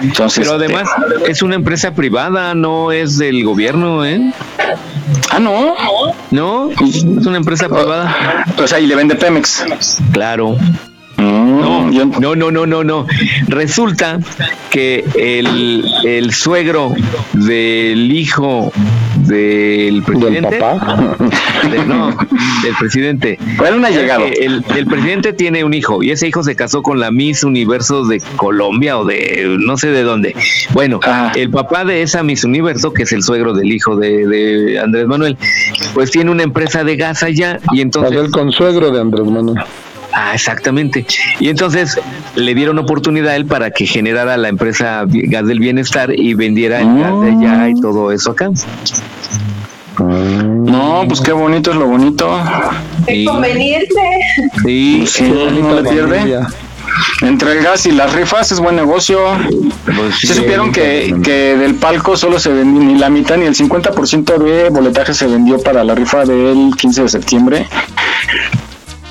Entonces, 0.01 0.45
Pero 0.45 0.57
además 0.57 0.89
es 1.27 1.41
una 1.41 1.55
empresa 1.55 1.93
privada, 1.93 2.53
no 2.53 2.91
es 2.91 3.17
del 3.17 3.43
gobierno, 3.43 4.05
¿eh? 4.05 4.31
Ah, 5.31 5.39
no. 5.39 5.75
No, 6.31 6.69
es 6.71 7.03
una 7.03 7.37
empresa 7.37 7.67
privada. 7.67 8.45
O 8.57 8.67
sea, 8.67 8.79
y 8.79 8.87
le 8.87 8.95
vende 8.95 9.15
Pemex. 9.15 9.65
Claro. 10.11 10.57
No, 11.17 11.89
no, 11.91 12.35
no, 12.35 12.51
no, 12.51 12.65
no, 12.65 12.83
no. 12.83 13.05
Resulta 13.47 14.19
que 14.69 15.05
el, 15.15 15.85
el 16.05 16.31
suegro 16.33 16.93
del 17.33 18.11
hijo 18.11 18.71
del 19.17 20.03
presidente. 20.03 20.59
de- 21.69 21.85
no, 21.85 22.09
del 22.63 22.75
presidente. 22.79 23.39
Fue 23.57 23.71
un 23.73 23.85
allegado. 23.85 24.25
Que 24.25 24.45
El, 24.45 24.65
el 24.75 24.85
presidente 24.85 25.33
tiene 25.33 25.63
un 25.63 25.73
hijo 25.73 26.03
y 26.03 26.11
ese 26.11 26.27
hijo 26.27 26.43
se 26.43 26.55
casó 26.55 26.81
con 26.81 26.99
la 26.99 27.11
Miss 27.11 27.43
Universo 27.43 28.05
de 28.05 28.21
Colombia 28.35 28.97
o 28.97 29.05
de 29.05 29.55
no 29.59 29.77
sé 29.77 29.89
de 29.89 30.03
dónde. 30.03 30.35
Bueno, 30.73 30.99
el 31.35 31.49
papá 31.51 31.85
de 31.85 32.01
esa 32.01 32.23
Miss 32.23 32.43
Universo, 32.43 32.91
que 32.93 33.03
es 33.03 33.11
el 33.11 33.23
suegro 33.23 33.53
del 33.53 33.71
hijo 33.71 33.95
de, 33.95 34.25
de 34.27 34.79
Andrés 34.79 35.07
Manuel, 35.07 35.37
pues 35.93 36.11
tiene 36.11 36.31
una 36.31 36.43
empresa 36.43 36.83
de 36.83 36.95
gas 36.97 37.23
allá 37.23 37.59
y 37.71 37.81
entonces. 37.81 38.17
el 38.19 38.31
consuegro 38.31 38.91
de 38.91 38.99
Andrés 39.01 39.25
Manuel. 39.25 39.63
Ah, 40.15 40.31
exactamente. 40.33 41.05
Y 41.39 41.49
entonces 41.49 41.99
le 42.35 42.53
dieron 42.53 42.77
oportunidad 42.77 43.31
a 43.31 43.35
él 43.35 43.45
para 43.45 43.71
que 43.71 43.85
generara 43.85 44.37
la 44.37 44.49
empresa 44.49 45.05
Gas 45.07 45.47
del 45.47 45.59
Bienestar 45.59 46.13
y 46.17 46.33
vendiera 46.35 46.81
el 46.81 46.99
gas 46.99 47.21
de 47.21 47.31
allá 47.31 47.69
y 47.69 47.81
todo 47.81 48.11
eso 48.11 48.31
acá. 48.31 48.51
No, 49.99 51.03
pues 51.07 51.21
qué 51.21 51.31
bonito 51.31 51.71
es 51.71 51.77
lo 51.77 51.87
bonito. 51.87 52.39
Qué 53.07 53.25
conveniente. 53.25 54.01
Sí, 54.63 54.97
Pues 54.99 55.11
sí, 55.11 55.23
no 55.23 55.81
le 55.81 55.89
pierde. 55.89 56.41
Entre 57.21 57.53
el 57.53 57.63
gas 57.63 57.85
y 57.85 57.91
las 57.91 58.13
rifas 58.13 58.51
es 58.51 58.59
buen 58.59 58.75
negocio. 58.75 59.19
¿Se 60.19 60.33
supieron 60.33 60.71
que, 60.71 61.15
que 61.23 61.55
del 61.57 61.75
palco 61.75 62.15
solo 62.17 62.39
se 62.39 62.49
vendió 62.49 62.83
ni 62.83 62.95
la 62.95 63.09
mitad 63.09 63.37
ni 63.37 63.45
el 63.45 63.55
50% 63.55 64.37
de 64.37 64.69
boletaje 64.69 65.13
se 65.13 65.27
vendió 65.27 65.59
para 65.59 65.83
la 65.83 65.95
rifa 65.95 66.25
del 66.25 66.71
15 66.77 67.03
de 67.03 67.09
septiembre? 67.09 67.67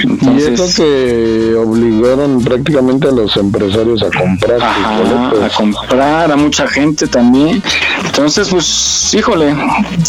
Y 0.04 0.42
eso 0.42 0.68
que 0.76 1.54
obligaron 1.54 2.42
prácticamente 2.42 3.08
a 3.08 3.12
los 3.12 3.36
empresarios 3.36 4.02
a 4.02 4.10
comprar 4.16 4.62
Ajá, 4.62 5.46
a 5.46 5.48
comprar 5.50 6.32
a 6.32 6.36
mucha 6.36 6.66
gente 6.66 7.06
también. 7.06 7.62
Entonces, 8.04 8.48
pues, 8.48 9.14
híjole, 9.14 9.54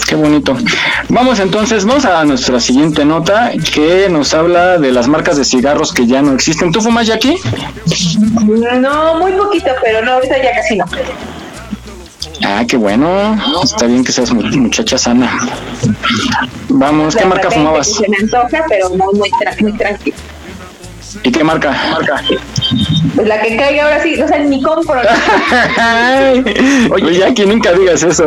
qué 0.07 0.15
bonito. 0.15 0.55
Vamos 1.09 1.39
entonces, 1.39 1.85
vamos 1.85 2.05
a 2.05 2.23
nuestra 2.25 2.59
siguiente 2.59 3.05
nota 3.05 3.51
que 3.73 4.07
nos 4.09 4.33
habla 4.33 4.77
de 4.77 4.91
las 4.91 5.07
marcas 5.07 5.37
de 5.37 5.45
cigarros 5.45 5.93
que 5.93 6.07
ya 6.07 6.21
no 6.21 6.33
existen. 6.33 6.71
¿Tú 6.71 6.81
fumas 6.81 7.07
ya 7.07 7.15
aquí? 7.15 7.37
No, 8.79 9.19
muy 9.19 9.31
poquito, 9.33 9.71
pero 9.83 10.03
no, 10.03 10.13
ahorita 10.13 10.41
ya 10.41 10.55
casi 10.55 10.77
no. 10.77 10.85
Ah, 12.45 12.63
qué 12.67 12.77
bueno. 12.77 13.37
Está 13.63 13.85
bien 13.85 14.03
que 14.03 14.11
seas 14.11 14.31
mu- 14.33 14.41
muchacha 14.43 14.97
sana. 14.97 15.29
Vamos, 16.69 17.15
¿qué 17.15 17.23
De 17.23 17.29
marca 17.29 17.43
repente 17.49 17.59
fumabas? 17.65 17.87
Se 17.95 18.09
me 18.09 18.17
antoja, 18.17 18.65
pero 18.67 18.89
no 18.89 19.05
muy, 19.13 19.29
tra- 19.31 19.61
muy 19.61 19.73
tranquilo. 19.73 20.17
¿Y 21.23 21.31
qué 21.31 21.43
marca? 21.43 21.71
marca? 21.91 22.21
Pues 23.15 23.27
la 23.27 23.39
que 23.41 23.55
caiga 23.55 23.83
ahora 23.83 24.01
sí, 24.01 24.19
o 24.19 24.27
sea, 24.27 24.39
ni 24.39 24.61
compro. 24.63 24.95
Oye, 26.91 27.19
ya 27.19 27.33
que 27.33 27.45
nunca 27.45 27.71
digas 27.73 28.01
eso. 28.03 28.25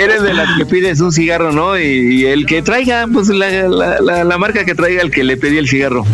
Eres, 0.00 0.22
de 0.22 0.34
las 0.34 0.48
que 0.58 0.66
pides 0.66 1.00
un 1.00 1.12
cigarro, 1.12 1.52
¿no? 1.52 1.78
Y, 1.78 2.22
y 2.22 2.26
el 2.26 2.44
que 2.46 2.60
traiga, 2.62 3.06
pues 3.12 3.28
la, 3.28 3.48
la, 3.68 4.00
la, 4.00 4.24
la 4.24 4.38
marca 4.38 4.64
que 4.64 4.74
traiga 4.74 5.00
el 5.02 5.10
que 5.12 5.22
le 5.22 5.36
pedí 5.36 5.58
el 5.58 5.68
cigarro. 5.68 6.04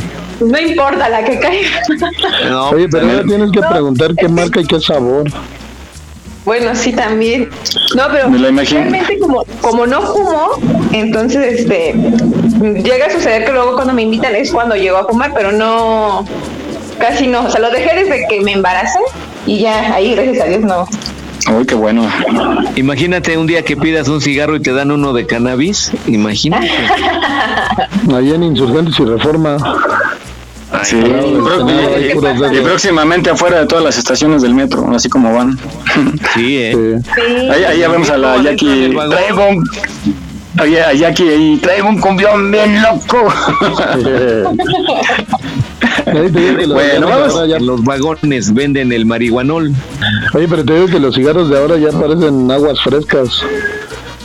No 0.41 0.59
importa 0.61 1.09
la 1.09 1.25
que 1.25 1.39
caiga. 1.39 1.69
No, 2.51 2.69
Oye, 2.71 2.89
pero 2.89 3.05
pues, 3.07 3.15
ahora 3.17 3.27
tienes 3.29 3.51
que 3.53 3.61
preguntar 3.63 4.15
qué 4.15 4.29
marca 4.29 4.61
y 4.61 4.67
qué 4.67 4.79
sabor. 4.81 5.25
Bueno, 6.45 6.75
sí, 6.75 6.93
también. 6.93 7.49
No, 7.97 8.05
pero 8.11 8.29
Me 8.29 8.39
lo 8.39 8.49
imagino. 8.49 8.81
realmente 8.81 9.19
como, 9.19 9.45
como 9.61 9.87
no 9.87 10.03
fumo, 10.03 10.49
entonces 10.93 11.61
este 11.61 11.95
llega 12.83 13.07
a 13.07 13.11
suceder 13.11 13.45
que 13.45 13.53
luego 13.53 13.75
cuando 13.75 13.93
me 13.93 14.03
invitan 14.03 14.35
es 14.35 14.51
cuando 14.51 14.75
llego 14.75 14.97
a 14.97 15.05
fumar, 15.07 15.33
pero 15.35 15.53
no, 15.53 16.27
casi 16.99 17.27
no. 17.27 17.45
O 17.45 17.51
sea, 17.51 17.61
lo 17.61 17.71
dejé 17.71 17.95
desde 17.95 18.27
que 18.29 18.41
me 18.41 18.53
embaracé 18.53 18.99
y 19.47 19.61
ya 19.61 19.95
ahí, 19.95 20.15
gracias 20.15 20.41
a 20.41 20.49
Dios, 20.49 20.61
no. 20.63 20.87
Uy, 21.57 21.67
qué 21.67 21.75
bueno. 21.75 22.09
Imagínate 22.77 23.37
un 23.37 23.47
día 23.47 23.63
que 23.65 23.77
pidas 23.77 24.09
un 24.09 24.21
cigarro 24.21 24.55
y 24.57 24.61
te 24.61 24.73
dan 24.73 24.91
uno 24.93 25.13
de 25.13 25.27
cannabis. 25.27 25.91
Imagínate. 26.07 26.71
Ahí 28.15 28.33
en 28.33 28.45
Insurgentes 28.45 28.99
y 29.01 29.05
Reforma. 29.05 29.57
Sí, 30.85 30.97
y 30.97 32.61
próximamente 32.61 33.31
afuera 33.31 33.61
de 33.61 33.67
todas 33.67 33.85
las 33.85 33.99
estaciones 33.99 34.43
del 34.43 34.55
metro, 34.55 34.89
así 34.95 35.09
como 35.09 35.33
van. 35.35 35.59
Sí, 36.35 36.57
eh. 36.59 36.99
Ahí, 37.53 37.65
ahí 37.65 37.79
ya 37.81 37.89
vemos 37.89 38.09
a 38.11 38.17
la 38.19 38.43
Jackie. 38.43 38.91
Traigo 39.11 39.49
un. 39.49 39.65
Oye, 40.61 40.83
a 40.83 40.93
Jackie 40.93 41.29
ahí, 41.29 41.59
traigo 41.63 41.89
un 41.89 41.99
cumbión 41.99 42.51
bien 42.51 42.81
loco. 42.83 43.33
Los 46.07 46.69
Bueno, 46.73 47.07
vamos. 47.09 47.49
ya- 47.49 47.59
los 47.59 47.85
vagones 47.85 48.53
venden 48.53 48.93
el 48.93 49.07
marihuanol. 49.07 49.73
Oye, 50.35 50.49
pero 50.49 50.65
te 50.65 50.75
digo 50.75 50.87
que 50.87 50.99
los 50.99 51.15
cigarros 51.15 51.49
de 51.49 51.59
ahora 51.59 51.77
ya 51.77 51.91
parecen 51.91 52.51
aguas 52.51 52.81
frescas. 52.83 53.43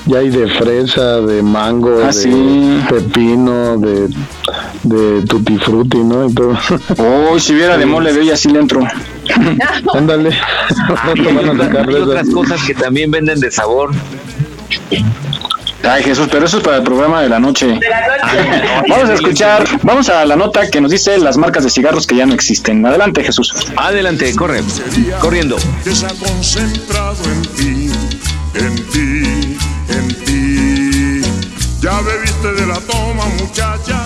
Ya 0.08 0.20
hay 0.20 0.30
de 0.30 0.48
fresa, 0.48 1.20
de 1.22 1.42
mango, 1.44 2.00
Ah, 2.04 2.08
de 2.08 2.14
sí. 2.14 2.82
pepino, 2.90 3.78
de, 3.78 4.08
de 4.84 5.22
tutti 5.26 5.58
frutti, 5.58 5.98
¿no? 5.98 6.30
Y 6.30 6.34
todo. 6.34 6.58
Uy, 7.34 7.40
si 7.40 7.54
viera 7.54 7.78
de 7.78 7.86
mole 7.86 8.14
de 8.14 8.22
hoy, 8.22 8.32
así 8.32 8.50
le 8.50 8.60
entro. 8.60 8.82
Ándale. 9.94 10.30
Rato 10.88 11.24
van 11.36 11.50
a 11.60 11.64
sacar 11.66 11.88
Hay 11.90 11.96
de 11.96 12.02
otras 12.02 12.30
cosas 12.30 12.64
que 12.64 12.74
también 12.74 13.12
venden 13.12 13.40
de 13.40 13.52
sabor. 13.52 13.92
Ay, 15.84 16.04
Jesús, 16.04 16.28
pero 16.32 16.46
eso 16.46 16.58
es 16.58 16.64
para 16.64 16.78
el 16.78 16.84
programa 16.84 17.22
de 17.22 17.30
la 17.30 17.40
noche. 17.40 17.80
Vamos 18.90 19.10
a 19.10 19.14
escuchar, 19.14 19.66
vamos 19.84 20.10
a 20.10 20.26
la 20.26 20.36
nota 20.36 20.70
que 20.70 20.82
nos 20.82 20.92
dice 20.92 21.18
las 21.18 21.38
marcas 21.38 21.64
de 21.64 21.70
cigarros 21.70 22.06
que 22.08 22.16
ya 22.16 22.26
no 22.26 22.34
existen. 22.34 22.86
Adelante, 22.86 23.24
Jesús. 23.24 23.54
Adelante, 23.78 24.34
corre. 24.36 24.62
Corriendo. 25.22 25.58
que 25.84 25.96
se 25.96 26.06
ha 26.06 26.10
concentrado 26.10 27.18
en 27.26 27.42
ti, 27.56 27.92
en 28.56 28.76
ti, 28.92 29.57
Ya 31.82 32.02
bebiste 32.02 32.54
de 32.54 32.66
la 32.68 32.80
toma, 32.82 33.26
muchacha. 33.40 34.06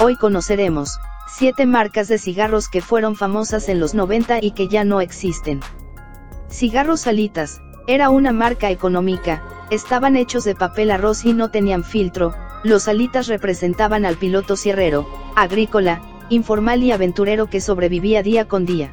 Hoy 0.00 0.16
conoceremos 0.16 0.98
7 1.38 1.66
marcas 1.66 2.08
de 2.08 2.18
cigarros 2.18 2.68
que 2.68 2.80
fueron 2.80 3.16
famosas 3.16 3.68
en 3.68 3.80
los 3.80 3.94
90 3.94 4.42
y 4.42 4.50
que 4.52 4.68
ya 4.68 4.84
no 4.84 5.00
existen. 5.00 5.60
Cigarros 6.50 7.00
Salitas, 7.02 7.60
era 7.86 8.10
una 8.10 8.32
marca 8.32 8.70
económica, 8.70 9.42
estaban 9.70 10.16
hechos 10.16 10.44
de 10.44 10.54
papel 10.54 10.90
arroz 10.90 11.24
y 11.24 11.32
no 11.32 11.50
tenían 11.50 11.84
filtro, 11.84 12.34
los 12.62 12.84
Salitas 12.84 13.26
representaban 13.26 14.04
al 14.04 14.16
piloto 14.16 14.56
sierrero, 14.56 15.08
agrícola, 15.34 16.02
informal 16.28 16.82
y 16.82 16.92
aventurero 16.92 17.48
que 17.48 17.60
sobrevivía 17.60 18.22
día 18.22 18.48
con 18.48 18.66
día. 18.66 18.92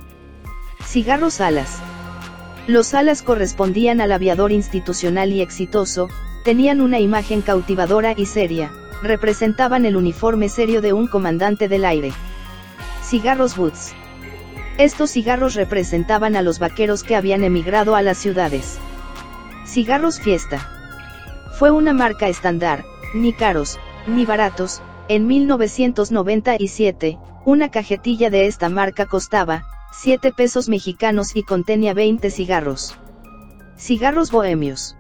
Cigarros 0.86 1.42
Alas. 1.42 1.82
Los 2.68 2.94
alas 2.94 3.22
correspondían 3.22 4.00
al 4.00 4.14
aviador 4.14 4.54
institucional 4.54 5.34
y 5.34 5.42
exitoso, 5.42 6.10
tenían 6.46 6.80
una 6.80 7.00
imagen 7.00 7.42
cautivadora 7.42 8.14
y 8.16 8.26
seria, 8.26 8.72
representaban 9.02 9.86
el 9.86 9.98
uniforme 9.98 10.48
serio 10.48 10.82
de 10.82 10.94
un 10.94 11.08
comandante 11.08 11.68
del 11.68 11.84
aire. 11.84 12.14
Cigarros 13.04 13.58
Woods. 13.58 13.94
Estos 14.78 15.12
cigarros 15.12 15.56
representaban 15.56 16.38
a 16.38 16.42
los 16.42 16.60
vaqueros 16.60 17.04
que 17.04 17.18
habían 17.18 17.44
emigrado 17.44 17.96
a 17.96 18.02
las 18.02 18.18
ciudades. 18.18 18.80
Cigarros 19.68 20.22
Fiesta. 20.22 20.70
Fue 21.60 21.70
una 21.70 21.94
marca 21.94 22.30
estándar, 22.30 22.86
ni 23.14 23.34
caros, 23.34 23.78
ni 24.08 24.26
baratos, 24.26 24.82
en 25.10 25.28
1997, 25.28 27.20
una 27.44 27.70
cajetilla 27.70 28.30
de 28.30 28.48
esta 28.48 28.70
marca 28.70 29.06
costaba 29.06 29.66
7 29.96 30.34
pesos 30.34 30.70
mexicanos 30.70 31.36
y 31.36 31.44
contenía 31.44 31.94
20 31.94 32.32
cigarros. 32.32 32.98
Cigarros 33.78 34.32
Bohemios. 34.32 34.98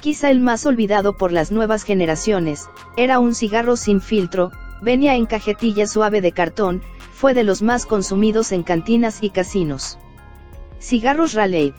Quizá 0.00 0.30
el 0.30 0.40
más 0.40 0.64
olvidado 0.64 1.18
por 1.18 1.32
las 1.32 1.52
nuevas 1.52 1.82
generaciones, 1.82 2.64
era 2.96 3.18
un 3.18 3.34
cigarro 3.34 3.76
sin 3.76 4.00
filtro, 4.00 4.52
venía 4.80 5.16
en 5.16 5.26
cajetilla 5.26 5.86
suave 5.86 6.22
de 6.22 6.32
cartón, 6.32 6.82
fue 7.12 7.34
de 7.34 7.44
los 7.44 7.60
más 7.60 7.84
consumidos 7.84 8.52
en 8.52 8.62
cantinas 8.62 9.18
y 9.20 9.28
casinos. 9.28 9.98
Cigarros 10.80 11.34
Raleigh. 11.34 11.74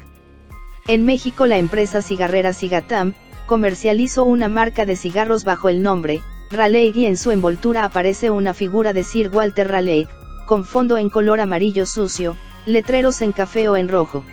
En 0.87 1.05
México 1.05 1.47
la 1.47 1.57
empresa 1.57 2.03
cigarrera 2.03 2.53
Cigatam, 2.53 3.15
comercializó 3.47 4.25
una 4.25 4.47
marca 4.47 4.85
de 4.85 4.95
cigarros 4.95 5.43
bajo 5.43 5.69
el 5.69 5.81
nombre, 5.81 6.21
Raleigh 6.51 6.93
y 6.95 7.07
en 7.07 7.17
su 7.17 7.31
envoltura 7.31 7.83
aparece 7.83 8.29
una 8.29 8.53
figura 8.53 8.93
de 8.93 9.03
Sir 9.03 9.29
Walter 9.33 9.67
Raleigh, 9.69 10.07
con 10.47 10.65
fondo 10.65 10.97
en 10.97 11.11
color 11.11 11.39
amarillo 11.39 11.85
sucio, 11.85 12.35
letreros 12.65 13.21
en 13.21 13.33
café 13.33 13.69
o 13.69 13.77
en 13.77 13.89
rojo. 13.89 14.23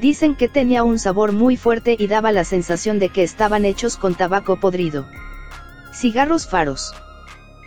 Dicen 0.00 0.34
que 0.34 0.48
tenía 0.48 0.82
un 0.82 0.98
sabor 0.98 1.32
muy 1.32 1.56
fuerte 1.56 1.94
y 1.96 2.08
daba 2.08 2.32
la 2.32 2.42
sensación 2.42 2.98
de 2.98 3.10
que 3.10 3.22
estaban 3.22 3.64
hechos 3.64 3.96
con 3.96 4.16
tabaco 4.16 4.56
podrido. 4.56 5.06
Cigarros 5.92 6.48
Faros. 6.48 6.92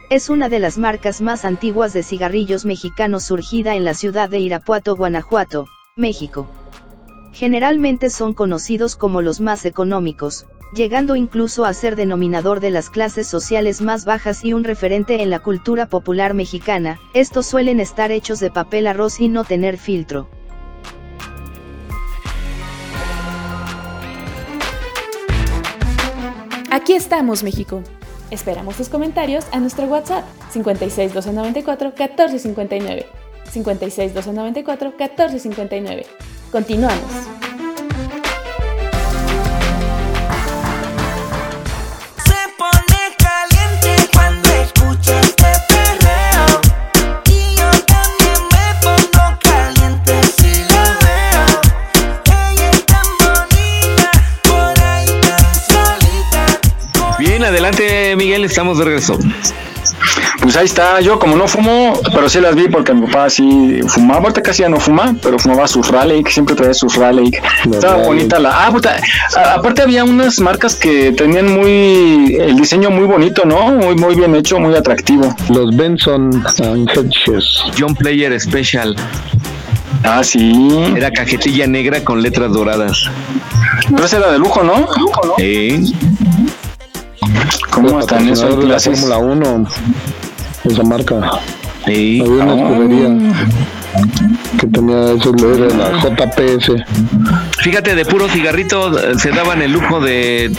Es 0.09 0.29
una 0.29 0.49
de 0.49 0.59
las 0.59 0.77
marcas 0.77 1.21
más 1.21 1.45
antiguas 1.45 1.93
de 1.93 2.03
cigarrillos 2.03 2.65
mexicanos 2.65 3.23
surgida 3.23 3.75
en 3.75 3.85
la 3.85 3.93
ciudad 3.93 4.29
de 4.29 4.39
Irapuato, 4.39 4.95
Guanajuato, 4.95 5.67
México. 5.95 6.47
Generalmente 7.31 8.09
son 8.09 8.33
conocidos 8.33 8.95
como 8.95 9.21
los 9.21 9.39
más 9.39 9.65
económicos, 9.65 10.45
llegando 10.73 11.15
incluso 11.15 11.65
a 11.65 11.73
ser 11.73 11.95
denominador 11.95 12.59
de 12.59 12.71
las 12.71 12.89
clases 12.89 13.27
sociales 13.27 13.81
más 13.81 14.05
bajas 14.05 14.43
y 14.43 14.53
un 14.53 14.63
referente 14.63 15.21
en 15.21 15.29
la 15.29 15.39
cultura 15.39 15.87
popular 15.87 16.33
mexicana, 16.33 16.99
estos 17.13 17.45
suelen 17.45 17.79
estar 17.79 18.11
hechos 18.11 18.39
de 18.39 18.51
papel 18.51 18.87
arroz 18.87 19.19
y 19.19 19.29
no 19.29 19.43
tener 19.43 19.77
filtro. 19.77 20.27
Aquí 26.71 26.93
estamos, 26.93 27.43
México. 27.43 27.81
Esperamos 28.29 28.75
tus 28.77 28.89
comentarios 28.89 29.45
a 29.51 29.59
nuestro 29.59 29.85
WhatsApp 29.85 30.23
56 30.51 31.13
294 31.13 31.89
1459. 31.89 33.05
56 33.51 34.13
294 34.13 34.89
1459. 34.91 36.05
Continuamos. 36.51 37.48
Adelante, 57.69 58.15
Miguel, 58.15 58.43
estamos 58.45 58.77
de 58.77 58.85
regreso. 58.85 59.17
Pues 60.41 60.55
ahí 60.55 60.65
está, 60.65 61.01
yo 61.01 61.19
como 61.19 61.35
no 61.35 61.47
fumo, 61.47 61.99
pero 62.13 62.29
sí 62.29 62.39
las 62.39 62.55
vi 62.55 62.67
porque 62.69 62.93
mi 62.93 63.05
papá 63.07 63.29
sí 63.29 63.79
fumaba, 63.87 64.21
ahorita 64.21 64.41
casi 64.41 64.61
ya 64.61 64.69
no 64.69 64.79
fuma, 64.79 65.15
pero 65.21 65.37
fumaba 65.37 65.67
sus 65.67 65.89
Raleigh, 65.89 66.23
siempre 66.29 66.55
traía 66.55 66.73
sus 66.73 66.95
Raleigh. 66.95 67.31
Estaba 67.71 67.93
Raleigh. 67.93 68.07
bonita 68.07 68.39
la... 68.39 68.65
Ah, 68.67 68.71
puta, 68.71 68.95
a- 69.35 69.53
aparte 69.55 69.81
había 69.81 70.03
unas 70.05 70.39
marcas 70.39 70.75
que 70.75 71.11
tenían 71.11 71.51
muy... 71.51 72.35
el 72.39 72.55
diseño 72.55 72.89
muy 72.89 73.05
bonito, 73.05 73.43
¿no? 73.45 73.71
Muy, 73.71 73.95
muy 73.95 74.15
bien 74.15 74.33
hecho, 74.35 74.59
muy 74.59 74.75
atractivo. 74.75 75.35
Los 75.49 75.75
Benson 75.75 76.43
Hedges. 76.57 77.63
John 77.77 77.93
Player 77.95 78.39
Special. 78.39 78.95
Ah, 80.03 80.23
sí. 80.23 80.69
Era 80.95 81.11
cajetilla 81.11 81.67
negra 81.67 82.01
con 82.03 82.21
letras 82.21 82.51
doradas. 82.53 83.09
Pero 83.89 84.05
ese 84.05 84.17
era 84.17 84.31
de 84.31 84.39
lujo, 84.39 84.63
¿no? 84.63 84.87
Sí. 85.37 85.93
¿Cómo 87.71 87.99
están 87.99 88.27
esos 88.29 88.57
de 88.59 88.65
la? 88.67 88.79
Fórmula 88.79 89.17
1, 89.17 89.67
esa 90.65 90.83
marca. 90.83 91.31
Sí. 91.85 92.21
Había 92.21 92.43
una 92.43 92.53
Ah. 92.53 92.69
escudería 92.69 93.33
que 94.59 94.67
tenía 94.67 95.11
eso, 95.13 95.33
era 95.35 95.75
la 95.75 95.99
JPS. 96.01 96.71
Fíjate, 97.59 97.95
de 97.95 98.05
puro 98.05 98.27
cigarrito 98.29 98.97
eh, 98.99 99.17
se 99.17 99.31
daban 99.31 99.61
el 99.61 99.71
lujo 99.71 99.99
de 100.01 100.51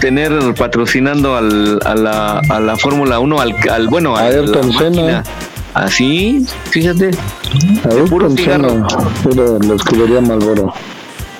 tener 0.00 0.32
patrocinando 0.54 1.36
al, 1.36 1.78
a 1.84 1.94
la, 1.94 2.40
a 2.48 2.60
la 2.60 2.76
Fórmula 2.76 3.18
1, 3.20 3.40
al, 3.40 3.54
al- 3.70 3.88
bueno, 3.88 4.16
A 4.16 4.22
Ayrton 4.22 4.72
la 4.72 4.78
Senna. 4.78 5.22
Así, 5.74 6.44
fíjate. 6.70 7.10
Ahí 7.90 8.02
puro 8.08 8.26
con 8.28 8.36
cigarro. 8.36 8.68
Senna, 8.68 8.86
Era 9.30 9.66
la 9.66 9.74
escudería 9.74 10.20
Malboro. 10.20 10.72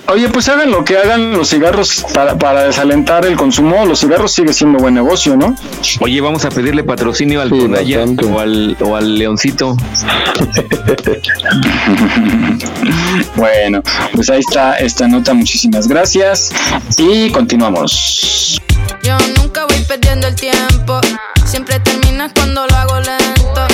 Oye, 0.09 0.29
pues 0.29 0.49
hagan 0.49 0.71
lo 0.71 0.85
que 0.85 0.99
hagan 0.99 1.33
los 1.33 1.49
cigarros 1.51 2.05
para, 2.13 2.37
para 2.37 2.65
desalentar 2.65 3.25
el 3.25 3.37
consumo. 3.37 3.87
Los 3.87 4.01
cigarros 4.01 4.33
sigue 4.33 4.53
siendo 4.53 4.79
buen 4.79 4.95
negocio, 4.95 5.37
¿no? 5.37 5.55
Oye, 6.01 6.21
vamos 6.21 6.45
a 6.45 6.51
pedirle 6.51 6.83
patrocinio 6.85 7.41
al 7.41 7.51
Sí, 7.51 7.97
o 8.25 8.41
al, 8.41 8.77
o 8.81 8.97
al 8.97 9.19
Leoncito. 9.19 9.77
Bueno, 13.37 13.83
pues 14.15 14.31
ahí 14.31 14.41
está 14.41 14.77
esta 14.77 15.07
nota. 15.09 15.35
Muchísimas 15.35 15.87
gracias. 15.89 16.51
Y 16.97 17.31
continuamos. 17.31 18.61
Yo 19.03 19.17
nunca 19.39 19.67
voy 19.67 19.79
perdiendo 19.87 20.27
el 20.27 20.35
tiempo. 20.35 21.01
Siempre 21.45 21.79
terminas 21.81 22.33
cuando 22.35 22.67
lo 22.67 22.75
hago 22.77 23.01
lento. 23.01 23.67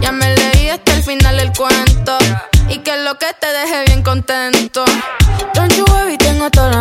Ya 0.00 0.12
me 0.12 0.34
leí 0.34 0.68
hasta 0.68 0.94
el 0.94 1.02
final 1.02 1.38
el 1.40 1.52
cuento. 1.52 2.18
Y 2.68 2.78
que 2.78 2.96
lo 2.96 3.18
que 3.18 3.26
te 3.40 3.46
deje 3.46 3.84
bien 3.86 4.02
contento. 4.02 4.84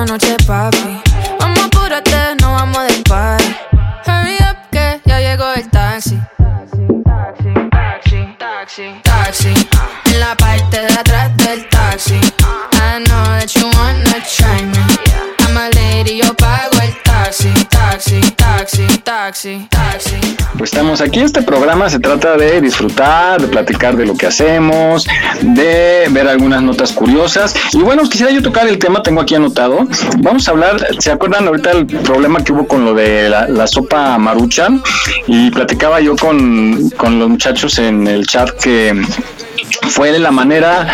Noche, 0.06 0.36
papi. 0.46 0.85
Estamos 20.96 21.10
aquí. 21.10 21.20
Este 21.20 21.42
programa 21.42 21.90
se 21.90 22.00
trata 22.00 22.38
de 22.38 22.62
disfrutar, 22.62 23.42
de 23.42 23.50
platicar 23.50 23.98
de 23.98 24.06
lo 24.06 24.16
que 24.16 24.28
hacemos, 24.28 25.06
de 25.42 26.08
ver 26.10 26.26
algunas 26.26 26.62
notas 26.62 26.94
curiosas. 26.94 27.54
Y 27.74 27.80
bueno, 27.80 28.04
quisiera 28.04 28.32
yo 28.32 28.42
tocar 28.42 28.66
el 28.66 28.80
tema, 28.80 29.04
tengo 29.04 29.20
aquí 29.20 29.36
anotado. 29.36 29.86
Vamos 30.20 30.48
a 30.48 30.52
hablar, 30.52 30.88
¿se 31.00 31.12
acuerdan 31.12 31.48
ahorita 31.48 31.72
el 31.72 31.86
problema 31.86 32.42
que 32.46 32.54
hubo 32.54 32.66
con 32.66 32.86
lo 32.86 32.94
de 32.94 33.28
la, 33.28 33.46
la 33.50 33.68
sopa 33.68 34.18
maruchan? 34.18 34.82
Y 35.28 35.52
platicaba 35.52 36.00
yo 36.00 36.16
con, 36.16 36.90
con 36.92 37.20
los 37.20 37.28
muchachos 37.28 37.78
en 37.78 38.08
el 38.08 38.26
chat 38.26 38.52
que 38.52 38.94
fue 39.90 40.12
de 40.12 40.20
la 40.20 40.32
manera 40.32 40.88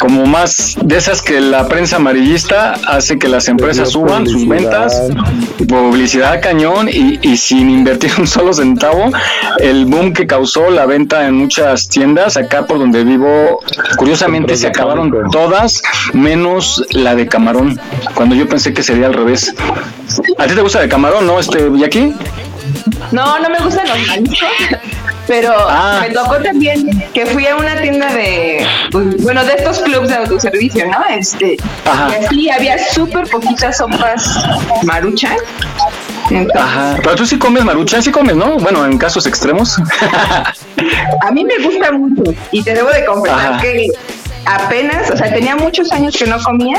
como 0.00 0.26
más 0.26 0.76
de 0.82 0.96
esas 0.96 1.22
que 1.22 1.40
la 1.40 1.68
prensa 1.68 1.96
amarillista 1.96 2.74
hace 2.86 3.18
que 3.18 3.28
las 3.28 3.48
empresas 3.48 3.90
suban 3.90 4.26
sus 4.26 4.46
ventas, 4.46 5.02
publicidad 5.68 6.40
cañón 6.40 6.88
y, 6.88 7.18
y 7.22 7.36
sin 7.36 7.70
invertir 7.70 8.12
un 8.18 8.26
solo 8.26 8.52
centavo, 8.52 9.10
el 9.58 9.86
boom 9.86 10.12
que 10.12 10.26
causó 10.26 10.70
la 10.70 10.86
venta 10.86 11.26
en 11.26 11.34
muchas 11.34 11.88
tiendas, 11.88 12.36
acá 12.36 12.66
por 12.66 12.78
donde 12.78 13.04
vivo, 13.04 13.60
curiosamente 13.96 14.56
se 14.56 14.66
acabaron 14.66 15.12
todas 15.30 15.82
menos 16.12 16.84
la 16.90 17.14
de 17.14 17.26
camarón, 17.26 17.80
cuando 18.14 18.34
yo 18.34 18.48
pensé 18.48 18.72
que 18.72 18.82
sería 18.82 19.06
al 19.06 19.14
revés. 19.14 19.54
¿A 20.38 20.46
ti 20.46 20.54
te 20.54 20.60
gusta 20.60 20.80
de 20.80 20.88
camarón, 20.88 21.26
no, 21.26 21.38
este 21.38 21.70
Jackie? 21.76 22.14
No, 23.12 23.38
no 23.38 23.48
me 23.48 23.58
gustan 23.58 23.88
los 23.88 24.06
mariscos, 24.06 24.48
pero 25.28 25.52
Ah. 25.68 25.98
me 26.00 26.10
tocó 26.10 26.36
también 26.38 26.88
que 27.14 27.26
fui 27.26 27.46
a 27.46 27.54
una 27.56 27.80
tienda 27.80 28.12
de, 28.12 28.66
pues, 28.90 29.22
bueno, 29.22 29.44
de 29.44 29.52
estos 29.52 29.78
clubs 29.80 30.08
de 30.08 30.16
autoservicio, 30.16 30.86
¿no? 30.88 31.04
Este, 31.14 31.56
Ajá. 31.84 32.08
y 32.18 32.24
así 32.24 32.50
había 32.50 32.78
súper 32.92 33.28
poquitas 33.28 33.76
sopas 33.78 34.26
maruchan. 34.82 35.36
Entonces, 36.30 36.60
Ajá, 36.60 36.96
pero 37.02 37.14
tú 37.14 37.24
sí 37.26 37.38
comes 37.38 37.64
maruchan, 37.64 38.02
sí 38.02 38.10
comes, 38.10 38.34
¿no? 38.36 38.56
Bueno, 38.56 38.84
en 38.84 38.98
casos 38.98 39.26
extremos. 39.26 39.76
a 41.26 41.30
mí 41.30 41.44
me 41.44 41.58
gusta 41.64 41.92
mucho 41.92 42.22
y 42.50 42.62
te 42.62 42.74
debo 42.74 42.88
de 42.90 43.04
confesar 43.04 43.52
Ajá. 43.54 43.60
que 43.62 43.88
apenas, 44.44 45.10
o 45.10 45.16
sea, 45.16 45.32
tenía 45.32 45.56
muchos 45.56 45.92
años 45.92 46.16
que 46.16 46.26
no 46.26 46.38
comía 46.42 46.78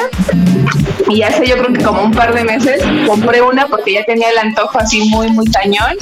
y 1.07 1.21
hace 1.23 1.47
yo 1.47 1.57
creo 1.57 1.73
que 1.73 1.83
como 1.83 2.03
un 2.03 2.11
par 2.11 2.33
de 2.33 2.43
meses 2.43 2.81
compré 3.07 3.41
una 3.41 3.67
porque 3.67 3.93
ya 3.93 4.03
tenía 4.05 4.29
el 4.29 4.37
antojo 4.37 4.77
así 4.79 5.09
muy, 5.09 5.29
muy 5.31 5.45
cañón. 5.47 5.95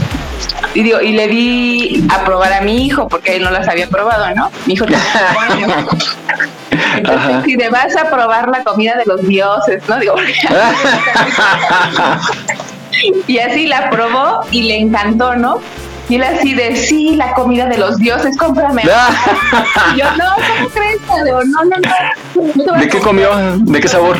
Y, 0.73 0.83
digo, 0.83 1.01
y 1.01 1.13
le 1.13 1.27
di 1.27 2.07
a 2.09 2.23
probar 2.23 2.53
a 2.53 2.61
mi 2.61 2.85
hijo 2.85 3.07
porque 3.07 3.38
él 3.38 3.43
no 3.43 3.51
las 3.51 3.67
había 3.67 3.88
probado, 3.88 4.33
¿no? 4.35 4.51
Mi 4.65 4.73
hijo. 4.73 4.85
Entonces, 6.97 7.35
si 7.45 7.57
te 7.57 7.69
vas 7.69 7.95
a 7.95 8.09
probar 8.09 8.49
la 8.49 8.63
comida 8.63 8.95
de 8.95 9.05
los 9.05 9.25
dioses, 9.27 9.83
¿no? 9.88 9.99
Digo, 9.99 10.15
y 13.27 13.38
así 13.39 13.67
la 13.67 13.89
probó 13.89 14.41
y 14.51 14.63
le 14.63 14.77
encantó, 14.77 15.35
¿no? 15.35 15.59
Y 16.09 16.15
él 16.15 16.23
así 16.23 16.53
de, 16.53 16.75
sí, 16.75 17.15
la 17.15 17.33
comida 17.33 17.65
de 17.65 17.77
los 17.77 17.97
dioses, 17.97 18.38
cómprame. 18.38 18.83
Y 19.93 19.99
yo, 19.99 20.05
no, 20.17 20.35
¿cómo 20.35 20.69
crees? 20.69 20.99
Digo, 21.25 21.41
no, 21.43 21.63
no, 21.65 21.75
no. 21.75 22.77
¿De 22.77 22.88
qué 22.88 22.99
comprar". 22.99 23.01
comió? 23.01 23.29
¿De 23.57 23.79
qué 23.79 23.88
sabor? 23.88 24.17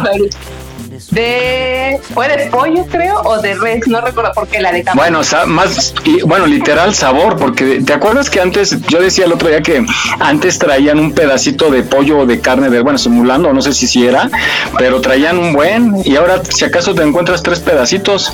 De, 1.12 2.00
fue 2.14 2.28
de 2.28 2.48
pollo, 2.48 2.86
creo, 2.90 3.22
o 3.22 3.40
de 3.40 3.56
res, 3.56 3.88
no 3.88 4.02
recuerdo 4.02 4.32
por 4.34 4.48
qué 4.48 4.62
la 4.62 4.72
de. 4.72 4.84
Bueno, 4.94 5.22
más, 5.48 5.94
bueno, 6.26 6.46
literal 6.46 6.94
sabor, 6.94 7.38
porque 7.38 7.82
te 7.86 7.94
acuerdas 7.94 8.30
que 8.30 8.42
antes, 8.42 8.80
yo 8.88 9.00
decía 9.00 9.26
el 9.26 9.34
otro 9.34 9.50
día 9.50 9.62
que 9.62 9.86
antes 10.20 10.60
traían 10.60 11.00
un 11.00 11.14
pedacito 11.14 11.70
de 11.70 11.84
pollo 11.84 12.20
o 12.20 12.26
de 12.26 12.40
carne 12.40 12.70
de, 12.70 12.82
bueno, 12.82 12.98
simulando, 12.98 13.54
no 13.54 13.62
sé 13.62 13.74
si 13.74 13.88
si 13.88 14.06
era, 14.06 14.30
pero 14.78 15.02
traían 15.02 15.38
un 15.38 15.54
buen, 15.54 15.96
y 16.04 16.16
ahora 16.16 16.42
si 16.44 16.66
acaso 16.66 16.94
te 16.94 17.04
encuentras 17.04 17.44
tres 17.44 17.60
pedacitos. 17.60 18.34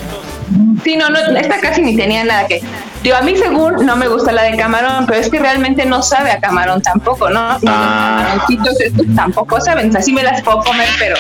Sí, 0.84 0.95
no, 0.95 1.10
no, 1.10 1.18
esta 1.20 1.60
casi 1.60 1.82
ni 1.82 1.95
tenía 1.95 2.24
nada 2.24 2.47
que. 2.47 2.62
Digo, 3.01 3.16
a 3.18 3.22
mí 3.22 3.36
según 3.36 3.86
no 3.86 3.95
me 3.97 4.08
gusta 4.08 4.32
la 4.32 4.43
de 4.43 4.56
camarón, 4.58 5.06
pero 5.06 5.20
es 5.20 5.30
que 5.30 5.39
realmente 5.39 5.86
no 5.86 6.01
sabe 6.01 6.32
a 6.32 6.39
camarón 6.39 6.82
tampoco, 6.82 7.30
¿no? 7.30 7.58
Y 7.62 7.66
Ah. 7.68 8.20
Los 8.38 8.45
camaroncitos 8.45 8.82
estos 8.82 9.06
tampoco 9.16 9.60
saben, 9.62 9.89
o 9.89 9.91
sea, 9.91 10.01
sí 10.01 10.14
me 10.14 10.24
las 10.24 10.41
puedo 10.41 10.60
comer, 10.64 10.88
pero 10.99 11.16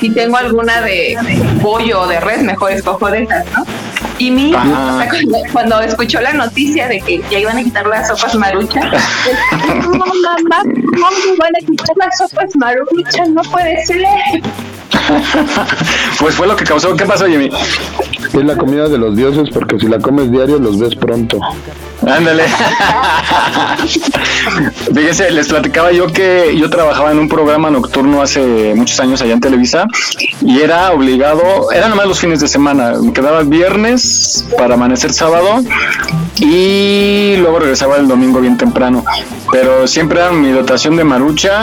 si 0.00 0.10
tengo 0.10 0.36
alguna 0.36 0.80
de 0.80 1.16
pollo 1.62 2.02
o 2.02 2.06
de 2.08 2.18
res, 2.20 2.42
mejor 2.42 2.72
escojo 2.72 3.10
de 3.10 3.22
esas, 3.22 3.44
¿no? 3.56 3.64
Y 4.18 4.30
mi 4.30 4.50
hijo, 4.50 4.58
Ajá. 4.58 4.94
o 4.96 4.98
sea, 5.00 5.08
cuando, 5.08 5.38
cuando 5.52 5.80
escuchó 5.80 6.20
la 6.20 6.32
noticia 6.32 6.88
de 6.88 7.00
que 7.00 7.22
ya 7.30 7.38
iban 7.38 7.56
a 7.58 7.62
quitar 7.62 7.86
las 7.86 8.08
sopas 8.08 8.34
maruchas, 8.34 8.84
no, 9.82 9.88
mamá, 9.90 10.62
¿cómo 10.62 11.36
van 11.38 11.52
a 11.56 11.66
quitar 11.66 11.96
las 11.96 12.18
sopas 12.18 12.50
maruchas? 12.56 13.28
No 13.28 13.42
puede 13.42 13.84
ser. 13.86 14.04
Pues 16.18 16.34
fue 16.34 16.46
lo 16.46 16.56
que 16.56 16.64
causó. 16.64 16.94
¿Qué 16.96 17.06
pasó, 17.06 17.26
Jimmy? 17.26 17.50
Es 18.32 18.44
la 18.44 18.56
comida 18.56 18.88
de 18.88 18.98
los 18.98 19.16
dioses 19.16 19.48
porque 19.52 19.78
si 19.78 19.88
la 19.88 19.98
comes 19.98 20.30
diario 20.30 20.58
los 20.58 20.78
ves 20.78 20.94
pronto. 20.94 21.38
Ándale. 22.06 22.44
Fíjese, 24.94 25.30
les 25.30 25.48
platicaba 25.48 25.92
yo 25.92 26.06
que 26.06 26.56
yo 26.56 26.70
trabajaba 26.70 27.10
en 27.10 27.18
un 27.18 27.28
programa 27.28 27.70
nocturno 27.70 28.22
hace 28.22 28.74
muchos 28.74 28.98
años 29.00 29.20
allá 29.22 29.34
en 29.34 29.40
Televisa 29.40 29.86
y 30.42 30.60
era 30.60 30.92
obligado, 30.92 31.70
eran 31.72 31.90
nomás 31.90 32.06
los 32.06 32.20
fines 32.20 32.40
de 32.40 32.48
semana, 32.48 32.94
me 33.02 33.12
quedaba 33.12 33.42
viernes 33.42 34.46
para 34.56 34.74
amanecer 34.74 35.12
sábado 35.12 35.60
y 36.36 37.36
luego 37.38 37.58
regresaba 37.58 37.96
el 37.96 38.08
domingo 38.08 38.40
bien 38.40 38.56
temprano, 38.56 39.04
pero 39.52 39.86
siempre 39.86 40.20
era 40.20 40.30
mi 40.30 40.50
dotación 40.50 40.96
de 40.96 41.04
marucha 41.04 41.62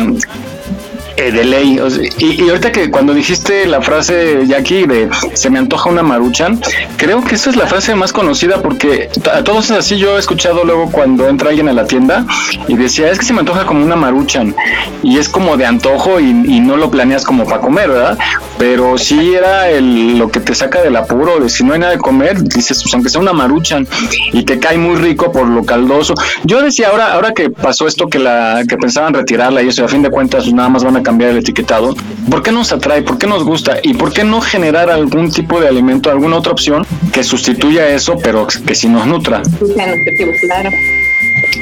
Eh, 1.18 1.32
de 1.32 1.43
ley. 1.43 1.80
o 1.80 1.89
sea, 1.89 2.03
y, 2.20 2.43
y 2.43 2.49
ahorita 2.49 2.72
que 2.72 2.91
cuando 2.91 3.13
dijiste 3.13 3.65
la 3.65 3.82
frase, 3.82 4.45
Jackie, 4.45 4.86
de 4.86 5.09
se 5.34 5.49
me 5.49 5.57
antoja 5.57 5.89
una 5.89 6.03
maruchan, 6.03 6.61
creo 6.95 7.24
que 7.24 7.36
esa 7.36 7.49
es 7.49 7.55
la 7.55 7.65
frase 7.65 7.95
más 7.95 8.13
conocida 8.13 8.61
porque 8.61 9.09
a 9.34 9.43
todos 9.43 9.65
es 9.65 9.72
así. 9.72 9.97
Yo 9.97 10.15
he 10.15 10.20
escuchado 10.20 10.63
luego 10.63 10.91
cuando 10.91 11.28
entra 11.28 11.49
alguien 11.49 11.70
a 11.70 11.74
la 11.74 11.86
tienda 11.86 12.26
y 12.68 12.76
decía, 12.76 13.09
es 13.09 13.18
que 13.18 13.26
se 13.26 13.34
me 13.34 13.39
antoja 13.39 13.65
como 13.65 13.84
una 13.84 13.95
maruchan. 13.95 14.55
Y 15.01 15.18
es 15.18 15.28
como 15.28 15.57
de 15.57 15.65
antojo 15.65 16.20
y, 16.20 16.26
y 16.26 16.59
no 16.59 16.78
lo 16.78 16.91
planeas 16.91 17.24
como 17.24 17.45
para 17.45 17.61
comer, 17.61 17.89
¿verdad? 17.89 18.18
Pero 18.59 18.97
sí 18.97 19.34
era 19.34 19.70
el, 19.70 20.18
lo 20.20 20.30
que 20.30 20.39
te 20.39 20.53
saca 20.53 20.82
del 20.82 20.95
apuro, 20.95 21.39
de 21.39 21.49
si 21.49 21.63
no 21.63 21.74
hay 21.74 21.80
nada 21.80 21.93
de 21.93 21.99
comer, 21.99 22.43
dices, 22.43 22.82
pues 22.84 22.93
aunque 22.93 23.09
sea 23.09 23.22
una 23.22 23.34
maruchan 23.34 23.88
y 24.34 24.43
te 24.43 24.59
cae 24.59 24.78
muy 24.78 24.95
rico 24.97 25.32
por 25.32 25.47
lo 25.47 25.63
caldoso. 25.63 26.13
Yo 26.43 26.61
decía, 26.61 26.89
ahora, 26.89 27.13
ahora 27.13 27.34
que 27.34 27.49
pasó 27.49 27.88
esto 27.88 28.07
que 28.07 28.20
la 28.20 28.63
que 28.68 28.78
pensaban 28.78 29.15
retirarla 29.15 29.63
y 29.63 29.70
eso, 29.70 29.84
a 29.84 29.88
fin 29.88 30.03
de 30.03 30.09
cuentas 30.09 30.43
pues, 30.43 30.53
nada 30.53 30.70
más 30.70 30.84
van 30.84 30.97
a 30.97 31.03
cambiar 31.07 31.31
el 31.31 31.37
etiquetado, 31.37 31.95
¿por 32.29 32.43
qué 32.43 32.51
nos 32.51 32.73
atrae? 32.73 33.01
¿Por 33.01 33.17
qué 33.17 33.27
nos 33.27 33.45
gusta? 33.45 33.77
¿Y 33.81 33.93
por 33.93 34.11
qué 34.11 34.25
no 34.25 34.41
generar 34.41 34.89
algún 34.89 35.31
tipo 35.31 35.61
de 35.61 35.69
alimento, 35.69 36.11
alguna 36.11 36.35
otra 36.35 36.51
opción 36.51 36.85
que 37.13 37.23
sustituya 37.23 37.87
eso, 37.87 38.17
pero 38.21 38.45
que 38.45 38.75
sí 38.75 38.89
nos 38.89 39.07
nutra? 39.07 39.41
Claro. 39.73 40.69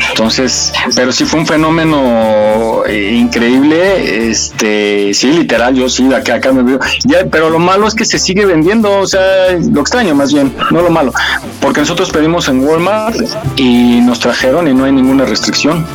Entonces, 0.10 0.74
pero 0.96 1.12
sí 1.12 1.26
fue 1.26 1.42
un 1.42 1.46
fenómeno 1.46 2.82
eh, 2.88 3.12
increíble, 3.14 4.30
este, 4.30 5.14
sí, 5.14 5.28
literal, 5.28 5.76
yo 5.76 5.90
sí, 5.90 6.12
acá, 6.12 6.36
acá 6.36 6.52
me 6.52 6.64
veo, 6.64 6.80
ya, 7.04 7.26
pero 7.30 7.52
lo 7.52 7.60
malo 7.60 7.88
es 7.88 7.94
que 7.94 8.06
se 8.06 8.18
sigue 8.18 8.48
vendiendo, 8.48 9.00
o 9.00 9.06
sea, 9.06 9.52
lo 9.72 9.82
extraño 9.82 10.16
más 10.16 10.34
bien, 10.34 10.52
no 10.72 10.82
lo 10.82 10.90
malo, 10.90 11.14
porque 11.62 11.82
nosotros 11.82 12.10
pedimos 12.10 12.48
en 12.48 12.66
Walmart 12.66 13.16
y 13.58 14.00
nos 14.02 14.20
trajeron 14.20 14.68
y 14.68 14.74
no 14.74 14.86
hay 14.86 14.92
ninguna 14.92 15.26
restricción. 15.26 15.86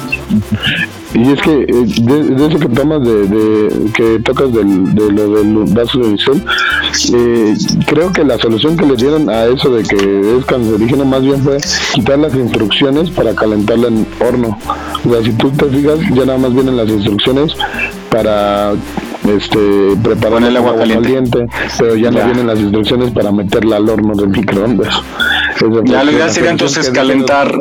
Y 1.13 1.33
es 1.33 1.41
que 1.43 1.63
eh, 1.63 1.67
de, 2.03 2.23
de 2.37 2.47
eso 2.47 2.59
que 2.59 2.69
tomas 2.69 3.03
de, 3.05 3.27
de- 3.27 3.93
que 3.93 4.21
tocas 4.21 4.53
del, 4.53 4.95
de 4.95 5.11
lo 5.13 5.31
del 5.31 5.65
vaso 5.75 5.99
de 5.99 6.13
bisol, 6.13 6.43
eh, 7.15 7.55
creo 7.87 8.13
que 8.13 8.23
la 8.25 8.39
solución 8.39 8.77
que 8.77 8.87
le 8.87 8.95
dieron 8.95 9.29
a 9.29 9.45
eso 9.47 9.71
de 9.71 9.83
que 9.83 10.37
es 10.39 10.45
cancerígeno 10.45 11.05
más 11.05 11.23
bien 11.23 11.43
fue 11.43 11.59
quitar 11.95 12.19
las 12.19 12.33
instrucciones 12.35 13.11
para 13.11 13.35
calentarla 13.35 13.89
en 13.89 14.07
horno. 14.21 14.57
O 15.05 15.13
sea, 15.13 15.23
si 15.25 15.33
tú 15.33 15.51
te 15.51 15.67
fijas, 15.67 15.99
ya 16.15 16.25
nada 16.27 16.39
más 16.39 16.55
vienen 16.55 16.77
las 16.77 16.89
instrucciones 16.89 17.55
para 18.11 18.73
este 19.29 19.59
preparar 20.03 20.43
el 20.45 20.57
agua 20.57 20.77
caliente. 20.77 21.47
pero 21.79 21.97
ya, 21.97 22.11
Ya. 22.11 22.21
no 22.21 22.25
vienen 22.27 22.47
las 22.47 22.59
instrucciones 22.61 23.11
para 23.11 23.33
meterla 23.33 23.77
al 23.77 23.89
horno 23.89 24.15
del 24.15 24.29
microondas. 24.29 24.95
La 25.87 26.05
ideal 26.05 26.31
sería 26.31 26.51
entonces 26.51 26.89
calentar 26.91 27.53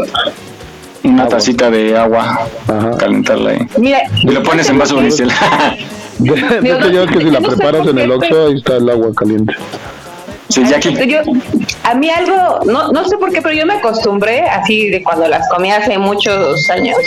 una 1.10 1.28
tacita 1.28 1.70
de 1.70 1.98
agua, 1.98 2.48
calentarla 2.98 3.52
ahí. 3.52 3.68
Mira, 3.78 4.00
Y 4.22 4.30
lo 4.30 4.44
pones 4.44 4.70
en 4.70 4.78
vaso 4.78 5.00
hecho, 5.02 5.26
ya 6.90 7.02
ves 7.02 7.12
que 7.12 7.20
si 7.20 7.30
la 7.30 7.40
preparas 7.40 7.88
en 7.88 7.98
el 7.98 8.12
Oxxo, 8.12 8.48
ahí 8.48 8.58
está 8.58 8.78
el 8.78 8.90
agua 8.90 9.12
caliente. 9.16 9.54
Sí, 10.50 10.64
Jackie. 10.66 10.96
Yo, 11.08 11.20
a 11.84 11.94
mí 11.94 12.10
algo, 12.10 12.60
no, 12.66 12.92
no 12.92 13.08
sé 13.08 13.18
por 13.18 13.32
qué, 13.32 13.42
pero 13.42 13.56
yo 13.56 13.66
me 13.66 13.76
acostumbré, 13.76 14.42
así 14.42 14.90
de 14.90 15.04
cuando 15.04 15.28
las 15.28 15.48
comí 15.50 15.72
hace 15.72 15.98
muchos 15.98 16.70
años, 16.72 16.98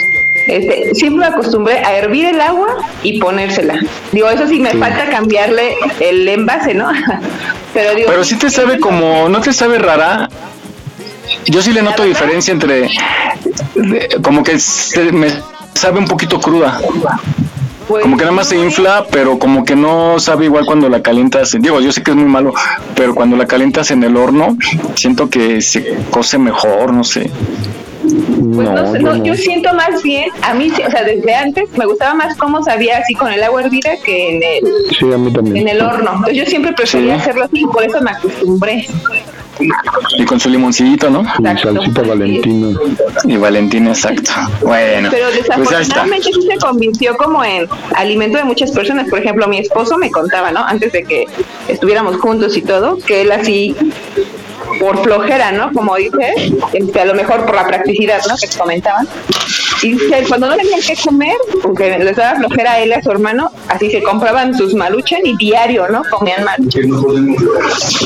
este, 0.46 0.94
siempre 0.94 1.28
me 1.28 1.34
acostumbré 1.34 1.78
a 1.78 1.98
hervir 1.98 2.26
el 2.26 2.40
agua 2.40 2.68
y 3.03 3.20
ponérsela. 3.20 3.74
Digo, 4.12 4.28
eso 4.28 4.46
sí 4.46 4.61
me 4.61 4.70
falta 4.70 5.11
cambiarle 5.11 5.74
el 6.00 6.28
envase, 6.28 6.74
¿no? 6.74 6.90
Pero 7.74 7.94
digo, 7.94 8.09
Pero 8.11 8.24
sí 8.24 8.36
te 8.36 8.50
sabe 8.50 8.78
como, 8.78 9.28
¿no 9.28 9.40
te 9.40 9.53
sabe 9.53 9.78
rara? 9.78 10.28
Yo 11.47 11.61
sí 11.62 11.72
le 11.72 11.82
noto 11.82 12.05
diferencia 12.05 12.53
entre, 12.53 12.88
de- 13.74 14.09
como 14.22 14.43
que 14.43 14.59
se 14.59 15.11
me 15.12 15.28
sabe 15.74 15.99
un 15.99 16.07
poquito 16.07 16.40
cruda. 16.40 16.80
Pues 17.88 18.03
Como 18.05 18.16
que 18.16 18.22
nada 18.24 18.34
más 18.36 18.49
se 18.49 18.57
infla, 18.57 19.05
pero 19.11 19.38
como 19.38 19.64
que 19.64 19.74
no 19.74 20.18
sabe 20.20 20.45
igual 20.45 20.64
cuando 20.64 20.88
la 20.88 21.03
calientas. 21.03 21.57
Digo, 21.61 21.80
yo 21.80 21.90
sé 21.93 22.03
que 22.03 22.12
es 22.12 22.16
muy 22.16 22.26
malo, 22.30 22.55
pero 22.95 23.14
cuando 23.14 23.36
la 23.36 23.47
calientas 23.47 23.90
en 23.90 24.05
el 24.05 24.16
horno, 24.16 24.57
siento 24.95 25.28
que 25.28 25.61
se 25.61 25.97
cose 26.11 26.38
mejor, 26.38 26.93
no 26.95 27.03
sé. 27.03 27.28
Pues 28.55 28.68
no, 28.68 28.93
sé, 28.93 28.99
no, 29.01 29.24
yo 29.24 29.34
siento 29.34 29.72
más 29.74 30.03
bien, 30.03 30.28
a 30.43 30.55
mí, 30.55 30.70
o 30.70 30.90
sea, 30.90 31.03
desde 31.05 31.34
antes 31.34 31.64
me 31.76 31.86
gustaba 31.86 32.14
más 32.14 32.36
cómo 32.36 32.62
sabía 32.62 32.99
así 32.99 33.14
con 33.14 33.32
el 33.32 33.43
agua 33.43 33.62
hervida 33.62 33.90
que 34.05 34.36
en 34.36 34.43
el, 34.43 34.72
Sí, 34.99 35.12
a 35.12 35.18
mí 35.18 35.32
también. 35.32 35.57
en 35.57 35.68
el 35.68 35.82
horno. 35.82 36.11
Entonces 36.14 36.36
yo 36.36 36.45
siempre 36.47 36.72
prefería 36.72 37.14
Sí. 37.16 37.20
hacerlo 37.20 37.45
así, 37.45 37.64
por 37.72 37.84
eso 37.84 38.01
me 38.01 38.11
acostumbré. 38.12 38.86
Y 40.18 40.24
con 40.24 40.40
su 40.40 40.48
limoncito, 40.48 41.10
¿no? 41.10 41.22
Y 41.22 41.58
salsita 41.58 42.02
valentina. 42.02 42.78
Y 43.24 43.36
Valentina, 43.36 43.90
exacto. 43.90 44.30
Bueno, 44.62 45.08
Pero 45.10 45.26
pues 45.28 45.42
desafortunadamente 45.42 46.30
sí 46.32 46.42
se 46.42 46.56
convirtió 46.58 47.16
como 47.16 47.44
en 47.44 47.68
alimento 47.94 48.38
de 48.38 48.44
muchas 48.44 48.70
personas. 48.72 49.08
Por 49.08 49.18
ejemplo, 49.18 49.46
mi 49.48 49.58
esposo 49.58 49.96
me 49.98 50.10
contaba, 50.10 50.50
¿no? 50.50 50.64
Antes 50.64 50.92
de 50.92 51.04
que 51.04 51.24
estuviéramos 51.68 52.16
juntos 52.16 52.56
y 52.56 52.62
todo, 52.62 52.98
que 52.98 53.22
él 53.22 53.32
así 53.32 53.74
por 54.78 55.02
flojera, 55.02 55.52
¿no? 55.52 55.72
Como 55.72 55.96
dice, 55.96 56.52
este, 56.72 57.00
a 57.00 57.04
lo 57.04 57.14
mejor 57.14 57.44
por 57.46 57.54
la 57.54 57.66
practicidad, 57.66 58.20
¿no? 58.28 58.36
Que 58.36 58.48
comentaban. 58.56 59.08
Y 59.82 59.92
dice, 59.92 60.24
cuando 60.28 60.48
no 60.48 60.56
tenían 60.56 60.80
que 60.80 60.96
comer, 60.96 61.36
porque 61.62 61.98
les 61.98 62.16
daba 62.16 62.38
flojera 62.38 62.72
a 62.72 62.80
él 62.80 62.90
y 62.90 62.92
a 62.92 63.02
su 63.02 63.10
hermano, 63.10 63.50
así 63.68 63.90
se 63.90 64.02
compraban 64.02 64.56
sus 64.56 64.74
maluchan 64.74 65.20
y 65.24 65.36
diario, 65.36 65.88
¿no? 65.88 66.02
Comían 66.10 66.44
maluchan. 66.44 66.82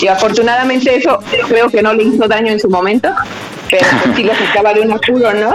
Y 0.00 0.06
afortunadamente 0.06 0.96
eso 0.96 1.18
creo 1.48 1.68
que 1.68 1.82
no 1.82 1.92
le 1.92 2.04
hizo 2.04 2.26
daño 2.26 2.52
en 2.52 2.60
su 2.60 2.68
momento, 2.68 3.10
pero 3.70 3.86
pues 4.04 4.16
sí 4.16 4.22
le 4.22 4.34
sacaba 4.34 4.72
de 4.74 4.80
un 4.82 4.92
apuro, 4.92 5.32
¿no? 5.34 5.54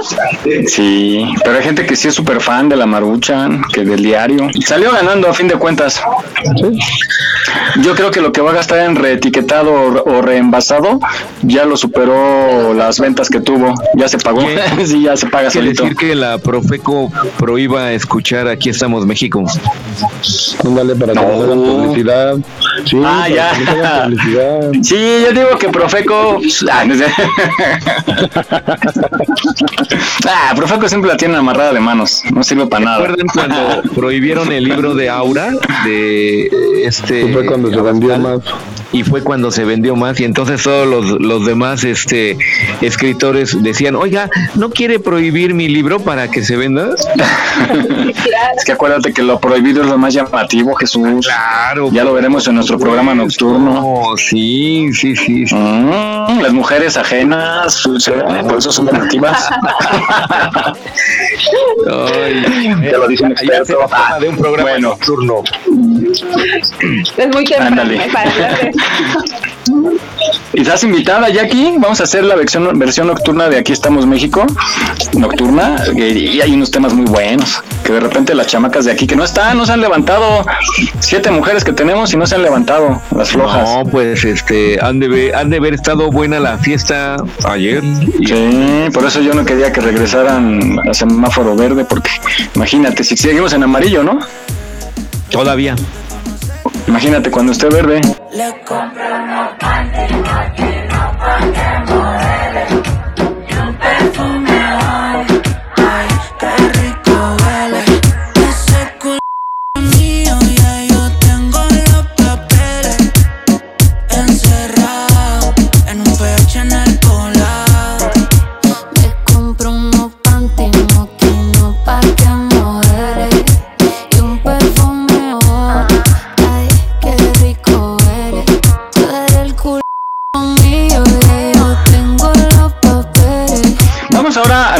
Sí, 0.67 1.25
pero 1.43 1.57
hay 1.57 1.63
gente 1.63 1.85
que 1.85 1.95
sí 1.95 2.07
es 2.09 2.15
súper 2.15 2.41
fan 2.41 2.69
de 2.69 2.75
la 2.75 2.85
maruchan, 2.85 3.61
que 3.73 3.83
del 3.83 4.03
diario. 4.03 4.49
Salió 4.65 4.91
ganando 4.91 5.29
a 5.29 5.33
fin 5.33 5.47
de 5.47 5.55
cuentas. 5.55 6.01
Yo 7.81 7.95
creo 7.95 8.11
que 8.11 8.21
lo 8.21 8.31
que 8.31 8.41
va 8.41 8.51
a 8.51 8.53
gastar 8.53 8.79
en 8.79 8.95
reetiquetado 8.95 9.71
o, 10.05 10.21
reenvasado 10.21 10.99
ya 11.41 11.65
lo 11.65 11.77
superó 11.77 12.73
las 12.73 12.99
ventas 12.99 13.29
que 13.29 13.39
tuvo. 13.39 13.73
Ya 13.95 14.07
se 14.07 14.17
pagó. 14.17 14.41
sí, 14.85 15.03
ya 15.03 15.15
se 15.17 15.27
paga 15.27 15.49
Quiere 15.49 15.67
solito. 15.67 15.83
decir 15.83 15.97
que 15.97 16.15
la 16.15 16.37
Profeco 16.37 17.11
prohíba 17.37 17.91
escuchar 17.93 18.47
Aquí 18.47 18.69
estamos 18.69 19.05
México. 19.05 19.43
Ándale 20.65 20.95
para 20.95 21.13
que 21.13 21.19
no 21.19 21.43
hagan 21.43 21.59
publicidad. 21.59 22.35
Sí, 22.85 23.01
Ah, 23.03 23.25
que 23.27 23.33
ya. 23.35 24.03
publicidad. 24.03 24.71
Sí, 24.83 25.23
yo 25.25 25.31
digo 25.33 25.57
que 25.57 25.69
Profeco. 25.69 26.39
Ah, 30.25 30.53
Profeco 30.55 30.87
siempre 30.87 31.09
la 31.09 31.17
tiene 31.17 31.35
amarrada 31.35 31.73
de 31.73 31.79
manos. 31.79 32.23
No 32.33 32.43
sirve 32.43 32.67
para 32.67 32.85
nada. 32.85 32.99
¿Recuerdan 32.99 33.27
cuando 33.33 33.81
prohibieron 33.93 34.51
el 34.51 34.63
libro 34.63 34.93
de 34.95 35.09
Aura? 35.09 35.51
De 35.85 36.49
este. 36.85 37.31
Fue 37.31 37.45
cuando 37.45 37.69
se 37.69 37.81
vendió 37.81 38.17
más. 38.17 38.39
Y 38.93 39.03
fue 39.03 39.23
cuando 39.23 39.51
se 39.51 39.63
vendió 39.65 39.95
más. 39.95 40.19
Y 40.19 40.25
entonces 40.25 40.63
todos 40.63 40.87
los, 40.87 41.21
los 41.21 41.45
demás 41.45 41.83
este, 41.83 42.37
escritores 42.81 43.61
decían: 43.63 43.95
Oiga, 43.95 44.29
¿no 44.55 44.69
quiere 44.69 44.99
prohibir 44.99 45.53
mi 45.53 45.67
libro 45.69 45.99
para 45.99 46.29
que 46.29 46.43
se 46.43 46.57
venda? 46.57 46.89
Es 48.57 48.65
que 48.65 48.73
acuérdate 48.73 49.13
que 49.13 49.23
lo 49.23 49.39
prohibido 49.39 49.81
es 49.81 49.87
lo 49.89 49.97
más 49.97 50.13
llamativo, 50.13 50.73
Jesús. 50.75 51.25
Claro. 51.25 51.89
Ya 51.91 52.03
lo 52.03 52.13
veremos 52.13 52.47
en 52.47 52.55
nuestro 52.55 52.77
programa 52.77 53.15
nocturno. 53.15 54.03
sí, 54.17 54.89
sí, 54.93 55.15
sí. 55.15 55.45
Mm, 55.55 56.41
las 56.41 56.51
mujeres 56.53 56.97
ajenas, 56.97 57.81
por 58.47 58.57
eso 58.57 58.71
son 58.71 58.87
llamativas. 58.87 59.49
ya 61.85 62.97
lo 62.97 63.07
dice 63.07 63.23
un 63.23 63.31
experto. 63.31 63.77
de 64.19 64.29
un 64.29 64.37
programa 64.37 64.69
Bueno. 64.71 64.89
nocturno. 64.89 65.43
Es 67.17 67.27
muy 67.33 67.45
temprano 67.45 67.81
Ándale. 67.81 67.95
¿eh? 67.95 68.09
para 68.11 68.31
hablar 68.31 68.59
de 68.59 68.71
¿Y 68.71 68.80
estás 70.53 70.83
invitada, 70.83 71.29
Jackie? 71.29 71.75
Vamos 71.77 71.99
a 72.01 72.03
hacer 72.03 72.23
la 72.23 72.35
versión, 72.35 72.77
versión 72.77 73.07
nocturna 73.07 73.49
de 73.49 73.57
Aquí 73.57 73.71
estamos 73.71 74.05
México. 74.05 74.45
Nocturna. 75.13 75.83
Y, 75.95 76.39
hay 76.41 76.53
unos 76.53 76.71
temas 76.71 76.93
muy 76.93 77.05
buenos. 77.05 77.61
Que 77.83 77.93
de 77.93 77.99
repente 77.99 78.33
las 78.35 78.47
chamacas 78.47 78.85
de 78.85 78.91
aquí 78.91 79.07
que 79.07 79.15
no 79.15 79.23
están, 79.23 79.57
no 79.57 79.65
se 79.65 79.73
han 79.73 79.81
levantado. 79.81 80.45
Siete 80.99 81.31
mujeres 81.31 81.63
que 81.63 81.73
tenemos 81.73 82.13
y 82.13 82.17
no 82.17 82.25
se 82.25 82.35
han 82.35 82.43
levantado. 82.43 83.01
Las 83.15 83.29
flojas. 83.29 83.63
No, 83.63 83.83
pues 83.85 84.23
este, 84.23 84.79
han 84.81 84.99
de, 84.99 85.07
ver, 85.07 85.35
han 85.35 85.49
de 85.49 85.57
haber 85.57 85.73
estado 85.73 86.09
buena 86.11 86.39
la 86.39 86.57
fiesta 86.57 87.17
ayer. 87.45 87.83
Sí, 88.25 88.89
por 88.93 89.05
eso 89.05 89.21
yo 89.21 89.33
no 89.33 89.45
quería 89.45 89.71
que 89.71 89.81
regresaran 89.81 90.79
a 90.87 90.93
semáforo 90.93 91.55
verde, 91.55 91.85
porque 91.85 92.11
imagínate, 92.55 93.03
si 93.03 93.17
seguimos 93.17 93.53
en 93.53 93.63
amarillo, 93.63 94.03
¿no? 94.03 94.19
Todavía. 95.29 95.75
Imagínate 96.87 97.31
cuando 97.31 97.51
esté 97.51 97.69
verde. 97.69 98.01
Le 98.31 98.63
compré 98.65 99.11
unos 99.11 99.49
panties 99.59 100.11
mochinos 100.11 101.15
pa' 101.17 101.39
que 101.55 101.91
modele 101.91 102.63
Y 103.49 103.53
un 103.55 103.73
perfume 103.75 104.50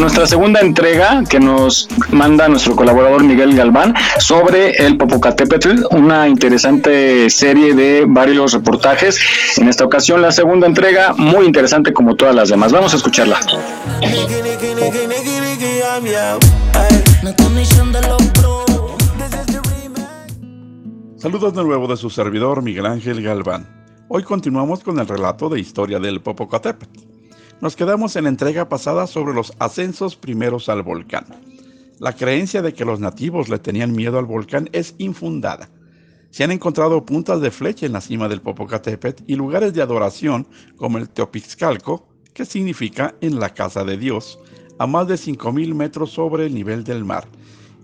nuestra 0.02 0.26
segunda 0.26 0.60
entrega 0.62 1.24
que 1.30 1.40
nos 1.40 1.88
manda 2.10 2.48
nuestro 2.48 2.76
colaborador 2.76 3.24
Miguel 3.24 3.56
Galván 3.56 3.94
sobre 4.18 4.72
el 4.72 4.98
Popocatépetl, 4.98 5.86
una 5.92 6.28
interesante 6.28 7.30
serie 7.30 7.76
de 7.76 8.06
varios 8.08 8.54
reportajes. 8.54 9.20
En 9.58 9.70
esta 9.70 9.86
ocasión 9.86 10.24
la 10.24 10.32
segunda 10.32 10.66
entrega, 10.66 11.14
muy 11.14 11.46
interesante 11.46 11.94
como 11.94 12.16
todas 12.16 12.34
las 12.34 12.50
demás. 12.50 12.72
Vamos 12.72 12.94
a 12.94 12.98
escucharla. 12.98 13.40
Saludos 21.18 21.54
de 21.54 21.64
nuevo 21.64 21.88
de 21.88 21.98
su 21.98 22.10
servidor 22.10 22.64
Miguel 22.64 22.88
Ángel 22.88 23.22
Galván. 23.22 23.68
Hoy 24.08 24.24
continuamos 24.24 24.84
con 24.84 25.00
el 25.00 25.08
relato 25.08 25.48
de 25.48 25.60
historia 25.60 26.00
del 26.00 26.22
Popocatépetl. 26.22 27.11
Nos 27.62 27.76
quedamos 27.76 28.16
en 28.16 28.24
la 28.24 28.32
entrega 28.32 28.68
pasada 28.70 29.06
sobre 29.06 29.36
los 29.36 29.54
ascensos 29.60 30.16
primeros 30.16 30.68
al 30.68 30.82
volcán. 30.82 31.28
La 32.00 32.14
creencia 32.14 32.64
de 32.64 32.74
que 32.74 32.86
los 32.86 33.00
nativos 33.00 33.50
le 33.50 33.60
tenían 33.60 33.92
miedo 33.92 34.18
al 34.18 34.26
volcán 34.26 34.68
es 34.72 34.96
infundada. 34.98 35.70
Se 36.32 36.44
han 36.44 36.50
encontrado 36.50 37.06
puntas 37.06 37.40
de 37.40 37.52
flecha 37.52 37.86
en 37.86 37.94
la 37.94 38.02
cima 38.02 38.28
del 38.28 38.42
Popocatépetl 38.42 39.26
y 39.28 39.36
lugares 39.36 39.76
de 39.76 39.84
adoración 39.84 40.48
como 40.76 40.98
el 40.98 41.08
Teopixcalco, 41.08 42.08
que 42.34 42.46
significa 42.46 43.14
en 43.22 43.40
la 43.40 43.54
casa 43.54 43.84
de 43.84 43.96
Dios, 43.96 44.40
a 44.80 44.88
más 44.88 45.08
de 45.08 45.14
5.000 45.14 45.76
metros 45.76 46.10
sobre 46.10 46.48
el 46.48 46.56
nivel 46.56 46.84
del 46.84 47.06
mar, 47.06 47.28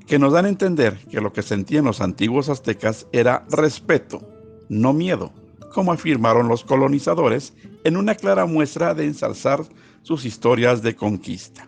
que 0.08 0.18
nos 0.18 0.34
dan 0.34 0.46
a 0.46 0.50
entender 0.50 0.98
que 1.12 1.22
lo 1.22 1.32
que 1.34 1.44
sentían 1.44 1.86
los 1.86 2.02
antiguos 2.02 2.50
aztecas 2.50 3.06
era 3.12 3.46
respeto, 3.52 4.28
no 4.70 4.92
miedo, 4.92 5.32
como 5.74 5.92
afirmaron 5.92 6.48
los 6.48 6.64
colonizadores 6.64 7.54
en 7.84 7.98
una 7.98 8.16
clara 8.16 8.46
muestra 8.46 8.94
de 8.94 9.06
ensalzar 9.06 9.64
sus 10.02 10.26
historias 10.26 10.82
de 10.82 10.96
conquista. 10.96 11.68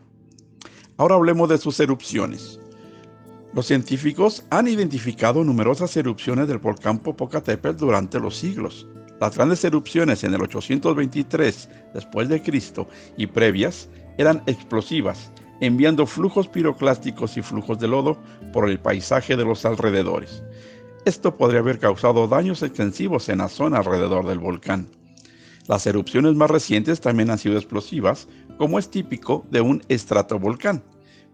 Ahora 0.98 1.16
hablemos 1.16 1.50
de 1.50 1.58
sus 1.58 1.80
erupciones. 1.80 2.60
Los 3.54 3.66
científicos 3.66 4.44
han 4.50 4.68
identificado 4.68 5.44
numerosas 5.44 5.96
erupciones 5.98 6.48
del 6.48 6.60
volcán 6.60 7.00
Popocatépetl 7.00 7.78
durante 7.78 8.20
los 8.20 8.36
siglos. 8.36 8.88
Las 9.20 9.36
grandes 9.36 9.64
erupciones 9.64 10.24
en 10.24 10.34
el 10.34 10.42
823 10.42 11.70
después 11.94 12.30
de 12.30 12.42
Cristo 12.42 12.88
y 13.18 13.28
previas 13.28 13.90
eran 14.18 14.44
explosivas, 14.46 15.32
enviando 15.62 16.06
flujos 16.06 16.48
piroclásticos 16.48 17.38
y 17.38 17.42
flujos 17.42 17.80
de 17.80 17.88
lodo 17.88 18.18
por 18.54 18.70
el 18.70 18.80
paisaje 18.80 19.36
de 19.36 19.46
los 19.46 19.66
alrededores. 19.66 20.44
Esto 21.06 21.38
podría 21.38 21.62
haber 21.62 21.80
causado 21.80 22.28
daños 22.28 22.62
extensivos 22.62 23.30
en 23.30 23.38
la 23.38 23.48
zona 23.48 23.78
alrededor 23.78 24.28
del 24.28 24.40
volcán. 24.40 24.88
Las 25.68 25.88
erupciones 25.88 26.36
más 26.36 26.52
recientes 26.52 27.00
también 27.00 27.30
han 27.30 27.38
sido 27.38 27.56
explosivas, 27.56 28.28
como 28.58 28.80
es 28.80 28.90
típico 28.90 29.46
de 29.50 29.62
un 29.62 29.82
estratovolcán, 29.88 30.84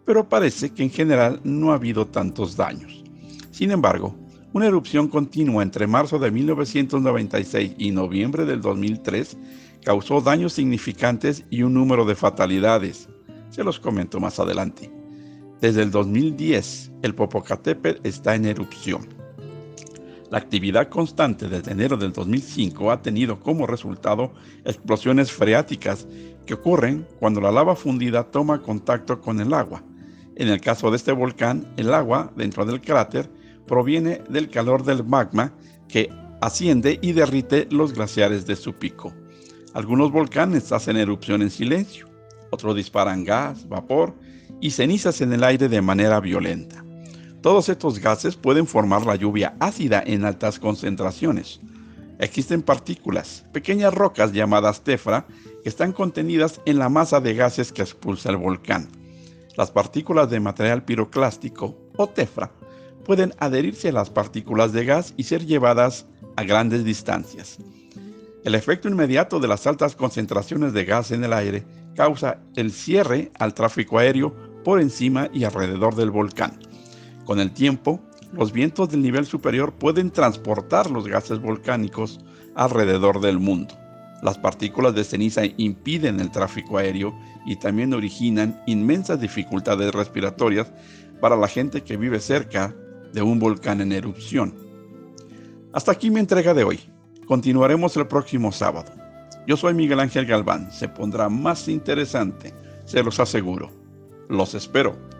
pero 0.05 0.29
parece 0.29 0.69
que 0.71 0.83
en 0.83 0.91
general 0.91 1.41
no 1.43 1.71
ha 1.71 1.75
habido 1.75 2.05
tantos 2.05 2.55
daños. 2.55 3.03
Sin 3.49 3.71
embargo, 3.71 4.15
una 4.53 4.67
erupción 4.67 5.07
continua 5.07 5.63
entre 5.63 5.87
marzo 5.87 6.19
de 6.19 6.31
1996 6.31 7.73
y 7.77 7.91
noviembre 7.91 8.45
del 8.45 8.61
2003 8.61 9.35
causó 9.83 10.21
daños 10.21 10.53
significantes 10.53 11.43
y 11.49 11.63
un 11.63 11.73
número 11.73 12.05
de 12.05 12.15
fatalidades. 12.15 13.09
Se 13.49 13.63
los 13.63 13.79
comento 13.79 14.19
más 14.19 14.39
adelante. 14.39 14.91
Desde 15.59 15.81
el 15.81 15.91
2010, 15.91 16.91
el 17.01 17.15
Popocatépetl 17.15 18.05
está 18.07 18.35
en 18.35 18.45
erupción. 18.45 19.14
La 20.31 20.39
actividad 20.39 20.89
constante 20.89 21.47
desde 21.47 21.71
enero 21.71 21.97
del 21.97 22.11
2005 22.11 22.91
ha 22.91 23.01
tenido 23.01 23.39
como 23.39 23.67
resultado 23.67 24.33
explosiones 24.63 25.31
freáticas 25.31 26.07
que 26.47 26.55
ocurren 26.55 27.07
cuando 27.19 27.41
la 27.41 27.51
lava 27.51 27.75
fundida 27.75 28.23
toma 28.23 28.61
contacto 28.61 29.21
con 29.21 29.39
el 29.39 29.53
agua. 29.53 29.83
En 30.35 30.49
el 30.49 30.59
caso 30.61 30.89
de 30.89 30.97
este 30.97 31.11
volcán, 31.11 31.71
el 31.77 31.93
agua 31.93 32.31
dentro 32.35 32.65
del 32.65 32.81
cráter 32.81 33.29
proviene 33.67 34.21
del 34.27 34.49
calor 34.49 34.83
del 34.83 35.03
magma 35.03 35.53
que 35.87 36.09
asciende 36.41 36.99
y 37.01 37.13
derrite 37.13 37.67
los 37.69 37.93
glaciares 37.93 38.45
de 38.45 38.55
su 38.55 38.73
pico. 38.73 39.13
Algunos 39.73 40.11
volcanes 40.11 40.71
hacen 40.71 40.97
erupción 40.97 41.41
en 41.41 41.51
silencio, 41.51 42.09
otros 42.49 42.75
disparan 42.75 43.23
gas, 43.23 43.67
vapor 43.67 44.15
y 44.61 44.71
cenizas 44.71 45.21
en 45.21 45.33
el 45.33 45.43
aire 45.43 45.67
de 45.67 45.81
manera 45.81 46.19
violenta. 46.19 46.84
Todos 47.45 47.69
estos 47.69 47.99
gases 47.99 48.35
pueden 48.35 48.65
formar 48.65 49.05
la 49.05 49.15
lluvia 49.15 49.55
ácida 49.59 50.01
en 50.03 50.25
altas 50.25 50.57
concentraciones. 50.57 51.59
Existen 52.17 52.63
partículas, 52.63 53.45
pequeñas 53.53 53.93
rocas 53.93 54.33
llamadas 54.33 54.83
tefra, 54.83 55.27
que 55.61 55.69
están 55.69 55.93
contenidas 55.93 56.59
en 56.65 56.79
la 56.79 56.89
masa 56.89 57.19
de 57.19 57.35
gases 57.35 57.71
que 57.71 57.83
expulsa 57.83 58.31
el 58.31 58.37
volcán. 58.37 58.87
Las 59.55 59.69
partículas 59.69 60.31
de 60.31 60.39
material 60.39 60.85
piroclástico 60.85 61.77
o 61.97 62.07
tefra 62.09 62.51
pueden 63.05 63.31
adherirse 63.37 63.89
a 63.89 63.91
las 63.91 64.09
partículas 64.09 64.73
de 64.73 64.83
gas 64.85 65.13
y 65.15 65.25
ser 65.25 65.45
llevadas 65.45 66.07
a 66.37 66.43
grandes 66.45 66.83
distancias. 66.83 67.59
El 68.43 68.55
efecto 68.55 68.89
inmediato 68.89 69.39
de 69.39 69.47
las 69.47 69.67
altas 69.67 69.95
concentraciones 69.95 70.73
de 70.73 70.83
gas 70.83 71.11
en 71.11 71.23
el 71.23 71.31
aire 71.31 71.63
causa 71.95 72.39
el 72.55 72.71
cierre 72.71 73.31
al 73.37 73.53
tráfico 73.53 73.99
aéreo 73.99 74.33
por 74.63 74.81
encima 74.81 75.29
y 75.31 75.43
alrededor 75.43 75.93
del 75.93 76.09
volcán. 76.09 76.57
Con 77.25 77.39
el 77.39 77.51
tiempo, 77.51 77.99
los 78.31 78.51
vientos 78.51 78.89
del 78.89 79.01
nivel 79.01 79.25
superior 79.25 79.73
pueden 79.73 80.11
transportar 80.11 80.91
los 80.91 81.07
gases 81.07 81.39
volcánicos 81.39 82.19
alrededor 82.53 83.19
del 83.19 83.39
mundo. 83.39 83.75
Las 84.21 84.37
partículas 84.37 84.95
de 84.95 85.03
ceniza 85.03 85.41
impiden 85.57 86.19
el 86.19 86.31
tráfico 86.31 86.77
aéreo 86.77 87.13
y 87.45 87.55
también 87.57 87.93
originan 87.93 88.61
inmensas 88.65 89.19
dificultades 89.19 89.93
respiratorias 89.93 90.71
para 91.19 91.35
la 91.35 91.47
gente 91.47 91.83
que 91.83 91.97
vive 91.97 92.19
cerca 92.19 92.75
de 93.13 93.21
un 93.21 93.39
volcán 93.39 93.81
en 93.81 93.91
erupción. 93.91 94.53
Hasta 95.73 95.91
aquí 95.91 96.09
mi 96.09 96.19
entrega 96.19 96.53
de 96.53 96.63
hoy. 96.63 96.79
Continuaremos 97.25 97.97
el 97.97 98.07
próximo 98.07 98.51
sábado. 98.51 98.91
Yo 99.47 99.57
soy 99.57 99.73
Miguel 99.73 99.99
Ángel 99.99 100.25
Galván. 100.25 100.71
Se 100.71 100.87
pondrá 100.87 101.29
más 101.29 101.67
interesante, 101.67 102.53
se 102.85 103.03
los 103.03 103.19
aseguro. 103.19 103.71
Los 104.29 104.53
espero. 104.53 105.14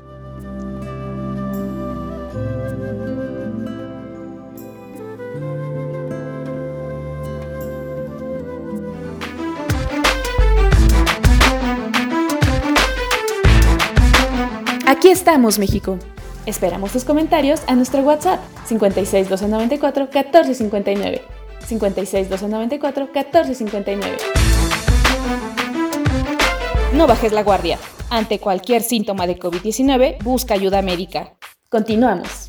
Aquí 15.06 15.12
estamos, 15.12 15.60
México. 15.60 16.00
Esperamos 16.48 16.92
tus 16.92 17.04
comentarios 17.06 17.62
a 17.68 17.76
nuestro 17.76 18.02
WhatsApp 18.02 18.40
56 18.66 19.30
294 19.30 20.06
1459. 20.06 21.22
56 21.64 22.28
294 22.28 23.10
1459. 23.14 24.18
No 26.94 27.06
bajes 27.06 27.34
la 27.34 27.44
guardia. 27.44 27.78
Ante 28.10 28.40
cualquier 28.40 28.82
síntoma 28.82 29.28
de 29.28 29.38
COVID-19, 29.38 30.24
busca 30.24 30.56
ayuda 30.56 30.82
médica. 30.82 31.36
Continuamos. 31.70 32.45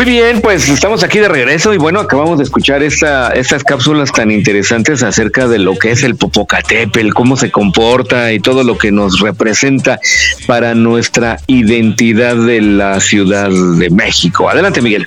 Muy 0.00 0.12
bien, 0.12 0.40
pues 0.40 0.66
estamos 0.70 1.04
aquí 1.04 1.18
de 1.18 1.28
regreso 1.28 1.74
y 1.74 1.76
bueno, 1.76 2.00
acabamos 2.00 2.38
de 2.38 2.44
escuchar 2.44 2.82
esta, 2.82 3.32
estas 3.32 3.62
cápsulas 3.62 4.10
tan 4.10 4.30
interesantes 4.30 5.02
acerca 5.02 5.46
de 5.46 5.58
lo 5.58 5.76
que 5.76 5.90
es 5.90 6.02
el 6.04 6.16
Popocatépetl, 6.16 7.12
cómo 7.12 7.36
se 7.36 7.50
comporta 7.50 8.32
y 8.32 8.40
todo 8.40 8.64
lo 8.64 8.78
que 8.78 8.92
nos 8.92 9.20
representa 9.20 10.00
para 10.46 10.74
nuestra 10.74 11.38
identidad 11.48 12.34
de 12.34 12.62
la 12.62 12.98
Ciudad 13.00 13.50
de 13.50 13.90
México. 13.90 14.48
Adelante, 14.48 14.80
Miguel. 14.80 15.06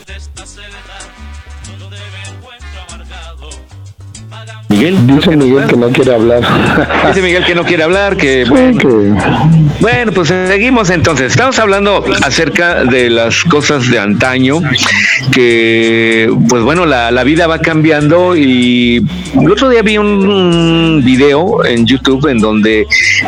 Miguel. 4.74 5.06
Dice 5.06 5.38
Miguel 5.38 5.68
que 5.68 5.78
no 5.78 5.90
quiere 5.90 6.14
hablar. 6.16 6.42
Dice 7.08 7.22
Miguel 7.22 7.46
que 7.46 7.54
no 7.54 7.64
quiere 7.64 7.84
hablar, 7.84 8.18
que 8.18 8.46
bueno. 8.46 8.80
Bueno, 9.80 10.12
pues 10.12 10.30
seguimos 10.30 10.90
entonces. 10.90 11.32
Estamos 11.32 11.60
hablando 11.60 12.04
acerca 12.24 12.84
de 12.84 13.12
las 13.12 13.44
cosas 13.44 13.88
de 13.90 14.00
antaño, 14.00 14.62
que 15.32 16.28
pues 16.50 16.64
bueno, 16.64 16.88
la, 16.88 17.12
la 17.12 17.24
vida 17.24 17.46
va 17.46 17.60
cambiando 17.60 18.36
y 18.36 19.06
el 19.40 19.52
otro 19.52 19.70
día 19.70 19.84
vi 19.84 19.98
un, 20.00 20.08
un 20.28 21.02
video 21.04 21.64
en 21.66 21.86
YouTube 21.86 22.28
en 22.28 22.40
donde 22.40 22.88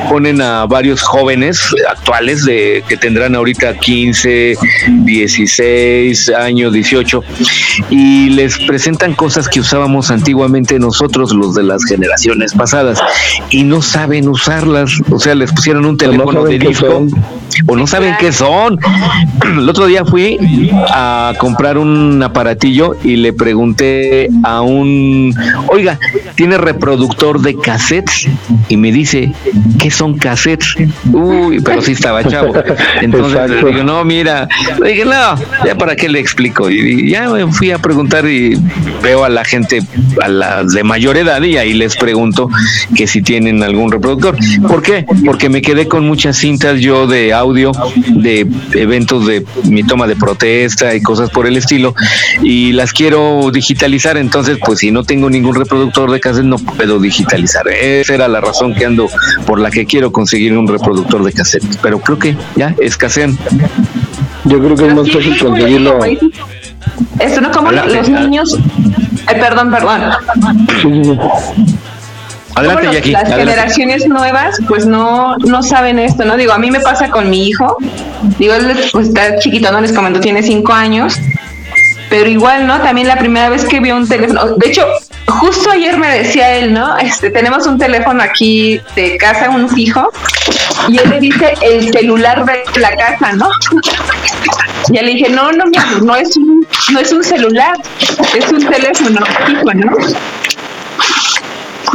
ponen 0.09 0.41
a 0.41 0.65
varios 0.65 1.03
jóvenes 1.03 1.61
actuales 1.87 2.43
de 2.45 2.83
que 2.87 2.97
tendrán 2.97 3.35
ahorita 3.35 3.77
15, 3.77 4.57
16 5.03 6.29
años, 6.29 6.73
18 6.73 7.23
y 7.89 8.29
les 8.29 8.57
presentan 8.59 9.13
cosas 9.13 9.47
que 9.47 9.59
usábamos 9.59 10.09
antiguamente 10.09 10.79
nosotros 10.79 11.35
los 11.35 11.44
de 11.53 11.63
las 11.63 11.83
generaciones 11.85 12.53
pasadas 12.53 12.99
y 13.49 13.63
no 13.63 13.81
saben 13.81 14.27
usarlas, 14.27 14.91
o 15.11 15.19
sea, 15.19 15.35
les 15.35 15.51
pusieron 15.51 15.85
un 15.85 15.97
teléfono 15.97 16.43
de 16.43 16.59
disco 16.59 17.05
o 17.65 17.75
no 17.75 17.87
saben 17.87 18.15
qué 18.19 18.31
son. 18.31 18.79
El 19.45 19.69
otro 19.69 19.85
día 19.87 20.05
fui 20.05 20.37
a 20.89 21.33
comprar 21.37 21.77
un 21.77 22.21
aparatillo 22.21 22.95
y 23.03 23.15
le 23.15 23.33
pregunté 23.33 24.29
a 24.43 24.61
un, 24.61 25.33
oiga, 25.67 25.99
¿tiene 26.35 26.57
reproductor 26.57 27.41
de 27.41 27.57
cassettes? 27.57 28.27
Y 28.69 28.77
me 28.77 28.91
dice, 28.91 29.31
¿qué 29.79 29.91
son 29.91 30.17
cassettes? 30.17 30.75
Uy, 31.11 31.61
pero 31.61 31.81
sí 31.81 31.93
estaba 31.93 32.23
chavo. 32.23 32.53
Entonces 33.01 33.49
le 33.49 33.71
digo, 33.71 33.83
no, 33.83 34.03
mira, 34.03 34.47
le 34.81 34.89
dije, 34.89 35.05
no, 35.05 35.35
ya 35.65 35.75
para 35.77 35.95
qué 35.95 36.09
le 36.09 36.19
explico. 36.19 36.69
Y 36.69 37.09
ya 37.09 37.29
me 37.29 37.47
fui 37.51 37.71
a 37.71 37.79
preguntar 37.79 38.25
y 38.27 38.59
veo 39.01 39.23
a 39.23 39.29
la 39.29 39.45
gente, 39.45 39.81
a 40.21 40.27
las 40.27 40.73
de 40.73 40.83
mayor 40.83 41.17
edad, 41.17 41.41
y 41.41 41.57
ahí 41.57 41.73
les 41.73 41.95
pregunto 41.95 42.49
que 42.95 43.07
si 43.07 43.21
tienen 43.21 43.63
algún 43.63 43.91
reproductor. 43.91 44.37
¿Por 44.67 44.81
qué? 44.81 45.05
Porque 45.25 45.49
me 45.49 45.61
quedé 45.61 45.87
con 45.87 46.05
muchas 46.05 46.37
cintas 46.37 46.79
yo 46.79 47.07
de 47.07 47.33
audio 47.33 47.44
de 47.53 48.47
eventos 48.73 49.25
de 49.25 49.45
mi 49.63 49.83
toma 49.83 50.07
de 50.07 50.15
protesta 50.15 50.95
y 50.95 51.01
cosas 51.01 51.29
por 51.29 51.47
el 51.47 51.57
estilo 51.57 51.95
y 52.41 52.71
las 52.73 52.93
quiero 52.93 53.49
digitalizar. 53.51 54.17
Entonces 54.17 54.57
pues 54.63 54.79
si 54.79 54.91
no 54.91 55.03
tengo 55.03 55.29
ningún 55.29 55.55
reproductor 55.55 56.11
de 56.11 56.19
cassette 56.19 56.45
no 56.45 56.57
puedo 56.57 56.99
digitalizar. 56.99 57.67
Esa 57.67 58.13
era 58.13 58.27
la 58.27 58.41
razón 58.41 58.73
que 58.73 58.85
ando 58.85 59.07
por 59.45 59.59
la 59.59 59.71
que 59.71 59.85
quiero 59.85 60.11
conseguir 60.11 60.57
un 60.57 60.67
reproductor 60.67 61.23
de 61.23 61.33
cassette. 61.33 61.63
Pero 61.81 61.99
creo 61.99 62.19
que 62.19 62.37
ya 62.55 62.75
escasean. 62.79 63.37
Yo 64.45 64.59
creo 64.59 64.75
que 64.75 64.87
es 64.87 64.95
más 64.95 65.11
fácil 65.11 65.37
conseguirlo. 65.39 65.99
Esto 67.19 67.41
no 67.41 67.51
como 67.51 67.71
los 67.71 68.09
niños. 68.09 68.57
Ay, 69.27 69.39
perdón, 69.39 69.71
perdón. 69.71 70.01
Adelante, 72.55 72.81
Como 72.81 72.85
los- 72.85 72.95
Jackie, 72.95 73.11
Las 73.11 73.23
adelante. 73.25 73.51
generaciones 73.51 74.07
nuevas, 74.07 74.57
pues 74.67 74.85
no, 74.85 75.35
no 75.37 75.61
saben 75.61 75.99
esto, 75.99 76.23
¿no? 76.25 76.37
Digo, 76.37 76.53
a 76.53 76.57
mí 76.57 76.71
me 76.71 76.79
pasa 76.79 77.09
con 77.09 77.29
mi 77.29 77.47
hijo. 77.47 77.77
Digo, 78.39 78.53
él 78.53 78.77
pues, 78.91 79.09
está 79.09 79.37
chiquito, 79.39 79.71
¿no? 79.71 79.81
Les 79.81 79.91
comento, 79.91 80.19
tiene 80.19 80.41
cinco 80.41 80.71
años. 80.73 81.15
Pero 82.09 82.29
igual, 82.29 82.65
¿no? 82.67 82.79
También 82.81 83.07
la 83.07 83.17
primera 83.17 83.49
vez 83.49 83.65
que 83.65 83.79
vio 83.79 83.95
un 83.95 84.07
teléfono. 84.07 84.55
De 84.57 84.67
hecho, 84.69 84.85
justo 85.27 85.71
ayer 85.71 85.97
me 85.97 86.07
decía 86.07 86.51
él, 86.55 86.71
¿no? 86.71 86.95
Este, 86.97 87.29
tenemos 87.31 87.65
un 87.67 87.77
teléfono 87.77 88.21
aquí 88.23 88.79
de 88.95 89.17
casa, 89.17 89.49
un 89.49 89.67
fijo. 89.67 90.07
Y 90.87 90.97
él 90.99 91.09
le 91.09 91.19
dice 91.19 91.55
el 91.61 91.91
celular 91.91 92.45
de 92.45 92.63
la 92.79 92.95
casa, 92.95 93.33
¿no? 93.33 93.49
Ya 94.91 95.01
le 95.01 95.13
dije, 95.13 95.29
no, 95.29 95.51
no, 95.51 95.65
mi 95.65 95.77
amor, 95.77 96.03
no 96.03 96.15
es 96.15 96.37
un, 96.37 96.65
no 96.93 96.99
es 96.99 97.11
un 97.11 97.23
celular, 97.23 97.73
es 98.37 98.51
un 98.51 98.65
teléfono 98.65 99.19
fijo, 99.47 99.73
¿no? 99.73 99.91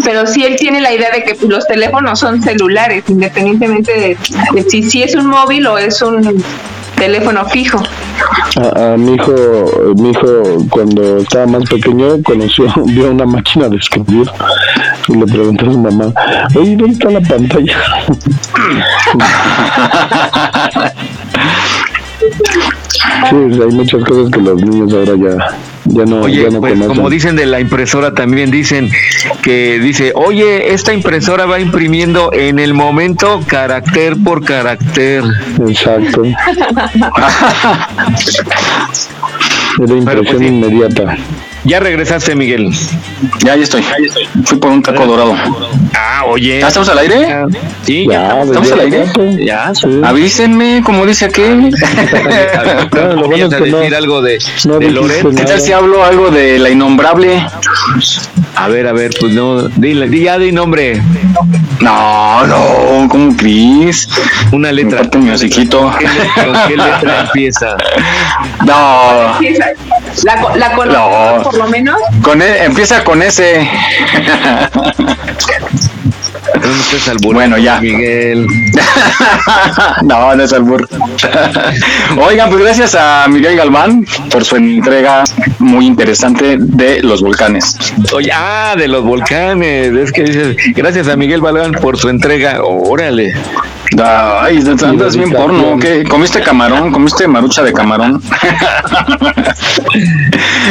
Pero 0.04 0.26
sí 0.26 0.44
él 0.44 0.56
tiene 0.56 0.80
la 0.80 0.92
idea 0.92 1.10
de 1.10 1.22
que 1.22 1.36
los 1.46 1.66
teléfonos 1.66 2.18
son 2.18 2.42
celulares, 2.42 3.04
independientemente 3.08 4.16
de, 4.52 4.62
si, 4.68 4.82
si 4.82 5.02
es 5.02 5.14
un 5.14 5.26
móvil 5.26 5.66
o 5.66 5.78
es 5.78 6.00
un 6.02 6.42
teléfono 6.96 7.44
fijo. 7.46 7.82
A, 8.56 8.92
a 8.92 8.96
mi 8.96 9.14
hijo, 9.14 9.34
mi 9.96 10.10
hijo 10.10 10.66
cuando 10.70 11.18
estaba 11.18 11.46
más 11.46 11.64
pequeño 11.64 12.22
conoció, 12.22 12.66
vio 12.86 13.10
una 13.10 13.26
máquina 13.26 13.68
de 13.68 13.76
escribir 13.76 14.30
y 15.08 15.14
le 15.14 15.26
preguntó 15.26 15.66
a 15.66 15.72
su 15.72 15.78
mamá, 15.78 16.12
oye, 16.54 16.76
¿dónde 16.76 16.92
está 16.92 17.10
la 17.10 17.20
pantalla? 17.20 17.76
sí, 23.30 23.36
hay 23.36 23.72
muchas 23.72 24.04
cosas 24.04 24.30
que 24.30 24.40
los 24.40 24.62
niños 24.62 24.92
ahora 24.92 25.14
ya, 25.16 25.56
ya 25.92 26.04
no, 26.04 26.22
Oye, 26.22 26.50
no 26.50 26.60
pues, 26.60 26.78
como 26.86 27.10
dicen 27.10 27.36
de 27.36 27.46
la 27.46 27.60
impresora 27.60 28.14
también 28.14 28.50
dicen 28.50 28.90
que 29.42 29.78
dice, 29.78 30.12
oye, 30.14 30.72
esta 30.72 30.92
impresora 30.92 31.46
va 31.46 31.60
imprimiendo 31.60 32.32
en 32.32 32.58
el 32.58 32.74
momento 32.74 33.40
carácter 33.46 34.16
por 34.22 34.44
carácter. 34.44 35.22
Exacto. 35.66 36.22
Era 39.82 39.94
impresión 39.94 40.38
sí. 40.38 40.46
inmediata. 40.46 41.16
Ya 41.64 41.78
regresaste, 41.78 42.34
Miguel. 42.34 42.70
Ya, 43.44 43.54
ya 43.56 43.62
estoy. 43.64 43.84
Fui 44.44 44.58
por 44.58 44.70
un 44.70 44.82
taco 44.82 45.06
dorado. 45.06 45.34
Ah, 45.94 46.24
oye. 46.26 46.58
¿Ya 46.60 46.68
estamos 46.68 46.88
al 46.88 46.98
aire? 46.98 47.28
Sí, 47.82 48.06
Ya, 48.10 48.40
¿Estamos 48.42 48.72
al 48.72 48.80
aire? 48.80 49.04
Ya. 49.44 49.72
Avísenme, 50.04 50.82
como 50.84 51.04
dice 51.04 51.26
aquel. 51.26 51.70
Claro, 52.90 53.14
lo 53.16 53.26
bueno 53.28 53.44
es 53.46 53.50
¿Vas 53.50 53.60
a 53.60 53.64
que 53.64 53.70
no- 53.70 53.78
decir 53.78 53.94
algo 53.94 54.22
de, 54.22 54.38
no 54.64 54.78
de 54.78 54.90
Loret? 54.90 55.26
¿Qué 55.36 55.44
tal 55.44 55.60
si 55.60 55.72
hablo 55.72 56.02
algo 56.04 56.30
de 56.30 56.58
la 56.58 56.70
innombrable? 56.70 57.44
A 58.56 58.68
ver, 58.68 58.86
a 58.88 58.92
ver, 58.92 59.10
pues 59.20 59.32
no, 59.32 59.62
dile, 59.68 60.08
di 60.08 60.22
ya 60.22 60.38
di 60.38 60.52
nombre. 60.52 61.00
No, 61.80 62.46
no, 62.46 63.08
¿cómo 63.08 63.34
Cris? 63.36 64.08
Una 64.52 64.72
letra. 64.72 65.02
Mi. 65.02 65.30
¿Qué 65.38 65.46
letra- 65.46 65.78
¿Con 66.44 66.68
qué 66.68 66.76
letra 66.76 67.20
empieza? 67.26 67.76
No, 68.66 69.38
La, 70.24 70.56
la 70.56 70.72
conozco, 70.72 71.36
No. 71.36 71.42
por 71.42 71.56
lo 71.56 71.68
menos. 71.68 71.96
con 72.22 72.42
e- 72.42 72.64
empieza 72.64 73.02
con 73.04 73.22
ese. 73.22 73.68
No 77.22 77.32
Bueno, 77.32 77.58
ya. 77.58 77.80
Miguel. 77.80 78.46
no, 80.02 80.34
no 80.34 80.42
es 80.42 80.52
albur. 80.52 80.88
Oigan, 82.20 82.50
pues 82.50 82.62
gracias 82.62 82.94
a 82.94 83.26
Miguel 83.28 83.56
Galván 83.56 84.04
por 84.30 84.44
su 84.44 84.56
entrega 84.56 85.24
muy 85.58 85.86
interesante 85.86 86.56
de 86.58 87.02
los 87.02 87.22
volcanes. 87.22 87.76
Oye, 88.12 88.30
ah, 88.34 88.74
de 88.76 88.88
los 88.88 89.04
volcanes. 89.04 89.92
Es 89.94 90.12
que 90.12 90.22
dices, 90.24 90.56
gracias 90.74 91.08
a 91.08 91.16
Miguel 91.16 91.40
Balán 91.40 91.72
por 91.72 91.98
su 91.98 92.08
entrega. 92.08 92.62
Órale. 92.62 93.32
Ay, 93.98 94.62
andas 94.82 95.16
bien 95.16 95.32
porno. 95.32 95.78
¿Qué? 95.78 96.04
¿Comiste 96.04 96.40
camarón? 96.40 96.92
¿Comiste 96.92 97.26
marucha 97.26 97.62
de 97.62 97.72
camarón? 97.72 98.22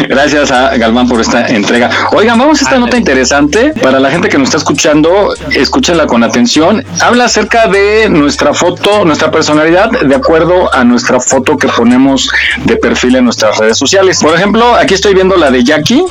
Gracias 0.08 0.52
a 0.52 0.78
Galván 0.78 1.08
por 1.08 1.20
esta 1.20 1.48
entrega. 1.48 1.90
Oigan, 2.12 2.40
vamos 2.40 2.62
a 2.62 2.64
esta 2.64 2.80
nota 2.80 2.98
interesante. 2.98 3.74
Para 3.82 4.00
la 4.00 4.10
gente 4.10 4.30
que 4.30 4.38
nos 4.38 4.48
está 4.48 4.58
escuchando, 4.58 5.34
escúchenla 5.52 6.08
con 6.08 6.24
atención. 6.24 6.84
Habla 7.02 7.26
acerca 7.26 7.68
de 7.68 8.10
nuestra 8.10 8.54
foto, 8.54 9.04
nuestra 9.06 9.32
personalidad, 9.32 9.92
de 9.92 10.16
acuerdo 10.16 10.74
a 10.74 10.84
nuestra 10.84 11.20
foto 11.20 11.58
que 11.58 11.68
ponemos 11.68 12.30
de 12.64 12.78
perfil 12.78 13.18
en 13.18 13.26
nuestras 13.26 13.58
redes 13.58 13.78
sociales. 13.78 14.20
Por 14.22 14.34
ejemplo, 14.34 14.76
aquí 14.76 14.94
estoy 14.94 15.14
viendo 15.14 15.36
la 15.36 15.52
de 15.52 15.64
Jackie. 15.64 16.04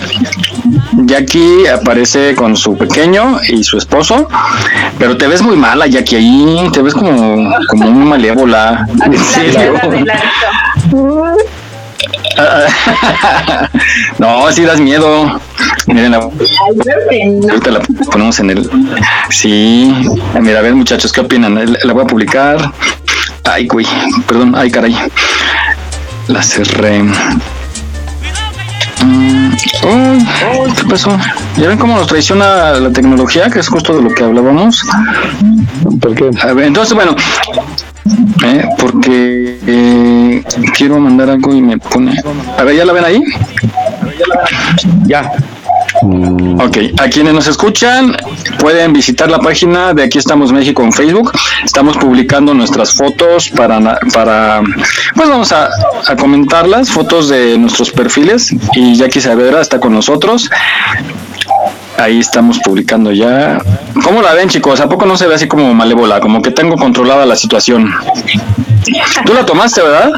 Jackie 1.06 1.66
aparece 1.68 2.34
con 2.34 2.56
su 2.56 2.76
pequeño 2.76 3.38
y 3.48 3.62
su 3.64 3.78
esposo, 3.78 4.28
pero 4.98 5.16
te 5.16 5.26
ves 5.26 5.42
muy 5.42 5.56
mala, 5.56 5.86
Jackie, 5.86 6.16
ahí. 6.16 6.68
Te 6.72 6.82
ves 6.82 6.94
como, 6.94 7.50
como 7.68 7.90
muy 7.90 8.06
malévola. 8.08 8.86
En 9.04 9.18
serio. 9.18 9.74
No, 14.18 14.50
sí 14.52 14.62
das 14.64 14.80
miedo. 14.80 15.40
Miren, 15.86 16.12
la- 16.12 16.18
ahorita 16.18 17.70
la 17.70 17.80
ponemos 18.10 18.38
en 18.40 18.50
el. 18.50 18.70
Sí, 19.30 19.92
mira, 20.40 20.58
a 20.60 20.62
ver, 20.62 20.74
muchachos, 20.74 21.12
¿qué 21.12 21.20
opinan? 21.20 21.54
La 21.54 21.64
la 21.82 21.92
voy 21.92 22.02
a 22.02 22.06
publicar. 22.06 22.72
Ay, 23.44 23.66
güey, 23.66 23.86
perdón, 24.26 24.54
ay, 24.56 24.70
caray. 24.70 24.96
La 26.28 26.42
cerré. 26.42 27.02
Uy, 29.84 30.72
¿Qué 30.74 30.84
pasó? 30.88 31.16
¿Ya 31.56 31.68
ven 31.68 31.78
cómo 31.78 31.96
nos 31.96 32.06
traiciona 32.06 32.72
la 32.72 32.92
tecnología? 32.92 33.50
Que 33.50 33.60
es 33.60 33.68
justo 33.68 33.96
de 33.96 34.02
lo 34.02 34.14
que 34.14 34.24
hablábamos. 34.24 34.82
¿Por 36.00 36.14
qué? 36.14 36.30
A 36.42 36.52
ver, 36.52 36.66
entonces, 36.66 36.94
bueno, 36.94 37.14
eh, 38.44 38.64
porque 38.78 39.58
eh, 39.66 40.44
quiero 40.76 40.98
mandar 41.00 41.30
algo 41.30 41.54
y 41.54 41.62
me 41.62 41.78
pone. 41.78 42.14
A 42.56 42.64
ver, 42.64 42.76
¿ya 42.76 42.84
la 42.84 42.92
ven 42.92 43.04
ahí? 43.04 43.22
Ya. 45.06 45.30
Ok, 46.02 46.78
a 47.00 47.08
quienes 47.08 47.34
nos 47.34 47.46
escuchan 47.48 48.16
pueden 48.58 48.92
visitar 48.92 49.30
la 49.30 49.38
página 49.38 49.94
de 49.94 50.04
Aquí 50.04 50.18
estamos 50.18 50.52
México 50.52 50.82
en 50.82 50.92
Facebook. 50.92 51.32
Estamos 51.64 51.96
publicando 51.96 52.54
nuestras 52.54 52.94
fotos 52.94 53.48
para, 53.50 53.98
para 54.12 54.62
pues 55.14 55.28
vamos 55.28 55.50
a, 55.52 55.68
a 56.06 56.16
comentarlas, 56.16 56.90
fotos 56.90 57.28
de 57.28 57.58
nuestros 57.58 57.90
perfiles 57.90 58.54
y 58.74 58.94
Jackie 58.96 59.20
Saavedra 59.20 59.60
está 59.60 59.80
con 59.80 59.92
nosotros. 59.92 60.48
ahí 61.96 62.20
estamos 62.20 62.58
publicando 62.60 63.12
ya. 63.12 63.58
¿Cómo 64.04 64.22
la 64.22 64.34
ven, 64.34 64.48
chicos? 64.48 64.80
¿A 64.80 64.88
poco 64.88 65.04
no 65.04 65.16
se 65.16 65.26
ve 65.26 65.34
así 65.34 65.48
como 65.48 65.74
malévola? 65.74 66.20
Como 66.20 66.42
que 66.42 66.50
tengo 66.50 66.76
controlada 66.76 67.26
la 67.26 67.36
situación. 67.36 67.92
Tú 69.24 69.34
la 69.34 69.44
tomaste, 69.44 69.82
¿verdad? 69.82 70.10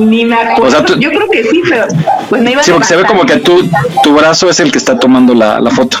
Ni 0.00 0.24
me 0.24 0.34
acuerdo. 0.36 0.64
O 0.64 0.70
sea, 0.70 0.84
tú- 0.84 0.98
Yo 0.98 1.10
creo 1.10 1.28
que 1.30 1.42
sí, 1.44 1.62
pero 1.68 1.86
pues 2.28 2.42
me 2.42 2.52
iba 2.52 2.62
Sí, 2.62 2.70
porque 2.72 2.86
se 2.86 2.96
ve 2.96 3.04
como 3.04 3.24
que 3.24 3.36
tu, 3.38 3.68
tu 4.02 4.14
brazo 4.14 4.48
es 4.50 4.60
el 4.60 4.70
que 4.72 4.78
está 4.78 4.98
tomando 4.98 5.34
la, 5.34 5.60
la 5.60 5.70
foto. 5.70 5.98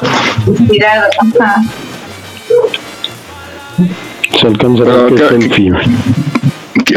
Mirado. 0.68 1.04
Ajá. 1.40 1.62
Se 4.40 4.46
alcanza 4.46 4.82
a 4.82 4.86
ver 4.86 5.14
que 5.14 5.22
es 5.22 5.28
selfie. 5.28 5.72
¿Qué- 5.72 6.47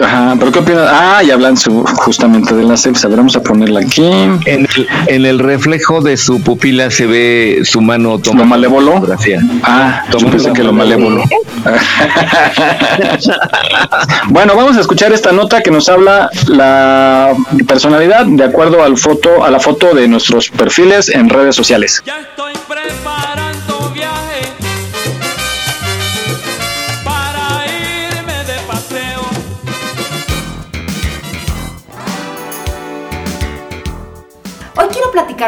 Ajá, 0.01 0.35
pero 0.39 0.51
¿qué 0.51 0.59
opinas? 0.59 0.89
Ah, 0.91 1.21
y 1.23 1.31
hablan 1.31 1.57
su, 1.57 1.83
justamente 1.83 2.55
de 2.55 2.63
la 2.63 2.77
selfie. 2.77 3.05
A 3.05 3.09
ver, 3.09 3.17
vamos 3.17 3.35
a 3.35 3.43
ponerla 3.43 3.81
aquí. 3.81 4.05
En 4.05 4.39
el, 4.45 4.87
en 5.07 5.25
el 5.25 5.39
reflejo 5.39 6.01
de 6.01 6.17
su 6.17 6.41
pupila 6.41 6.89
se 6.91 7.05
ve 7.05 7.61
su 7.63 7.81
mano 7.81 8.19
tomando 8.19 8.43
¿Lo 8.43 8.49
malévolo? 8.49 8.93
fotografía. 8.93 9.39
Ah, 9.63 10.03
yo 10.17 10.29
pensé 10.29 10.53
que 10.53 10.63
lo 10.63 10.73
malévolo. 10.73 11.23
bueno, 14.29 14.55
vamos 14.55 14.77
a 14.77 14.81
escuchar 14.81 15.11
esta 15.13 15.31
nota 15.31 15.61
que 15.61 15.71
nos 15.71 15.89
habla 15.89 16.29
la 16.47 17.33
personalidad 17.67 18.25
de 18.25 18.43
acuerdo 18.43 18.83
al 18.83 18.97
foto, 18.97 19.43
a 19.43 19.51
la 19.51 19.59
foto 19.59 19.93
de 19.93 20.07
nuestros 20.07 20.49
perfiles 20.49 21.09
en 21.09 21.29
redes 21.29 21.55
sociales. 21.55 22.01
Ya 22.05 22.19
estoy 22.19 22.53
preparando 22.67 23.30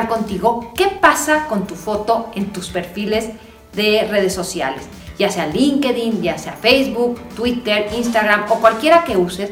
contigo 0.02 0.74
qué 0.76 0.88
pasa 0.88 1.46
con 1.48 1.68
tu 1.68 1.76
foto 1.76 2.32
en 2.36 2.52
tus 2.52 2.70
perfiles 2.70 3.30
de 3.74 4.08
redes 4.10 4.34
sociales, 4.34 4.84
ya 5.18 5.30
sea 5.30 5.48
LinkedIn, 5.48 6.22
ya 6.22 6.38
sea 6.38 6.54
Facebook, 6.54 7.20
Twitter, 7.36 7.90
Instagram 7.96 8.46
o 8.50 8.56
cualquiera 8.56 9.04
que 9.04 9.18
uses, 9.18 9.52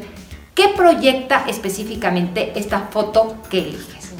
qué 0.55 0.69
proyecta 0.69 1.45
específicamente 1.47 2.53
esta 2.55 2.87
foto 2.91 3.35
que 3.49 3.59
eliges. 3.59 4.11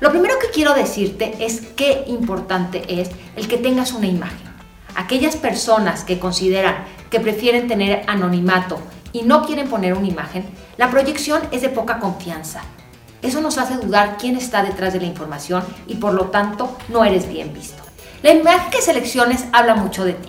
Lo 0.00 0.10
primero 0.10 0.34
que 0.40 0.50
quiero 0.50 0.74
decirte 0.74 1.36
es 1.38 1.60
qué 1.76 2.04
importante 2.08 3.00
es 3.00 3.10
el 3.36 3.46
que 3.46 3.56
tengas 3.56 3.92
una 3.92 4.08
imagen. 4.08 4.52
Aquellas 4.96 5.36
personas 5.36 6.04
que 6.04 6.18
consideran 6.18 6.84
que 7.08 7.20
prefieren 7.20 7.68
tener 7.68 8.02
anonimato 8.08 8.78
y 9.12 9.22
no 9.22 9.46
quieren 9.46 9.68
poner 9.68 9.94
una 9.94 10.08
imagen, 10.08 10.44
la 10.76 10.90
proyección 10.90 11.40
es 11.52 11.62
de 11.62 11.68
poca 11.68 12.00
confianza. 12.00 12.62
Eso 13.22 13.40
nos 13.40 13.56
hace 13.56 13.76
dudar 13.76 14.16
quién 14.18 14.36
está 14.36 14.64
detrás 14.64 14.92
de 14.92 15.00
la 15.00 15.06
información 15.06 15.62
y 15.86 15.94
por 15.94 16.12
lo 16.12 16.26
tanto 16.26 16.76
no 16.88 17.04
eres 17.04 17.28
bien 17.28 17.54
visto. 17.54 17.82
La 18.22 18.32
imagen 18.32 18.70
que 18.70 18.82
selecciones 18.82 19.44
habla 19.52 19.76
mucho 19.76 20.04
de 20.04 20.14
ti. 20.14 20.28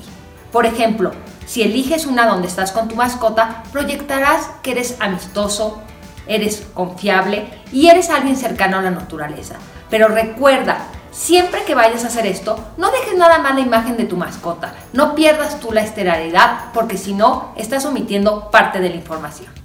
Por 0.51 0.67
ejemplo, 0.67 1.11
si 1.47 1.63
eliges 1.63 2.05
una 2.05 2.27
donde 2.27 2.47
estás 2.47 2.71
con 2.71 2.87
tu 2.87 2.95
mascota, 2.95 3.63
proyectarás 3.71 4.47
que 4.61 4.71
eres 4.71 4.97
amistoso, 4.99 5.81
eres 6.27 6.67
confiable 6.75 7.47
y 7.71 7.87
eres 7.87 8.11
alguien 8.11 8.37
cercano 8.37 8.77
a 8.77 8.81
la 8.83 8.91
naturaleza. 8.91 9.55
Pero 9.89 10.07
recuerda, 10.07 10.77
siempre 11.11 11.63
que 11.63 11.75
vayas 11.75 12.03
a 12.03 12.07
hacer 12.07 12.27
esto, 12.27 12.57
no 12.77 12.91
dejes 12.91 13.17
nada 13.17 13.39
más 13.39 13.55
la 13.55 13.61
imagen 13.61 13.97
de 13.97 14.05
tu 14.05 14.17
mascota. 14.17 14.73
No 14.93 15.15
pierdas 15.15 15.59
tú 15.59 15.71
la 15.71 15.81
estelaridad 15.81 16.71
porque 16.73 16.97
si 16.97 17.13
no, 17.13 17.53
estás 17.55 17.85
omitiendo 17.85 18.51
parte 18.51 18.79
de 18.79 18.89
la 18.89 18.95
información. 18.95 19.62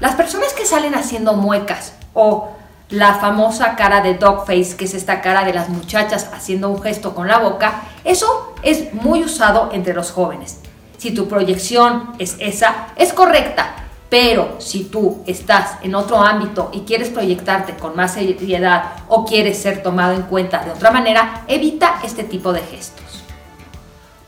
Las 0.00 0.14
personas 0.14 0.52
que 0.52 0.66
salen 0.66 0.94
haciendo 0.94 1.34
muecas 1.34 1.94
o 2.12 2.50
la 2.90 3.14
famosa 3.14 3.74
cara 3.76 4.00
de 4.02 4.14
dogface, 4.14 4.76
que 4.76 4.84
es 4.84 4.94
esta 4.94 5.20
cara 5.20 5.44
de 5.44 5.54
las 5.54 5.68
muchachas 5.68 6.28
haciendo 6.32 6.68
un 6.68 6.82
gesto 6.82 7.14
con 7.14 7.28
la 7.28 7.38
boca, 7.38 7.82
eso 8.04 8.54
es 8.62 8.92
muy 8.92 9.24
usado 9.24 9.70
entre 9.72 9.94
los 9.94 10.10
jóvenes. 10.10 10.58
Si 10.98 11.12
tu 11.12 11.28
proyección 11.28 12.12
es 12.18 12.36
esa, 12.38 12.88
es 12.96 13.12
correcta, 13.12 13.74
pero 14.08 14.56
si 14.58 14.84
tú 14.84 15.22
estás 15.26 15.78
en 15.82 15.94
otro 15.94 16.20
ámbito 16.20 16.70
y 16.72 16.80
quieres 16.80 17.08
proyectarte 17.08 17.74
con 17.74 17.96
más 17.96 18.14
seriedad 18.14 18.92
o 19.08 19.24
quieres 19.24 19.58
ser 19.58 19.82
tomado 19.82 20.12
en 20.12 20.22
cuenta 20.22 20.62
de 20.64 20.70
otra 20.70 20.90
manera, 20.90 21.42
evita 21.48 22.00
este 22.04 22.22
tipo 22.22 22.52
de 22.52 22.60
gestos. 22.60 23.24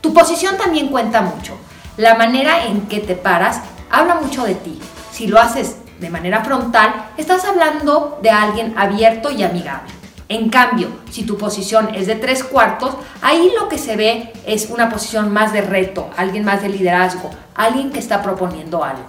Tu 0.01 0.13
posición 0.13 0.57
también 0.57 0.89
cuenta 0.89 1.21
mucho. 1.21 1.57
La 1.97 2.15
manera 2.15 2.65
en 2.65 2.87
que 2.87 2.99
te 2.99 3.15
paras 3.15 3.61
habla 3.89 4.15
mucho 4.15 4.43
de 4.43 4.55
ti. 4.55 4.79
Si 5.19 5.27
lo 5.27 5.37
haces 5.37 5.75
de 5.99 6.09
manera 6.09 6.45
frontal, 6.45 7.09
estás 7.17 7.43
hablando 7.43 8.19
de 8.21 8.29
alguien 8.29 8.73
abierto 8.77 9.29
y 9.29 9.43
amigable. 9.43 9.91
En 10.29 10.49
cambio, 10.49 10.87
si 11.11 11.23
tu 11.23 11.37
posición 11.37 11.93
es 11.93 12.07
de 12.07 12.15
tres 12.15 12.41
cuartos, 12.41 12.95
ahí 13.21 13.51
lo 13.59 13.67
que 13.67 13.77
se 13.77 13.97
ve 13.97 14.31
es 14.45 14.69
una 14.69 14.89
posición 14.89 15.33
más 15.33 15.51
de 15.51 15.59
reto, 15.59 16.09
alguien 16.15 16.45
más 16.45 16.61
de 16.61 16.69
liderazgo, 16.69 17.31
alguien 17.53 17.91
que 17.91 17.99
está 17.99 18.21
proponiendo 18.21 18.81
algo. 18.81 19.03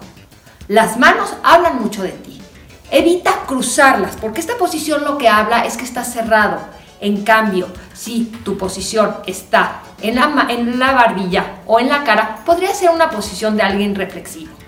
Las 0.66 0.98
manos 0.98 1.32
hablan 1.44 1.80
mucho 1.80 2.02
de 2.02 2.10
ti. 2.10 2.42
Evita 2.90 3.44
cruzarlas, 3.46 4.16
porque 4.20 4.40
esta 4.40 4.56
posición 4.56 5.04
lo 5.04 5.16
que 5.16 5.28
habla 5.28 5.64
es 5.64 5.76
que 5.76 5.84
estás 5.84 6.12
cerrado. 6.12 6.58
En 7.00 7.22
cambio, 7.22 7.68
si 7.94 8.24
tu 8.44 8.58
posición 8.58 9.14
está 9.26 9.82
en 10.02 10.16
la, 10.16 10.48
en 10.48 10.76
la 10.76 10.90
barbilla 10.90 11.60
o 11.66 11.78
en 11.78 11.88
la 11.88 12.02
cara, 12.02 12.40
podría 12.44 12.74
ser 12.74 12.90
una 12.90 13.10
posición 13.10 13.56
de 13.56 13.62
alguien 13.62 13.94
reflexivo. 13.94 14.59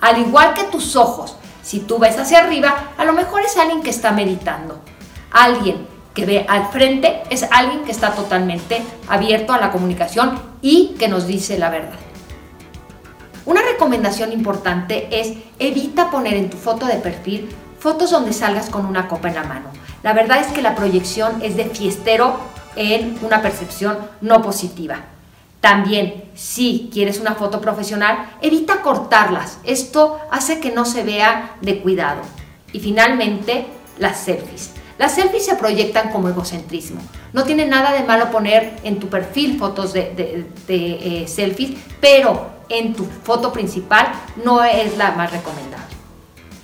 Al 0.00 0.18
igual 0.18 0.54
que 0.54 0.64
tus 0.64 0.96
ojos, 0.96 1.36
si 1.62 1.80
tú 1.80 1.98
ves 1.98 2.18
hacia 2.18 2.38
arriba, 2.38 2.92
a 2.96 3.04
lo 3.04 3.12
mejor 3.12 3.42
es 3.42 3.56
alguien 3.56 3.82
que 3.82 3.90
está 3.90 4.12
meditando. 4.12 4.78
Alguien 5.32 5.86
que 6.14 6.24
ve 6.24 6.46
al 6.48 6.68
frente 6.68 7.22
es 7.28 7.44
alguien 7.50 7.84
que 7.84 7.92
está 7.92 8.12
totalmente 8.12 8.82
abierto 9.08 9.52
a 9.52 9.58
la 9.58 9.70
comunicación 9.70 10.40
y 10.62 10.94
que 10.98 11.08
nos 11.08 11.26
dice 11.26 11.58
la 11.58 11.70
verdad. 11.70 11.98
Una 13.44 13.62
recomendación 13.62 14.32
importante 14.32 15.08
es 15.10 15.34
evita 15.58 16.10
poner 16.10 16.34
en 16.34 16.50
tu 16.50 16.56
foto 16.56 16.86
de 16.86 16.94
perfil 16.94 17.54
fotos 17.78 18.10
donde 18.10 18.32
salgas 18.32 18.70
con 18.70 18.86
una 18.86 19.06
copa 19.06 19.28
en 19.28 19.34
la 19.34 19.44
mano. 19.44 19.70
La 20.02 20.12
verdad 20.12 20.40
es 20.40 20.48
que 20.48 20.62
la 20.62 20.74
proyección 20.74 21.40
es 21.42 21.56
de 21.56 21.66
fiestero 21.66 22.38
en 22.74 23.18
una 23.22 23.42
percepción 23.42 23.98
no 24.20 24.42
positiva. 24.42 25.04
También, 25.66 26.22
si 26.36 26.88
quieres 26.92 27.18
una 27.18 27.34
foto 27.34 27.60
profesional, 27.60 28.34
evita 28.40 28.82
cortarlas. 28.82 29.58
Esto 29.64 30.20
hace 30.30 30.60
que 30.60 30.70
no 30.70 30.84
se 30.84 31.02
vea 31.02 31.56
de 31.60 31.80
cuidado. 31.80 32.20
Y 32.72 32.78
finalmente, 32.78 33.66
las 33.98 34.20
selfies. 34.20 34.70
Las 34.96 35.16
selfies 35.16 35.44
se 35.44 35.56
proyectan 35.56 36.10
como 36.12 36.28
egocentrismo. 36.28 37.00
No 37.32 37.42
tiene 37.42 37.66
nada 37.66 37.92
de 37.94 38.04
malo 38.04 38.30
poner 38.30 38.76
en 38.84 39.00
tu 39.00 39.08
perfil 39.08 39.58
fotos 39.58 39.92
de, 39.92 40.46
de- 40.68 41.22
eh, 41.24 41.26
selfies, 41.26 41.72
pero 42.00 42.46
en 42.68 42.94
tu 42.94 43.04
foto 43.24 43.52
principal 43.52 44.06
no 44.44 44.62
es 44.62 44.96
la 44.96 45.10
más 45.10 45.32
recomendable. 45.32 45.96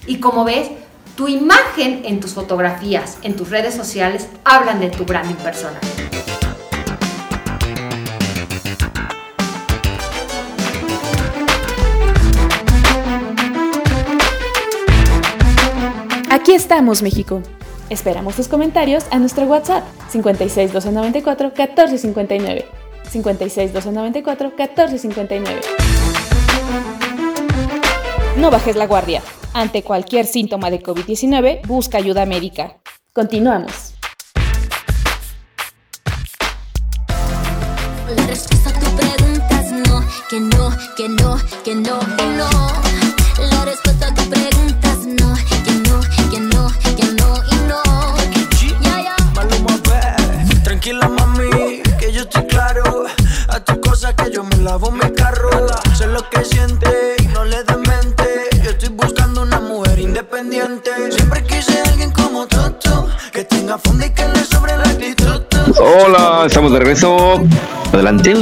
Y 0.07 0.19
como 0.21 0.45
ves, 0.45 0.71
tu 1.17 1.27
imagen 1.27 2.03
en 2.05 2.21
tus 2.21 2.35
fotografías, 2.35 3.19
en 3.23 3.35
tus 3.35 3.51
redes 3.51 3.75
sociales, 3.75 4.29
hablan 4.45 4.79
de 4.79 4.91
tu 4.91 5.05
branding 5.05 5.35
personal. 5.43 5.81
Aquí 16.33 16.53
estamos, 16.55 17.03
México. 17.03 17.43
Esperamos 17.91 18.37
tus 18.37 18.49
comentarios 18.49 19.05
a 19.11 19.19
nuestro 19.19 19.45
WhatsApp 19.45 19.85
56 20.09 20.73
294 20.73 21.49
1459. 21.49 22.65
56 23.11 23.73
294 23.75 24.49
1459. 24.57 25.61
No 28.39 28.51
bajes 28.51 28.77
la 28.77 28.87
guardia. 28.87 29.23
Ante 29.53 29.83
cualquier 29.83 30.25
síntoma 30.25 30.71
de 30.71 30.83
COVID-19, 30.83 31.67
busca 31.67 31.99
ayuda 31.99 32.25
médica. 32.25 32.79
Continuamos. 33.13 33.93
La 38.17 38.27
respuesta 38.27 38.71
a 38.71 38.73
tu 38.73 38.87
pregunta 38.97 39.61
es 39.61 39.73
no, 39.73 40.01
que 40.31 40.41
no, 40.41 40.71
que 40.97 41.09
no, 41.11 41.37
que 41.63 41.75
no, 41.75 41.99
que 42.17 42.27
no. 42.27 42.49
La 43.51 43.65
respuesta 43.67 43.92
de 66.73 66.79
regreso. 66.81 67.43
Adelante. 67.93 68.35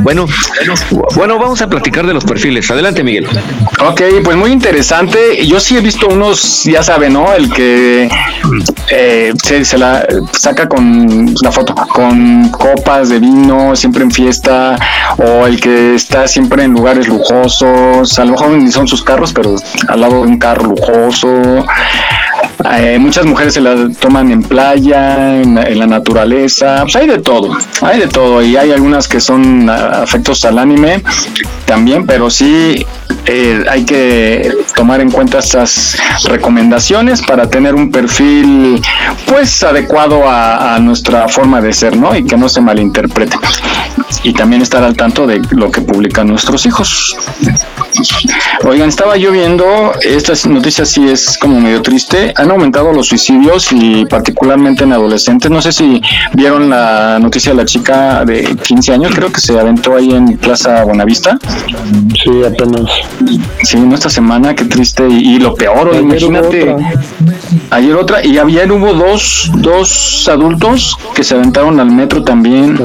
Bueno, 0.00 0.26
bueno, 1.14 1.38
vamos 1.38 1.62
a 1.62 1.68
platicar 1.68 2.06
de 2.06 2.12
los 2.12 2.24
perfiles. 2.24 2.70
Adelante, 2.70 3.02
Miguel. 3.02 3.26
Ok, 3.80 4.02
pues 4.22 4.36
muy 4.36 4.50
interesante. 4.50 5.46
Yo 5.46 5.58
sí 5.58 5.76
he 5.76 5.80
visto 5.80 6.08
unos, 6.08 6.64
ya 6.64 6.82
saben, 6.82 7.14
¿no? 7.14 7.32
El 7.32 7.50
que 7.50 8.10
eh, 8.90 9.32
se, 9.42 9.64
se 9.64 9.78
la 9.78 10.06
saca 10.32 10.68
con 10.68 11.34
la 11.40 11.50
foto, 11.50 11.74
con 11.74 12.50
copas 12.50 13.08
de 13.08 13.20
vino, 13.20 13.74
siempre 13.74 14.04
en 14.04 14.10
fiesta, 14.10 14.76
o 15.16 15.46
el 15.46 15.58
que 15.60 15.94
está 15.94 16.28
siempre 16.28 16.64
en 16.64 16.72
lugares 16.72 17.08
lujosos, 17.08 18.18
a 18.18 18.24
lo 18.24 18.32
mejor 18.32 18.50
ni 18.50 18.70
son 18.70 18.86
sus 18.86 19.02
carros, 19.02 19.32
pero 19.32 19.56
al 19.88 20.00
lado 20.00 20.20
de 20.22 20.28
un 20.28 20.38
carro 20.38 20.64
lujoso. 20.64 21.64
Eh, 22.72 22.98
muchas 22.98 23.26
mujeres 23.26 23.54
se 23.54 23.60
la 23.60 23.90
toman 24.00 24.30
en 24.30 24.42
playa, 24.42 25.40
en, 25.40 25.58
en 25.58 25.78
la 25.78 25.86
naturaleza, 25.86 26.82
pues 26.82 26.96
hay 26.96 27.06
de 27.06 27.18
todo, 27.18 27.56
hay 27.82 28.00
de 28.00 28.06
todo 28.06 28.42
y 28.42 28.56
hay 28.56 28.70
algunas 28.70 29.08
que 29.08 29.20
son 29.20 29.68
ah, 29.68 30.02
afectos 30.02 30.44
al 30.44 30.58
anime 30.58 31.02
también, 31.66 32.06
pero 32.06 32.30
sí 32.30 32.86
eh, 33.26 33.64
hay 33.68 33.84
que 33.84 34.52
tomar 34.76 35.00
en 35.00 35.10
cuenta 35.10 35.38
estas 35.38 35.96
recomendaciones 36.24 37.22
para 37.22 37.48
tener 37.48 37.74
un 37.74 37.90
perfil 37.90 38.80
pues 39.26 39.62
adecuado 39.62 40.28
a, 40.28 40.76
a 40.76 40.78
nuestra 40.78 41.28
forma 41.28 41.60
de 41.60 41.72
ser, 41.72 41.96
¿no? 41.96 42.14
Y 42.16 42.24
que 42.24 42.36
no 42.36 42.48
se 42.48 42.60
malinterprete. 42.60 43.36
Y 44.24 44.32
también 44.32 44.62
estar 44.62 44.82
al 44.82 44.96
tanto 44.96 45.26
de 45.26 45.40
lo 45.50 45.70
que 45.70 45.80
publican 45.82 46.26
nuestros 46.26 46.66
hijos. 46.66 47.14
Oigan, 48.64 48.88
estaba 48.88 49.16
yo 49.16 49.30
viendo, 49.30 49.92
esta 50.02 50.32
noticia 50.48 50.84
sí 50.84 51.08
es 51.08 51.38
como 51.38 51.60
medio 51.60 51.82
triste, 51.82 52.32
han 52.36 52.50
aumentado 52.50 52.92
los 52.92 53.08
suicidios 53.08 53.70
y 53.72 54.04
particularmente 54.06 54.84
en 54.84 54.92
adolescentes. 54.92 55.50
No 55.50 55.60
sé 55.60 55.72
si 55.72 56.00
vieron 56.32 56.70
la 56.70 57.18
noticia 57.20 57.52
de 57.52 57.58
la 57.58 57.64
chica 57.64 58.24
de 58.24 58.56
15 58.56 58.92
años, 58.94 59.12
creo 59.14 59.30
que 59.30 59.40
se 59.40 59.58
aventó 59.58 59.96
ahí 59.96 60.10
en 60.10 60.36
Plaza 60.38 60.84
Buenavista. 60.84 61.38
Sí, 62.22 62.30
apenas. 62.44 62.90
Sí, 63.62 63.76
no 63.78 63.94
esta 63.94 64.08
semana, 64.10 64.54
qué 64.54 64.64
triste. 64.64 65.06
Y, 65.08 65.34
y 65.34 65.38
lo 65.38 65.54
peor, 65.54 65.90
Ayer 65.90 66.02
imagínate. 66.02 66.64
hubo 66.64 66.76
otra. 66.76 66.92
Ayer 67.70 67.94
otra, 67.94 68.24
y 68.24 68.38
ayer 68.38 68.72
hubo 68.72 68.92
dos, 68.94 69.50
dos 69.56 70.28
adultos 70.28 70.96
que 71.14 71.22
se 71.22 71.34
aventaron 71.34 71.78
al 71.78 71.90
metro 71.90 72.22
también. 72.24 72.78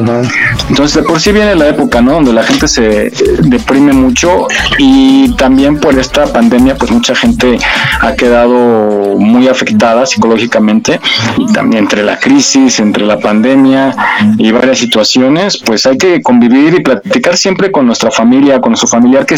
Entonces, 0.70 0.95
de 0.95 1.03
por 1.03 1.20
sí 1.20 1.28
viene 1.31 1.56
la 1.56 1.68
época, 1.68 2.01
¿no? 2.01 2.14
Donde 2.14 2.34
la 2.34 2.43
gente 2.43 2.68
se 2.68 3.07
eh, 3.07 3.11
deprime 3.43 3.93
mucho 3.93 4.47
y 4.77 5.35
también 5.35 5.80
por 5.80 5.97
esta 5.97 6.31
pandemia, 6.31 6.76
pues 6.76 6.91
mucha 6.91 7.15
gente 7.15 7.57
ha 8.01 8.14
quedado 8.15 9.18
muy 9.18 9.47
afectada 9.47 10.06
psicológicamente 10.06 10.99
y 11.38 11.51
también 11.53 11.84
entre 11.84 12.03
la 12.03 12.18
crisis, 12.18 12.80
entre 12.80 13.06
la 13.06 13.19
pandemia 13.19 13.95
y 14.38 14.51
varias 14.51 14.80
situaciones, 14.80 15.57
pues 15.57 15.85
hay 15.85 15.97
que 15.97 16.22
convivir 16.22 16.73
y 16.76 16.81
platicar 16.81 17.38
siempre 17.38 17.72
con 17.72 17.85
nuestra 17.85 18.11
familia, 18.11 18.60
con 18.60 18.72
nuestro 18.72 18.88
familiar 18.88 19.26
que 19.26 19.38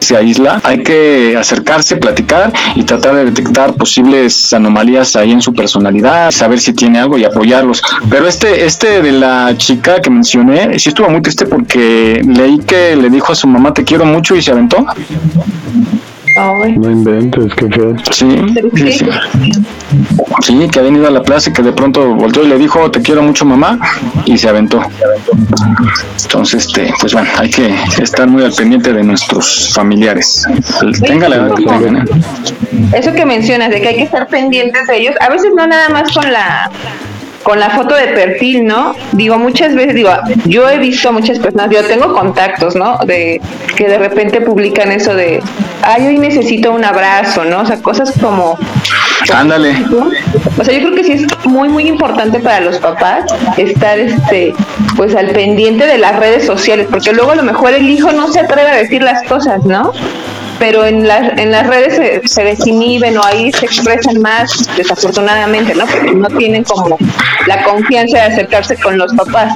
se 0.00 0.16
aísla, 0.16 0.60
hay 0.64 0.82
que 0.82 1.36
acercarse, 1.38 1.96
platicar 1.96 2.52
y 2.74 2.82
tratar 2.84 3.14
de 3.14 3.26
detectar 3.26 3.74
posibles 3.74 4.52
anomalías 4.52 5.16
ahí 5.16 5.32
en 5.32 5.42
su 5.42 5.52
personalidad, 5.54 6.30
saber 6.30 6.60
si 6.60 6.72
tiene 6.72 6.98
algo 6.98 7.18
y 7.18 7.24
apoyarlos. 7.24 7.82
Pero 8.08 8.26
este, 8.26 8.64
este 8.64 9.02
de 9.02 9.12
la 9.12 9.54
chica 9.56 10.00
que 10.00 10.10
mencioné, 10.10 10.78
sí 10.78 10.88
estuvo 10.88 11.08
muy 11.08 11.22
triste 11.22 11.46
porque 11.46 12.22
leí 12.26 12.58
que 12.58 12.96
le 12.96 13.10
dijo 13.10 13.32
a 13.32 13.34
su 13.34 13.46
mamá 13.46 13.72
te 13.72 13.84
quiero 13.84 14.04
mucho 14.04 14.34
y 14.34 14.42
se 14.42 14.50
aventó. 14.50 14.84
No 16.36 16.90
inventes, 16.90 17.54
qué 17.54 17.68
feo. 17.68 17.94
Sí, 18.10 18.28
sí, 18.74 18.92
sí. 18.92 19.06
Sí, 20.42 20.68
que 20.70 20.78
habían 20.78 20.96
ido 20.96 21.08
a 21.08 21.10
la 21.10 21.22
plaza 21.22 21.50
y 21.50 21.52
que 21.52 21.62
de 21.62 21.72
pronto 21.72 22.14
volteó 22.14 22.44
y 22.44 22.48
le 22.48 22.58
dijo 22.58 22.90
te 22.90 23.02
quiero 23.02 23.22
mucho 23.22 23.44
mamá 23.44 23.78
y 24.24 24.38
se 24.38 24.48
aventó. 24.48 24.82
Entonces, 26.22 26.66
este, 26.66 26.92
pues 27.00 27.12
bueno, 27.12 27.28
hay 27.36 27.50
que 27.50 27.74
estar 28.00 28.26
muy 28.28 28.44
al 28.44 28.52
pendiente 28.52 28.92
de 28.92 29.02
nuestros 29.02 29.72
familiares. 29.74 30.46
Tenga 31.04 31.28
la 31.28 31.36
edad 31.36 31.54
que 31.54 31.64
tengan. 31.64 31.96
¿eh? 31.96 32.04
Eso 32.94 33.12
que 33.12 33.26
mencionas 33.26 33.70
de 33.70 33.80
que 33.80 33.88
hay 33.88 33.96
que 33.96 34.04
estar 34.04 34.28
pendientes 34.28 34.86
de 34.86 34.98
ellos, 34.98 35.14
a 35.20 35.28
veces 35.28 35.50
no 35.56 35.66
nada 35.66 35.88
más 35.88 36.12
con 36.12 36.30
la 36.32 36.70
con 37.42 37.58
la 37.58 37.70
foto 37.70 37.94
de 37.94 38.08
perfil, 38.08 38.66
¿no? 38.66 38.94
Digo, 39.12 39.38
muchas 39.38 39.74
veces, 39.74 39.94
digo, 39.94 40.10
yo 40.46 40.68
he 40.68 40.78
visto 40.78 41.08
a 41.08 41.12
muchas 41.12 41.38
personas, 41.38 41.70
yo 41.70 41.82
tengo 41.84 42.12
contactos, 42.12 42.76
¿no? 42.76 42.98
De 43.06 43.40
que 43.76 43.88
de 43.88 43.98
repente 43.98 44.40
publican 44.40 44.92
eso 44.92 45.14
de, 45.14 45.42
ay, 45.82 46.06
hoy 46.06 46.18
necesito 46.18 46.72
un 46.72 46.84
abrazo, 46.84 47.44
¿no? 47.44 47.60
O 47.60 47.66
sea, 47.66 47.76
cosas 47.78 48.12
como... 48.20 48.58
Ándale. 49.32 49.74
O 50.58 50.64
sea, 50.64 50.74
yo 50.74 50.80
creo 50.80 50.94
que 50.94 51.04
sí 51.04 51.12
es 51.12 51.46
muy, 51.46 51.68
muy 51.68 51.86
importante 51.86 52.40
para 52.40 52.60
los 52.60 52.78
papás 52.78 53.24
estar, 53.56 53.98
este, 53.98 54.52
pues 54.96 55.14
al 55.14 55.28
pendiente 55.28 55.86
de 55.86 55.98
las 55.98 56.16
redes 56.16 56.46
sociales, 56.46 56.86
porque 56.90 57.12
luego 57.12 57.32
a 57.32 57.36
lo 57.36 57.42
mejor 57.42 57.72
el 57.72 57.88
hijo 57.88 58.12
no 58.12 58.28
se 58.28 58.40
atreve 58.40 58.70
a 58.70 58.76
decir 58.76 59.02
las 59.02 59.22
cosas, 59.24 59.64
¿no? 59.64 59.92
Pero 60.60 60.84
en 60.86 61.08
las 61.08 61.36
en 61.38 61.50
las 61.50 61.66
redes 61.66 61.96
se, 61.96 62.28
se 62.28 62.44
desinhiben 62.44 63.18
o 63.18 63.24
ahí 63.24 63.50
se 63.50 63.64
expresan 63.66 64.20
más 64.20 64.68
desafortunadamente 64.76 65.74
no 65.74 65.84
porque 65.86 66.12
no 66.12 66.28
tienen 66.28 66.62
como 66.62 66.96
la 67.48 67.64
confianza 67.64 68.18
de 68.18 68.22
acercarse 68.24 68.76
con 68.76 68.96
los 68.98 69.12
papás 69.14 69.54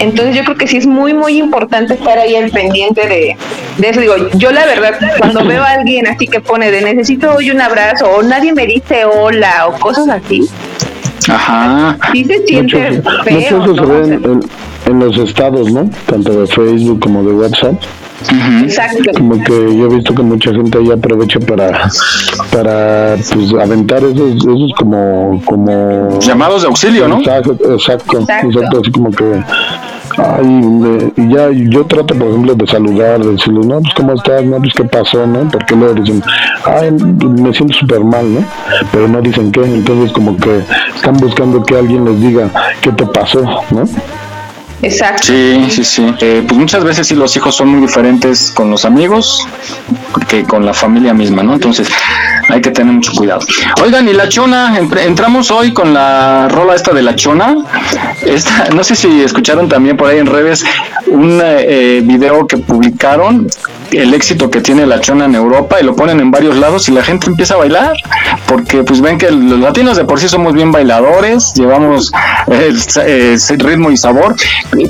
entonces 0.00 0.34
yo 0.34 0.42
creo 0.44 0.56
que 0.56 0.66
sí 0.66 0.78
es 0.78 0.86
muy 0.88 1.14
muy 1.14 1.38
importante 1.38 1.94
estar 1.94 2.18
ahí 2.18 2.34
al 2.34 2.50
pendiente 2.50 3.06
de, 3.06 3.36
de 3.78 3.88
eso 3.88 4.00
digo 4.00 4.14
yo 4.34 4.50
la 4.50 4.64
verdad 4.66 4.94
cuando 5.18 5.44
veo 5.44 5.62
a 5.62 5.70
alguien 5.70 6.08
así 6.08 6.26
que 6.26 6.40
pone 6.40 6.70
de 6.72 6.80
necesito 6.80 7.34
hoy 7.36 7.50
un 7.52 7.60
abrazo 7.60 8.06
o 8.10 8.22
nadie 8.22 8.52
me 8.52 8.66
dice 8.66 9.04
hola 9.04 9.66
o 9.68 9.78
cosas 9.78 10.08
así 10.08 10.40
Ajá. 11.28 11.96
sí 12.12 12.24
se 12.24 12.44
siente 12.46 12.90
Mucho, 12.90 13.22
feo 13.24 13.58
mucho 13.58 13.72
eso 13.72 13.74
¿no? 13.74 13.74
se 13.74 13.92
ve 13.92 13.98
en, 14.14 14.24
en- 14.24 14.40
en 14.86 14.98
los 14.98 15.16
estados, 15.16 15.72
¿no? 15.72 15.88
Tanto 16.04 16.42
de 16.42 16.46
Facebook 16.46 17.00
como 17.00 17.22
de 17.22 17.32
WhatsApp. 17.32 17.72
Exacto. 18.62 19.10
Como 19.16 19.42
que 19.42 19.52
yo 19.76 19.86
he 19.86 19.94
visto 19.96 20.14
que 20.14 20.22
mucha 20.22 20.50
gente 20.52 20.78
ahí 20.78 20.90
aprovecha 20.90 21.38
para 21.40 21.88
para 22.50 23.16
pues 23.32 23.52
aventar 23.60 24.02
esos 24.04 24.36
esos 24.36 24.72
como 24.78 25.40
como 25.44 26.18
Llamados 26.20 26.62
de 26.62 26.68
auxilio, 26.68 27.08
¿no? 27.08 27.18
Exacto, 27.18 27.52
exacto, 27.52 28.18
Exacto. 28.20 28.46
exacto, 28.48 28.80
así 28.80 28.90
como 28.92 29.10
que 29.10 29.24
ay, 30.16 30.46
me- 30.46 31.12
y 31.16 31.34
ya 31.34 31.50
yo 31.50 31.84
trato 31.86 32.14
por 32.14 32.28
ejemplo 32.28 32.54
de 32.54 32.66
saludar, 32.66 33.20
de 33.24 33.32
decirle, 33.32 33.60
no, 33.66 33.80
pues 33.80 33.94
cómo 33.94 34.12
estás, 34.14 34.44
no, 34.44 34.58
pues 34.58 34.72
qué 34.74 34.84
pasó, 34.84 35.26
¿no? 35.26 35.48
Porque 35.50 35.74
luego 35.74 35.94
dicen, 35.94 36.22
ay, 36.64 36.90
me 36.92 37.52
siento 37.52 37.74
súper 37.74 38.04
mal, 38.04 38.32
¿no? 38.32 38.44
Pero 38.92 39.08
no 39.08 39.20
dicen 39.20 39.50
qué, 39.50 39.62
entonces 39.64 40.12
como 40.12 40.36
que 40.36 40.60
están 40.94 41.16
buscando 41.16 41.62
que 41.64 41.76
alguien 41.76 42.04
les 42.04 42.20
diga 42.20 42.48
qué 42.80 42.92
te 42.92 43.04
pasó, 43.06 43.42
¿no? 43.70 43.84
Exacto. 44.82 45.22
Sí, 45.24 45.66
sí, 45.70 45.84
sí. 45.84 46.14
Eh, 46.20 46.44
pues 46.46 46.58
muchas 46.58 46.84
veces 46.84 47.06
sí 47.06 47.14
los 47.14 47.34
hijos 47.36 47.54
son 47.56 47.68
muy 47.68 47.80
diferentes 47.80 48.50
con 48.50 48.70
los 48.70 48.84
amigos 48.84 49.46
que 50.28 50.44
con 50.44 50.66
la 50.66 50.74
familia 50.74 51.14
misma, 51.14 51.42
¿no? 51.42 51.54
Entonces 51.54 51.88
hay 52.48 52.60
que 52.60 52.70
tener 52.70 52.92
mucho 52.92 53.12
cuidado. 53.12 53.40
Oigan, 53.82 54.06
y 54.08 54.12
la 54.12 54.28
chona, 54.28 54.78
Ent- 54.78 54.98
entramos 55.00 55.50
hoy 55.50 55.72
con 55.72 55.94
la 55.94 56.48
rola 56.50 56.74
esta 56.74 56.92
de 56.92 57.02
la 57.02 57.14
chona. 57.16 57.56
Esta, 58.26 58.68
no 58.74 58.84
sé 58.84 58.94
si 58.96 59.22
escucharon 59.22 59.68
también 59.68 59.96
por 59.96 60.10
ahí 60.10 60.18
en 60.18 60.26
redes 60.26 60.64
un 61.06 61.40
eh, 61.42 62.00
video 62.04 62.46
que 62.46 62.58
publicaron 62.58 63.46
el 63.92 64.12
éxito 64.14 64.50
que 64.50 64.60
tiene 64.60 64.86
la 64.86 65.00
chona 65.00 65.24
en 65.26 65.34
Europa 65.34 65.76
y 65.80 65.84
lo 65.84 65.94
ponen 65.94 66.20
en 66.20 66.30
varios 66.30 66.56
lados 66.56 66.88
y 66.88 66.92
la 66.92 67.02
gente 67.02 67.26
empieza 67.26 67.54
a 67.54 67.58
bailar 67.58 67.92
porque 68.46 68.82
pues 68.82 69.00
ven 69.00 69.18
que 69.18 69.30
los 69.30 69.60
latinos 69.60 69.96
de 69.96 70.04
por 70.04 70.18
sí 70.20 70.28
somos 70.28 70.52
bien 70.54 70.72
bailadores, 70.72 71.52
llevamos 71.54 72.10
el 72.48 73.58
ritmo 73.60 73.90
y 73.90 73.96
sabor, 73.96 74.34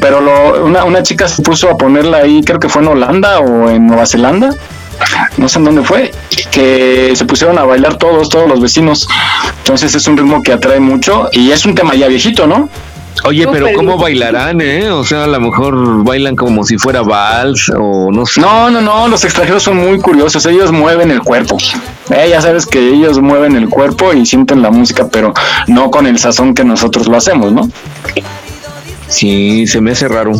pero 0.00 0.20
lo- 0.20 0.64
una, 0.64 0.84
una 0.84 1.02
chica 1.02 1.28
se 1.28 1.42
puso 1.42 1.68
a 1.70 1.76
ponerla 1.76 2.18
ahí, 2.18 2.42
creo 2.44 2.58
que 2.58 2.68
fue 2.68 2.82
en 2.82 2.88
Holanda 2.88 3.40
o 3.40 3.68
en 3.70 3.86
Nueva 3.86 4.06
Zelanda, 4.06 4.50
no 5.36 5.48
sé 5.48 5.58
en 5.58 5.64
dónde 5.64 5.82
fue, 5.82 6.12
que 6.50 7.12
se 7.14 7.24
pusieron 7.24 7.58
a 7.58 7.64
bailar 7.64 7.96
todos, 7.96 8.28
todos 8.28 8.48
los 8.48 8.60
vecinos. 8.60 9.08
Entonces 9.58 9.94
es 9.94 10.06
un 10.06 10.16
ritmo 10.16 10.42
que 10.42 10.52
atrae 10.52 10.80
mucho 10.80 11.28
y 11.32 11.50
es 11.50 11.64
un 11.66 11.74
tema 11.74 11.94
ya 11.94 12.06
viejito, 12.06 12.46
¿no? 12.46 12.68
Oye, 13.22 13.46
pero 13.50 13.68
¿cómo 13.74 13.96
bailarán, 13.96 14.60
eh? 14.60 14.90
O 14.90 15.04
sea, 15.04 15.24
a 15.24 15.26
lo 15.26 15.40
mejor 15.40 16.04
bailan 16.04 16.36
como 16.36 16.64
si 16.64 16.76
fuera 16.76 17.02
vals 17.02 17.70
o 17.70 18.10
no 18.10 18.26
sé. 18.26 18.40
No, 18.40 18.70
no, 18.70 18.80
no, 18.80 19.08
los 19.08 19.24
extranjeros 19.24 19.62
son 19.62 19.78
muy 19.78 19.98
curiosos, 19.98 20.44
ellos 20.46 20.72
mueven 20.72 21.10
el 21.10 21.20
cuerpo. 21.20 21.56
Eh, 22.10 22.28
ya 22.28 22.40
sabes 22.40 22.66
que 22.66 22.78
ellos 22.78 23.20
mueven 23.20 23.56
el 23.56 23.68
cuerpo 23.68 24.12
y 24.12 24.26
sienten 24.26 24.60
la 24.60 24.70
música, 24.70 25.08
pero 25.10 25.32
no 25.68 25.90
con 25.90 26.06
el 26.06 26.18
sazón 26.18 26.54
que 26.54 26.64
nosotros 26.64 27.06
lo 27.06 27.16
hacemos, 27.16 27.52
¿no? 27.52 27.68
Sí, 29.08 29.66
se 29.66 29.80
me 29.80 29.92
hace 29.92 30.08
raro. 30.08 30.32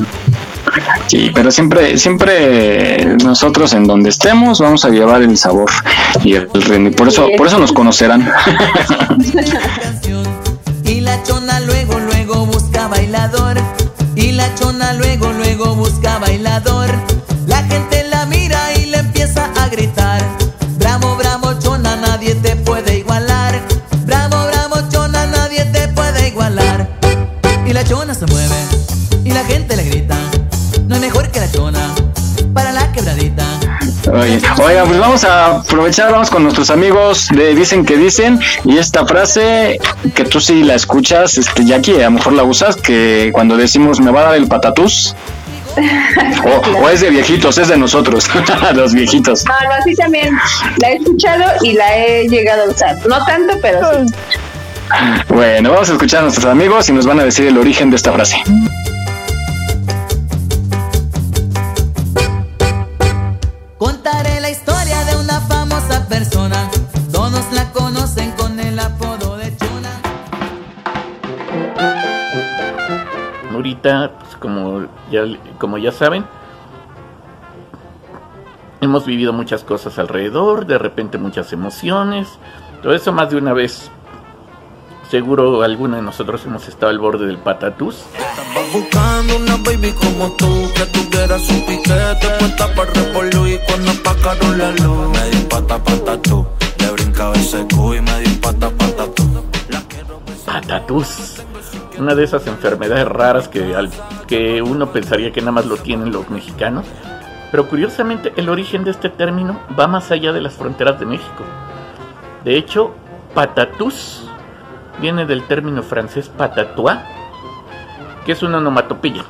Sí, 1.06 1.30
pero 1.34 1.51
siempre, 1.51 1.96
siempre 1.96 3.16
nosotros 3.22 3.72
en 3.74 3.86
donde 3.86 4.10
estemos 4.10 4.59
vamos 4.60 4.84
a 4.84 4.88
llevar 4.90 5.22
el 5.22 5.38
sabor 5.38 5.70
y 6.24 6.34
el 6.34 6.51
ritmo. 6.51 6.88
Y 6.88 6.90
por 6.90 7.09
eso, 7.09 7.28
por 7.36 7.46
eso 7.46 7.59
nos 7.59 7.72
conocerán. 7.72 8.28
Y 10.84 11.01
la 11.01 11.22
chona 11.22 11.60
luego, 11.60 11.98
luego 11.98 12.46
bailador. 12.89 13.56
Y 14.16 14.32
la 14.32 14.55
chona 14.55 14.93
luego, 14.94 15.32
luego 15.32 15.74
busca 15.74 16.19
bailador. 16.19 16.90
La 17.47 17.62
gente 17.65 18.05
la 18.05 18.27
mira 18.27 18.74
y 18.74 18.86
le 18.86 18.98
empieza 18.98 19.51
a 19.56 19.69
gritar. 19.69 20.23
Bravo, 20.78 21.16
bravo, 21.16 21.55
chona, 21.61 21.97
nadie 21.97 22.35
te 22.36 22.56
puede 22.56 22.98
igualar. 22.98 23.61
Bravo, 24.06 24.36
bravo, 24.47 24.89
chona, 24.90 25.27
nadie 25.27 25.65
te 25.66 25.89
puede 25.89 26.28
igualar. 26.28 26.89
Y 27.66 27.73
la 27.73 27.85
chona 27.85 28.15
se 28.15 28.27
mueve 28.27 28.56
y 29.24 29.31
la 29.31 29.44
gente 29.44 29.77
le 29.77 29.84
Oye, 34.15 34.41
oiga, 34.62 34.85
pues 34.85 35.01
vamos 35.01 35.24
a 35.24 35.47
aprovechar, 35.57 36.12
vamos 36.12 36.31
con 36.31 36.45
nuestros 36.45 36.70
amigos 36.70 37.27
de 37.35 37.53
Dicen 37.53 37.85
que 37.85 37.97
Dicen 37.97 38.39
y 38.65 38.78
esta 38.78 39.05
frase 39.05 39.81
que 40.15 40.23
tú 40.23 40.41
sí 40.41 40.62
la 40.62 40.77
escuchas, 40.77 41.36
este, 41.36 41.65
Jackie, 41.65 42.01
a 42.01 42.05
lo 42.05 42.12
mejor 42.12 42.35
la 42.35 42.45
usas, 42.45 42.77
que 42.77 43.31
cuando 43.32 43.57
decimos 43.57 44.01
me 44.01 44.12
va 44.12 44.20
a 44.20 44.24
dar 44.27 44.35
el 44.36 44.47
patatús, 44.47 45.16
o, 46.45 46.78
o 46.78 46.89
es 46.91 47.01
de 47.01 47.11
viejitos, 47.11 47.59
es 47.59 47.66
de 47.66 47.77
nosotros, 47.77 48.31
los 48.74 48.95
viejitos. 48.95 49.45
No, 49.47 49.55
no, 49.55 49.82
sí 49.85 49.97
también 49.97 50.39
la 50.77 50.91
he 50.91 50.95
escuchado 50.95 51.53
y 51.62 51.73
la 51.73 51.97
he 51.97 52.28
llegado 52.28 52.62
a 52.62 52.69
usar. 52.69 52.97
No 53.09 53.24
tanto, 53.24 53.59
pero 53.61 53.81
sí. 54.07 54.15
Bueno, 55.27 55.73
vamos 55.73 55.91
a 55.91 55.93
escuchar 55.95 56.20
a 56.20 56.23
nuestros 56.23 56.47
amigos 56.47 56.89
y 56.89 56.93
nos 56.93 57.05
van 57.05 57.19
a 57.19 57.24
decir 57.24 57.49
el 57.49 57.59
origen 57.59 57.91
de 57.91 57.97
esta 57.97 58.12
frase. 58.12 58.36
Todos 67.11 67.53
la 67.53 67.73
conocen 67.73 68.31
con 68.32 68.61
el 68.61 68.78
apodo 68.78 69.36
de 69.36 69.53
Chona. 69.57 70.01
Ahorita, 73.53 74.12
pues, 74.20 74.36
como, 74.36 74.86
ya, 75.11 75.24
como 75.59 75.77
ya 75.77 75.91
saben, 75.91 76.24
hemos 78.81 79.07
vivido 79.07 79.32
muchas 79.32 79.65
cosas 79.65 79.99
alrededor, 79.99 80.66
de 80.66 80.78
repente 80.78 81.19
muchas 81.19 81.53
emociones, 81.53 82.28
todo 82.81 82.95
eso 82.95 83.12
más 83.12 83.31
de 83.31 83.36
una 83.36 83.53
vez. 83.53 83.91
Seguro 85.10 85.62
alguno 85.62 85.97
de 85.97 86.02
nosotros 86.02 86.44
hemos 86.47 86.66
estado 86.66 86.90
al 86.90 86.98
borde 86.98 87.26
del 87.26 87.39
patatús. 87.39 88.05
Buscando 88.72 89.36
una 89.36 89.56
baby 89.59 89.93
como 89.93 90.32
tú 90.32 90.47
que 90.74 90.85
tuviera 90.86 91.39
su 91.39 91.64
piquete 91.66 92.28
puesta 92.39 92.74
para 92.74 92.90
revolver 92.93 93.52
y 93.52 93.59
cuando 93.66 93.90
apagaron 93.93 94.59
la 94.59 94.70
luz 94.72 95.09
me 95.10 95.31
di 95.31 95.44
pata 95.48 95.78
pata 95.78 96.20
tú 96.20 96.44
le 96.81 96.90
brincaba 96.90 97.35
ese 97.36 97.64
cu 97.72 97.94
y 97.94 98.01
me 98.01 98.20
di 98.20 98.31
pata 98.36 98.70
pata 98.70 99.06
tú 99.14 99.24
Patatús. 100.44 101.43
Una 101.98 102.14
de 102.14 102.24
esas 102.24 102.47
enfermedades 102.47 103.06
raras 103.06 103.48
que, 103.48 103.74
al- 103.74 103.90
que 104.26 104.62
uno 104.62 104.90
pensaría 104.93 105.32
que 105.32 105.40
nada 105.40 105.52
más 105.52 105.66
lo 105.66 105.76
tienen 105.76 106.12
los 106.12 106.28
mexicanos. 106.31 106.86
Pero 107.51 107.68
curiosamente 107.68 108.32
el 108.36 108.48
origen 108.48 108.82
de 108.85 108.90
este 108.93 109.09
término 109.10 109.60
va 109.78 109.86
más 109.86 110.10
allá 110.10 110.32
de 110.32 110.40
las 110.40 110.55
fronteras 110.55 110.98
de 110.98 111.06
México. 111.06 111.44
De 112.44 112.56
hecho, 112.56 112.93
patatús 113.35 114.28
viene 115.01 115.27
del 115.27 115.43
término 115.45 115.83
francés 115.83 116.29
patatois, 116.29 116.99
que 118.25 118.33
es 118.33 118.43
una 118.43 118.59
onomatopeya. 118.59 119.25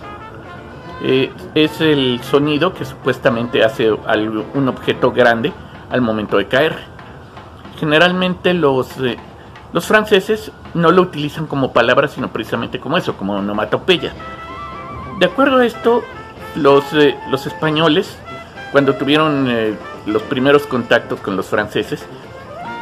Eh, 1.02 1.30
es 1.54 1.80
el 1.80 2.20
sonido 2.22 2.72
que 2.72 2.84
supuestamente 2.84 3.64
hace 3.64 3.92
un 3.92 4.68
objeto 4.68 5.12
grande 5.12 5.52
al 5.90 6.00
momento 6.00 6.38
de 6.38 6.46
caer. 6.46 6.76
Generalmente 7.78 8.54
los, 8.54 8.98
eh, 9.00 9.18
los 9.72 9.86
franceses 9.86 10.52
no 10.72 10.92
lo 10.92 11.02
utilizan 11.02 11.46
como 11.46 11.72
palabra, 11.72 12.08
sino 12.08 12.28
precisamente 12.28 12.80
como 12.80 12.96
eso, 12.96 13.16
como 13.16 13.34
onomatopeya. 13.34 14.12
De 15.18 15.26
acuerdo 15.26 15.58
a 15.58 15.66
esto, 15.66 16.02
los, 16.54 16.84
eh, 16.94 17.16
los 17.30 17.46
españoles, 17.46 18.16
cuando 18.72 18.94
tuvieron 18.94 19.76
los 20.06 20.22
primeros 20.22 20.66
contactos 20.66 21.20
con 21.20 21.36
los 21.36 21.46
franceses, 21.46 22.04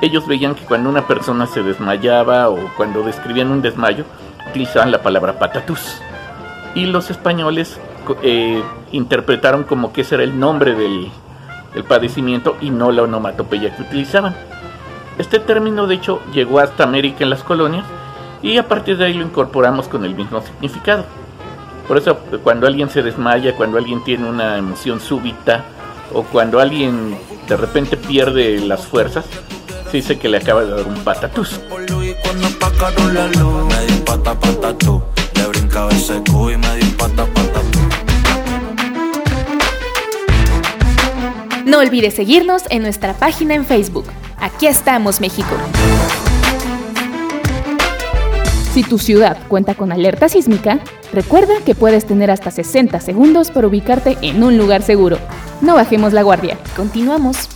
ellos 0.02 0.26
veían 0.26 0.56
que 0.56 0.64
cuando 0.64 0.90
una 0.90 1.06
persona 1.06 1.46
se 1.46 1.62
desmayaba 1.62 2.50
o 2.50 2.58
cuando 2.76 3.04
describían 3.04 3.52
un 3.52 3.62
desmayo, 3.62 4.04
utilizaban 4.50 4.90
la 4.90 5.00
palabra 5.00 5.38
patatús. 5.38 6.02
Y 6.74 6.86
los 6.86 7.08
españoles 7.10 7.78
eh, 8.22 8.62
interpretaron 8.90 9.62
como 9.62 9.92
que 9.92 10.00
ese 10.00 10.16
era 10.16 10.24
el 10.24 10.38
nombre 10.38 10.74
del, 10.74 11.08
del 11.72 11.84
padecimiento 11.84 12.56
y 12.60 12.70
no 12.70 12.90
la 12.90 13.02
onomatopeya 13.02 13.76
que 13.76 13.82
utilizaban. 13.82 14.34
Este 15.18 15.38
término 15.38 15.86
de 15.86 15.94
hecho 15.94 16.20
llegó 16.34 16.58
hasta 16.58 16.82
América 16.82 17.22
en 17.22 17.30
las 17.30 17.44
colonias 17.44 17.84
y 18.42 18.58
a 18.58 18.66
partir 18.66 18.96
de 18.96 19.04
ahí 19.04 19.14
lo 19.14 19.24
incorporamos 19.24 19.86
con 19.86 20.04
el 20.04 20.16
mismo 20.16 20.42
significado. 20.42 21.04
Por 21.86 21.96
eso 21.96 22.16
cuando 22.42 22.66
alguien 22.66 22.90
se 22.90 23.02
desmaya, 23.02 23.54
cuando 23.54 23.78
alguien 23.78 24.02
tiene 24.02 24.28
una 24.28 24.58
emoción 24.58 24.98
súbita 24.98 25.64
o 26.12 26.24
cuando 26.24 26.58
alguien 26.58 27.16
de 27.46 27.56
repente 27.56 27.96
pierde 27.96 28.58
las 28.60 28.84
fuerzas, 28.86 29.26
se 29.92 29.98
dice 29.98 30.18
que 30.18 30.26
le 30.30 30.38
acaba 30.38 30.64
de 30.64 30.70
dar 30.70 30.86
un 30.86 31.04
patatús. 31.04 31.60
No 41.66 41.78
olvides 41.78 42.14
seguirnos 42.14 42.62
en 42.70 42.80
nuestra 42.80 43.12
página 43.12 43.54
en 43.54 43.66
Facebook. 43.66 44.06
Aquí 44.38 44.66
estamos, 44.66 45.20
México. 45.20 45.54
Si 48.72 48.84
tu 48.84 48.98
ciudad 48.98 49.36
cuenta 49.48 49.74
con 49.74 49.92
alerta 49.92 50.30
sísmica, 50.30 50.80
recuerda 51.12 51.52
que 51.66 51.74
puedes 51.74 52.06
tener 52.06 52.30
hasta 52.30 52.50
60 52.50 52.98
segundos 53.00 53.50
para 53.50 53.66
ubicarte 53.66 54.16
en 54.22 54.42
un 54.42 54.56
lugar 54.56 54.80
seguro. 54.80 55.18
No 55.60 55.74
bajemos 55.74 56.14
la 56.14 56.22
guardia. 56.22 56.56
Continuamos. 56.74 57.50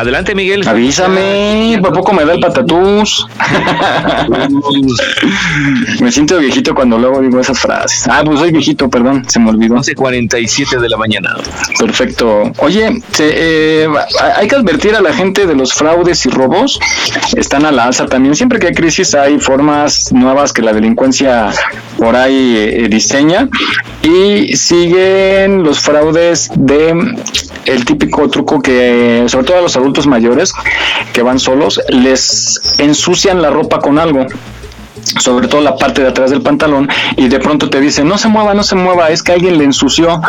Adelante 0.00 0.34
Miguel. 0.34 0.66
Avísame, 0.66 1.78
¿por 1.80 1.92
poco 1.92 2.12
me 2.12 2.24
da 2.24 2.34
el 2.34 2.40
patatús? 2.40 3.26
Me 6.00 6.12
siento 6.12 6.38
viejito 6.38 6.74
cuando 6.74 6.98
luego 6.98 7.20
digo 7.20 7.40
esas 7.40 7.58
frases. 7.58 8.06
Ah, 8.08 8.22
pues 8.24 8.38
soy 8.38 8.52
viejito, 8.52 8.88
perdón, 8.88 9.24
se 9.28 9.38
me 9.38 9.50
olvidó. 9.50 9.76
11.47 9.76 10.80
de 10.80 10.88
la 10.88 10.96
mañana. 10.96 11.36
Perfecto. 11.78 12.50
Oye, 12.58 13.02
eh, 13.18 13.88
hay 14.36 14.48
que 14.48 14.56
advertir 14.56 14.94
a 14.94 15.00
la 15.00 15.12
gente 15.12 15.46
de 15.46 15.54
los 15.54 15.74
fraudes 15.74 16.26
y 16.26 16.30
robos. 16.30 16.78
Están 17.36 17.64
a 17.64 17.72
la 17.72 17.84
alza 17.84 18.06
también. 18.06 18.34
Siempre 18.34 18.58
que 18.58 18.68
hay 18.68 18.74
crisis 18.74 19.14
hay 19.14 19.38
formas 19.38 20.12
nuevas 20.12 20.52
que 20.52 20.62
la 20.62 20.72
delincuencia 20.72 21.50
por 21.98 22.16
ahí 22.16 22.56
eh, 22.56 22.88
diseña. 22.88 23.48
Y 24.02 24.56
siguen 24.56 25.62
los 25.62 25.80
fraudes 25.80 26.50
de 26.54 26.94
el 27.66 27.84
típico 27.84 28.28
truco 28.28 28.60
que, 28.60 29.24
sobre 29.28 29.46
todo 29.46 29.58
a 29.58 29.60
los 29.60 29.76
adultos 29.76 30.06
mayores 30.06 30.52
que 31.12 31.22
van 31.22 31.38
solos, 31.38 31.80
les 31.88 32.60
ensucian 32.78 33.39
la 33.40 33.50
ropa 33.50 33.78
con 33.78 33.98
algo 33.98 34.26
sobre 35.18 35.48
todo 35.48 35.60
la 35.60 35.76
parte 35.76 36.02
de 36.02 36.08
atrás 36.08 36.30
del 36.30 36.42
pantalón 36.42 36.88
y 37.16 37.28
de 37.28 37.40
pronto 37.40 37.70
te 37.70 37.80
dicen 37.80 38.06
no 38.06 38.18
se 38.18 38.28
mueva, 38.28 38.54
no 38.54 38.62
se 38.62 38.76
mueva, 38.76 39.08
es 39.10 39.22
que 39.22 39.32
alguien 39.32 39.58
le 39.58 39.64
ensució 39.64 40.20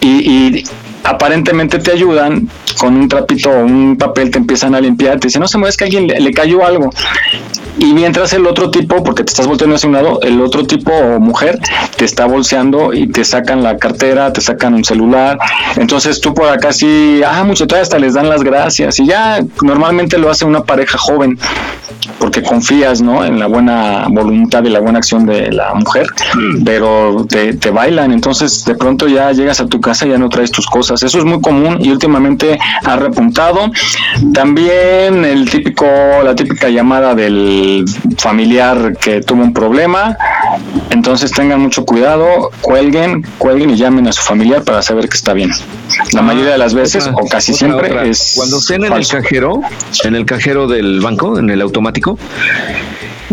y 0.00 0.64
aparentemente 1.04 1.78
te 1.78 1.92
ayudan 1.92 2.48
con 2.72 2.96
un 2.96 3.08
trapito 3.08 3.50
o 3.50 3.64
un 3.64 3.96
papel, 3.96 4.30
te 4.30 4.38
empiezan 4.38 4.74
a 4.74 4.80
limpiar, 4.80 5.18
te 5.18 5.28
dicen 5.28 5.40
no 5.40 5.48
se 5.48 5.58
mueva, 5.58 5.70
es 5.70 5.76
que 5.76 5.84
a 5.84 5.86
alguien 5.86 6.06
le, 6.06 6.20
le 6.20 6.32
cayó 6.32 6.64
algo 6.64 6.90
y 7.78 7.94
mientras 7.94 8.32
el 8.32 8.46
otro 8.46 8.70
tipo, 8.70 9.02
porque 9.02 9.24
te 9.24 9.30
estás 9.30 9.46
volteando 9.46 9.76
hacia 9.76 9.88
un 9.88 9.94
lado, 9.94 10.20
el 10.22 10.40
otro 10.40 10.64
tipo 10.64 10.92
o 10.92 11.18
mujer 11.18 11.58
te 11.96 12.04
está 12.04 12.26
bolseando 12.26 12.92
y 12.92 13.06
te 13.06 13.24
sacan 13.24 13.62
la 13.62 13.78
cartera, 13.78 14.32
te 14.32 14.40
sacan 14.40 14.74
un 14.74 14.84
celular. 14.84 15.38
Entonces 15.76 16.20
tú 16.20 16.34
por 16.34 16.48
acá 16.48 16.72
sí, 16.72 17.22
ah, 17.26 17.44
muchachos, 17.44 17.78
hasta 17.78 17.98
les 17.98 18.14
dan 18.14 18.28
las 18.28 18.42
gracias. 18.42 19.00
Y 19.00 19.06
ya 19.06 19.40
normalmente 19.62 20.18
lo 20.18 20.30
hace 20.30 20.44
una 20.44 20.64
pareja 20.64 20.98
joven, 20.98 21.38
porque 22.18 22.42
confías, 22.42 23.00
¿no? 23.00 23.24
En 23.24 23.38
la 23.38 23.46
buena 23.46 24.06
voluntad 24.08 24.62
y 24.64 24.68
la 24.68 24.80
buena 24.80 24.98
acción 24.98 25.24
de 25.24 25.50
la 25.50 25.74
mujer, 25.74 26.06
pero 26.64 27.26
te, 27.28 27.54
te 27.54 27.70
bailan. 27.70 28.12
Entonces 28.12 28.64
de 28.64 28.74
pronto 28.74 29.08
ya 29.08 29.32
llegas 29.32 29.60
a 29.60 29.66
tu 29.66 29.80
casa 29.80 30.06
y 30.06 30.10
ya 30.10 30.18
no 30.18 30.28
traes 30.28 30.50
tus 30.50 30.66
cosas. 30.66 31.02
Eso 31.02 31.18
es 31.18 31.24
muy 31.24 31.40
común 31.40 31.78
y 31.80 31.90
últimamente 31.90 32.58
ha 32.84 32.96
repuntado. 32.96 33.70
También 34.34 35.24
el 35.24 35.48
típico, 35.50 35.86
la 36.24 36.34
típica 36.34 36.68
llamada 36.68 37.14
del 37.14 37.84
familiar 38.18 38.96
que 39.00 39.20
tuvo 39.20 39.42
un 39.42 39.52
problema 39.52 40.16
Entonces 40.90 41.32
tengan 41.32 41.60
mucho 41.60 41.84
cuidado, 41.84 42.50
cuelguen, 42.60 43.22
cuelguen 43.38 43.70
y 43.70 43.76
llamen 43.76 44.06
a 44.08 44.12
su 44.12 44.22
familiar 44.22 44.62
para 44.62 44.82
saber 44.82 45.08
que 45.08 45.16
está 45.16 45.32
bien. 45.32 45.50
La 46.12 46.22
mayoría 46.22 46.52
de 46.52 46.58
las 46.58 46.74
veces, 46.74 47.06
Otra- 47.06 47.22
o 47.22 47.28
casi 47.28 47.52
otra, 47.52 47.58
siempre, 47.66 47.90
otra. 47.90 48.04
es 48.04 48.34
Cuando 48.36 48.58
estén 48.58 48.84
en 48.84 48.90
falso. 48.90 49.16
el 49.16 49.22
cajero, 49.22 49.60
en 50.04 50.14
el 50.14 50.24
cajero 50.26 50.66
del 50.66 51.00
banco, 51.00 51.38
en 51.38 51.50
el 51.50 51.60
automático, 51.62 52.18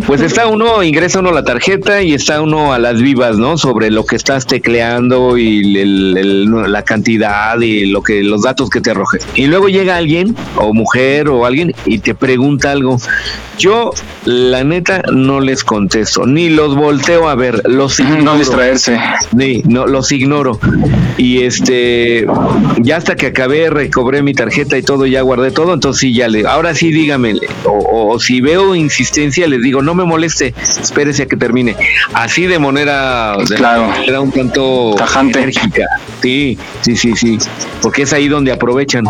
pues 0.05 0.21
está 0.21 0.47
uno, 0.47 0.81
ingresa 0.83 1.19
uno 1.19 1.31
la 1.31 1.43
tarjeta 1.43 2.01
y 2.01 2.13
está 2.13 2.41
uno 2.41 2.73
a 2.73 2.79
las 2.79 3.01
vivas, 3.01 3.37
¿no? 3.37 3.57
Sobre 3.57 3.91
lo 3.91 4.05
que 4.05 4.15
estás 4.15 4.45
tecleando 4.47 5.37
y 5.37 5.77
el- 5.77 6.17
el- 6.17 6.71
la 6.71 6.83
cantidad 6.83 7.59
y 7.59 7.85
lo 7.85 8.01
que 8.01 8.23
los 8.23 8.43
datos 8.43 8.69
que 8.69 8.81
te 8.81 8.91
arroje. 8.91 9.19
Y 9.35 9.47
luego 9.47 9.67
llega 9.69 9.97
alguien, 9.97 10.35
o 10.55 10.73
mujer 10.73 11.29
o 11.29 11.45
alguien, 11.45 11.73
y 11.85 11.99
te 11.99 12.15
pregunta 12.15 12.71
algo. 12.71 12.97
Yo, 13.57 13.91
la 14.25 14.63
neta, 14.63 15.01
no 15.11 15.41
les 15.41 15.63
contesto, 15.65 16.25
ni 16.25 16.49
los 16.49 16.75
volteo 16.75 17.27
a 17.27 17.35
ver, 17.35 17.61
los 17.65 17.99
ignoro. 17.99 18.23
No 18.23 18.37
distraerse. 18.37 18.97
Sí, 19.37 19.63
no, 19.65 19.85
los 19.85 20.11
ignoro. 20.13 20.59
Y 21.17 21.43
este, 21.43 22.25
ya 22.77 22.97
hasta 22.97 23.15
que 23.17 23.27
acabé, 23.27 23.69
recobré 23.69 24.21
mi 24.23 24.33
tarjeta 24.33 24.77
y 24.77 24.81
todo, 24.81 25.05
ya 25.05 25.21
guardé 25.21 25.51
todo, 25.51 25.73
entonces 25.73 25.99
sí, 25.99 26.13
ya 26.13 26.29
le, 26.29 26.47
ahora 26.47 26.73
sí 26.73 26.91
dígame, 26.91 27.35
o- 27.65 28.11
o 28.13 28.19
si 28.19 28.39
veo 28.39 28.75
insistencia, 28.75 29.45
les 29.47 29.61
digo, 29.61 29.78
no 29.81 29.93
me 29.95 30.03
moleste, 30.03 30.53
espérese 30.81 31.23
a 31.23 31.25
que 31.27 31.35
termine. 31.37 31.75
Así 32.13 32.45
de 32.45 32.59
manera, 32.59 33.35
de 33.37 33.55
Claro. 33.55 33.87
manera 33.87 34.21
un 34.21 34.31
tanto 34.31 34.95
enérgica. 35.23 35.85
Sí, 36.21 36.57
sí, 36.81 36.95
sí, 36.95 37.15
sí, 37.15 37.37
porque 37.81 38.03
es 38.03 38.13
ahí 38.13 38.27
donde 38.27 38.51
aprovechan. 38.51 39.05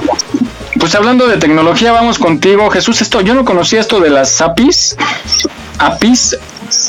Pues 0.80 0.94
hablando 0.96 1.28
de 1.28 1.38
tecnología, 1.38 1.92
vamos 1.92 2.20
contigo, 2.20 2.70
Jesús. 2.70 3.02
Esto, 3.02 3.22
yo 3.22 3.34
no 3.34 3.44
conocía 3.44 3.80
esto 3.80 4.00
de 4.00 4.10
las 4.10 4.40
APIs, 4.42 4.96
APIs, 5.80 6.38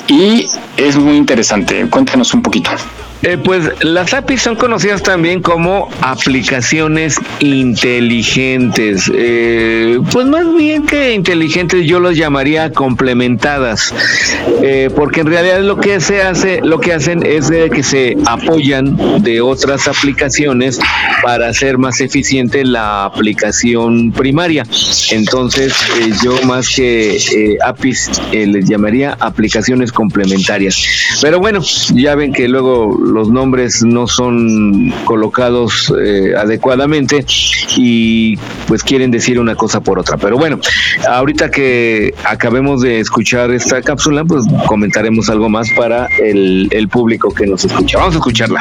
y 0.09 0.47
es 0.81 0.97
muy 0.97 1.16
interesante. 1.16 1.86
Cuéntanos 1.89 2.32
un 2.35 2.43
poquito. 2.43 2.70
Eh, 3.23 3.36
pues 3.36 3.70
las 3.82 4.15
APIs 4.15 4.40
son 4.40 4.57
conocidas 4.57 5.02
también 5.02 5.43
como 5.43 5.90
aplicaciones 6.01 7.16
inteligentes. 7.40 9.12
Eh, 9.15 9.98
pues 10.11 10.27
más 10.27 10.55
bien 10.55 10.86
que 10.86 11.12
inteligentes, 11.12 11.86
yo 11.86 12.01
los 12.01 12.16
llamaría 12.16 12.73
complementadas, 12.73 13.94
Eh, 14.62 14.90
porque 14.94 15.20
en 15.20 15.27
realidad 15.27 15.61
lo 15.61 15.78
que 15.78 16.01
se 16.01 16.23
hace, 16.23 16.61
lo 16.62 16.81
que 16.81 16.93
hacen 16.93 17.24
es 17.24 17.51
que 17.51 17.82
se 17.82 18.16
apoyan 18.27 19.23
de 19.23 19.40
otras 19.40 19.89
aplicaciones 19.89 20.78
para 21.23 21.48
hacer 21.48 21.78
más 21.78 22.01
eficiente 22.01 22.65
la 22.65 23.05
aplicación 23.05 24.12
primaria. 24.12 24.65
Entonces, 25.11 25.74
yo 26.23 26.40
más 26.43 26.69
que 26.69 27.19
APIs 27.65 28.11
les 28.32 28.69
llamaría 28.69 29.16
aplicaciones 29.20 29.93
complementarias. 29.93 30.70
Pero 31.21 31.39
bueno, 31.39 31.61
ya 31.95 32.15
ven 32.15 32.33
que 32.33 32.49
luego 32.49 32.99
los 32.99 33.29
nombres 33.29 33.83
no 33.83 34.07
son 34.07 34.93
colocados 35.05 35.93
eh, 36.01 36.35
adecuadamente 36.37 37.25
y 37.77 38.37
pues 38.67 38.83
quieren 38.83 39.11
decir 39.11 39.39
una 39.39 39.55
cosa 39.55 39.81
por 39.81 39.99
otra. 39.99 40.17
Pero 40.17 40.37
bueno, 40.37 40.59
ahorita 41.09 41.51
que 41.51 42.15
acabemos 42.25 42.83
de 42.83 43.01
escuchar 43.01 43.51
esta 43.51 43.83
cápsula, 43.83 44.25
pues 44.25 44.45
comentaremos 44.67 45.29
algo 45.29 45.49
más 45.49 45.69
para 45.77 46.07
el, 46.19 46.69
el 46.71 46.89
público 46.89 47.33
que 47.33 47.47
nos 47.47 47.65
escucha. 47.65 47.99
Vamos 47.99 48.15
a 48.15 48.19
escucharla. 48.19 48.61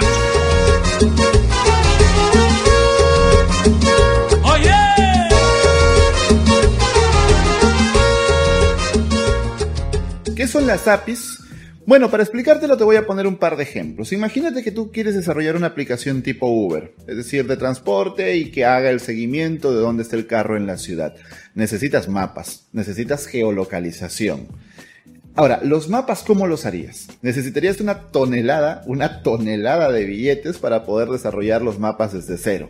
¿Qué 10.35 10.47
son 10.47 10.65
las 10.65 10.87
APIs? 10.87 11.48
Bueno, 11.89 12.11
para 12.11 12.21
explicártelo 12.21 12.77
te 12.77 12.83
voy 12.83 12.97
a 12.97 13.07
poner 13.07 13.25
un 13.25 13.37
par 13.37 13.57
de 13.57 13.63
ejemplos. 13.63 14.13
Imagínate 14.13 14.61
que 14.61 14.69
tú 14.69 14.91
quieres 14.91 15.15
desarrollar 15.15 15.55
una 15.55 15.65
aplicación 15.65 16.21
tipo 16.21 16.45
Uber, 16.45 16.93
es 17.07 17.17
decir, 17.17 17.47
de 17.47 17.57
transporte 17.57 18.35
y 18.35 18.51
que 18.51 18.63
haga 18.63 18.91
el 18.91 18.99
seguimiento 18.99 19.73
de 19.73 19.81
dónde 19.81 20.03
está 20.03 20.15
el 20.15 20.27
carro 20.27 20.55
en 20.55 20.67
la 20.67 20.77
ciudad. 20.77 21.15
Necesitas 21.55 22.07
mapas, 22.07 22.67
necesitas 22.73 23.25
geolocalización. 23.25 24.49
Ahora, 25.33 25.61
los 25.63 25.89
mapas, 25.89 26.21
¿cómo 26.21 26.45
los 26.45 26.67
harías? 26.67 27.07
Necesitarías 27.23 27.81
una 27.81 28.11
tonelada, 28.11 28.83
una 28.85 29.23
tonelada 29.23 29.91
de 29.91 30.05
billetes 30.05 30.59
para 30.59 30.83
poder 30.85 31.09
desarrollar 31.09 31.63
los 31.63 31.79
mapas 31.79 32.13
desde 32.13 32.37
cero. 32.37 32.69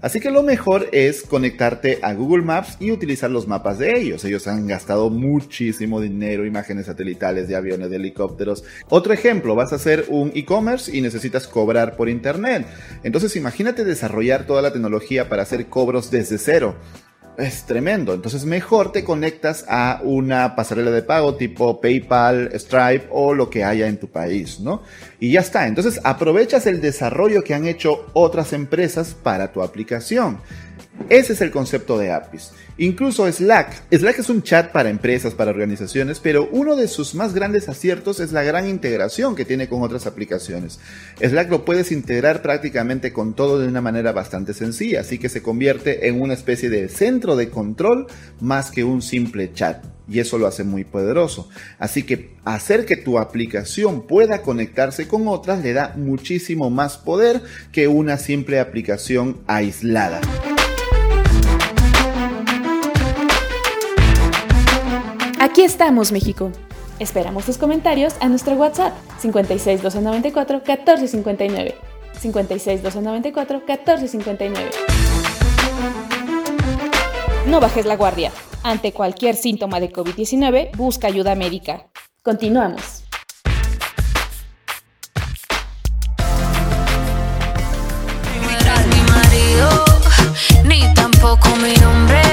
Así 0.00 0.20
que 0.20 0.30
lo 0.30 0.42
mejor 0.42 0.88
es 0.92 1.22
conectarte 1.22 1.98
a 2.02 2.14
Google 2.14 2.44
Maps 2.44 2.76
y 2.80 2.90
utilizar 2.92 3.30
los 3.30 3.48
mapas 3.48 3.78
de 3.78 3.98
ellos. 3.98 4.24
Ellos 4.24 4.46
han 4.46 4.66
gastado 4.66 5.10
muchísimo 5.10 6.00
dinero, 6.00 6.46
imágenes 6.46 6.86
satelitales 6.86 7.48
de 7.48 7.56
aviones, 7.56 7.90
de 7.90 7.96
helicópteros. 7.96 8.64
Otro 8.88 9.12
ejemplo, 9.12 9.54
vas 9.54 9.72
a 9.72 9.76
hacer 9.76 10.06
un 10.08 10.32
e-commerce 10.34 10.96
y 10.96 11.00
necesitas 11.00 11.46
cobrar 11.46 11.96
por 11.96 12.08
internet. 12.08 12.66
Entonces 13.02 13.36
imagínate 13.36 13.84
desarrollar 13.84 14.46
toda 14.46 14.62
la 14.62 14.72
tecnología 14.72 15.28
para 15.28 15.42
hacer 15.42 15.66
cobros 15.66 16.10
desde 16.10 16.38
cero. 16.38 16.76
Es 17.38 17.64
tremendo. 17.64 18.14
Entonces 18.14 18.44
mejor 18.44 18.92
te 18.92 19.04
conectas 19.04 19.64
a 19.68 20.00
una 20.02 20.56
pasarela 20.56 20.90
de 20.90 21.02
pago 21.02 21.34
tipo 21.34 21.80
PayPal, 21.80 22.50
Stripe 22.54 23.08
o 23.10 23.34
lo 23.34 23.50
que 23.50 23.62
haya 23.62 23.86
en 23.88 23.98
tu 23.98 24.08
país, 24.08 24.60
¿no? 24.60 24.82
Y 25.20 25.32
ya 25.32 25.40
está. 25.40 25.66
Entonces 25.66 26.00
aprovechas 26.02 26.66
el 26.66 26.80
desarrollo 26.80 27.44
que 27.44 27.54
han 27.54 27.66
hecho 27.66 28.06
otras 28.14 28.52
empresas 28.52 29.14
para 29.22 29.52
tu 29.52 29.62
aplicación. 29.62 30.38
Ese 31.08 31.34
es 31.34 31.40
el 31.40 31.50
concepto 31.50 31.98
de 31.98 32.10
APIs. 32.10 32.52
Incluso 32.78 33.30
Slack. 33.30 33.84
Slack 33.90 34.18
es 34.18 34.28
un 34.28 34.42
chat 34.42 34.72
para 34.72 34.90
empresas, 34.90 35.34
para 35.34 35.50
organizaciones, 35.50 36.20
pero 36.20 36.48
uno 36.50 36.76
de 36.76 36.88
sus 36.88 37.14
más 37.14 37.32
grandes 37.32 37.68
aciertos 37.68 38.20
es 38.20 38.32
la 38.32 38.42
gran 38.42 38.68
integración 38.68 39.36
que 39.36 39.44
tiene 39.44 39.68
con 39.68 39.82
otras 39.82 40.06
aplicaciones. 40.06 40.80
Slack 41.20 41.48
lo 41.48 41.64
puedes 41.64 41.92
integrar 41.92 42.42
prácticamente 42.42 43.12
con 43.12 43.34
todo 43.34 43.58
de 43.58 43.68
una 43.68 43.80
manera 43.80 44.12
bastante 44.12 44.52
sencilla, 44.52 45.00
así 45.00 45.18
que 45.18 45.28
se 45.28 45.42
convierte 45.42 46.08
en 46.08 46.20
una 46.20 46.34
especie 46.34 46.68
de 46.68 46.88
centro 46.88 47.36
de 47.36 47.50
control 47.50 48.08
más 48.40 48.70
que 48.70 48.84
un 48.84 49.00
simple 49.00 49.52
chat. 49.52 49.84
Y 50.08 50.20
eso 50.20 50.38
lo 50.38 50.46
hace 50.46 50.62
muy 50.64 50.84
poderoso. 50.84 51.48
Así 51.78 52.02
que 52.02 52.34
hacer 52.44 52.84
que 52.84 52.96
tu 52.96 53.18
aplicación 53.18 54.06
pueda 54.06 54.42
conectarse 54.42 55.08
con 55.08 55.26
otras 55.28 55.62
le 55.64 55.72
da 55.72 55.94
muchísimo 55.96 56.70
más 56.70 56.96
poder 56.96 57.42
que 57.72 57.88
una 57.88 58.18
simple 58.18 58.60
aplicación 58.60 59.38
aislada. 59.46 60.20
Aquí 65.48 65.62
estamos, 65.62 66.10
México. 66.10 66.50
Esperamos 66.98 67.44
tus 67.44 67.56
comentarios 67.56 68.16
a 68.18 68.28
nuestro 68.28 68.56
WhatsApp 68.56 68.94
56 69.20 69.80
294 69.80 70.56
1459. 70.56 71.74
56 72.18 72.82
294 72.82 73.58
1459. 73.60 74.70
No 77.46 77.60
bajes 77.60 77.86
la 77.86 77.94
guardia. 77.94 78.32
Ante 78.64 78.92
cualquier 78.92 79.36
síntoma 79.36 79.78
de 79.78 79.92
COVID-19, 79.92 80.76
busca 80.76 81.06
ayuda 81.06 81.36
médica. 81.36 81.86
Continuamos. 82.24 83.04
ni 90.64 90.92
tampoco 90.94 91.54
mi 91.56 91.72
nombre. 91.74 92.25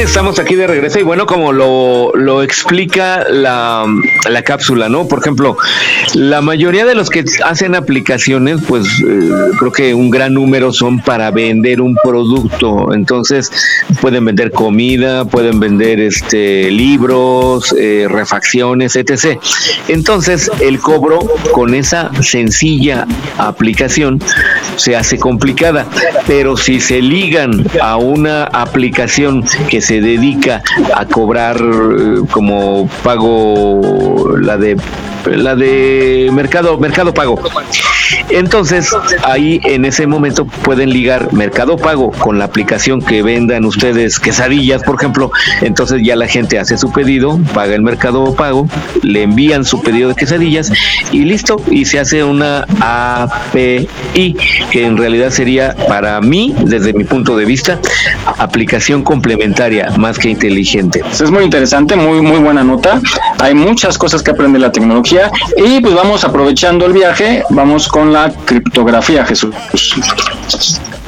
Estamos 0.00 0.38
aquí 0.38 0.54
de 0.54 0.66
regreso 0.66 0.98
y 0.98 1.02
bueno, 1.02 1.26
como 1.26 1.52
lo, 1.52 2.12
lo 2.14 2.42
explica 2.42 3.24
la, 3.28 3.86
la 4.28 4.42
cápsula, 4.42 4.88
¿no? 4.88 5.06
Por 5.06 5.20
ejemplo, 5.20 5.56
la 6.14 6.40
mayoría 6.40 6.84
de 6.84 6.94
los 6.94 7.10
que 7.10 7.24
hacen 7.44 7.74
aplicaciones, 7.74 8.60
pues 8.66 8.86
eh, 9.06 9.30
creo 9.58 9.72
que 9.72 9.94
un 9.94 10.10
gran 10.10 10.34
número 10.34 10.72
son 10.72 11.00
para 11.00 11.30
vender 11.30 11.80
un 11.80 11.96
producto. 12.02 12.92
Entonces, 12.92 13.50
pueden 14.00 14.24
vender 14.24 14.50
comida, 14.50 15.24
pueden 15.24 15.60
vender 15.60 16.00
este 16.00 16.70
libros, 16.70 17.74
eh, 17.78 18.06
refacciones, 18.08 18.96
etc. 18.96 19.38
Entonces, 19.88 20.50
el 20.60 20.80
cobro 20.80 21.18
con 21.52 21.74
esa 21.74 22.10
sencilla 22.22 23.06
aplicación, 23.38 24.20
se 24.76 24.96
hace 24.96 25.18
complicada. 25.18 25.86
Pero 26.26 26.56
si 26.56 26.80
se 26.80 27.00
ligan 27.00 27.64
a 27.80 27.96
una 27.96 28.44
aplicación 28.44 29.44
que 29.68 29.80
se 29.84 30.00
dedica 30.00 30.62
a 30.94 31.04
cobrar 31.04 31.56
eh, 31.56 32.22
como 32.30 32.88
pago 33.02 34.36
la 34.40 34.56
de 34.56 34.76
la 35.26 35.54
de 35.54 36.30
mercado 36.32 36.78
mercado 36.78 37.14
pago. 37.14 37.40
Entonces 38.28 38.94
ahí 39.24 39.60
en 39.64 39.84
ese 39.84 40.06
momento 40.06 40.44
pueden 40.44 40.90
ligar 40.90 41.32
mercado 41.32 41.76
pago 41.76 42.10
con 42.10 42.38
la 42.38 42.44
aplicación 42.44 43.00
que 43.00 43.22
vendan 43.22 43.64
ustedes 43.64 44.18
quesadillas 44.18 44.82
por 44.82 44.96
ejemplo. 44.96 45.30
Entonces 45.62 46.02
ya 46.02 46.16
la 46.16 46.26
gente 46.26 46.58
hace 46.58 46.76
su 46.76 46.92
pedido 46.92 47.38
paga 47.54 47.74
el 47.74 47.82
mercado 47.82 48.34
pago 48.34 48.68
le 49.02 49.22
envían 49.22 49.64
su 49.64 49.82
pedido 49.82 50.10
de 50.10 50.14
quesadillas 50.14 50.70
y 51.12 51.24
listo 51.24 51.60
y 51.70 51.84
se 51.84 52.00
hace 52.00 52.24
una 52.24 52.66
API 52.80 54.36
que 54.70 54.86
en 54.86 54.96
realidad 54.96 55.30
sería 55.30 55.74
para 55.88 56.20
mí 56.20 56.54
desde 56.64 56.92
mi 56.92 57.04
punto 57.04 57.36
de 57.36 57.44
vista 57.44 57.78
aplicación 58.38 59.02
complementaria 59.02 59.73
más 59.96 60.18
que 60.18 60.28
inteligente 60.28 61.02
Es 61.12 61.30
muy 61.30 61.44
interesante, 61.44 61.96
muy 61.96 62.20
muy 62.20 62.38
buena 62.38 62.62
nota. 62.64 63.00
Hay 63.38 63.54
muchas 63.54 63.98
cosas 63.98 64.22
que 64.22 64.30
aprende 64.30 64.58
la 64.58 64.72
tecnología 64.72 65.30
y 65.56 65.80
pues 65.80 65.94
vamos 65.94 66.24
aprovechando 66.24 66.86
el 66.86 66.92
viaje, 66.92 67.44
vamos 67.50 67.88
con 67.88 68.12
la 68.12 68.32
criptografía, 68.44 69.24
Jesús, 69.24 69.54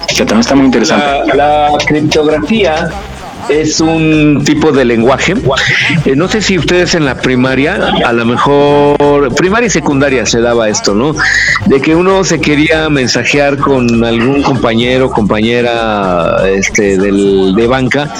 que 0.09 0.24
también 0.24 0.40
está 0.40 0.55
muy 0.55 0.66
interesante. 0.66 1.34
La, 1.34 1.70
la 1.70 1.78
criptografía 1.86 2.90
es 3.48 3.81
un 3.81 4.43
tipo 4.44 4.73
de 4.73 4.85
lenguaje. 4.85 5.35
Eh, 6.05 6.14
no 6.16 6.28
sé 6.28 6.43
si 6.43 6.59
ustedes 6.59 6.94
en 6.94 7.05
la 7.05 7.16
primaria, 7.16 7.93
a 8.05 8.12
lo 8.12 8.24
mejor, 8.24 9.35
primaria 9.35 9.66
y 9.66 9.70
secundaria 9.70 10.27
se 10.27 10.40
daba 10.40 10.68
esto, 10.68 10.94
¿no? 10.94 11.14
De 11.66 11.81
que 11.81 11.94
uno 11.94 12.24
se 12.24 12.40
quería 12.40 12.89
mensajear 12.89 13.59
con 13.59 14.05
algún 14.05 14.43
compañero, 14.43 15.10
compañera 15.10 16.36
este, 16.48 16.98
del, 16.98 17.55
de 17.55 17.66
banca 17.66 18.12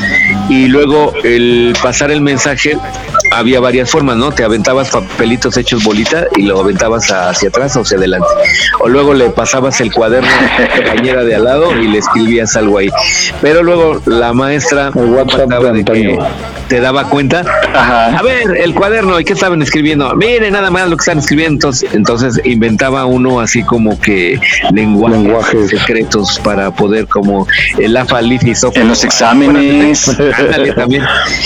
y 0.49 0.67
luego 0.67 1.13
el 1.25 1.75
pasar 1.83 2.11
el 2.11 2.21
mensaje 2.21 2.77
había 3.37 3.61
varias 3.61 3.91
formas, 3.91 4.17
¿no? 4.17 4.33
Te 4.33 4.45
aventabas 4.45 4.91
papelitos 4.91 5.57
hechos 5.57 5.85
bolita 5.85 6.27
y 6.37 6.43
lo 6.43 6.61
aventabas 6.61 7.11
hacia 7.11 7.49
atrás 7.49 7.77
o 7.77 7.83
hacia 7.83 7.99
adelante. 7.99 8.29
O 8.81 8.89
luego 8.89 9.15
le 9.15 9.31
pasabas 9.31 9.81
el 9.81 9.93
cuaderno 9.93 10.29
a 10.29 10.61
la 10.61 10.69
compañera 10.69 11.25
de 11.25 11.35
al 11.35 11.45
lado 11.45 11.77
y 11.79 11.89
le 11.89 11.99
escribías 11.99 12.57
algo 12.57 12.79
ahí. 12.79 12.91
Pero 13.41 13.63
luego 13.63 14.01
la 14.07 14.33
maestra 14.33 14.91
trataba 15.29 15.71
de 15.73 15.85
que 15.85 16.19
te 16.69 16.81
daba 16.81 17.09
cuenta. 17.09 17.45
A 17.75 18.23
ver, 18.23 18.57
el 18.57 18.75
cuaderno, 18.75 19.19
¿y 19.21 19.25
qué 19.25 19.33
estaban 19.33 19.63
escribiendo? 19.63 20.15
Mire 20.15 20.51
nada 20.51 20.71
más 20.71 20.89
lo 20.89 20.97
que 20.97 21.03
están 21.03 21.19
escribiendo. 21.19 21.55
Entonces, 21.57 21.89
entonces 21.93 22.41
inventaba 22.45 23.07
uno 23.07 23.41
así 23.41 23.63
como 23.63 24.01
que 24.01 24.39
lenguajes, 24.73 25.71
secretos 25.71 26.41
para 26.43 26.71
poder 26.71 27.07
como 27.07 27.47
el 27.79 27.97
AFA. 27.97 28.17
En 28.75 28.89
los 28.89 29.05
exámenes. 29.05 30.09
Ándale, 30.39 30.73
también. 30.73 31.05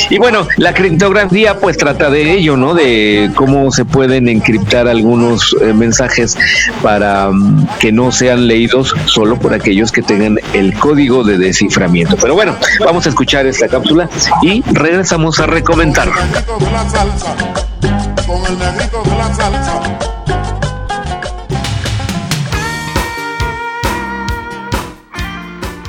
Y 0.08 0.18
bueno, 0.18 0.46
la 0.56 0.72
criptografía 0.72 1.58
pues 1.58 1.76
trata 1.76 2.10
de 2.10 2.32
ello, 2.32 2.56
¿no? 2.56 2.74
De 2.74 3.30
cómo 3.34 3.70
se 3.70 3.84
pueden 3.84 4.28
encriptar 4.28 4.88
algunos 4.88 5.54
eh, 5.60 5.72
mensajes 5.72 6.38
para 6.82 7.30
mm, 7.30 7.78
que 7.78 7.92
no 7.92 8.12
sean 8.12 8.46
leídos 8.46 8.94
solo 9.06 9.36
por 9.36 9.52
aquellos 9.52 9.90
que 9.92 10.02
tengan 10.02 10.38
el 10.52 10.74
código 10.74 11.24
de 11.24 11.38
desciframiento. 11.38 12.16
Pero 12.20 12.34
bueno, 12.34 12.56
vamos 12.84 13.06
a 13.06 13.08
escuchar 13.08 13.46
esta 13.46 13.68
cápsula 13.68 14.08
y 14.42 14.62
regresamos 14.72 15.09
a 15.12 15.46
recomendar. 15.46 16.08
de 16.08 16.70
la 16.70 16.88
salsa, 16.88 17.34
con 18.28 18.46
el 18.46 18.58
negrito 18.60 19.02
de 19.02 19.16
la 19.16 19.34
salsa. 19.34 19.82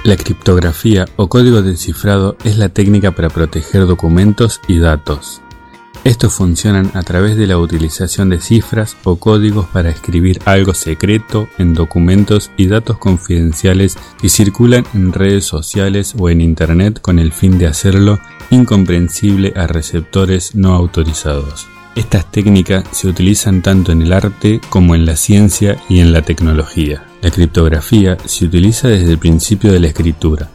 La 0.03 0.17
criptografía 0.17 1.05
o 1.17 1.29
código 1.29 1.61
de 1.61 1.77
cifrado 1.77 2.35
es 2.43 2.57
la 2.57 2.69
técnica 2.69 3.11
para 3.11 3.29
proteger 3.29 3.85
documentos 3.85 4.59
y 4.67 4.79
datos. 4.79 5.43
Estos 6.03 6.33
funcionan 6.33 6.89
a 6.95 7.03
través 7.03 7.37
de 7.37 7.45
la 7.45 7.59
utilización 7.59 8.29
de 8.29 8.39
cifras 8.39 8.97
o 9.03 9.17
códigos 9.17 9.67
para 9.67 9.91
escribir 9.91 10.39
algo 10.45 10.73
secreto 10.73 11.47
en 11.59 11.75
documentos 11.75 12.49
y 12.57 12.65
datos 12.65 12.97
confidenciales 12.97 13.97
que 14.19 14.29
circulan 14.29 14.83
en 14.95 15.13
redes 15.13 15.45
sociales 15.45 16.15
o 16.17 16.29
en 16.29 16.41
Internet 16.41 17.01
con 17.01 17.19
el 17.19 17.31
fin 17.31 17.59
de 17.59 17.67
hacerlo 17.67 18.19
incomprensible 18.49 19.53
a 19.55 19.67
receptores 19.67 20.55
no 20.55 20.73
autorizados. 20.73 21.67
Estas 21.95 22.31
técnicas 22.31 22.85
se 22.91 23.07
utilizan 23.07 23.61
tanto 23.61 23.91
en 23.91 24.01
el 24.01 24.13
arte 24.13 24.59
como 24.69 24.95
en 24.95 25.05
la 25.05 25.15
ciencia 25.15 25.77
y 25.87 25.99
en 25.99 26.13
la 26.13 26.23
tecnología. 26.23 27.03
La 27.21 27.29
criptografía 27.29 28.17
se 28.25 28.45
utiliza 28.45 28.87
desde 28.87 29.11
el 29.11 29.19
principio 29.19 29.71
de 29.71 29.81
la 29.81 29.87
escritura. 29.87 30.49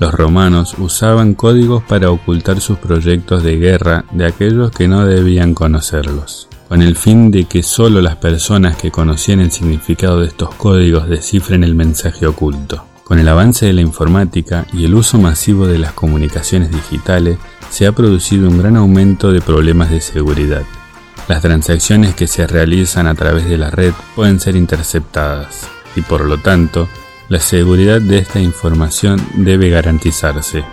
Los 0.00 0.14
romanos 0.14 0.76
usaban 0.78 1.34
códigos 1.34 1.82
para 1.82 2.10
ocultar 2.10 2.62
sus 2.62 2.78
proyectos 2.78 3.42
de 3.42 3.58
guerra 3.58 4.06
de 4.12 4.24
aquellos 4.24 4.70
que 4.70 4.88
no 4.88 5.04
debían 5.04 5.52
conocerlos, 5.52 6.48
con 6.70 6.80
el 6.80 6.96
fin 6.96 7.30
de 7.30 7.44
que 7.44 7.62
solo 7.62 8.00
las 8.00 8.16
personas 8.16 8.78
que 8.78 8.90
conocían 8.90 9.40
el 9.40 9.52
significado 9.52 10.20
de 10.20 10.28
estos 10.28 10.54
códigos 10.54 11.06
descifren 11.06 11.64
el 11.64 11.74
mensaje 11.74 12.26
oculto. 12.26 12.82
Con 13.04 13.18
el 13.18 13.28
avance 13.28 13.66
de 13.66 13.74
la 13.74 13.82
informática 13.82 14.66
y 14.72 14.86
el 14.86 14.94
uso 14.94 15.18
masivo 15.18 15.66
de 15.66 15.78
las 15.78 15.92
comunicaciones 15.92 16.70
digitales, 16.72 17.36
se 17.68 17.86
ha 17.86 17.92
producido 17.92 18.48
un 18.48 18.56
gran 18.56 18.78
aumento 18.78 19.30
de 19.30 19.42
problemas 19.42 19.90
de 19.90 20.00
seguridad. 20.00 20.62
Las 21.28 21.42
transacciones 21.42 22.14
que 22.14 22.26
se 22.26 22.46
realizan 22.46 23.06
a 23.06 23.14
través 23.14 23.50
de 23.50 23.58
la 23.58 23.70
red 23.70 23.92
pueden 24.16 24.40
ser 24.40 24.56
interceptadas 24.56 25.68
y 25.94 26.00
por 26.00 26.24
lo 26.24 26.38
tanto, 26.38 26.88
la 27.30 27.38
seguridad 27.38 28.00
de 28.00 28.18
esta 28.18 28.40
información 28.40 29.24
debe 29.36 29.70
garantizarse. 29.70 30.64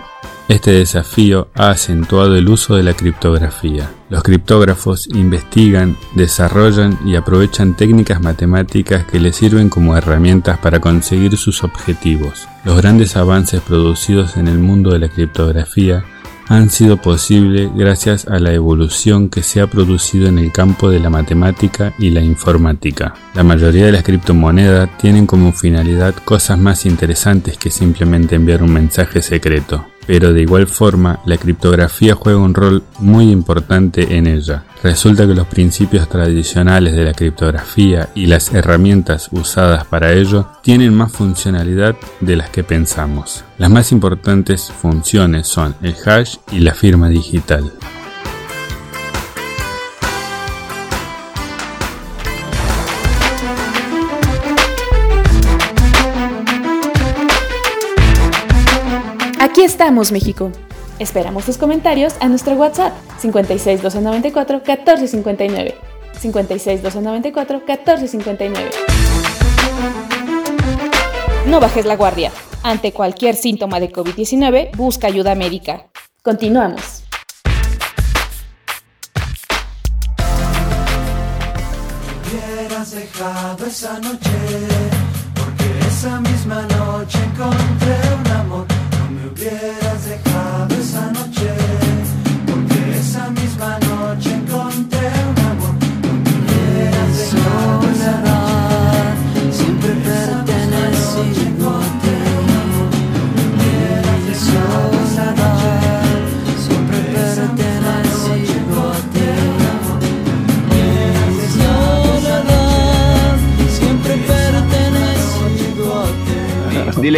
Este 0.48 0.72
desafío 0.72 1.48
ha 1.54 1.70
acentuado 1.70 2.34
el 2.34 2.48
uso 2.48 2.74
de 2.74 2.82
la 2.82 2.94
criptografía. 2.94 3.92
Los 4.10 4.24
criptógrafos 4.24 5.06
investigan, 5.06 5.96
desarrollan 6.16 6.98
y 7.04 7.14
aprovechan 7.14 7.76
técnicas 7.76 8.20
matemáticas 8.20 9.04
que 9.04 9.20
les 9.20 9.36
sirven 9.36 9.68
como 9.68 9.96
herramientas 9.96 10.58
para 10.58 10.80
conseguir 10.80 11.36
sus 11.36 11.62
objetivos. 11.62 12.48
Los 12.64 12.76
grandes 12.78 13.16
avances 13.16 13.60
producidos 13.60 14.36
en 14.36 14.48
el 14.48 14.58
mundo 14.58 14.90
de 14.90 14.98
la 14.98 15.08
criptografía 15.08 16.04
han 16.48 16.70
sido 16.70 16.96
posibles 16.96 17.70
gracias 17.74 18.26
a 18.26 18.38
la 18.38 18.52
evolución 18.52 19.28
que 19.28 19.42
se 19.42 19.60
ha 19.60 19.66
producido 19.66 20.28
en 20.28 20.38
el 20.38 20.50
campo 20.50 20.88
de 20.90 20.98
la 20.98 21.10
matemática 21.10 21.92
y 21.98 22.10
la 22.10 22.22
informática. 22.22 23.14
La 23.34 23.44
mayoría 23.44 23.86
de 23.86 23.92
las 23.92 24.02
criptomonedas 24.02 24.96
tienen 24.98 25.26
como 25.26 25.52
finalidad 25.52 26.14
cosas 26.24 26.58
más 26.58 26.86
interesantes 26.86 27.58
que 27.58 27.70
simplemente 27.70 28.34
enviar 28.34 28.62
un 28.62 28.72
mensaje 28.72 29.20
secreto, 29.20 29.86
pero 30.08 30.32
de 30.32 30.40
igual 30.40 30.66
forma 30.66 31.20
la 31.26 31.36
criptografía 31.36 32.14
juega 32.14 32.38
un 32.38 32.54
rol 32.54 32.82
muy 32.98 33.30
importante 33.30 34.16
en 34.16 34.26
ella. 34.26 34.64
Resulta 34.82 35.26
que 35.26 35.34
los 35.34 35.46
principios 35.46 36.08
tradicionales 36.08 36.94
de 36.94 37.04
la 37.04 37.12
criptografía 37.12 38.08
y 38.14 38.24
las 38.24 38.54
herramientas 38.54 39.28
usadas 39.32 39.84
para 39.84 40.14
ello 40.14 40.46
tienen 40.62 40.94
más 40.94 41.12
funcionalidad 41.12 41.94
de 42.20 42.36
las 42.36 42.48
que 42.48 42.64
pensamos. 42.64 43.44
Las 43.58 43.68
más 43.68 43.92
importantes 43.92 44.72
funciones 44.72 45.46
son 45.46 45.74
el 45.82 45.94
hash 46.06 46.36
y 46.52 46.60
la 46.60 46.72
firma 46.72 47.10
digital. 47.10 47.70
Estamos, 59.78 60.10
México. 60.10 60.50
Esperamos 60.98 61.44
tus 61.44 61.56
comentarios 61.56 62.16
a 62.18 62.28
nuestro 62.28 62.54
WhatsApp 62.54 62.94
56 63.20 63.80
294 63.80 64.56
1459. 64.56 65.74
56 66.18 66.82
294 66.82 67.58
1459. 67.64 68.70
No 71.46 71.60
bajes 71.60 71.86
la 71.86 71.94
guardia. 71.94 72.32
Ante 72.64 72.90
cualquier 72.92 73.36
síntoma 73.36 73.78
de 73.78 73.92
COVID-19, 73.92 74.76
busca 74.76 75.06
ayuda 75.06 75.36
médica. 75.36 75.86
Continuamos. 76.24 77.04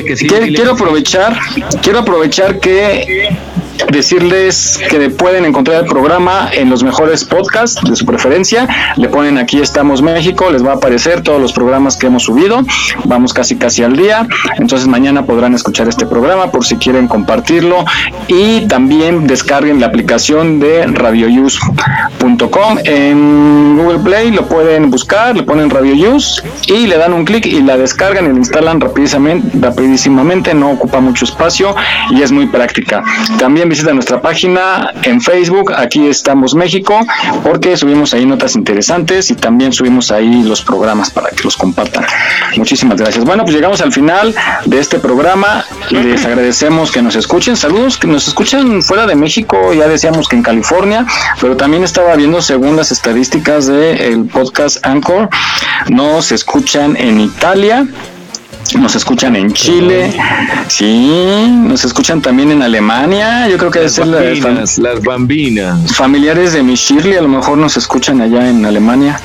Dile 0.01 0.05
que 0.05 0.17
sí. 0.17 0.27
Quiero, 0.27 0.45
dile 0.45 0.57
quiero 0.57 0.73
que 0.73 0.79
sí. 0.79 0.83
aprovechar, 0.83 1.39
quiero 1.83 1.99
aprovechar 2.01 2.61
que 2.61 3.37
decirles 3.91 4.79
que 4.89 5.11
pueden 5.11 5.45
encontrar 5.45 5.83
el 5.83 5.87
programa 5.89 6.51
en 6.53 6.71
los 6.71 6.83
mejores 6.83 7.25
podcasts 7.25 7.81
de 7.83 7.97
su 7.97 8.05
preferencia. 8.05 8.69
Le 8.97 9.09
ponen 9.09 9.39
aquí 9.39 9.61
estamos 9.61 10.03
México, 10.03 10.51
les 10.51 10.65
va 10.65 10.73
a 10.73 10.75
aparecer 10.75 11.23
todos 11.23 11.41
los 11.41 11.53
programas 11.53 11.97
que 11.97 12.07
hemos 12.07 12.25
subido. 12.25 12.63
Vamos 13.05 13.33
casi 13.33 13.57
casi 13.57 13.83
al 13.83 13.97
día. 13.97 14.27
Entonces 14.59 14.87
mañana 14.87 15.25
podrán 15.25 15.55
escuchar 15.55 15.89
este 15.89 16.07
programa 16.07 16.51
por 16.51 16.65
si 16.65 16.77
quieren 16.77 17.09
compartirlo 17.09 17.85
y 18.29 18.67
también 18.67 19.27
descarguen 19.27 19.81
la 19.81 19.87
aplicación 19.87 20.61
de 20.61 20.87
radioyus.com 22.21 22.79
en 22.85 23.77
Google 23.77 23.99
Play 24.01 24.31
lo 24.31 24.47
pueden 24.47 24.91
buscar, 24.91 25.37
le 25.37 25.43
ponen 25.43 25.71
Radio 25.71 26.15
Use 26.15 26.43
y 26.67 26.87
le 26.87 26.97
dan 26.97 27.13
un 27.13 27.25
clic 27.25 27.47
y 27.47 27.63
la 27.63 27.77
descargan 27.77 28.27
y 28.27 28.29
la 28.29 28.39
instalan 28.39 28.81
rapidísimamente, 28.81 29.59
rapidísimamente, 29.61 30.55
no 30.55 30.71
ocupa 30.71 31.01
mucho 31.01 31.25
espacio 31.25 31.75
y 32.11 32.23
es 32.23 32.33
muy 32.33 32.47
práctica. 32.47 33.03
También 33.39 33.69
visita 33.69 33.93
nuestra 33.93 34.21
página 34.21 34.93
en 35.03 35.21
Facebook, 35.21 35.73
aquí 35.73 36.07
estamos 36.09 36.55
México, 36.55 37.01
porque 37.43 37.77
subimos 37.77 38.13
ahí 38.15 38.27
notas 38.27 38.57
interesantes 38.57 39.31
y 39.31 39.35
también 39.35 39.73
subimos 39.73 40.11
ahí 40.11 40.43
los 40.43 40.63
programas 40.63 41.11
para 41.11 41.31
que 41.31 41.43
los 41.45 41.57
compartan. 41.57 42.05
Muchísimas 42.57 42.99
gracias. 42.99 43.25
Bueno, 43.25 43.45
pues 43.45 43.55
llegamos 43.55 43.81
al 43.81 43.93
final 43.93 44.35
de 44.67 44.79
este 44.79 44.99
programa. 44.99 45.65
Les 45.91 46.25
agradecemos 46.25 46.91
que 46.91 47.03
nos 47.03 47.17
escuchen. 47.17 47.57
Saludos 47.57 47.97
que 47.97 48.07
nos 48.07 48.29
escuchan 48.29 48.83
fuera 48.83 49.07
de 49.07 49.15
México, 49.15 49.73
ya 49.73 49.89
decíamos 49.89 50.29
que 50.29 50.37
en 50.37 50.43
California, 50.43 51.07
pero 51.41 51.57
también 51.57 51.85
estaba 51.85 52.10
viendo 52.17 52.41
según 52.43 52.77
las 52.77 52.93
estadísticas 52.93 53.67
del 53.67 54.27
podcast 54.27 54.85
Anchor, 54.87 55.29
nos 55.89 56.33
escuchan 56.33 56.97
en 56.97 57.21
Italia. 57.21 57.87
Nos 58.79 58.95
escuchan 58.95 59.35
en 59.35 59.53
Chile, 59.53 60.15
sí, 60.69 61.47
nos 61.67 61.85
escuchan 61.85 62.21
también 62.21 62.53
en 62.53 62.63
Alemania. 62.63 63.49
Yo 63.49 63.59
creo 63.59 63.71
que 63.71 63.81
debe 63.81 63.89
Las 63.89 63.95
ser 63.97 64.07
la 64.07 64.19
de 64.21 64.35
fam- 64.37 64.43
bambinas, 64.45 64.79
las 64.79 65.03
bambinas. 65.03 65.97
familiares 65.97 66.53
de 66.53 66.63
mi 66.63 66.75
Shirley, 66.77 67.17
a 67.17 67.23
lo 67.23 67.29
mejor 67.29 67.59
nos 67.59 67.77
escuchan 67.77 68.21
allá 68.21 68.49
en 68.49 68.65
Alemania. 68.65 69.19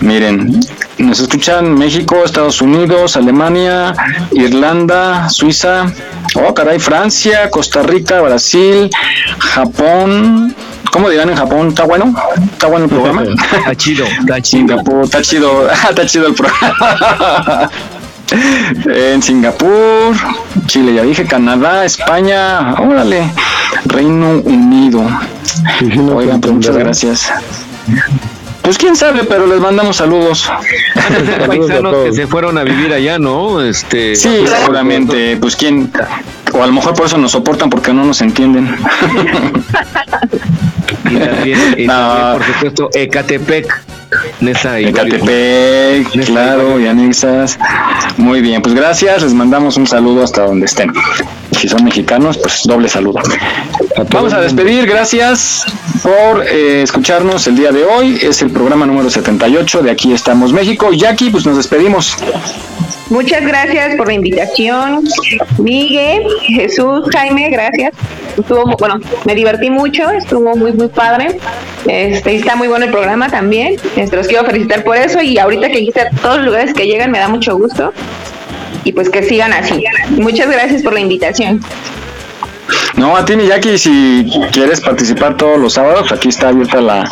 Miren, 0.00 0.60
nos 0.98 1.20
escuchan 1.20 1.72
México, 1.72 2.24
Estados 2.24 2.60
Unidos, 2.60 3.16
Alemania, 3.16 3.94
Irlanda, 4.32 5.30
Suiza, 5.30 5.86
oh 6.34 6.52
caray, 6.52 6.78
Francia, 6.78 7.48
Costa 7.50 7.82
Rica, 7.82 8.20
Brasil, 8.20 8.90
Japón. 9.38 10.54
¿Cómo 10.94 11.10
dirán 11.10 11.28
en 11.28 11.34
Japón? 11.34 11.68
¿Está 11.70 11.82
bueno? 11.82 12.14
¿Está 12.52 12.68
bueno 12.68 12.84
el 12.84 12.90
programa? 12.90 13.24
Está 13.58 13.74
chido, 13.74 14.04
está 14.06 14.40
chido. 14.40 14.68
Singapur, 14.68 15.04
está 15.04 15.22
chido, 15.22 15.68
está 15.90 16.06
chido 16.06 16.28
el 16.28 16.34
programa. 16.34 17.68
en 18.86 19.20
Singapur, 19.20 20.14
Chile, 20.66 20.94
ya 20.94 21.02
dije, 21.02 21.24
Canadá, 21.24 21.84
España, 21.84 22.74
órale, 22.74 23.28
Reino 23.86 24.40
Unido. 24.44 25.04
Oigan, 26.14 26.40
pues 26.40 26.54
muchas 26.54 26.76
gracias. 26.76 27.32
Pues 28.62 28.78
quién 28.78 28.94
sabe, 28.94 29.24
pero 29.24 29.48
les 29.48 29.58
mandamos 29.58 29.96
saludos. 29.96 30.48
Paisanos 31.44 32.04
que 32.04 32.12
se 32.12 32.28
fueron 32.28 32.56
a 32.56 32.62
vivir 32.62 32.92
allá, 32.92 33.18
¿no? 33.18 33.60
Este. 33.60 34.14
Sí, 34.14 34.44
seguramente, 34.46 35.38
pues 35.38 35.56
quién, 35.56 35.90
o 36.54 36.62
a 36.62 36.66
lo 36.66 36.72
mejor 36.72 36.94
por 36.94 37.06
eso 37.06 37.18
nos 37.18 37.32
soportan 37.32 37.68
porque 37.68 37.92
no 37.92 38.04
nos 38.04 38.20
entienden. 38.22 38.74
Y 41.10 41.16
también, 41.16 41.74
y 41.78 41.86
también, 41.86 42.32
por 42.38 42.44
supuesto, 42.44 42.90
Ecatepec. 42.94 43.84
Nesa 44.40 44.80
y 44.80 44.86
Ecatepec, 44.86 46.24
claro, 46.26 46.78
y 46.78 46.86
anexas. 46.86 47.58
Muy 48.16 48.40
bien, 48.40 48.62
pues 48.62 48.74
gracias, 48.74 49.22
les 49.22 49.34
mandamos 49.34 49.76
un 49.76 49.86
saludo 49.86 50.22
hasta 50.22 50.46
donde 50.46 50.66
estén. 50.66 50.92
Si 51.50 51.68
son 51.68 51.84
mexicanos, 51.84 52.38
pues 52.38 52.62
doble 52.64 52.88
saludo. 52.88 53.20
Vamos 54.10 54.32
a 54.32 54.40
despedir, 54.40 54.86
gracias 54.86 55.64
por 56.02 56.46
eh, 56.46 56.82
escucharnos 56.82 57.46
el 57.48 57.56
día 57.56 57.72
de 57.72 57.84
hoy. 57.84 58.18
Es 58.22 58.42
el 58.42 58.50
programa 58.50 58.86
número 58.86 59.10
78 59.10 59.82
de 59.82 59.90
Aquí 59.90 60.12
estamos 60.12 60.52
México. 60.52 60.92
Jackie, 60.92 61.30
pues 61.30 61.44
nos 61.44 61.56
despedimos. 61.56 62.16
Muchas 63.10 63.42
gracias 63.46 63.96
por 63.96 64.06
la 64.06 64.14
invitación, 64.14 65.04
Miguel, 65.58 66.22
Jesús, 66.42 67.06
Jaime, 67.12 67.50
gracias. 67.50 67.92
Estuvo, 68.36 68.64
bueno, 68.78 68.98
me 69.24 69.34
divertí 69.34 69.70
mucho, 69.70 70.10
estuvo 70.10 70.56
muy, 70.56 70.72
muy 70.72 70.88
padre. 70.88 71.38
Este, 71.86 72.36
está 72.36 72.56
muy 72.56 72.68
bueno 72.68 72.86
el 72.86 72.90
programa 72.90 73.28
también. 73.28 73.76
Este, 73.94 74.16
los 74.16 74.26
quiero 74.26 74.44
felicitar 74.44 74.82
por 74.84 74.96
eso 74.96 75.20
y 75.20 75.38
ahorita 75.38 75.68
que 75.68 75.78
dijiste 75.78 76.06
todos 76.22 76.38
los 76.38 76.46
lugares 76.46 76.72
que 76.72 76.86
llegan 76.86 77.10
me 77.10 77.18
da 77.18 77.28
mucho 77.28 77.56
gusto. 77.56 77.92
Y 78.84 78.92
pues 78.92 79.10
que 79.10 79.22
sigan 79.22 79.52
así. 79.52 79.84
Muchas 80.10 80.50
gracias 80.50 80.82
por 80.82 80.94
la 80.94 81.00
invitación. 81.00 81.60
No, 82.96 83.16
a 83.16 83.24
ti, 83.24 83.34
mi 83.36 83.46
Jackie, 83.48 83.76
si 83.76 84.30
quieres 84.52 84.80
participar 84.80 85.36
todos 85.36 85.58
los 85.58 85.72
sábados, 85.74 86.12
aquí 86.12 86.28
está 86.28 86.48
abierta 86.48 86.80
la, 86.80 87.04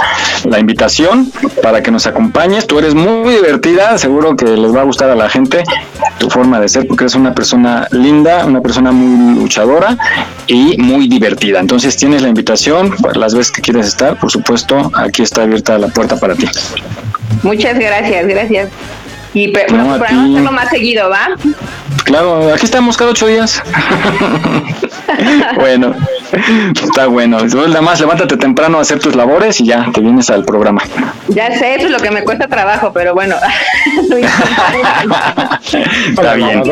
la 0.45 0.59
invitación 0.61 1.31
para 1.61 1.83
que 1.83 1.91
nos 1.91 2.07
acompañes. 2.07 2.67
Tú 2.69 2.79
eres 2.79 2.95
muy 2.95 3.35
divertida, 3.35 3.99
seguro 3.99 4.37
que 4.37 4.45
les 4.45 4.75
va 4.75 4.83
a 4.83 4.85
gustar 4.85 5.11
a 5.11 5.17
la 5.17 5.29
gente 5.29 5.65
tu 6.19 6.31
forma 6.31 6.61
de 6.61 6.69
ser, 6.69 6.87
porque 6.87 7.05
eres 7.05 7.17
una 7.17 7.35
persona 7.35 7.89
linda, 7.91 8.47
una 8.47 8.61
persona 8.61 8.93
muy 8.93 9.35
luchadora 9.41 9.99
y 10.47 10.77
muy 10.81 11.09
divertida. 11.09 11.59
Entonces 11.59 11.97
tienes 11.97 12.23
la 12.23 12.29
invitación 12.29 12.95
las 13.15 13.35
veces 13.35 13.51
que 13.51 13.61
quieres 13.61 13.89
estar, 13.89 14.19
por 14.21 14.31
supuesto, 14.31 14.91
aquí 14.95 15.23
está 15.23 15.43
abierta 15.43 15.77
la 15.79 15.89
puerta 15.89 16.17
para 16.17 16.35
ti. 16.37 16.47
Muchas 17.43 17.77
gracias, 17.77 18.27
gracias. 18.29 18.69
Y 19.35 19.49
pe- 19.49 19.67
No, 19.69 19.79
bueno, 19.79 19.95
a 19.95 19.99
para 19.99 20.13
no 20.13 20.25
ti. 20.27 20.31
hacerlo 20.33 20.53
más 20.53 20.69
seguido, 20.71 21.11
¿va? 21.11 21.31
Claro, 22.05 22.53
aquí 22.55 22.67
estamos 22.67 22.97
cada 22.97 23.11
ocho 23.11 23.27
días. 23.27 23.61
bueno, 25.57 25.95
está 26.83 27.07
bueno. 27.07 27.39
Nada 27.43 27.81
más 27.81 28.01
levántate 28.01 28.37
temprano 28.37 28.79
a 28.79 28.83
hacer 28.83 28.99
tus 28.99 29.15
labores 29.15 29.61
y 29.61 29.67
ya 29.67 29.91
te 29.93 30.01
vienes 30.01 30.31
al 30.31 30.45
programa. 30.45 30.83
Ya 31.29 31.57
sé, 31.57 31.75
eso 31.77 31.87
es 31.87 31.93
lo 31.93 31.99
que 31.99 32.11
me 32.11 32.25
cuesta 32.25 32.49
trabajo, 32.49 32.93
pero 32.93 33.15
bueno. 33.15 33.37
Está 36.09 36.35
bien. 36.35 36.63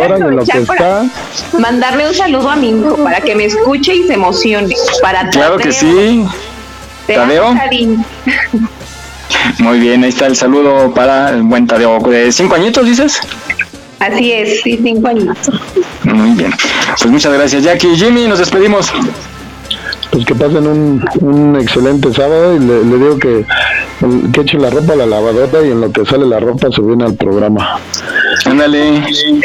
Mandarle 1.59 2.09
un 2.09 2.15
saludo 2.15 2.51
a 2.51 2.57
mi 2.57 2.71
hijo 2.71 2.97
para 3.03 3.21
que 3.21 3.35
me 3.35 3.45
escuche 3.45 3.95
y 3.95 4.07
se 4.07 4.15
emocione. 4.15 4.75
Para 5.03 5.29
Claro 5.31 5.59
que 5.59 5.73
sí. 5.73 6.25
Tadeo. 7.07 7.55
Muy 9.59 9.81
bien, 9.81 10.05
ahí 10.05 10.11
está 10.11 10.27
el 10.27 10.37
saludo 10.37 10.93
para 10.93 11.31
el 11.31 11.43
buen 11.43 11.67
Tadeo. 11.67 11.99
¿De 12.01 12.31
cinco 12.33 12.55
añitos 12.55 12.85
dices? 12.87 13.21
Así 14.01 14.33
es, 14.33 14.63
sí, 14.63 14.79
cinco 14.83 15.09
años. 15.09 15.37
Muy 16.05 16.31
bien. 16.37 16.53
Pues 16.99 17.11
muchas 17.11 17.33
gracias, 17.35 17.63
Jackie. 17.63 17.95
Jimmy, 17.97 18.27
nos 18.27 18.39
despedimos. 18.39 18.91
Pues 20.11 20.25
que 20.25 20.35
pasen 20.35 20.67
un, 20.67 21.05
un 21.21 21.57
excelente 21.61 22.13
sábado 22.13 22.57
y 22.57 22.59
le, 22.59 22.85
le 22.85 22.97
digo 22.97 23.19
que, 23.19 23.45
que 24.33 24.41
eche 24.41 24.59
la 24.59 24.71
ropa 24.71 24.95
a 24.95 24.97
la 24.97 25.07
lavadora 25.07 25.65
y 25.65 25.71
en 25.71 25.81
lo 25.81 25.93
que 25.93 26.05
sale 26.05 26.27
la 26.27 26.41
ropa 26.41 26.71
se 26.71 26.83
viene 26.83 27.05
al 27.05 27.15
programa. 27.15 27.79
Ándale, 28.47 29.03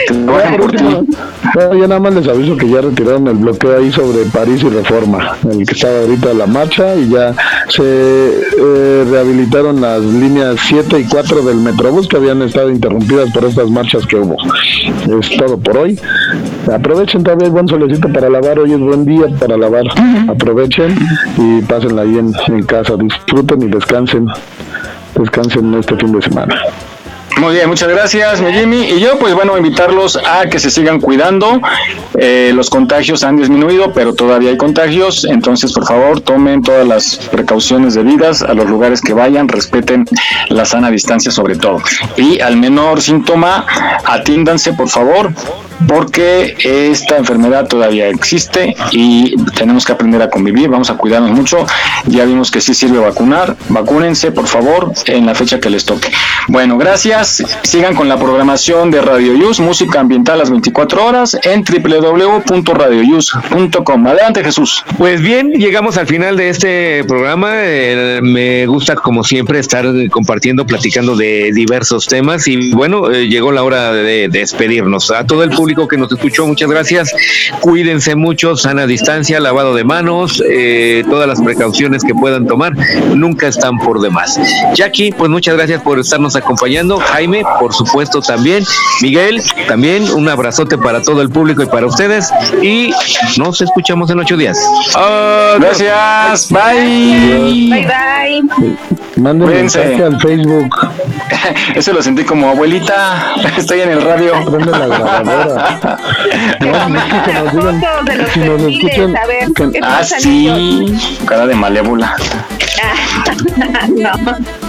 que 0.08 0.14
trabajen 0.14 0.60
por 0.60 0.72
ti. 0.72 0.84
No, 0.84 1.74
ya 1.74 1.88
nada 1.88 2.00
más 2.00 2.14
les 2.16 2.28
aviso 2.28 2.58
que 2.58 2.70
ya 2.70 2.82
retiraron 2.82 3.28
el 3.28 3.36
bloqueo 3.36 3.78
ahí 3.78 3.92
sobre 3.92 4.26
París 4.26 4.64
y 4.64 4.70
Reforma, 4.70 5.38
el 5.50 5.66
que 5.66 5.74
estaba 5.74 6.00
ahorita 6.00 6.34
la 6.34 6.48
marcha 6.48 6.96
y 6.96 7.10
ya 7.10 7.34
se 7.70 7.84
eh, 7.84 9.06
rehabilitaron 9.10 9.82
las 9.82 10.02
líneas 10.02 10.58
7 10.68 11.00
y 11.00 11.04
4 11.06 11.44
del 11.44 11.58
Metrobús 11.58 12.08
que 12.08 12.18
habían 12.18 12.42
estado 12.42 12.70
interrumpidas 12.70 13.32
por 13.32 13.46
estas 13.46 13.70
marchas 13.70 14.06
que 14.06 14.18
hubo. 14.18 14.36
Es 15.20 15.38
todo 15.38 15.58
por 15.58 15.78
hoy. 15.78 16.00
Aprovechen 16.72 17.24
todavía 17.24 17.48
el 17.48 17.52
buen 17.52 17.68
solecito 17.68 18.12
para 18.12 18.30
lavar, 18.30 18.60
hoy 18.60 18.74
es 18.74 18.80
buen 18.80 19.06
día 19.06 19.28
para 19.40 19.58
lavar. 19.58 19.86
Aprovechen 20.28 20.96
y 21.38 21.62
pásenla 21.62 22.02
ahí 22.02 22.18
en, 22.18 22.34
en 22.48 22.64
casa, 22.64 22.96
disfruten 22.98 23.62
y 23.62 23.68
descansen. 23.68 24.28
Descansen 25.16 25.74
este 25.76 25.96
fin 25.96 26.12
de 26.12 26.22
semana. 26.22 26.56
Muy 27.38 27.54
bien, 27.54 27.68
muchas 27.68 27.90
gracias, 27.90 28.42
mi 28.42 28.54
Jimmy. 28.54 28.84
Y 28.92 29.00
yo, 29.02 29.20
pues 29.20 29.34
bueno, 29.34 29.58
invitarlos 29.58 30.18
a 30.18 30.46
que 30.46 30.58
se 30.58 30.72
sigan 30.72 31.02
cuidando. 31.02 31.62
Eh, 32.18 32.52
los 32.56 32.70
contagios 32.70 33.24
han 33.24 33.36
disminuido, 33.36 33.92
pero 33.92 34.14
todavía 34.14 34.52
hay 34.52 34.58
contagios. 34.58 35.26
Entonces, 35.26 35.74
por 35.74 35.86
favor, 35.86 36.22
tomen 36.22 36.62
todas 36.62 36.88
las 36.88 37.18
precauciones 37.32 37.94
debidas 37.94 38.42
a 38.42 38.54
los 38.54 38.70
lugares 38.70 39.02
que 39.02 39.14
vayan, 39.14 39.50
respeten 39.50 40.06
la 40.48 40.64
sana 40.64 40.90
distancia 40.90 41.30
sobre 41.30 41.58
todo. 41.58 41.82
Y 42.16 42.40
al 42.40 42.56
menor 42.56 43.02
síntoma, 43.02 43.66
atiéndanse, 44.06 44.72
por 44.74 44.88
favor, 44.88 45.34
porque 45.88 46.56
esta 46.64 47.18
enfermedad 47.18 47.68
todavía 47.68 48.08
existe 48.08 48.76
y 48.92 49.36
tenemos 49.58 49.86
que 49.86 49.92
aprender 49.92 50.22
a 50.22 50.30
convivir. 50.30 50.70
Vamos 50.70 50.90
a 50.90 50.96
cuidarnos 50.96 51.32
mucho. 51.32 51.66
Ya 52.06 52.26
vimos 52.26 52.50
que 52.50 52.62
sí 52.62 52.74
sirve 52.74 53.00
vacunar. 53.00 53.56
Vacúnense, 53.70 54.32
por 54.32 54.48
favor, 54.48 54.94
en 55.06 55.26
la 55.26 55.36
fecha 55.36 55.60
que 55.60 55.70
les 55.70 55.86
toque. 55.86 56.10
Bueno, 56.48 56.78
gracias. 56.78 57.25
Sigan 57.26 57.96
con 57.96 58.08
la 58.08 58.18
programación 58.18 58.92
de 58.92 59.02
Radio 59.02 59.34
Yus, 59.34 59.60
música 59.60 60.00
ambiental 60.00 60.38
las 60.38 60.52
24 60.52 61.04
horas 61.04 61.36
en 61.44 61.64
www.radioyus.com. 61.64 64.08
Adelante, 64.08 64.44
Jesús. 64.44 64.84
Pues 64.98 65.22
bien, 65.22 65.50
llegamos 65.52 65.98
al 65.98 66.06
final 66.06 66.38
de 66.38 66.50
este 66.50 67.04
programa. 67.06 67.64
Eh, 67.64 68.20
me 68.22 68.68
gusta, 68.68 68.94
como 68.94 69.24
siempre, 69.24 69.58
estar 69.58 69.88
compartiendo, 70.12 70.68
platicando 70.68 71.16
de 71.16 71.52
diversos 71.52 72.06
temas. 72.06 72.48
Y 72.48 72.74
bueno, 72.74 73.10
eh, 73.10 73.28
llegó 73.28 73.52
la 73.52 73.64
hora 73.64 73.92
de, 73.92 74.30
despedirnos. 74.30 75.10
A 75.10 75.26
todo 75.26 75.42
el 75.44 75.50
público 75.50 75.88
que 75.88 75.98
nos 75.98 76.12
escuchó, 76.12 76.46
muchas 76.46 76.70
gracias. 76.70 77.12
Cuídense 77.60 78.14
mucho, 78.16 78.56
sana 78.56 78.86
distancia, 78.86 79.40
lavado 79.40 79.74
de 79.74 79.84
manos, 79.84 80.44
eh, 80.48 81.04
todas 81.10 81.28
las 81.28 81.42
precauciones 81.42 82.04
que 82.04 82.14
puedan 82.14 82.46
tomar, 82.46 82.74
nunca 83.16 83.48
están 83.48 83.80
por 83.80 84.00
demás. 84.00 84.40
Jackie, 84.76 85.12
pues 85.12 85.32
muchas 85.32 85.56
gracias 85.56 85.82
por 85.82 85.98
estarnos 86.00 86.36
acompañando. 86.36 87.00
Jaime, 87.16 87.44
por 87.62 87.74
supuesto 87.74 88.20
también. 88.20 88.66
Miguel, 89.02 89.42
también 89.70 90.12
un 90.12 90.28
abrazote 90.28 90.78
para 90.78 91.02
todo 91.02 91.22
el 91.22 91.30
público 91.30 91.64
y 91.64 91.66
para 91.66 91.86
ustedes. 91.86 92.30
Y 92.62 92.92
nos 93.38 93.62
escuchamos 93.62 94.10
en 94.10 94.20
ocho 94.20 94.36
días. 94.36 94.58
Gracias. 95.58 96.52
Bye. 96.52 97.70
Bye, 97.70 98.42
bye. 98.50 98.98
Manden 99.16 99.50
mensaje 99.50 100.04
al 100.04 100.20
Facebook. 100.20 100.76
Eso 101.76 101.94
lo 101.94 102.02
sentí 102.02 102.24
como 102.24 102.50
abuelita, 102.50 103.36
estoy 103.58 103.82
en 103.82 103.92
el 103.92 104.02
radio. 104.02 104.34
Prende 104.46 104.72
la 104.72 104.88
grabadora. 104.88 106.00
no, 106.60 107.26
que 107.26 107.34
nos 107.34 107.54
digan, 107.54 108.28
si 108.34 108.40
nos 108.40 108.62
escuchan, 108.62 109.16
ah, 109.84 110.04
sí, 110.04 110.98
cara 111.26 111.48
de 111.48 111.56
malévola. 111.56 112.16
no. 113.96 114.12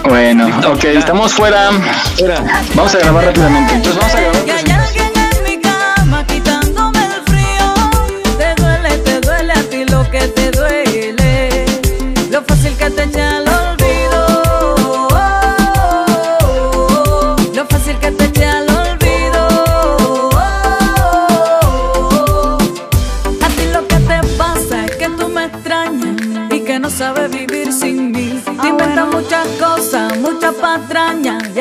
Bueno, 0.09 0.49
ok, 0.69 0.85
estamos 0.85 1.33
fuera. 1.33 1.71
Vamos 2.75 2.95
a 2.95 2.99
grabar 2.99 3.25
rápidamente. 3.25 3.75
Entonces 3.75 4.01
vamos 4.01 4.15
a 4.15 4.21
grabar. 4.21 4.66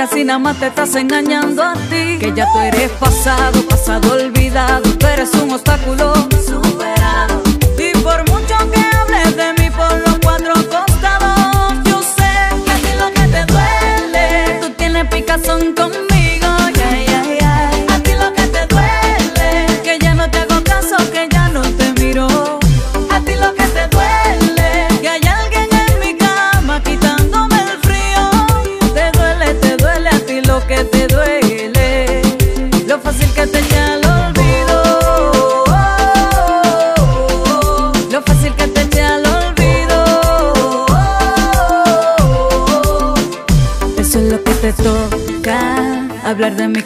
así 0.06 0.24
nada 0.24 0.40
más 0.40 0.60
te 0.60 0.68
estás 0.68 0.96
engañando 0.96 1.64
a 1.64 1.74
ti. 1.74 2.18
Que 2.20 2.32
ya 2.36 2.52
tú 2.54 2.60
eres 2.60 2.92
pasado, 2.92 3.62
pasado 3.68 4.14
olvidado, 4.14 4.90
tú 4.98 5.08
eres 5.08 5.34
un 5.36 5.52
obstáculo. 5.52 6.14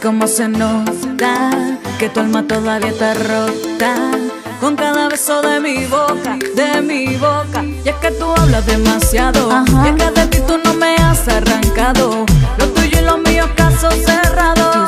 cómo 0.01 0.27
se 0.27 0.47
nota 0.47 1.49
que 1.97 2.09
tu 2.09 2.19
alma 2.19 2.43
todavía 2.47 2.89
está 2.89 3.13
rota 3.13 3.95
con 4.59 4.75
cada 4.75 5.09
beso 5.09 5.41
de 5.41 5.59
mi 5.59 5.85
boca, 5.85 6.37
de 6.55 6.81
mi 6.81 7.15
boca. 7.17 7.63
Y 7.63 7.87
es 7.89 7.95
que 7.95 8.11
tú 8.11 8.25
hablas 8.37 8.65
demasiado, 8.65 9.51
Ajá. 9.51 9.89
es 9.89 9.95
que 9.95 10.11
de 10.11 10.27
ti 10.27 10.37
tú 10.47 10.57
no 10.63 10.73
me 10.73 10.95
has 10.95 11.27
arrancado. 11.27 12.25
Lo 12.57 12.67
tuyo 12.69 12.99
y 12.99 13.03
lo 13.03 13.17
mío, 13.17 13.45
caso 13.55 13.89
cerrado. 13.91 14.87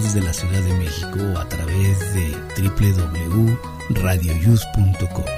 desde 0.00 0.22
la 0.22 0.32
Ciudad 0.32 0.62
de 0.62 0.72
México 0.74 1.18
a 1.38 1.46
través 1.46 2.14
de 2.14 2.34
www.radioyus.com. 2.56 5.31